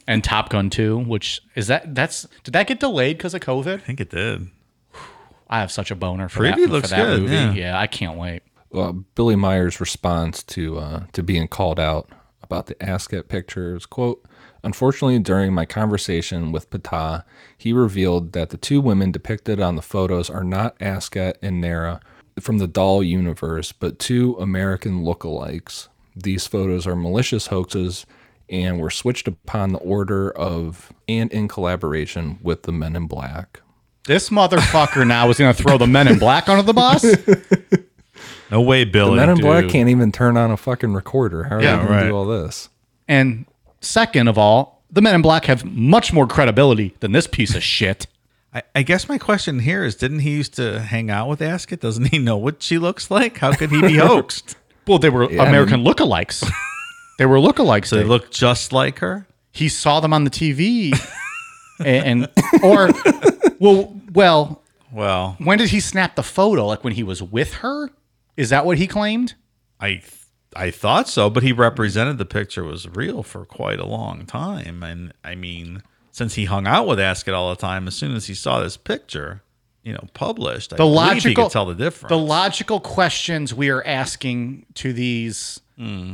And 0.09 0.23
Top 0.23 0.51
Gun 0.51 0.71
2, 0.71 0.99
which 0.99 1.41
is 1.57 1.67
that 1.67 1.95
that's 1.95 2.27
did 2.45 2.53
that 2.55 2.67
get 2.69 2.79
delayed 2.81 3.17
because 3.19 3.35
of 3.35 3.41
COVID? 3.41 3.75
I 3.75 3.79
think 3.79 4.01
it 4.01 4.11
did. 4.11 4.49
I 5.49 5.61
have 5.61 5.71
such 5.73 5.91
a 5.91 5.97
boner 5.97 6.29
for 6.29 6.41
Preview 6.45 6.63
that, 6.67 6.71
looks 6.71 6.91
for 6.91 6.97
that 6.97 7.05
good, 7.07 7.21
movie. 7.23 7.35
yeah. 7.35 7.53
yeah, 7.53 7.79
I 7.81 7.87
can't 7.89 8.17
wait. 8.17 8.43
Well, 8.71 9.05
Billy 9.15 9.35
Meier's 9.37 9.81
response 9.81 10.43
to 10.45 10.79
uh, 10.79 11.05
to 11.13 11.23
being 11.25 11.49
called 11.49 11.81
out 11.81 12.09
about 12.43 12.67
the 12.67 12.75
Asket 12.77 13.29
pictures, 13.29 13.85
quote, 13.87 14.25
Unfortunately, 14.67 15.17
during 15.21 15.55
my 15.55 15.65
conversation 15.65 16.51
with 16.51 16.69
Ptaah, 16.71 17.23
he 17.57 17.73
revealed 17.73 18.33
that 18.33 18.51
the 18.51 18.57
two 18.57 18.81
women 18.81 19.13
depicted 19.13 19.61
on 19.61 19.77
the 19.77 19.81
photos 19.83 20.29
are 20.29 20.43
not 20.43 20.77
Asket 20.81 21.35
and 21.41 21.61
Nara 21.61 22.01
from 22.41 22.59
the 22.59 22.67
DAL 22.67 23.05
universe, 23.05 23.71
but 23.71 24.01
two 24.01 24.37
American 24.41 25.05
lookalikes. 25.05 25.87
These 26.17 26.49
photos 26.49 26.85
are 26.85 26.97
malicious 26.97 27.47
hoaxes 27.47 28.07
and 28.51 28.81
were 28.81 28.91
switched 28.91 29.29
upon 29.29 29.73
the 29.73 29.79
order 29.79 30.33
of 30.33 30.93
and 31.09 31.31
in 31.33 31.47
collaboration 31.47 32.41
with 32.43 32.65
the 32.65 32.73
Men 32.73 32.97
in 32.97 33.07
Black. 33.07 33.61
This 34.07 34.31
motherfucker 34.31 35.07
now 35.07 35.31
is 35.31 35.39
going 35.39 35.55
to 35.55 35.63
throw 35.63 35.79
the 35.79 35.87
men 35.87 36.09
in 36.09 36.19
black 36.19 36.49
under 36.49 36.63
the 36.65 36.75
bus. 36.75 37.05
No 38.51 38.61
way, 38.61 38.85
Billy. 38.85 39.11
The 39.11 39.17
Men 39.17 39.31
in 39.31 39.39
Black 39.41 39.69
can't 39.69 39.89
even 39.89 40.11
turn 40.13 40.37
on 40.37 40.51
a 40.51 40.57
fucking 40.57 40.93
recorder. 40.95 41.45
How 41.45 41.57
are 41.57 41.63
Yeah, 41.63 41.77
they 41.77 41.83
going 41.83 41.91
right. 41.93 42.03
to 42.05 42.09
do 42.11 42.17
all 42.17 42.27
this? 42.27 42.69
And 43.09 43.45
second 43.81 44.29
of 44.29 44.39
all, 44.39 44.83
the 44.91 45.03
Men 45.03 45.15
in 45.17 45.23
Black 45.23 45.47
have 45.47 45.65
much 45.65 46.13
more 46.13 46.27
credibility 46.27 46.95
than 47.01 47.13
this 47.13 47.27
piece 47.27 47.55
of 47.55 47.63
shit. 47.63 48.07
I, 48.55 48.63
I 48.75 48.83
guess 48.83 49.09
my 49.09 49.19
question 49.19 49.61
here 49.61 49.85
is: 49.85 49.97
Didn't 49.97 50.21
he 50.21 50.31
used 50.31 50.55
to 50.55 50.81
hang 50.81 51.11
out 51.11 51.29
with 51.29 51.41
Asket? 51.41 51.81
Doesn't 51.81 52.07
he 52.07 52.19
know 52.19 52.37
what 52.37 52.63
she 52.63 52.79
looks 52.79 53.11
like? 53.11 53.39
How 53.39 53.53
could 53.53 53.71
he 53.71 53.81
be 53.83 53.97
hoaxed? 53.97 54.57
Well, 54.87 54.99
they 54.99 55.11
were 55.11 55.25
I 55.25 55.47
American 55.49 55.83
lookalikes. 55.85 56.49
They 57.19 57.27
were 57.27 57.39
lookalikes. 57.39 57.87
so 57.87 57.97
they 57.97 58.03
They- 58.03 58.09
look 58.09 58.31
just 58.31 58.73
like 58.73 59.01
her. 59.01 59.27
he 59.53 59.69
saw 59.69 60.01
them 60.01 60.13
on 60.13 60.25
the 60.25 60.31
TV, 60.31 60.93
and, 61.85 62.23
and 62.25 62.63
or 62.63 62.91
well, 63.59 64.01
well, 64.13 64.63
Well, 64.93 65.35
when 65.39 65.59
did 65.59 65.71
he 65.71 65.81
snap 65.81 66.15
the 66.15 66.23
photo? 66.23 66.67
Like 66.67 66.85
when 66.85 66.93
he 66.93 67.03
was 67.03 67.23
with 67.23 67.55
her? 67.55 67.91
Is 68.37 68.51
that 68.51 68.65
what 68.67 68.79
he 68.79 68.87
claimed? 68.87 69.35
I 69.81 70.03
I 70.57 70.71
thought 70.71 71.09
so, 71.09 71.29
but 71.29 71.43
he 71.43 71.53
represented 71.53 72.19
the 72.19 72.25
picture 72.25 72.65
was 72.65 72.89
real 72.89 73.23
for 73.23 73.45
quite 73.45 73.79
a 73.79 73.87
long 73.87 74.25
time, 74.25 74.83
and 74.83 75.13
I 75.23 75.35
mean, 75.35 75.83
since 76.11 76.35
he 76.35 76.47
hung 76.47 76.67
out 76.67 76.87
with 76.87 76.99
Asket 76.99 77.35
all 77.35 77.51
the 77.51 77.61
time, 77.61 77.87
as 77.87 77.95
soon 77.95 78.17
as 78.17 78.27
he 78.27 78.35
saw 78.35 78.61
this 78.61 78.79
picture, 78.79 79.43
you 79.83 79.93
know, 79.93 80.05
published, 80.15 80.73
I 80.73 80.77
The 80.77 80.87
he 80.87 80.91
logical 80.91 81.45
could 81.45 81.53
tell 81.53 81.67
the 81.67 81.75
difference. 81.75 82.09
The 82.09 82.19
logical 82.19 82.81
questions 82.81 83.53
we 83.53 83.69
are 83.69 83.85
asking 83.85 84.65
to 84.75 84.93
these 84.93 85.61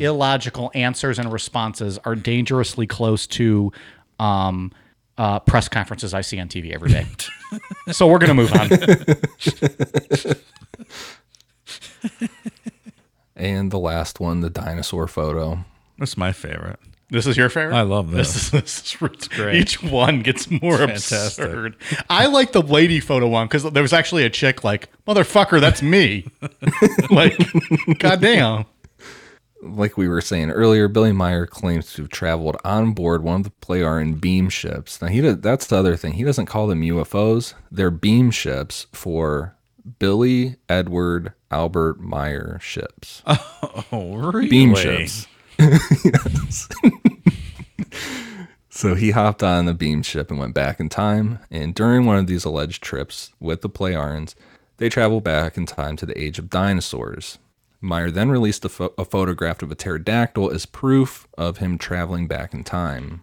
illogical 0.01 0.73
answers 0.75 1.21
and 1.21 1.33
responses 1.33 1.99
are 2.05 2.17
dangerously 2.17 2.87
close 2.87 3.29
to 3.29 3.73
um, 4.19 4.73
uh, 5.17 5.39
press 5.39 5.69
conferences 5.69 6.15
I 6.15 6.23
see 6.23 6.41
on 6.41 6.49
TV 6.49 6.73
every 6.73 6.91
day. 6.91 7.07
so 7.93 8.09
we're 8.09 8.19
gonna 8.19 8.35
move 8.35 8.53
on. 8.53 8.69
And 13.43 13.73
the 13.73 13.79
last 13.79 14.21
one, 14.21 14.39
the 14.41 14.51
dinosaur 14.51 15.09
photo. 15.09 15.65
That's 15.99 16.17
my 16.17 16.31
favorite. 16.31 16.79
This 17.11 17.27
is 17.27 17.37
your 17.37 17.49
favorite. 17.49 17.75
I 17.75 17.83
love 17.83 18.13
This 18.13 18.33
this. 18.33 18.45
is 18.45 18.51
this 18.53 18.79
is 18.95 19.03
it's 19.03 19.29
great. 19.29 19.57
Each 19.57 19.83
one 19.83 20.21
gets 20.23 20.49
more 20.49 20.79
Fantastic. 20.79 21.45
absurd. 21.45 21.77
I 22.09 22.27
like 22.27 22.53
the 22.53 22.63
lady 22.63 23.01
photo 23.01 23.27
one 23.27 23.49
because 23.49 23.65
there 23.65 23.83
was 23.83 23.93
actually 23.93 24.25
a 24.25 24.31
chick 24.31 24.63
like 24.63 24.89
motherfucker. 25.07 25.61
That's 25.61 25.83
me. 25.83 26.25
like, 27.11 27.37
goddamn. 27.99 28.65
Like 29.61 29.97
we 29.97 30.07
were 30.09 30.21
saying 30.21 30.51
earlier, 30.51 30.87
Billy 30.89 31.13
Meier 31.13 31.47
claims 31.47 31.93
to 31.95 32.03
have 32.03 32.11
traveled 32.11 32.57
on 32.65 32.93
board 32.93 33.23
one 33.25 33.41
of 33.41 33.45
the 33.45 33.51
Plejaren 33.61 34.21
beam 34.21 34.49
ships. 34.49 35.03
Now 35.03 35.09
he 35.09 35.21
does, 35.21 35.39
that's 35.41 35.67
the 35.67 35.77
other 35.77 35.97
thing. 35.97 36.13
He 36.15 36.25
doesn't 36.25 36.47
call 36.47 36.67
them 36.69 36.83
UFOs. 36.83 37.55
They're 37.73 37.91
beam 37.91 38.31
ships 38.31 38.87
for 38.93 39.57
Billy 39.99 40.57
Edward 40.69 41.33
Albert 41.51 42.01
Meier 42.01 42.59
ships. 42.63 43.23
Oh, 43.95 44.17
really? 44.17 44.49
beam 44.49 44.75
ships. 44.75 45.27
So 48.75 48.95
he 48.95 49.11
hopped 49.11 49.43
on 49.43 49.67
the 49.67 49.75
beam 49.75 50.03
ship 50.03 50.31
and 50.31 50.41
went 50.41 50.55
back 50.55 50.81
in 50.81 50.89
time. 50.89 51.41
And 51.51 51.75
during 51.75 52.07
one 52.07 52.17
of 52.17 52.27
these 52.27 52.45
alleged 52.47 52.83
trips 52.83 53.31
with 53.39 53.61
the 53.61 53.69
Plejarens, 53.69 54.35
they 54.79 54.89
traveled 54.89 55.25
back 55.25 55.59
in 55.59 55.67
time 55.67 55.95
to 55.97 56.07
the 56.07 56.19
age 56.21 56.39
of 56.39 56.49
dinosaurs. 56.49 57.39
Meier 57.83 58.11
then 58.11 58.31
released 58.31 58.65
a, 58.65 58.71
pho- 58.71 58.95
a 58.97 59.05
photograph 59.05 59.63
of 59.63 59.71
a 59.71 59.75
pterodactyl 59.75 60.51
as 60.51 60.65
proof 60.65 61.29
of 61.37 61.59
him 61.59 61.77
traveling 61.77 62.27
back 62.27 62.55
in 62.55 62.65
time. 62.65 63.21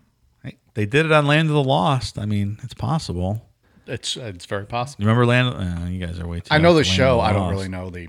They 0.75 0.85
did 0.85 1.07
it 1.07 1.11
on 1.11 1.25
Land 1.25 1.49
of 1.49 1.55
the 1.55 1.63
Lost. 1.63 2.19
I 2.19 2.25
mean, 2.25 2.59
it's 2.61 2.75
possible. 2.75 3.48
It's 3.89 4.15
it's 4.17 4.45
very 4.45 4.65
possible. 4.65 5.03
You 5.03 5.07
remember 5.09 5.25
Land? 5.25 5.49
Uh, 5.83 5.87
you 5.89 6.05
guys 6.05 6.19
are 6.19 6.27
way 6.27 6.39
too. 6.39 6.47
I 6.51 6.57
know 6.59 6.69
the 6.73 6.77
Land 6.83 6.87
show. 6.87 7.19
I 7.19 7.31
don't 7.33 7.41
Lost. 7.43 7.51
really 7.55 7.69
know 7.69 7.89
the. 7.89 8.07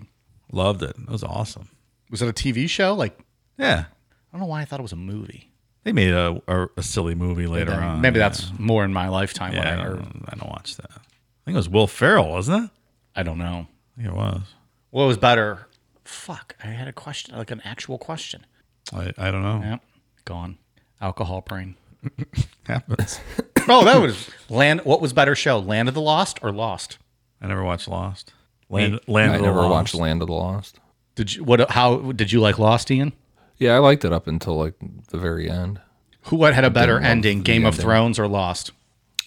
Loved 0.53 0.83
it. 0.83 0.97
It 0.99 1.09
was 1.09 1.23
awesome. 1.25 1.69
Was 2.11 2.23
it 2.23 2.29
a 2.29 2.33
TV 2.33 2.69
show? 2.69 2.95
Like 2.95 3.19
Yeah, 3.59 3.85
I 3.89 4.33
don't 4.33 4.41
know 4.41 4.47
why 4.47 4.63
I 4.63 4.65
thought 4.65 4.81
it 4.81 4.83
was 4.83 4.93
a 4.93 4.97
movie. 4.97 5.51
they 5.85 5.93
made 5.93 6.13
a, 6.13 6.43
a, 6.49 6.67
a 6.77 6.83
silly 6.83 7.15
movie 7.15 7.47
later 7.47 7.71
Maybe- 7.71 7.83
on. 7.83 8.01
Maybe 8.01 8.19
yeah. 8.19 8.29
that's 8.29 8.51
more 8.59 8.85
in 8.85 8.93
my 8.93 9.09
lifetime. 9.09 9.53
Yeah, 9.55 9.61
I 9.61 9.77
when 9.77 9.79
I, 9.79 9.87
or, 9.89 9.95
don't, 9.97 10.25
I 10.29 10.37
don't 10.37 10.51
watch 10.51 10.77
that. 10.77 10.91
I 10.91 11.01
think 11.45 11.55
it 11.55 11.57
was 11.57 11.69
Will 11.69 11.87
Ferrell, 11.87 12.31
wasn't 12.31 12.65
it? 12.65 12.71
I 13.17 13.23
don't 13.23 13.39
know. 13.39 13.67
I 13.97 14.03
think 14.03 14.09
it 14.13 14.17
was. 14.17 14.43
What 14.91 15.05
was 15.05 15.17
better? 15.19 15.67
Fuck! 16.05 16.57
I 16.63 16.67
had 16.69 16.89
a 16.89 16.93
question, 16.93 17.37
like 17.37 17.51
an 17.53 17.61
actual 17.65 17.97
question. 17.99 18.45
I, 18.93 19.13
I 19.17 19.31
don't 19.31 19.43
know. 19.43 19.61
Yep, 19.63 19.83
gone. 20.25 20.59
Alcohol 21.01 21.41
brain. 21.43 21.77
Happens. 22.67 23.21
Oh, 23.69 23.85
that 23.85 24.01
was 24.01 24.29
land. 24.49 24.81
What 24.85 25.03
was 25.03 25.13
better 25.13 25.35
show, 25.37 25.59
Land 25.59 25.89
of 25.89 25.95
the 25.95 26.01
Lost 26.01 26.39
or 26.43 26.51
Lost? 26.51 26.97
I 27.43 27.47
never 27.47 27.63
watched 27.63 27.87
Lost. 27.87 28.33
Land, 28.71 28.99
Land 29.07 29.33
I 29.33 29.35
of 29.35 29.41
the 29.43 29.47
never 29.47 29.61
Lost. 29.61 29.71
watched 29.71 29.95
Land 29.95 30.23
of 30.23 30.29
the 30.29 30.35
Lost. 30.35 30.81
Did 31.15 31.37
you 31.37 31.45
what? 31.45 31.71
How 31.71 32.11
did 32.13 32.33
you 32.33 32.41
like 32.41 32.59
Lost, 32.59 32.91
Ian? 32.91 33.13
Yeah, 33.59 33.75
I 33.75 33.79
liked 33.79 34.05
it 34.05 34.13
up 34.13 34.27
until 34.27 34.57
like 34.57 34.75
the 35.11 35.19
very 35.19 35.49
end. 35.49 35.79
Who 36.23 36.37
what 36.37 36.55
had 36.55 36.65
a 36.65 36.71
better 36.71 36.95
Didn't 36.95 37.03
love 37.05 37.11
ending, 37.11 37.43
Game 37.43 37.65
of 37.67 37.75
ending. 37.75 37.85
Thrones 37.85 38.19
or 38.19 38.27
Lost? 38.27 38.73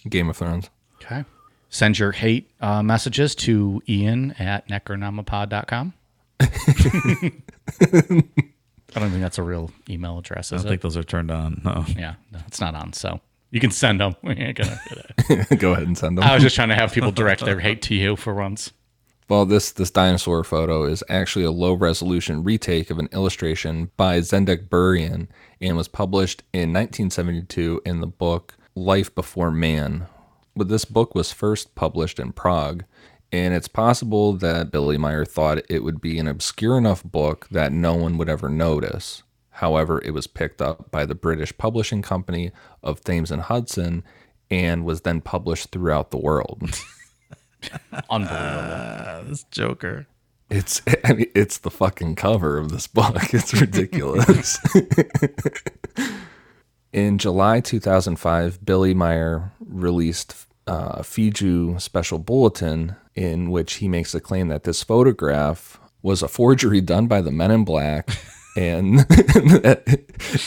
Game 0.09 0.29
of 0.29 0.35
Thrones. 0.35 0.69
Okay. 0.95 1.23
Send 1.69 1.99
your 1.99 2.11
hate 2.11 2.49
uh, 2.59 2.81
messages 2.83 3.35
to 3.35 3.81
Ian 3.87 4.31
at 4.39 4.67
necronomipod.com. 4.67 5.93
I 8.95 8.99
don't 8.99 9.09
think 9.09 9.21
that's 9.21 9.37
a 9.37 9.43
real 9.43 9.71
email 9.89 10.17
address, 10.19 10.51
I 10.51 10.57
don't 10.57 10.65
it? 10.65 10.69
think 10.69 10.81
those 10.81 10.97
are 10.97 11.03
turned 11.03 11.31
on. 11.31 11.61
No. 11.63 11.85
yeah, 11.97 12.15
no, 12.31 12.39
it's 12.47 12.61
not 12.61 12.75
on. 12.75 12.93
So 12.93 13.19
you 13.51 13.59
can 13.59 13.71
send 13.71 13.99
them. 13.99 14.15
We 14.21 14.33
ain't 14.33 14.57
gonna- 14.57 14.79
Go 15.57 15.73
ahead 15.73 15.87
and 15.87 15.97
send 15.97 16.17
them. 16.17 16.23
I 16.23 16.33
was 16.33 16.43
just 16.43 16.55
trying 16.55 16.69
to 16.69 16.75
have 16.75 16.91
people 16.93 17.11
direct 17.11 17.43
their 17.45 17.59
hate 17.59 17.81
to 17.83 17.95
you 17.95 18.15
for 18.15 18.33
once. 18.33 18.71
Well, 19.29 19.45
this 19.45 19.71
this 19.71 19.89
dinosaur 19.89 20.43
photo 20.43 20.83
is 20.83 21.03
actually 21.09 21.45
a 21.45 21.51
low 21.51 21.73
resolution 21.73 22.43
retake 22.43 22.89
of 22.91 22.99
an 22.99 23.07
illustration 23.13 23.89
by 23.97 24.19
Zdeněk 24.19 24.67
Burian 24.67 25.27
and 25.61 25.77
was 25.77 25.87
published 25.87 26.43
in 26.51 26.73
1972 26.73 27.81
in 27.85 28.01
the 28.01 28.07
book 28.07 28.55
Life 28.75 29.13
Before 29.15 29.49
Man. 29.49 30.07
But 30.55 30.67
this 30.67 30.85
book 30.85 31.15
was 31.15 31.31
first 31.31 31.73
published 31.73 32.19
in 32.19 32.31
Prague, 32.33 32.83
and 33.33 33.55
it's 33.55 33.67
possible 33.67 34.33
that 34.33 34.69
Billy 34.69 34.95
Meier 34.95 35.25
thought 35.25 35.65
it 35.67 35.83
would 35.83 35.99
be 35.99 36.19
an 36.19 36.27
obscure 36.27 36.77
enough 36.77 37.03
book 37.03 37.47
that 37.49 37.73
no 37.73 37.95
one 37.95 38.19
would 38.19 38.29
ever 38.29 38.47
notice. 38.47 39.23
However, 39.49 39.99
it 40.05 40.11
was 40.11 40.27
picked 40.27 40.61
up 40.61 40.91
by 40.91 41.07
the 41.07 41.15
British 41.15 41.57
publishing 41.57 42.03
company 42.03 42.51
of 42.83 43.01
Thames 43.01 43.31
and 43.31 43.41
Hudson 43.41 44.03
and 44.51 44.85
was 44.85 45.01
then 45.01 45.19
published 45.19 45.71
throughout 45.71 46.11
the 46.11 46.19
world. 46.19 46.61
Unbelievable. 48.09 48.37
Ah, 48.39 49.21
this 49.25 49.43
Joker. 49.45 50.05
It's 50.51 50.83
I 51.03 51.13
mean, 51.13 51.31
it's 51.33 51.57
the 51.57 51.71
fucking 51.71 52.15
cover 52.15 52.59
of 52.59 52.69
this 52.69 52.85
book. 52.85 53.33
It's 53.33 53.59
ridiculous. 53.59 54.59
In 56.93 57.17
July 57.17 57.61
2005, 57.61 58.63
Billy 58.63 58.93
Meier 58.93 59.53
released 59.59 60.45
uh, 60.67 60.95
a 60.97 61.01
FIGU 61.01 61.79
special 61.81 62.19
bulletin 62.19 62.95
in 63.15 63.51
which 63.51 63.75
he 63.75 63.87
makes 63.87 64.15
a 64.15 64.19
claim 64.19 64.47
that 64.47 64.63
this 64.63 64.83
photograph 64.83 65.79
was 66.01 66.21
a 66.21 66.27
forgery 66.27 66.81
done 66.81 67.07
by 67.07 67.21
the 67.21 67.31
Men 67.31 67.51
in 67.51 67.63
Black, 67.63 68.09
and 68.57 68.99
that, 68.99 69.83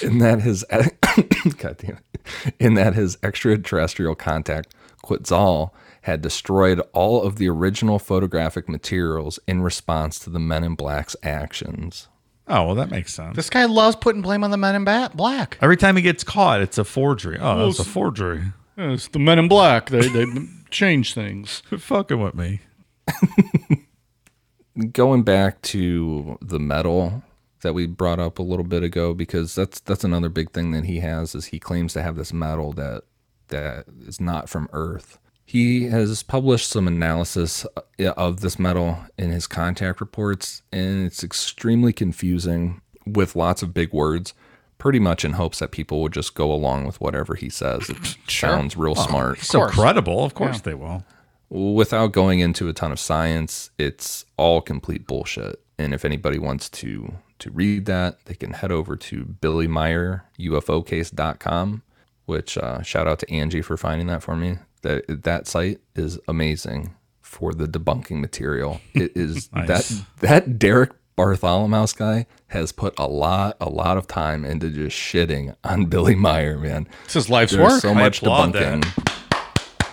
and 0.03 0.21
that 0.21 0.41
his 0.43 0.65
God 1.59 1.77
damn 1.79 1.99
it, 2.15 2.55
in 2.59 2.75
that 2.75 2.95
his 2.95 3.19
extraterrestrial 3.23 4.15
contact 4.15 4.75
Quetzal 5.03 5.75
had 6.03 6.23
destroyed 6.23 6.81
all 6.93 7.23
of 7.23 7.37
the 7.37 7.49
original 7.49 7.99
photographic 7.99 8.69
materials 8.69 9.39
in 9.47 9.63
response 9.63 10.19
to 10.21 10.31
the 10.31 10.39
Men 10.39 10.63
in 10.63 10.75
Black's 10.75 11.17
actions. 11.23 12.09
Oh 12.49 12.67
well, 12.67 12.75
that 12.77 12.91
makes 12.91 13.13
sense. 13.13 13.35
This 13.35 13.51
guy 13.51 13.65
loves 13.65 13.97
putting 13.97 14.23
blame 14.23 14.45
on 14.45 14.53
the 14.53 14.57
men 14.57 14.77
in 14.77 14.85
ba- 14.85 15.11
black. 15.15 15.59
Every 15.61 15.77
time 15.77 15.97
he 15.97 16.03
gets 16.03 16.23
caught, 16.23 16.61
it's 16.61 16.79
a 16.79 16.85
forgery. 16.85 17.39
Oh, 17.41 17.69
it's 17.69 17.81
a 17.81 17.85
forgery. 17.85 18.45
Yeah, 18.77 18.93
it's 18.93 19.09
the 19.09 19.19
men 19.19 19.39
in 19.39 19.49
black. 19.49 19.91
They 19.91 20.09
they 20.09 20.27
change 20.71 21.15
things. 21.15 21.63
Quit 21.69 21.81
fucking 21.81 22.21
with 22.21 22.35
me. 22.35 22.61
going 24.93 25.23
back 25.23 25.63
to 25.63 26.39
the 26.43 26.59
metal 26.59 27.23
that 27.63 27.73
we 27.73 27.87
brought 27.87 28.21
up 28.21 28.39
a 28.39 28.43
little 28.43 28.65
bit 28.65 28.83
ago 28.83 29.15
because 29.15 29.55
that's 29.55 29.81
that's 29.81 30.05
another 30.05 30.29
big 30.29 30.51
thing 30.51 30.73
that 30.73 30.85
he 30.85 31.01
has 31.01 31.35
is 31.35 31.47
he 31.47 31.59
claims 31.59 31.93
to 31.93 32.03
have 32.03 32.17
this 32.17 32.33
metal 32.33 32.73
that 32.73 33.03
that 33.49 33.87
is 34.07 34.21
not 34.21 34.49
from 34.49 34.69
earth 34.73 35.19
he 35.45 35.85
has 35.85 36.23
published 36.23 36.69
some 36.69 36.87
analysis 36.89 37.65
uh, 37.77 38.11
of 38.17 38.41
this 38.41 38.59
metal 38.59 38.99
in 39.17 39.31
his 39.31 39.47
contact 39.47 40.01
reports 40.01 40.63
and 40.73 41.07
it's 41.07 41.25
extremely 41.25 41.93
confusing 41.93 42.81
with 43.07 43.37
lots 43.37 43.63
of 43.63 43.73
big 43.73 43.93
words 43.93 44.35
pretty 44.79 44.99
much 44.99 45.25
in 45.25 45.33
hopes 45.33 45.59
that 45.61 45.71
people 45.71 46.03
would 46.03 46.13
just 46.13 46.35
go 46.35 46.53
along 46.53 46.85
with 46.87 47.01
whatever 47.01 47.35
he 47.35 47.49
says 47.49 47.89
it 47.91 48.17
sounds 48.29 48.77
real 48.77 48.95
smart 48.95 49.39
So 49.41 49.61
course. 49.61 49.75
credible. 49.75 50.25
Of 50.25 50.35
course 50.35 50.61
they 50.61 50.75
will. 50.75 51.05
without 51.49 52.13
going 52.13 52.41
into 52.41 52.69
a 52.69 52.73
ton 52.73 52.93
of 52.93 52.99
science, 53.01 53.71
it's 53.79 54.25
all 54.37 54.61
complete 54.61 55.07
bullshit. 55.07 55.61
And 55.79 55.95
if 55.95 56.05
anybody 56.05 56.39
wants 56.39 56.69
to 56.71 57.15
to 57.39 57.51
read 57.51 57.85
that, 57.87 58.25
they 58.25 58.35
can 58.35 58.55
head 58.55 58.73
over 58.73 58.97
to 58.97 59.37
BillyMeierUFOcase.com, 59.43 61.83
which 62.25 62.57
uh, 62.59 62.83
shout 62.83 63.07
out 63.07 63.19
to 63.21 63.31
Angie 63.31 63.63
for 63.63 63.77
finding 63.77 64.07
that 64.09 64.23
for 64.23 64.35
me. 64.37 64.59
That 64.83 65.23
that 65.25 65.47
site 65.47 65.81
is 65.95 66.19
amazing 66.29 66.95
for 67.21 67.53
the 67.53 67.67
debunking 67.67 68.21
material. 68.21 68.81
It 68.95 69.13
is 69.17 69.51
Nice. 69.53 69.69
that 69.69 70.03
that 70.21 70.59
Derek 70.59 70.93
Bartholomaus 71.17 71.93
guy 71.95 72.27
has 72.49 72.73
put 72.73 72.95
a 72.99 73.07
lot, 73.09 73.57
a 73.61 73.71
lot 73.71 73.97
of 73.97 74.07
time 74.07 74.45
into 74.45 74.71
just 74.71 74.97
shitting 74.97 75.57
on 75.65 75.87
Billy 75.91 76.15
Meier, 76.15 76.59
man. 76.59 76.87
This 77.05 77.17
is 77.17 77.31
life's 77.31 77.53
There's 77.53 77.73
work. 77.73 77.81
so 77.81 77.91
I 77.91 77.95
much 77.95 78.19
applaud 78.19 78.53
debunking. 78.55 78.85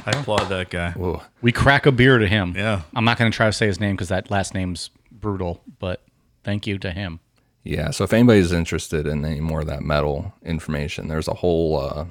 I 0.05 0.11
applaud 0.19 0.49
that 0.49 0.69
guy. 0.69 0.91
Whoa. 0.91 1.21
We 1.41 1.53
crack 1.53 1.85
a 1.85 1.91
beer 1.93 2.17
to 2.17 2.27
him. 2.27 2.53
Yeah. 2.57 2.81
I'm 2.93 3.05
not 3.05 3.17
going 3.17 3.31
to 3.31 3.35
try 3.35 3.45
to 3.45 3.53
say 3.53 3.67
his 3.67 3.79
name 3.79 3.95
because 3.95 4.09
that 4.09 4.29
last 4.29 4.53
name's 4.53 4.89
brutal, 5.11 5.63
but 5.79 6.03
thank 6.43 6.67
you 6.67 6.77
to 6.79 6.91
him. 6.91 7.21
Yeah, 7.63 7.91
so 7.91 8.03
if 8.03 8.11
anybody's 8.11 8.51
interested 8.51 9.07
in 9.07 9.23
any 9.23 9.39
more 9.39 9.61
of 9.61 9.67
that 9.67 9.81
metal 9.81 10.33
information, 10.43 11.07
there's 11.07 11.29
a 11.29 11.33
whole 11.33 11.79
uh, 11.79 12.05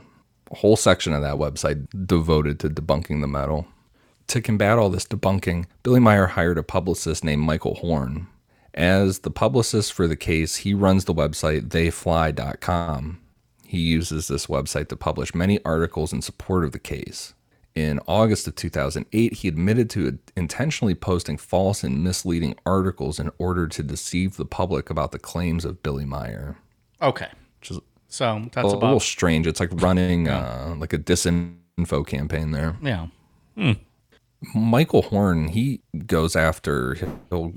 a 0.51 0.57
whole 0.57 0.77
section 0.77 1.13
of 1.13 1.21
that 1.21 1.35
website 1.35 1.87
devoted 2.07 2.59
to 2.61 2.71
debunking 2.71 3.21
the 3.21 3.27
metal. 3.27 3.67
To 4.29 4.41
combat 4.41 4.79
all 4.79 4.89
this 4.89 5.05
debunking, 5.05 5.67
Billy 5.83 6.01
Meier 6.01 6.29
hired 6.29 6.57
a 6.57 6.63
publicist 6.63 7.23
named 7.23 7.43
Michael 7.43 7.75
Horn. 7.75 8.29
As 8.75 9.21
the 9.21 9.31
publicist 9.31 9.93
for 9.93 10.07
the 10.07 10.17
case, 10.17 10.57
he 10.57 10.73
runs 10.73 11.05
the 11.05 11.15
website 11.15 11.69
theyfly.com. 11.69 13.21
He 13.67 13.79
uses 13.79 14.29
this 14.29 14.47
website 14.47 14.89
to 14.89 14.97
publish 14.97 15.35
many 15.35 15.63
articles 15.65 16.13
in 16.13 16.23
support 16.23 16.65
of 16.65 16.73
the 16.73 16.79
case. 16.79 17.35
In 17.75 18.01
August 18.07 18.47
of 18.47 18.55
2008, 18.55 19.33
he 19.33 19.49
admitted 19.49 19.89
to 19.91 20.19
intentionally 20.37 20.95
posting 20.95 21.39
false 21.39 21.83
and 21.83 22.05
misleading 22.05 22.55
articles 22.67 23.19
in 23.19 23.31
order 23.39 23.67
to 23.67 23.83
deceive 23.83 24.37
the 24.37 24.45
public 24.45 24.91
about 24.91 25.13
the 25.13 25.19
claims 25.19 25.65
of 25.65 25.83
Billy 25.83 26.05
Meier. 26.05 26.59
Okay. 27.01 27.29
Which 27.61 27.71
is 27.71 27.81
So 28.09 28.47
that's 28.53 28.73
a 28.73 28.77
little 28.77 29.01
strange. 29.01 29.47
It's 29.47 29.59
like 29.61 29.71
running 29.81 30.29
uh, 30.29 30.75
like 30.77 30.93
a 30.93 30.99
disinfo 30.99 32.07
campaign 32.07 32.51
there. 32.51 32.77
Yeah. 32.83 33.07
Michael 34.55 35.03
Horn, 35.03 35.49
he 35.49 35.81
goes 36.07 36.37
after. 36.37 36.97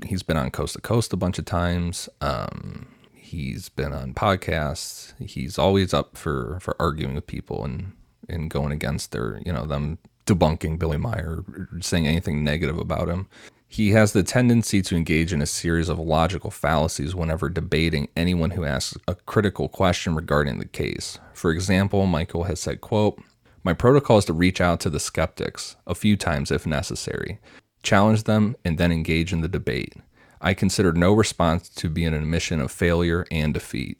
He's 0.06 0.22
been 0.22 0.36
on 0.36 0.50
Coast 0.50 0.74
to 0.74 0.80
Coast 0.80 1.12
a 1.12 1.16
bunch 1.16 1.38
of 1.38 1.44
times. 1.44 2.08
Um, 2.20 2.88
he's 3.12 3.68
been 3.68 3.92
on 3.92 4.14
podcasts. 4.14 5.14
He's 5.20 5.58
always 5.58 5.92
up 5.92 6.16
for 6.16 6.58
for 6.60 6.76
arguing 6.80 7.14
with 7.14 7.26
people 7.26 7.64
and 7.64 7.92
and 8.28 8.50
going 8.50 8.72
against 8.72 9.12
their, 9.12 9.40
you 9.44 9.52
know, 9.52 9.66
them 9.66 9.98
debunking 10.26 10.78
Billy 10.78 10.96
Meier, 10.96 11.44
saying 11.80 12.06
anything 12.06 12.42
negative 12.42 12.78
about 12.78 13.08
him. 13.08 13.28
He 13.68 13.90
has 13.90 14.12
the 14.12 14.22
tendency 14.22 14.80
to 14.82 14.96
engage 14.96 15.32
in 15.32 15.42
a 15.42 15.46
series 15.46 15.88
of 15.88 15.98
logical 15.98 16.50
fallacies 16.50 17.14
whenever 17.14 17.48
debating 17.48 18.08
anyone 18.16 18.50
who 18.52 18.64
asks 18.64 18.96
a 19.08 19.14
critical 19.14 19.68
question 19.68 20.14
regarding 20.14 20.58
the 20.58 20.66
case. 20.66 21.18
For 21.32 21.50
example, 21.50 22.06
Michael 22.06 22.44
has 22.44 22.60
said, 22.60 22.80
quote, 22.80 23.20
my 23.66 23.74
protocol 23.74 24.16
is 24.18 24.24
to 24.26 24.32
reach 24.32 24.60
out 24.60 24.78
to 24.80 24.88
the 24.88 25.00
skeptics 25.00 25.74
a 25.88 25.94
few 25.94 26.16
times 26.16 26.52
if 26.52 26.66
necessary, 26.66 27.40
challenge 27.82 28.22
them, 28.22 28.54
and 28.64 28.78
then 28.78 28.92
engage 28.92 29.32
in 29.32 29.40
the 29.40 29.48
debate. 29.48 29.94
I 30.40 30.54
consider 30.54 30.92
no 30.92 31.12
response 31.12 31.68
to 31.70 31.88
be 31.88 32.04
an 32.04 32.14
admission 32.14 32.60
of 32.60 32.70
failure 32.70 33.26
and 33.30 33.52
defeat. 33.52 33.98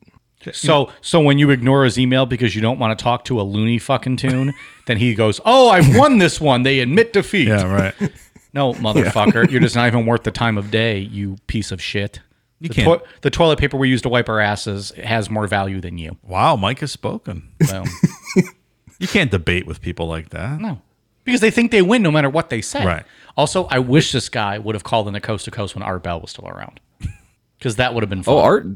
So 0.53 0.93
so 1.01 1.21
when 1.21 1.39
you 1.39 1.51
ignore 1.51 1.83
his 1.83 1.99
email 1.99 2.27
because 2.27 2.55
you 2.55 2.63
don't 2.63 2.79
want 2.79 2.97
to 2.97 3.03
talk 3.03 3.25
to 3.25 3.41
a 3.41 3.43
loony 3.43 3.79
fucking 3.79 4.19
tune, 4.19 4.55
then 4.87 4.99
he 4.99 5.17
goes, 5.17 5.41
"Oh, 5.45 5.69
I've 5.71 5.97
won 5.97 6.19
this 6.19 6.41
one. 6.41 6.63
They 6.63 6.79
admit 6.79 7.13
defeat." 7.13 7.49
Yeah, 7.49 7.65
right. 7.71 7.95
No, 8.55 8.73
motherfucker, 8.73 9.51
you're 9.51 9.61
just 9.61 9.75
not 9.77 9.87
even 9.87 10.07
worth 10.07 10.23
the 10.23 10.31
time 10.31 10.57
of 10.57 10.71
day. 10.71 10.99
You 11.01 11.37
piece 11.47 11.73
of 11.73 11.83
shit. 11.83 12.21
You 12.59 12.69
the, 12.69 12.75
can't- 12.75 12.87
toi- 13.01 13.07
the 13.21 13.29
toilet 13.31 13.59
paper 13.59 13.77
we 13.77 13.91
use 13.91 14.01
to 14.03 14.09
wipe 14.09 14.31
our 14.31 14.41
asses 14.41 14.93
has 14.93 15.29
more 15.29 15.47
value 15.47 15.79
than 15.79 15.99
you. 15.99 16.17
Wow, 16.23 16.57
Mike 16.57 16.79
has 16.79 16.91
spoken. 16.91 17.51
So, 17.67 17.85
You 18.99 19.09
can't 19.09 19.31
debate 19.31 19.67
with 19.67 19.81
people 19.81 20.07
like 20.09 20.31
that. 20.31 20.61
no, 20.61 20.81
because 21.25 21.41
they 21.41 21.51
think 21.51 21.71
they 21.71 21.83
win 21.83 22.03
no 22.03 22.11
matter 22.11 22.31
what 22.31 22.51
they 22.51 22.61
say. 22.63 22.85
Right. 22.85 23.05
Also, 23.37 23.65
I 23.67 23.79
wish 23.79 24.13
this 24.13 24.29
guy 24.29 24.59
would 24.59 24.75
have 24.75 24.85
called 24.85 25.07
in 25.09 25.13
the 25.15 25.21
coast 25.21 25.45
to 25.47 25.51
coast 25.51 25.75
when 25.75 25.83
Art 25.83 26.03
Bell 26.03 26.21
was 26.21 26.31
still 26.31 26.49
around, 26.49 26.81
because 27.59 27.77
that 27.77 27.93
would 27.95 28.03
have 28.03 28.11
been 28.11 28.23
fun. 28.23 28.35
Oh, 28.35 28.39
Art 28.39 28.67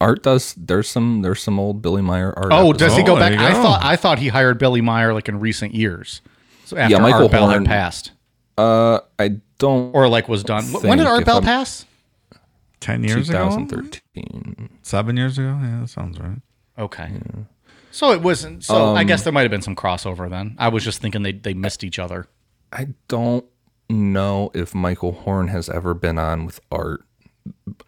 Art 0.00 0.22
does 0.22 0.54
there's 0.56 0.88
some 0.88 1.22
there's 1.22 1.42
some 1.42 1.58
old 1.58 1.82
Billy 1.82 2.02
Meier 2.02 2.32
art. 2.36 2.48
Oh, 2.52 2.70
episodes. 2.70 2.78
does 2.78 2.96
he 2.96 3.02
go 3.02 3.16
Oh, 3.16 3.18
back? 3.18 3.32
there 3.32 3.40
I 3.40 3.52
go. 3.52 3.62
thought 3.62 3.84
I 3.84 3.96
thought 3.96 4.18
he 4.18 4.28
hired 4.28 4.58
Billy 4.58 4.80
Meier 4.80 5.12
like 5.14 5.28
in 5.28 5.40
recent 5.40 5.74
years. 5.74 6.20
So 6.64 6.76
after 6.76 6.94
Yeah, 6.94 7.00
Michael 7.00 7.22
Art 7.22 7.30
Bell 7.30 7.46
Horn- 7.48 7.64
had 7.64 7.70
passed, 7.70 8.12
Uh 8.58 9.00
I 9.18 9.36
don't 9.58 9.94
or 9.94 10.08
like 10.08 10.28
was 10.28 10.42
done. 10.44 10.64
when 10.66 10.98
did 10.98 11.06
Art 11.06 11.24
Bell 11.24 11.36
I'm- 11.36 11.44
pass? 11.44 11.84
Ten 12.80 13.02
years 13.04 13.28
ago? 13.30 13.44
2013. 13.48 14.68
Seven 14.82 15.16
years 15.16 15.38
ago? 15.38 15.58
Yeah, 15.62 15.80
that 15.80 15.88
sounds 15.88 16.18
right. 16.20 16.38
Okay. 16.78 17.10
So 17.96 18.12
it 18.12 18.20
wasn't. 18.20 18.62
So 18.62 18.88
Um, 18.88 18.96
I 18.96 19.04
guess 19.04 19.22
there 19.24 19.32
might 19.32 19.42
have 19.42 19.50
been 19.50 19.62
some 19.62 19.74
crossover 19.74 20.28
then. 20.28 20.54
I 20.58 20.68
was 20.68 20.84
just 20.84 21.00
thinking 21.00 21.22
they 21.22 21.32
they 21.32 21.54
missed 21.54 21.82
each 21.82 21.98
other. 21.98 22.28
I 22.70 22.88
don't 23.08 23.46
know 23.88 24.50
if 24.52 24.74
Michael 24.74 25.12
Horn 25.12 25.48
has 25.48 25.70
ever 25.70 25.94
been 25.94 26.18
on 26.18 26.44
with 26.44 26.60
Art. 26.70 27.04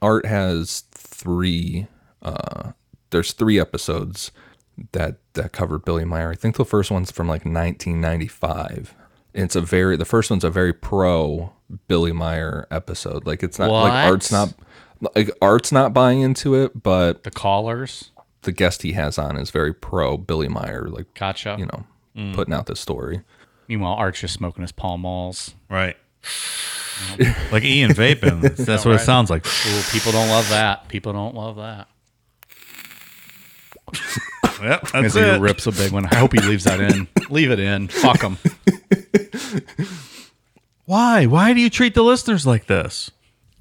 Art 0.01 0.25
has 0.25 0.85
three. 0.93 1.89
Uh, 2.23 2.73
there's 3.11 3.33
three 3.33 3.61
episodes 3.61 4.33
that 4.93 5.19
that 5.35 5.53
cover 5.53 5.79
Billy 5.79 6.07
Meier. 6.07 6.31
I 6.31 6.37
think 6.37 6.57
the 6.57 6.65
first 6.65 6.91
one's 6.91 7.11
from 7.11 7.29
like 7.29 7.45
1995. 7.45 8.95
It's 9.35 9.57
a 9.57 9.61
very 9.61 9.97
the 9.99 10.07
first 10.07 10.31
one's 10.31 10.43
a 10.45 10.49
very 10.51 10.73
pro 10.73 11.53
Billy 11.87 12.13
Meier 12.13 12.67
episode. 12.71 13.27
Like 13.27 13.43
it's 13.43 13.59
not 13.59 13.71
like 13.71 14.07
Art's 14.11 14.33
not 14.33 14.55
like 15.15 15.31
Art's 15.43 15.71
not 15.71 15.93
buying 15.93 16.23
into 16.23 16.55
it, 16.55 16.83
but 16.83 17.25
The 17.25 17.31
callers. 17.31 18.11
The 18.43 18.53
guest 18.53 18.83
he 18.83 18.93
has 18.93 19.19
on 19.19 19.37
is 19.37 19.51
very 19.51 19.75
pro 19.75 20.17
Billy 20.17 20.49
Meier. 20.49 20.89
Like 20.89 21.13
Gotcha. 21.15 21.57
you 21.59 21.67
know, 21.67 21.85
mm. 22.17 22.35
putting 22.35 22.55
out 22.55 22.67
the 22.67 22.77
story. 22.77 23.23
Meanwhile, 23.69 23.95
Art's 23.95 24.23
is 24.25 24.33
smoking 24.33 24.63
his 24.63 24.73
Pall 24.73 24.97
Malls. 24.99 25.55
Right. 25.69 25.97
like 27.53 27.65
Ian 27.65 27.93
vaping. 27.93 28.57
That's 28.65 28.85
what 28.85 28.95
it 28.95 29.01
sounds 29.01 29.31
like. 29.31 29.47
Ooh, 29.47 29.83
people 29.91 30.13
don't 30.13 30.29
love 30.29 30.49
that. 30.51 30.89
People 30.89 31.13
don't 31.13 31.35
love 31.35 31.57
that. 31.57 31.89
Yep, 34.61 34.81
that's 34.91 34.95
As 34.95 35.15
he 35.15 35.21
it. 35.21 35.41
rips 35.41 35.69
a 35.69 35.71
big 35.71 35.93
one. 35.93 36.07
I 36.07 36.17
hope 36.17 36.33
he 36.33 36.41
leaves 36.41 36.65
that 36.65 36.81
in. 36.81 37.07
Leave 37.31 37.53
it 37.53 37.61
in. 37.61 37.87
Fuck 37.87 38.23
him. 38.23 38.37
Why? 40.85 41.27
Why 41.27 41.53
do 41.53 41.61
you 41.61 41.71
treat 41.71 41.95
the 41.95 42.03
listeners 42.03 42.45
like 42.45 42.67
this? 42.67 43.13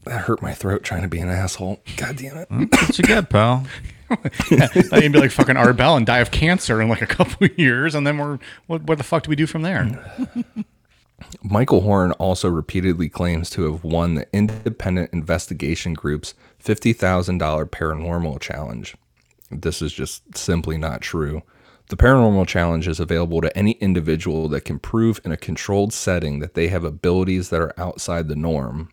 That 0.06 0.22
hurt 0.22 0.42
my 0.42 0.54
throat 0.54 0.84
trying 0.84 1.04
to 1.04 1.08
be 1.08 1.20
an 1.20 1.30
asshole. 1.30 1.82
God 1.98 2.16
damn 2.16 2.38
it. 2.38 2.48
That's 2.50 2.88
what 2.88 2.98
you 2.98 3.04
get, 3.04 3.30
pal. 3.30 3.68
He'd 4.50 5.12
be 5.12 5.20
like 5.20 5.32
fucking 5.32 5.58
Art 5.58 5.78
Bell 5.78 5.98
and 5.98 6.06
die 6.06 6.20
of 6.20 6.32
cancer 6.32 6.82
in 6.82 6.90
like 6.90 7.02
a 7.02 7.08
couple 7.08 7.48
years, 7.58 7.96
and 7.96 8.06
then 8.06 8.18
we're 8.18 8.40
what? 8.68 8.84
What 8.84 8.98
the 8.98 9.04
fuck 9.04 9.24
do 9.24 9.30
we 9.30 9.36
do 9.36 9.48
from 9.48 9.62
there? 9.64 9.88
Michael 11.44 11.82
Horn 11.82 12.12
also 12.14 12.48
repeatedly 12.48 13.10
claims 13.10 13.50
to 13.52 13.72
have 13.72 13.84
won 13.84 14.16
the 14.16 14.28
independent 14.32 15.12
investigation 15.12 15.94
group's 15.94 16.36
$50,000 16.64 17.40
paranormal 17.72 18.40
challenge. 18.40 18.96
This 19.50 19.82
is 19.82 19.92
just 19.92 20.38
simply 20.38 20.78
not 20.78 21.02
true. 21.02 21.42
The 21.90 21.98
paranormal 21.98 22.48
challenge 22.48 22.88
is 22.88 23.00
available 23.00 23.42
to 23.42 23.58
any 23.58 23.72
individual 23.74 24.48
that 24.50 24.62
can 24.62 24.78
prove 24.78 25.20
in 25.26 25.32
a 25.32 25.38
controlled 25.38 25.92
setting 25.92 26.40
that 26.40 26.54
they 26.54 26.68
have 26.68 26.84
abilities 26.84 27.50
that 27.50 27.62
are 27.62 27.74
outside 27.80 28.28
the 28.28 28.36
norm. 28.36 28.90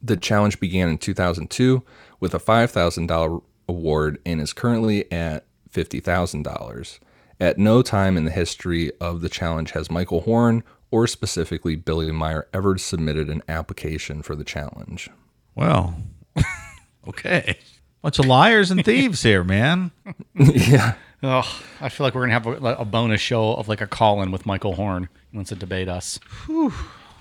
The 0.00 0.16
challenge 0.16 0.60
began 0.60 0.88
in 0.88 0.98
2002 0.98 1.82
with 2.20 2.34
a 2.34 2.38
$5,000 2.38 3.42
award 3.68 4.18
and 4.24 4.40
is 4.40 4.52
currently 4.52 5.10
at 5.12 5.44
$50,000. 5.72 6.98
At 7.40 7.58
no 7.58 7.82
time 7.82 8.16
in 8.16 8.24
the 8.24 8.30
history 8.30 8.90
of 9.00 9.20
the 9.20 9.28
challenge 9.28 9.72
has 9.72 9.90
Michael 9.90 10.22
Horn 10.22 10.64
or 10.90 11.06
specifically 11.06 11.76
Billy 11.76 12.10
Meier 12.10 12.48
ever 12.52 12.78
submitted 12.78 13.28
an 13.28 13.42
application 13.48 14.22
for 14.22 14.34
the 14.34 14.44
challenge. 14.44 15.10
Well, 15.54 15.94
okay. 17.08 17.58
Bunch 18.02 18.18
of 18.18 18.26
liars 18.26 18.70
and 18.70 18.84
thieves 18.84 19.22
here, 19.22 19.44
man. 19.44 19.90
yeah. 20.34 20.94
Oh, 21.22 21.60
I 21.80 21.88
feel 21.88 22.06
like 22.06 22.14
we're 22.14 22.22
gonna 22.22 22.32
have 22.32 22.46
a, 22.46 22.74
a 22.76 22.84
bonus 22.84 23.20
show 23.20 23.54
of 23.54 23.68
like 23.68 23.80
a 23.80 23.86
call-in 23.86 24.30
with 24.30 24.46
Michael 24.46 24.74
Horn. 24.74 25.08
He 25.30 25.36
wants 25.36 25.48
to 25.50 25.56
debate 25.56 25.88
us. 25.88 26.20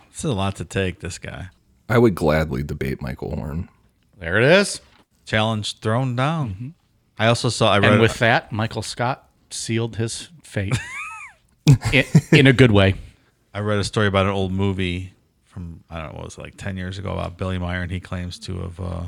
It's 0.09 0.23
a 0.23 0.31
lot 0.31 0.55
to 0.57 0.65
take, 0.65 0.99
this 0.99 1.17
guy. 1.17 1.49
I 1.89 1.97
would 1.97 2.15
gladly 2.15 2.63
debate 2.63 3.01
Michael 3.01 3.35
Horn. 3.35 3.69
There 4.19 4.37
it 4.37 4.43
is. 4.43 4.81
Challenge 5.27 5.79
thrown 5.79 6.15
down. 6.15 6.73
I 7.19 7.27
also 7.27 7.49
saw, 7.49 7.71
I 7.73 7.79
read 7.79 7.91
And 7.91 8.01
with 8.01 8.17
that, 8.19 8.51
Michael 8.51 8.81
Scott 8.81 9.29
sealed 9.49 9.97
his 9.97 10.29
fate 10.41 10.75
in, 11.93 12.05
in 12.31 12.47
a 12.47 12.53
good 12.53 12.71
way. 12.71 12.95
I 13.53 13.59
read 13.59 13.77
a 13.77 13.83
story 13.83 14.07
about 14.07 14.25
an 14.25 14.31
old 14.31 14.51
movie 14.51 15.13
from 15.43 15.83
I 15.89 15.97
don't 15.97 16.13
know 16.13 16.17
what 16.19 16.25
was 16.25 16.37
it, 16.37 16.41
like 16.41 16.55
ten 16.57 16.77
years 16.77 16.97
ago 16.97 17.11
about 17.11 17.37
Billy 17.37 17.57
Meier, 17.57 17.81
and 17.81 17.91
he 17.91 17.99
claims 17.99 18.39
to 18.39 18.59
have 18.61 18.79
uh, 18.79 19.03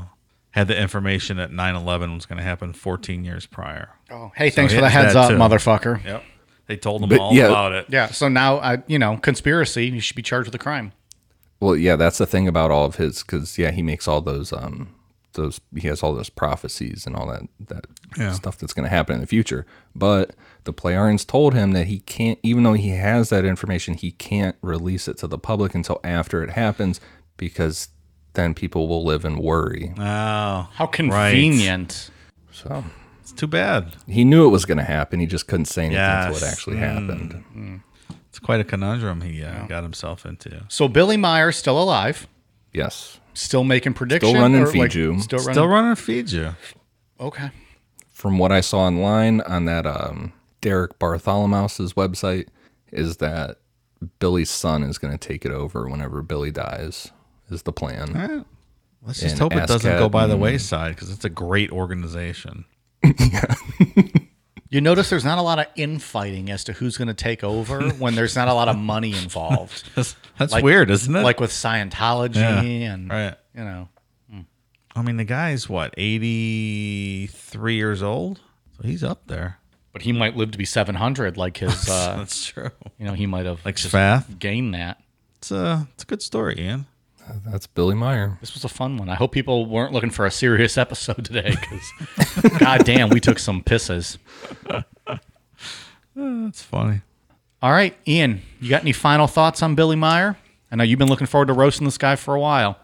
had 0.52 0.68
the 0.68 0.78
information 0.80 1.38
that 1.38 1.52
9-11 1.52 2.16
was 2.16 2.26
going 2.26 2.38
to 2.38 2.44
happen 2.44 2.74
14 2.74 3.24
years 3.24 3.46
prior. 3.46 3.90
Oh, 4.12 4.32
hey, 4.36 4.50
thanks 4.50 4.74
for 4.74 4.82
the 4.82 4.90
heads 4.90 5.16
up, 5.16 5.30
too. 5.30 5.36
motherfucker. 5.38 6.04
Yep, 6.04 6.24
they 6.66 6.76
told 6.76 7.04
him 7.04 7.10
But, 7.10 7.20
all 7.20 7.34
yeah. 7.34 7.46
about 7.46 7.72
it. 7.74 7.86
Yeah. 7.90 8.08
So 8.08 8.28
now, 8.28 8.58
I, 8.58 8.84
you 8.88 9.00
know, 9.00 9.18
conspiracy. 9.18 9.86
You 9.86 10.00
should 10.02 10.16
be 10.16 10.24
charged 10.24 10.48
with 10.48 10.56
a 10.56 10.60
crime. 10.60 10.92
Well, 11.62 11.76
yeah, 11.76 11.96
that's 11.96 12.18
the 12.18 12.26
thing 12.26 12.48
about 12.48 12.72
all 12.72 12.86
of 12.86 12.96
his 12.96 13.22
because 13.22 13.58
yeah, 13.58 13.72
he 13.72 13.82
makes 13.84 14.08
all 14.08 14.20
those 14.22 14.52
um 14.52 14.90
those 15.34 15.62
he 15.76 15.88
has 15.88 16.02
all 16.04 16.14
those 16.14 16.30
prophecies 16.30 17.06
and 17.06 17.16
all 17.16 17.28
that 17.28 17.44
that 17.68 17.86
Yeah. 18.18 18.32
stuff 18.34 18.58
that's 18.58 18.74
going 18.74 18.86
to 18.86 18.90
happen 18.90 19.16
in 19.16 19.22
the 19.22 19.28
future. 19.28 19.66
But 19.96 20.36
the 20.64 20.74
Pleiadians 20.74 21.26
told 21.26 21.54
him 21.54 21.72
that 21.74 21.88
he 21.88 22.00
can't, 22.00 22.40
even 22.44 22.64
though 22.64 22.74
he 22.74 22.90
has 22.90 23.30
that 23.30 23.46
information, 23.46 23.94
he 23.94 24.12
can't 24.12 24.56
release 24.62 25.08
it 25.08 25.18
to 25.20 25.28
the 25.28 25.38
public 25.38 25.76
until 25.76 26.00
after 26.04 26.44
it 26.44 26.50
happens 26.52 27.00
because 27.38 27.90
then 28.34 28.54
people 28.54 28.88
will 28.88 29.04
live 29.04 29.26
in 29.26 29.38
worry. 29.38 29.94
Oh, 29.98 30.68
How 30.74 30.86
convenient. 30.88 32.10
So 32.52 32.84
it's 33.22 33.32
too 33.32 33.48
bad. 33.48 33.96
he 34.08 34.24
knew 34.24 34.46
it 34.46 34.50
was 34.52 34.66
going 34.66 34.78
to 34.80 34.84
happen. 34.84 35.20
He 35.20 35.26
just 35.26 35.48
couldn't 35.48 35.66
say 35.66 35.86
anything 35.86 36.04
until 36.04 36.36
it 36.38 36.44
actually 36.44 36.78
Mm. 36.78 36.80
happened. 36.80 37.82
It's 38.30 38.40
quite 38.40 38.60
a 38.60 38.64
conundrum 38.64 39.22
he 39.22 39.44
uh, 39.44 39.66
got 39.68 39.84
himself 39.84 40.26
into. 40.26 40.66
So 40.68 40.88
Billy 40.88 41.18
Meier 41.18 41.52
still 41.52 41.82
alive, 41.82 42.28
Yes. 42.74 43.20
Still 43.40 43.64
making 43.64 43.94
predictions. 43.94 44.32
Still 44.32 44.42
running 44.42 44.62
or, 44.62 44.72
like, 44.72 44.92
FIGU. 44.92 45.22
Still 45.22 45.40
running. 45.40 45.54
Still 45.54 45.68
running 45.68 45.96
FIGU. 45.96 46.56
Okay. 47.22 47.52
From 48.10 48.38
what 48.38 48.52
I 48.52 48.60
saw 48.60 48.80
online 48.80 49.40
on 49.42 49.64
that 49.64 49.86
um, 49.86 50.34
Derek 50.60 51.00
Bartholomaus's 51.00 51.94
website, 51.94 52.48
is 52.92 53.18
that 53.18 53.58
Billy's 54.20 54.50
son 54.50 54.84
is 54.84 54.98
going 54.98 55.18
to 55.18 55.28
take 55.28 55.46
it 55.46 55.52
over 55.52 55.88
whenever 55.88 56.22
Billy 56.22 56.52
dies. 56.52 57.12
Is 57.50 57.64
the 57.64 57.72
plan? 57.72 58.16
Eh, 58.16 58.44
Let's 59.02 59.22
just 59.22 59.34
And 59.34 59.42
hope 59.42 59.56
it 59.56 59.68
doesn't 59.68 59.98
go 59.98 60.10
by 60.10 60.28
the 60.28 60.36
wayside 60.36 60.96
because 60.96 61.10
it's 61.10 61.24
a 61.24 61.30
great 61.30 61.72
organization. 61.72 62.66
You 64.72 64.82
notice 64.82 65.10
there's 65.10 65.26
not 65.26 65.40
a 65.40 65.42
lot 65.42 65.58
of 65.60 65.66
infighting 65.76 66.52
as 66.52 66.64
to 66.66 66.74
who's 66.74 66.96
going 66.98 67.08
to 67.08 67.14
take 67.16 67.44
over 67.44 67.90
when 67.98 68.14
there's 68.16 68.36
not 68.36 68.48
a 68.48 68.54
lot 68.54 68.68
of 68.68 68.78
money 68.78 69.14
involved. 69.14 69.90
That's, 69.96 70.16
that's 70.38 70.54
Like- 70.54 70.64
weird, 70.64 70.92
isn't 70.92 71.16
it? 71.16 71.22
Like 71.24 71.40
with 71.40 71.52
Scientology 71.52 72.36
Yeah, 72.36 72.94
and 72.94 73.10
right. 73.10 73.36
you 73.56 73.64
know. 73.64 73.90
I 74.96 75.02
mean, 75.02 75.18
the 75.18 75.24
guy's 75.24 75.70
what, 75.70 75.94
83 75.98 77.76
years 77.76 78.02
old? 78.04 78.42
So 78.78 78.84
he's 78.88 79.04
up 79.04 79.28
there. 79.28 79.60
But 79.94 80.02
he 80.04 80.12
might 80.12 80.36
live 80.36 80.52
to 80.52 80.58
be 80.58 80.66
700 80.66 81.38
like 81.38 81.58
his 81.64 81.90
uh, 81.90 82.16
That's 82.18 82.46
true. 82.46 82.70
you 82.98 83.06
know, 83.06 83.14
he 83.14 83.26
might 83.26 83.46
have 83.46 83.64
Like 83.66 83.76
just 83.76 83.94
Sfath? 83.94 84.40
gained 84.40 84.74
that. 84.74 85.02
It's 85.38 85.52
a, 85.52 85.88
it's 85.94 86.04
a 86.04 86.08
good 86.08 86.22
story, 86.22 86.56
Ian. 86.60 86.86
That's 87.46 87.68
Billy 87.68 87.96
Meier. 87.96 88.38
This 88.42 88.54
was 88.54 88.64
a 88.64 88.70
fun 88.70 88.98
one. 88.98 89.10
I 89.10 89.16
hope 89.16 89.32
people 89.32 89.66
weren't 89.66 89.94
looking 89.94 90.10
for 90.10 90.26
a 90.26 90.32
serious 90.32 90.78
episode 90.78 91.26
today 91.26 91.56
cuz 91.56 91.92
god 92.60 92.86
damn, 92.86 93.10
we 93.10 93.20
took 93.20 93.40
some 93.40 93.62
pisses. 93.64 94.18
That's 96.16 96.62
funny. 96.62 97.02
All 97.62 97.72
right, 97.72 97.96
Ian, 98.08 98.42
you 98.62 98.70
got 98.70 98.82
any 98.82 98.94
final 98.94 99.28
thoughts 99.28 99.62
on 99.62 99.76
Billy 99.76 99.96
Meier? 99.96 100.38
I 100.72 100.76
know 100.76 100.84
you've 100.84 101.00
been 101.00 101.10
looking 101.10 101.28
forward 101.28 101.48
to 101.48 101.54
roasting 101.54 101.86
this 101.86 101.98
guy 101.98 102.16
for 102.16 102.36
a 102.36 102.40
while. 102.40 102.78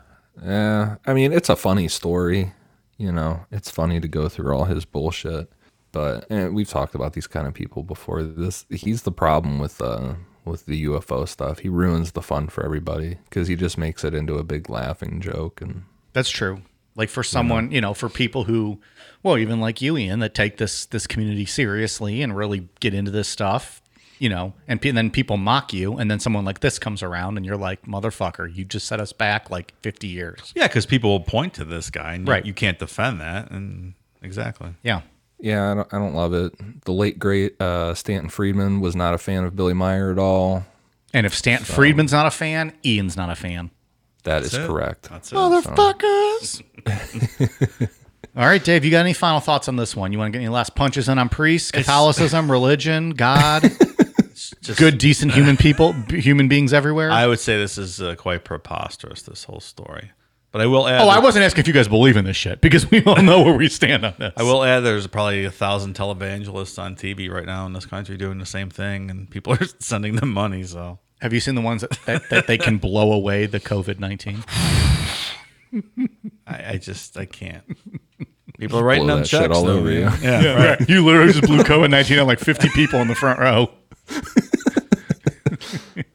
Yeah, 0.43 0.97
I 1.05 1.13
mean, 1.13 1.31
it's 1.31 1.49
a 1.49 1.55
funny 1.55 1.87
story. 1.87 2.53
You 2.97 3.11
know, 3.11 3.45
it's 3.51 3.69
funny 3.69 3.99
to 3.99 4.07
go 4.07 4.27
through 4.29 4.55
all 4.55 4.65
his 4.65 4.85
bullshit. 4.85 5.49
But 5.91 6.25
and 6.29 6.53
we've 6.53 6.67
talked 6.67 6.93
about 6.93 7.13
these 7.13 7.27
kind 7.27 7.47
of 7.47 7.53
people 7.53 7.83
before. 7.83 8.21
This 8.23 8.65
he's 8.69 9.03
the 9.03 9.11
problem 9.13 9.59
with 9.59 9.81
uh 9.81 10.15
with 10.45 10.65
the 10.65 10.85
UFO 10.85 11.27
stuff. 11.27 11.59
He 11.59 11.69
ruins 11.69 12.11
the 12.13 12.21
fun 12.21 12.47
for 12.47 12.63
everybody 12.63 13.17
because 13.29 13.47
he 13.47 13.55
just 13.55 13.77
makes 13.77 14.03
it 14.03 14.13
into 14.13 14.35
a 14.35 14.43
big 14.43 14.69
laughing 14.69 15.19
joke. 15.21 15.61
And 15.61 15.83
That's 16.13 16.29
true. 16.29 16.61
Like 16.95 17.09
for 17.09 17.23
someone, 17.23 17.71
you 17.71 17.81
know, 17.81 17.93
for 17.93 18.07
people 18.07 18.45
who, 18.45 18.79
well, 19.21 19.37
even 19.37 19.59
like 19.59 19.81
you, 19.81 19.97
Ian, 19.97 20.19
that 20.19 20.33
take 20.33 20.57
this 20.57 20.85
this 20.85 21.07
community 21.07 21.45
seriously 21.45 22.21
and 22.21 22.35
really 22.37 22.69
get 22.79 22.93
into 22.93 23.11
this 23.11 23.27
stuff, 23.27 23.81
you 24.17 24.29
know, 24.29 24.53
and, 24.65 24.81
pe- 24.81 24.91
then 24.91 25.11
people 25.11 25.35
mock 25.35 25.73
you, 25.73 25.97
and 25.97 26.09
then 26.09 26.21
someone 26.21 26.45
like 26.45 26.61
this 26.61 26.79
comes 26.79 27.03
around, 27.03 27.35
and 27.35 27.45
you're 27.45 27.57
like, 27.57 27.81
motherfucker, 27.81 28.53
you 28.55 28.63
just 28.63 28.87
set 28.87 29.01
us 29.01 29.11
back 29.11 29.49
like 29.49 29.73
50 29.81 30.07
years. 30.07 30.53
Yeah, 30.55 30.67
because 30.67 30.85
people 30.85 31.09
will 31.09 31.19
point 31.19 31.53
to 31.55 31.65
this 31.65 31.89
guy 31.89 32.13
and 32.13 32.25
you- 32.25 32.31
Right. 32.31 32.45
you, 32.45 32.53
can't 32.53 32.79
defend 32.79 33.19
that. 33.19 33.51
And 33.51 33.93
exactly. 34.21 34.69
Yeah. 34.81 35.01
Yeah, 35.39 35.71
I 35.71 35.73
don't, 35.75 35.93
I 35.93 35.97
don't 35.99 36.13
love 36.13 36.33
it. 36.33 36.83
The 36.85 36.91
late 36.93 37.19
great 37.19 37.59
uh, 37.61 37.93
Stanton 37.93 38.29
Friedman 38.29 38.79
was 38.81 38.95
not 38.95 39.13
a 39.13 39.17
fan 39.17 39.43
of 39.43 39.55
Billy 39.55 39.73
Meier 39.73 40.11
at 40.11 40.17
all. 40.19 40.65
And 41.13 41.25
if 41.25 41.33
Stanton 41.35 41.65
Friedman's 41.65 42.11
not 42.11 42.25
a 42.25 42.31
fan, 42.31 42.73
Ian's 42.85 43.15
not 43.17 43.29
a 43.29 43.35
fan. 43.35 43.71
That 44.23 44.43
is 44.43 44.51
That's 44.51 44.63
it. 44.63 44.67
correct. 44.67 45.03
That's 45.09 45.31
it. 45.31 45.35
Motherfuckers. 45.35 46.61
All 48.37 48.45
right, 48.45 48.61
Dave, 48.63 48.83
you 48.83 48.91
got 48.91 48.99
any 48.99 49.13
final 49.13 49.39
thoughts 49.39 49.69
on 49.69 49.77
this 49.77 49.95
one? 49.95 50.11
You 50.11 50.17
want 50.17 50.33
to 50.33 50.37
get 50.39 50.43
any 50.43 50.49
last 50.53 50.75
punches 50.75 51.07
in 51.07 51.17
on 51.19 51.29
priests, 51.29 51.71
Catholicism, 51.71 52.51
religion, 52.51 53.11
God, 53.11 53.61
Just- 54.61 54.77
good, 54.77 54.97
decent 54.97 55.31
human 55.31 55.55
people, 55.65 55.93
human 56.09 56.49
beings 56.49 56.73
everywhere? 56.73 57.11
I 57.11 57.27
would 57.27 57.39
say 57.39 57.57
this 57.57 57.77
is 57.77 58.01
uh, 58.01 58.15
quite 58.15 58.43
preposterous, 58.43 59.21
this 59.21 59.45
whole 59.45 59.61
story. 59.61 60.11
But 60.55 60.61
I 60.61 60.67
will 60.67 60.87
add. 60.87 61.01
oh, 61.01 61.09
I 61.09 61.19
wasn't 61.19 61.43
asking 61.43 61.63
if 61.63 61.67
you 61.67 61.73
guys 61.73 61.89
believe 61.89 62.15
in 62.15 62.23
this 62.23 62.37
shit 62.37 62.61
because 62.61 62.89
we 62.89 63.03
all 63.03 63.21
know 63.21 63.41
where 63.41 63.57
we 63.57 63.67
stand 63.67 64.05
on 64.05 64.13
this. 64.17 64.31
I 64.37 64.43
will 64.43 64.63
add 64.63 64.85
there's 64.85 65.05
probably 65.05 65.43
a 65.43 65.51
thousand 65.51 65.95
televangelists 65.95 66.81
on 66.81 66.95
TV 66.95 67.29
right 67.29 67.45
now 67.45 67.65
in 67.65 67.73
this 67.73 67.85
country 67.85 68.15
doing 68.15 68.37
the 68.37 68.45
same 68.45 68.69
thing, 68.69 69.11
and 69.11 69.29
people 69.29 69.51
are 69.51 69.65
sending 69.79 70.15
them 70.15 70.31
money. 70.31 70.63
So 70.63 70.99
Have 71.19 71.33
you 71.33 71.41
seen 71.41 71.55
the 71.55 71.61
ones 71.61 71.81
that, 71.81 71.99
that, 72.05 72.29
that 72.29 72.47
they 72.47 72.57
can 72.57 72.77
blow 72.77 73.11
away 73.11 73.47
the 73.47 73.59
COVID 73.59 73.99
19? 73.99 74.45
I, 76.47 76.75
I 76.75 76.77
just 76.77 77.17
I 77.17 77.25
can't. 77.25 77.63
People 78.57 78.79
are 78.79 78.83
writing 78.85 79.07
Blow 79.07 79.15
them 79.15 79.23
that 79.23 79.27
shit 79.27 79.41
checks 79.41 79.57
all 79.57 79.65
though, 79.65 79.79
over 79.79 79.89
man. 79.89 80.13
you. 80.21 80.29
Yeah, 80.29 80.67
right. 80.69 80.89
You 80.89 81.03
literally 81.03 81.33
just 81.33 81.45
blew 81.45 81.63
COVID 81.63 81.89
19 81.89 82.17
on 82.19 82.27
like 82.27 82.39
50 82.39 82.69
people 82.69 83.01
in 83.01 83.09
the 83.09 83.15
front 83.15 83.41
row. 83.41 83.73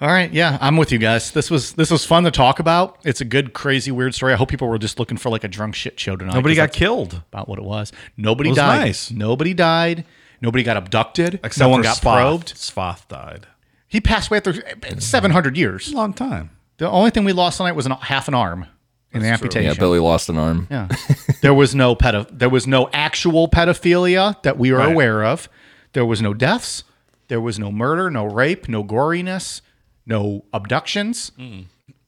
All 0.00 0.08
right, 0.08 0.32
yeah, 0.32 0.58
I'm 0.60 0.76
with 0.76 0.92
you 0.92 0.98
guys. 0.98 1.32
This 1.32 1.50
was 1.50 1.72
this 1.72 1.90
was 1.90 2.04
fun 2.04 2.22
to 2.24 2.30
talk 2.30 2.60
about. 2.60 2.98
It's 3.04 3.20
a 3.20 3.24
good, 3.24 3.52
crazy, 3.52 3.90
weird 3.90 4.14
story. 4.14 4.32
I 4.32 4.36
hope 4.36 4.48
people 4.48 4.68
were 4.68 4.78
just 4.78 5.00
looking 5.00 5.16
for 5.16 5.28
like 5.28 5.42
a 5.42 5.48
drunk 5.48 5.74
shit 5.74 5.98
show 5.98 6.14
tonight. 6.14 6.34
Nobody 6.34 6.54
got 6.54 6.72
killed 6.72 7.22
About 7.32 7.48
what 7.48 7.58
it 7.58 7.64
was. 7.64 7.90
Nobody 8.16 8.50
It 8.50 8.52
was 8.52 8.56
died. 8.58 8.78
nice. 8.80 9.10
Nobody 9.10 9.54
died. 9.54 10.04
Nobody 10.40 10.62
got 10.62 10.76
abducted. 10.76 11.40
except 11.42 11.58
no 11.58 11.68
one 11.68 11.80
for 11.80 11.84
got 11.84 11.96
Sfath. 11.96 12.02
probed. 12.02 12.48
Sfath 12.56 13.08
died. 13.08 13.46
He 13.88 14.00
passed 14.00 14.30
away 14.30 14.36
after 14.36 14.54
700 15.00 15.56
years. 15.56 15.92
Long 15.92 16.12
time. 16.12 16.50
The 16.76 16.88
only 16.88 17.10
thing 17.10 17.24
we 17.24 17.32
lost 17.32 17.56
tonight 17.56 17.72
was 17.72 17.86
an, 17.86 17.92
half 17.92 18.28
an 18.28 18.34
arm, 18.34 18.66
in 19.12 19.22
the 19.22 19.28
amputation. 19.28 19.64
Yeah, 19.72 19.74
Billy 19.80 19.98
lost 19.98 20.28
an 20.28 20.38
arm. 20.38 20.68
Yeah. 20.70 20.86
there 21.40 21.54
was 21.54 21.74
no 21.74 21.96
pedo- 21.96 22.28
there 22.30 22.50
was 22.50 22.68
no 22.68 22.88
actual 22.92 23.48
pedophilia 23.48 24.40
that 24.44 24.58
we 24.58 24.70
are 24.70 24.76
Right. 24.78 24.92
aware 24.92 25.24
of. 25.24 25.48
There 25.94 26.04
was 26.04 26.22
no 26.22 26.34
deaths. 26.34 26.84
There 27.26 27.40
was 27.40 27.58
no 27.58 27.72
murder, 27.72 28.10
no 28.10 28.26
rape, 28.26 28.68
no 28.68 28.84
goriness, 28.84 29.60
no 30.08 30.44
abductions. 30.52 31.30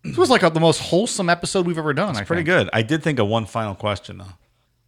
This 0.03 0.17
was 0.17 0.31
like 0.31 0.43
a, 0.43 0.51
the 0.51 0.61
most 0.61 0.81
wholesome 0.81 1.29
episode 1.29 1.67
we've 1.67 1.79
ever 1.79 1.93
done. 1.93 2.17
I 2.17 2.25
Pretty 2.25 2.41
think. 2.41 2.47
good. 2.47 2.71
I 2.73 2.83
did 2.83 3.03
think 3.03 3.19
of 3.19 3.29
one 3.29 3.47
final 3.47 3.75
question 3.75 4.19
though. 4.19 4.33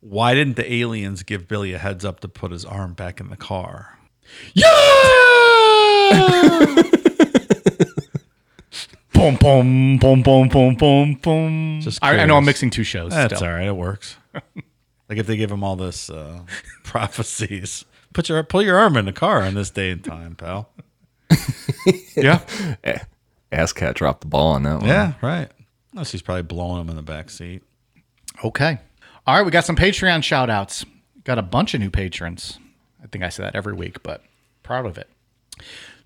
Why 0.00 0.34
didn't 0.34 0.56
the 0.56 0.72
aliens 0.72 1.22
give 1.22 1.46
Billy 1.46 1.74
a 1.74 1.78
heads 1.78 2.04
up 2.04 2.20
to 2.20 2.28
put 2.28 2.50
his 2.50 2.64
arm 2.64 2.94
back 2.94 3.20
in 3.20 3.28
the 3.30 3.36
car? 3.36 3.98
Yeah! 4.54 4.66
boom, 9.12 9.36
boom, 9.36 9.98
boom, 9.98 10.22
boom, 10.22 10.48
boom, 10.48 10.74
boom, 10.74 11.14
boom. 11.14 11.80
Just 11.80 12.02
I, 12.02 12.18
I 12.18 12.26
know 12.26 12.36
I'm 12.36 12.44
mixing 12.44 12.70
two 12.70 12.84
shows. 12.84 13.12
That's 13.12 13.36
still. 13.36 13.48
all 13.48 13.54
right. 13.54 13.68
It 13.68 13.76
works. 13.76 14.16
like 14.34 15.18
if 15.18 15.26
they 15.26 15.36
give 15.36 15.52
him 15.52 15.62
all 15.62 15.76
this 15.76 16.10
uh, 16.10 16.40
prophecies, 16.84 17.84
put 18.12 18.28
your 18.28 18.42
pull 18.42 18.62
your 18.62 18.78
arm 18.78 18.96
in 18.96 19.04
the 19.04 19.12
car 19.12 19.42
on 19.42 19.54
this 19.54 19.70
day 19.70 19.90
and 19.90 20.02
time, 20.02 20.34
pal. 20.34 20.70
Yeah. 22.16 22.40
Asket 23.52 23.94
dropped 23.94 24.22
the 24.22 24.26
ball 24.28 24.52
on 24.52 24.62
that 24.62 24.80
one. 24.80 24.88
Yeah, 24.88 25.14
right. 25.20 25.50
Unless 25.92 26.12
he's 26.12 26.22
probably 26.22 26.42
blowing 26.42 26.80
him 26.80 26.88
in 26.88 26.96
the 26.96 27.02
back 27.02 27.30
seat. 27.30 27.62
Okay. 28.44 28.78
All 29.26 29.36
right, 29.36 29.44
we 29.44 29.50
got 29.50 29.64
some 29.64 29.76
Patreon 29.76 30.22
shout 30.24 30.50
outs. 30.50 30.84
Got 31.24 31.38
a 31.38 31.42
bunch 31.42 31.74
of 31.74 31.80
new 31.80 31.90
patrons. 31.90 32.58
I 33.02 33.06
think 33.06 33.22
I 33.24 33.28
say 33.28 33.42
that 33.42 33.54
every 33.54 33.74
week, 33.74 34.02
but 34.02 34.22
proud 34.62 34.86
of 34.86 34.98
it. 34.98 35.08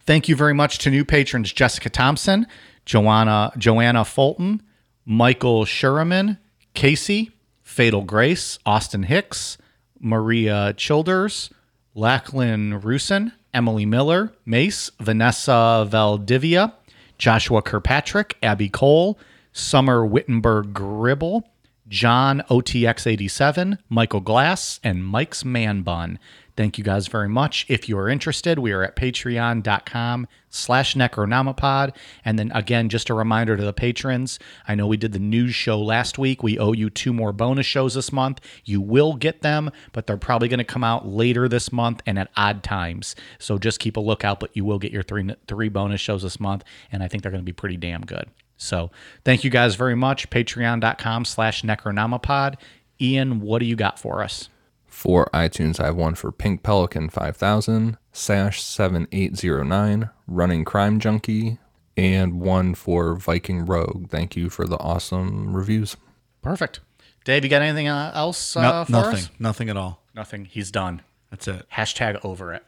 Thank 0.07 0.29
you 0.29 0.37
very 0.37 0.55
much 0.55 0.79
to 0.79 0.91
new 0.91 1.05
patrons 1.05 1.53
Jessica 1.53 1.89
Thompson, 1.89 2.47
Joanna 2.85 3.53
Joanna 3.57 4.05
Fulton, 4.05 4.63
Michael 5.05 5.65
Sherman, 5.65 6.39
Casey, 6.75 7.31
Fatal 7.63 8.03
Grace, 8.03 8.59
Austin 8.67 9.05
Hicks, 9.05 9.57
Maria 9.99 10.75
Childers, 10.77 11.51
Lachlan 11.95 12.81
Rusin, 12.81 13.33
Emily 13.57 13.87
Miller, 13.87 14.35
Mace, 14.45 14.91
Vanessa 15.01 15.87
Valdivia, 15.89 16.75
Joshua 17.17 17.63
Kirkpatrick, 17.63 18.37
Abby 18.43 18.69
Cole, 18.69 19.19
Summer 19.51 20.05
Wittenberg 20.05 20.75
Gribble, 20.75 21.49
John 21.89 22.43
OTX87, 22.51 23.79
Michael 23.89 24.21
Glass, 24.21 24.79
and 24.85 25.07
Mike's 25.07 25.43
Man 25.43 25.81
Bun. 25.81 26.19
Thank 26.57 26.79
you 26.79 26.85
guys 26.85 27.07
very 27.07 27.29
much. 27.29 27.67
If 27.69 27.87
you 27.87 27.99
are 27.99 28.09
interested, 28.09 28.59
we 28.59 28.73
are 28.73 28.83
at 28.83 28.97
patreon.com 28.97 30.27
slash 30.49 30.95
necronomipod. 30.95 31.95
And 32.25 32.39
then 32.39 32.51
again, 32.55 32.89
just 32.89 33.11
a 33.11 33.15
reminder 33.15 33.59
to 33.59 33.63
the 33.63 33.75
patrons, 33.75 34.39
I 34.67 34.75
know 34.75 34.87
we 34.87 34.97
did 34.97 35.13
the 35.13 35.19
news 35.19 35.55
show 35.55 35.79
last 35.79 36.17
week. 36.19 36.43
We 36.43 36.59
owe 36.59 36.73
you 36.73 36.89
two 36.89 37.13
more 37.13 37.35
bonus 37.35 37.67
shows 37.67 37.93
this 37.93 38.11
month. 38.11 38.41
You 38.65 38.81
will 38.81 39.17
get 39.17 39.43
them, 39.43 39.71
but 39.93 40.07
they're 40.07 40.17
probably 40.17 40.49
going 40.49 40.59
to 40.59 40.65
come 40.65 40.85
out 40.85 41.07
later 41.07 41.47
this 41.47 41.71
month 41.71 42.03
and 42.07 42.19
at 42.19 42.31
odd 42.39 42.63
times. 42.63 43.15
So 43.39 43.59
just 43.59 43.79
keep 43.79 43.99
a 43.99 44.01
lookout, 44.01 44.41
but 44.41 44.57
you 44.57 44.65
will 44.65 44.79
get 44.79 44.93
your 44.93 45.03
three 45.03 45.35
three 45.47 45.69
bonus 45.69 46.01
shows 46.01 46.23
this 46.23 46.41
month, 46.41 46.65
and 46.91 47.03
I 47.03 47.09
think 47.09 47.23
they're 47.23 47.33
going 47.33 47.43
to 47.43 47.47
be 47.47 47.53
pretty 47.53 47.77
damn 47.77 48.01
good. 48.01 48.31
So 48.57 48.91
thank 49.25 49.45
you 49.45 49.51
guys 49.51 49.75
very 49.75 49.95
much. 49.95 50.31
Patreon.com 50.31 51.27
slash 51.27 51.63
necronomipod. 51.63 52.55
Ian, 52.99 53.41
what 53.41 53.59
do 53.59 53.67
you 53.67 53.77
got 53.77 53.99
for 53.99 54.23
us? 54.23 54.49
For 54.97 55.29
iTunes, 55.35 55.79
I 55.79 55.85
have 55.85 55.97
one 55.97 56.15
for 56.15 56.33
Pink 56.33 56.63
Pelican 56.63 57.11
5000, 57.11 57.99
Sash 58.13 58.63
7809, 58.63 60.09
Running 60.27 60.65
Crime 60.65 61.01
Junkie, 61.01 61.59
and 61.99 62.41
one 62.41 62.75
for 62.75 63.15
Viking 63.15 63.67
Rogue. 63.67 64.09
Thank 64.09 64.37
you 64.37 64.49
for 64.49 64.67
the 64.67 64.79
awesome 64.79 65.55
reviews. 65.55 65.99
Perfect. 66.41 66.81
Dave, 67.27 67.45
you 67.45 67.51
got 67.51 67.61
anything 67.61 67.89
uh, 67.89 68.11
else 68.15 68.57
uh, 68.57 68.63
No- 68.63 68.85
for 68.87 68.93
nothing. 68.93 69.15
us? 69.17 69.31
Nothing 69.39 69.69
at 69.69 69.77
all. 69.77 70.03
Nothing. 70.15 70.47
He's 70.47 70.71
done. 70.71 71.03
That's 71.31 71.47
it. 71.47 71.67
Hashtag 71.75 72.25
over 72.25 72.55
it. 72.55 72.65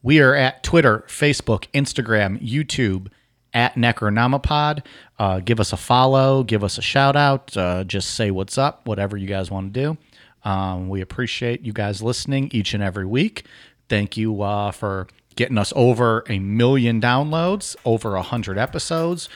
We 0.00 0.20
are 0.20 0.36
at 0.36 0.62
Twitter, 0.62 1.04
Facebook, 1.08 1.66
Instagram, 1.74 2.40
YouTube 2.40 3.08
at 3.52 3.74
Necronomipod. 3.74 4.84
Uh, 5.18 5.40
give 5.40 5.58
us 5.58 5.72
a 5.72 5.76
follow, 5.76 6.44
give 6.44 6.62
us 6.62 6.78
a 6.78 6.82
shout 6.82 7.16
out, 7.16 7.56
uh, 7.56 7.82
just 7.82 8.14
say 8.14 8.30
what's 8.30 8.58
up, 8.58 8.86
whatever 8.86 9.16
you 9.16 9.26
guys 9.26 9.50
want 9.50 9.74
to 9.74 9.80
do. 9.80 9.98
Um, 10.44 10.88
we 10.88 11.00
appreciate 11.00 11.62
you 11.62 11.72
guys 11.72 12.02
listening 12.02 12.50
each 12.52 12.74
and 12.74 12.82
every 12.82 13.06
week. 13.06 13.46
Thank 13.88 14.16
you 14.16 14.42
uh, 14.42 14.70
for 14.70 15.06
getting 15.36 15.58
us 15.58 15.72
over 15.74 16.24
a 16.28 16.38
million 16.38 17.00
downloads, 17.00 17.76
over 17.84 18.14
a 18.16 18.22
hundred 18.22 18.58
episodes. 18.58 19.28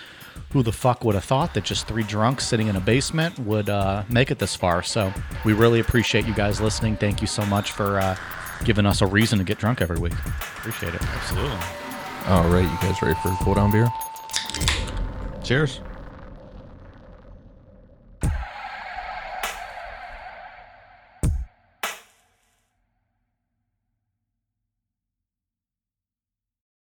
Who 0.52 0.62
the 0.62 0.72
fuck 0.72 1.04
would 1.04 1.14
have 1.14 1.24
thought 1.24 1.54
that 1.54 1.64
just 1.64 1.88
three 1.88 2.04
drunks 2.04 2.46
sitting 2.46 2.68
in 2.68 2.76
a 2.76 2.80
basement 2.80 3.38
would 3.40 3.68
uh, 3.68 4.04
make 4.08 4.30
it 4.30 4.38
this 4.38 4.54
far? 4.54 4.82
So 4.82 5.12
we 5.44 5.52
really 5.52 5.80
appreciate 5.80 6.26
you 6.26 6.34
guys 6.34 6.60
listening. 6.60 6.96
Thank 6.96 7.20
you 7.20 7.26
so 7.26 7.44
much 7.46 7.72
for 7.72 7.98
uh, 7.98 8.16
giving 8.64 8.86
us 8.86 9.02
a 9.02 9.06
reason 9.06 9.38
to 9.38 9.44
get 9.44 9.58
drunk 9.58 9.80
every 9.80 9.98
week. 9.98 10.12
Appreciate 10.12 10.94
it. 10.94 11.02
Absolutely. 11.02 11.58
All 12.26 12.48
right, 12.50 12.62
you 12.62 12.88
guys 12.88 13.02
ready 13.02 13.18
for 13.20 13.30
a 13.30 13.36
cool 13.42 13.54
down 13.54 13.72
beer? 13.72 13.88
Cheers. 15.42 15.80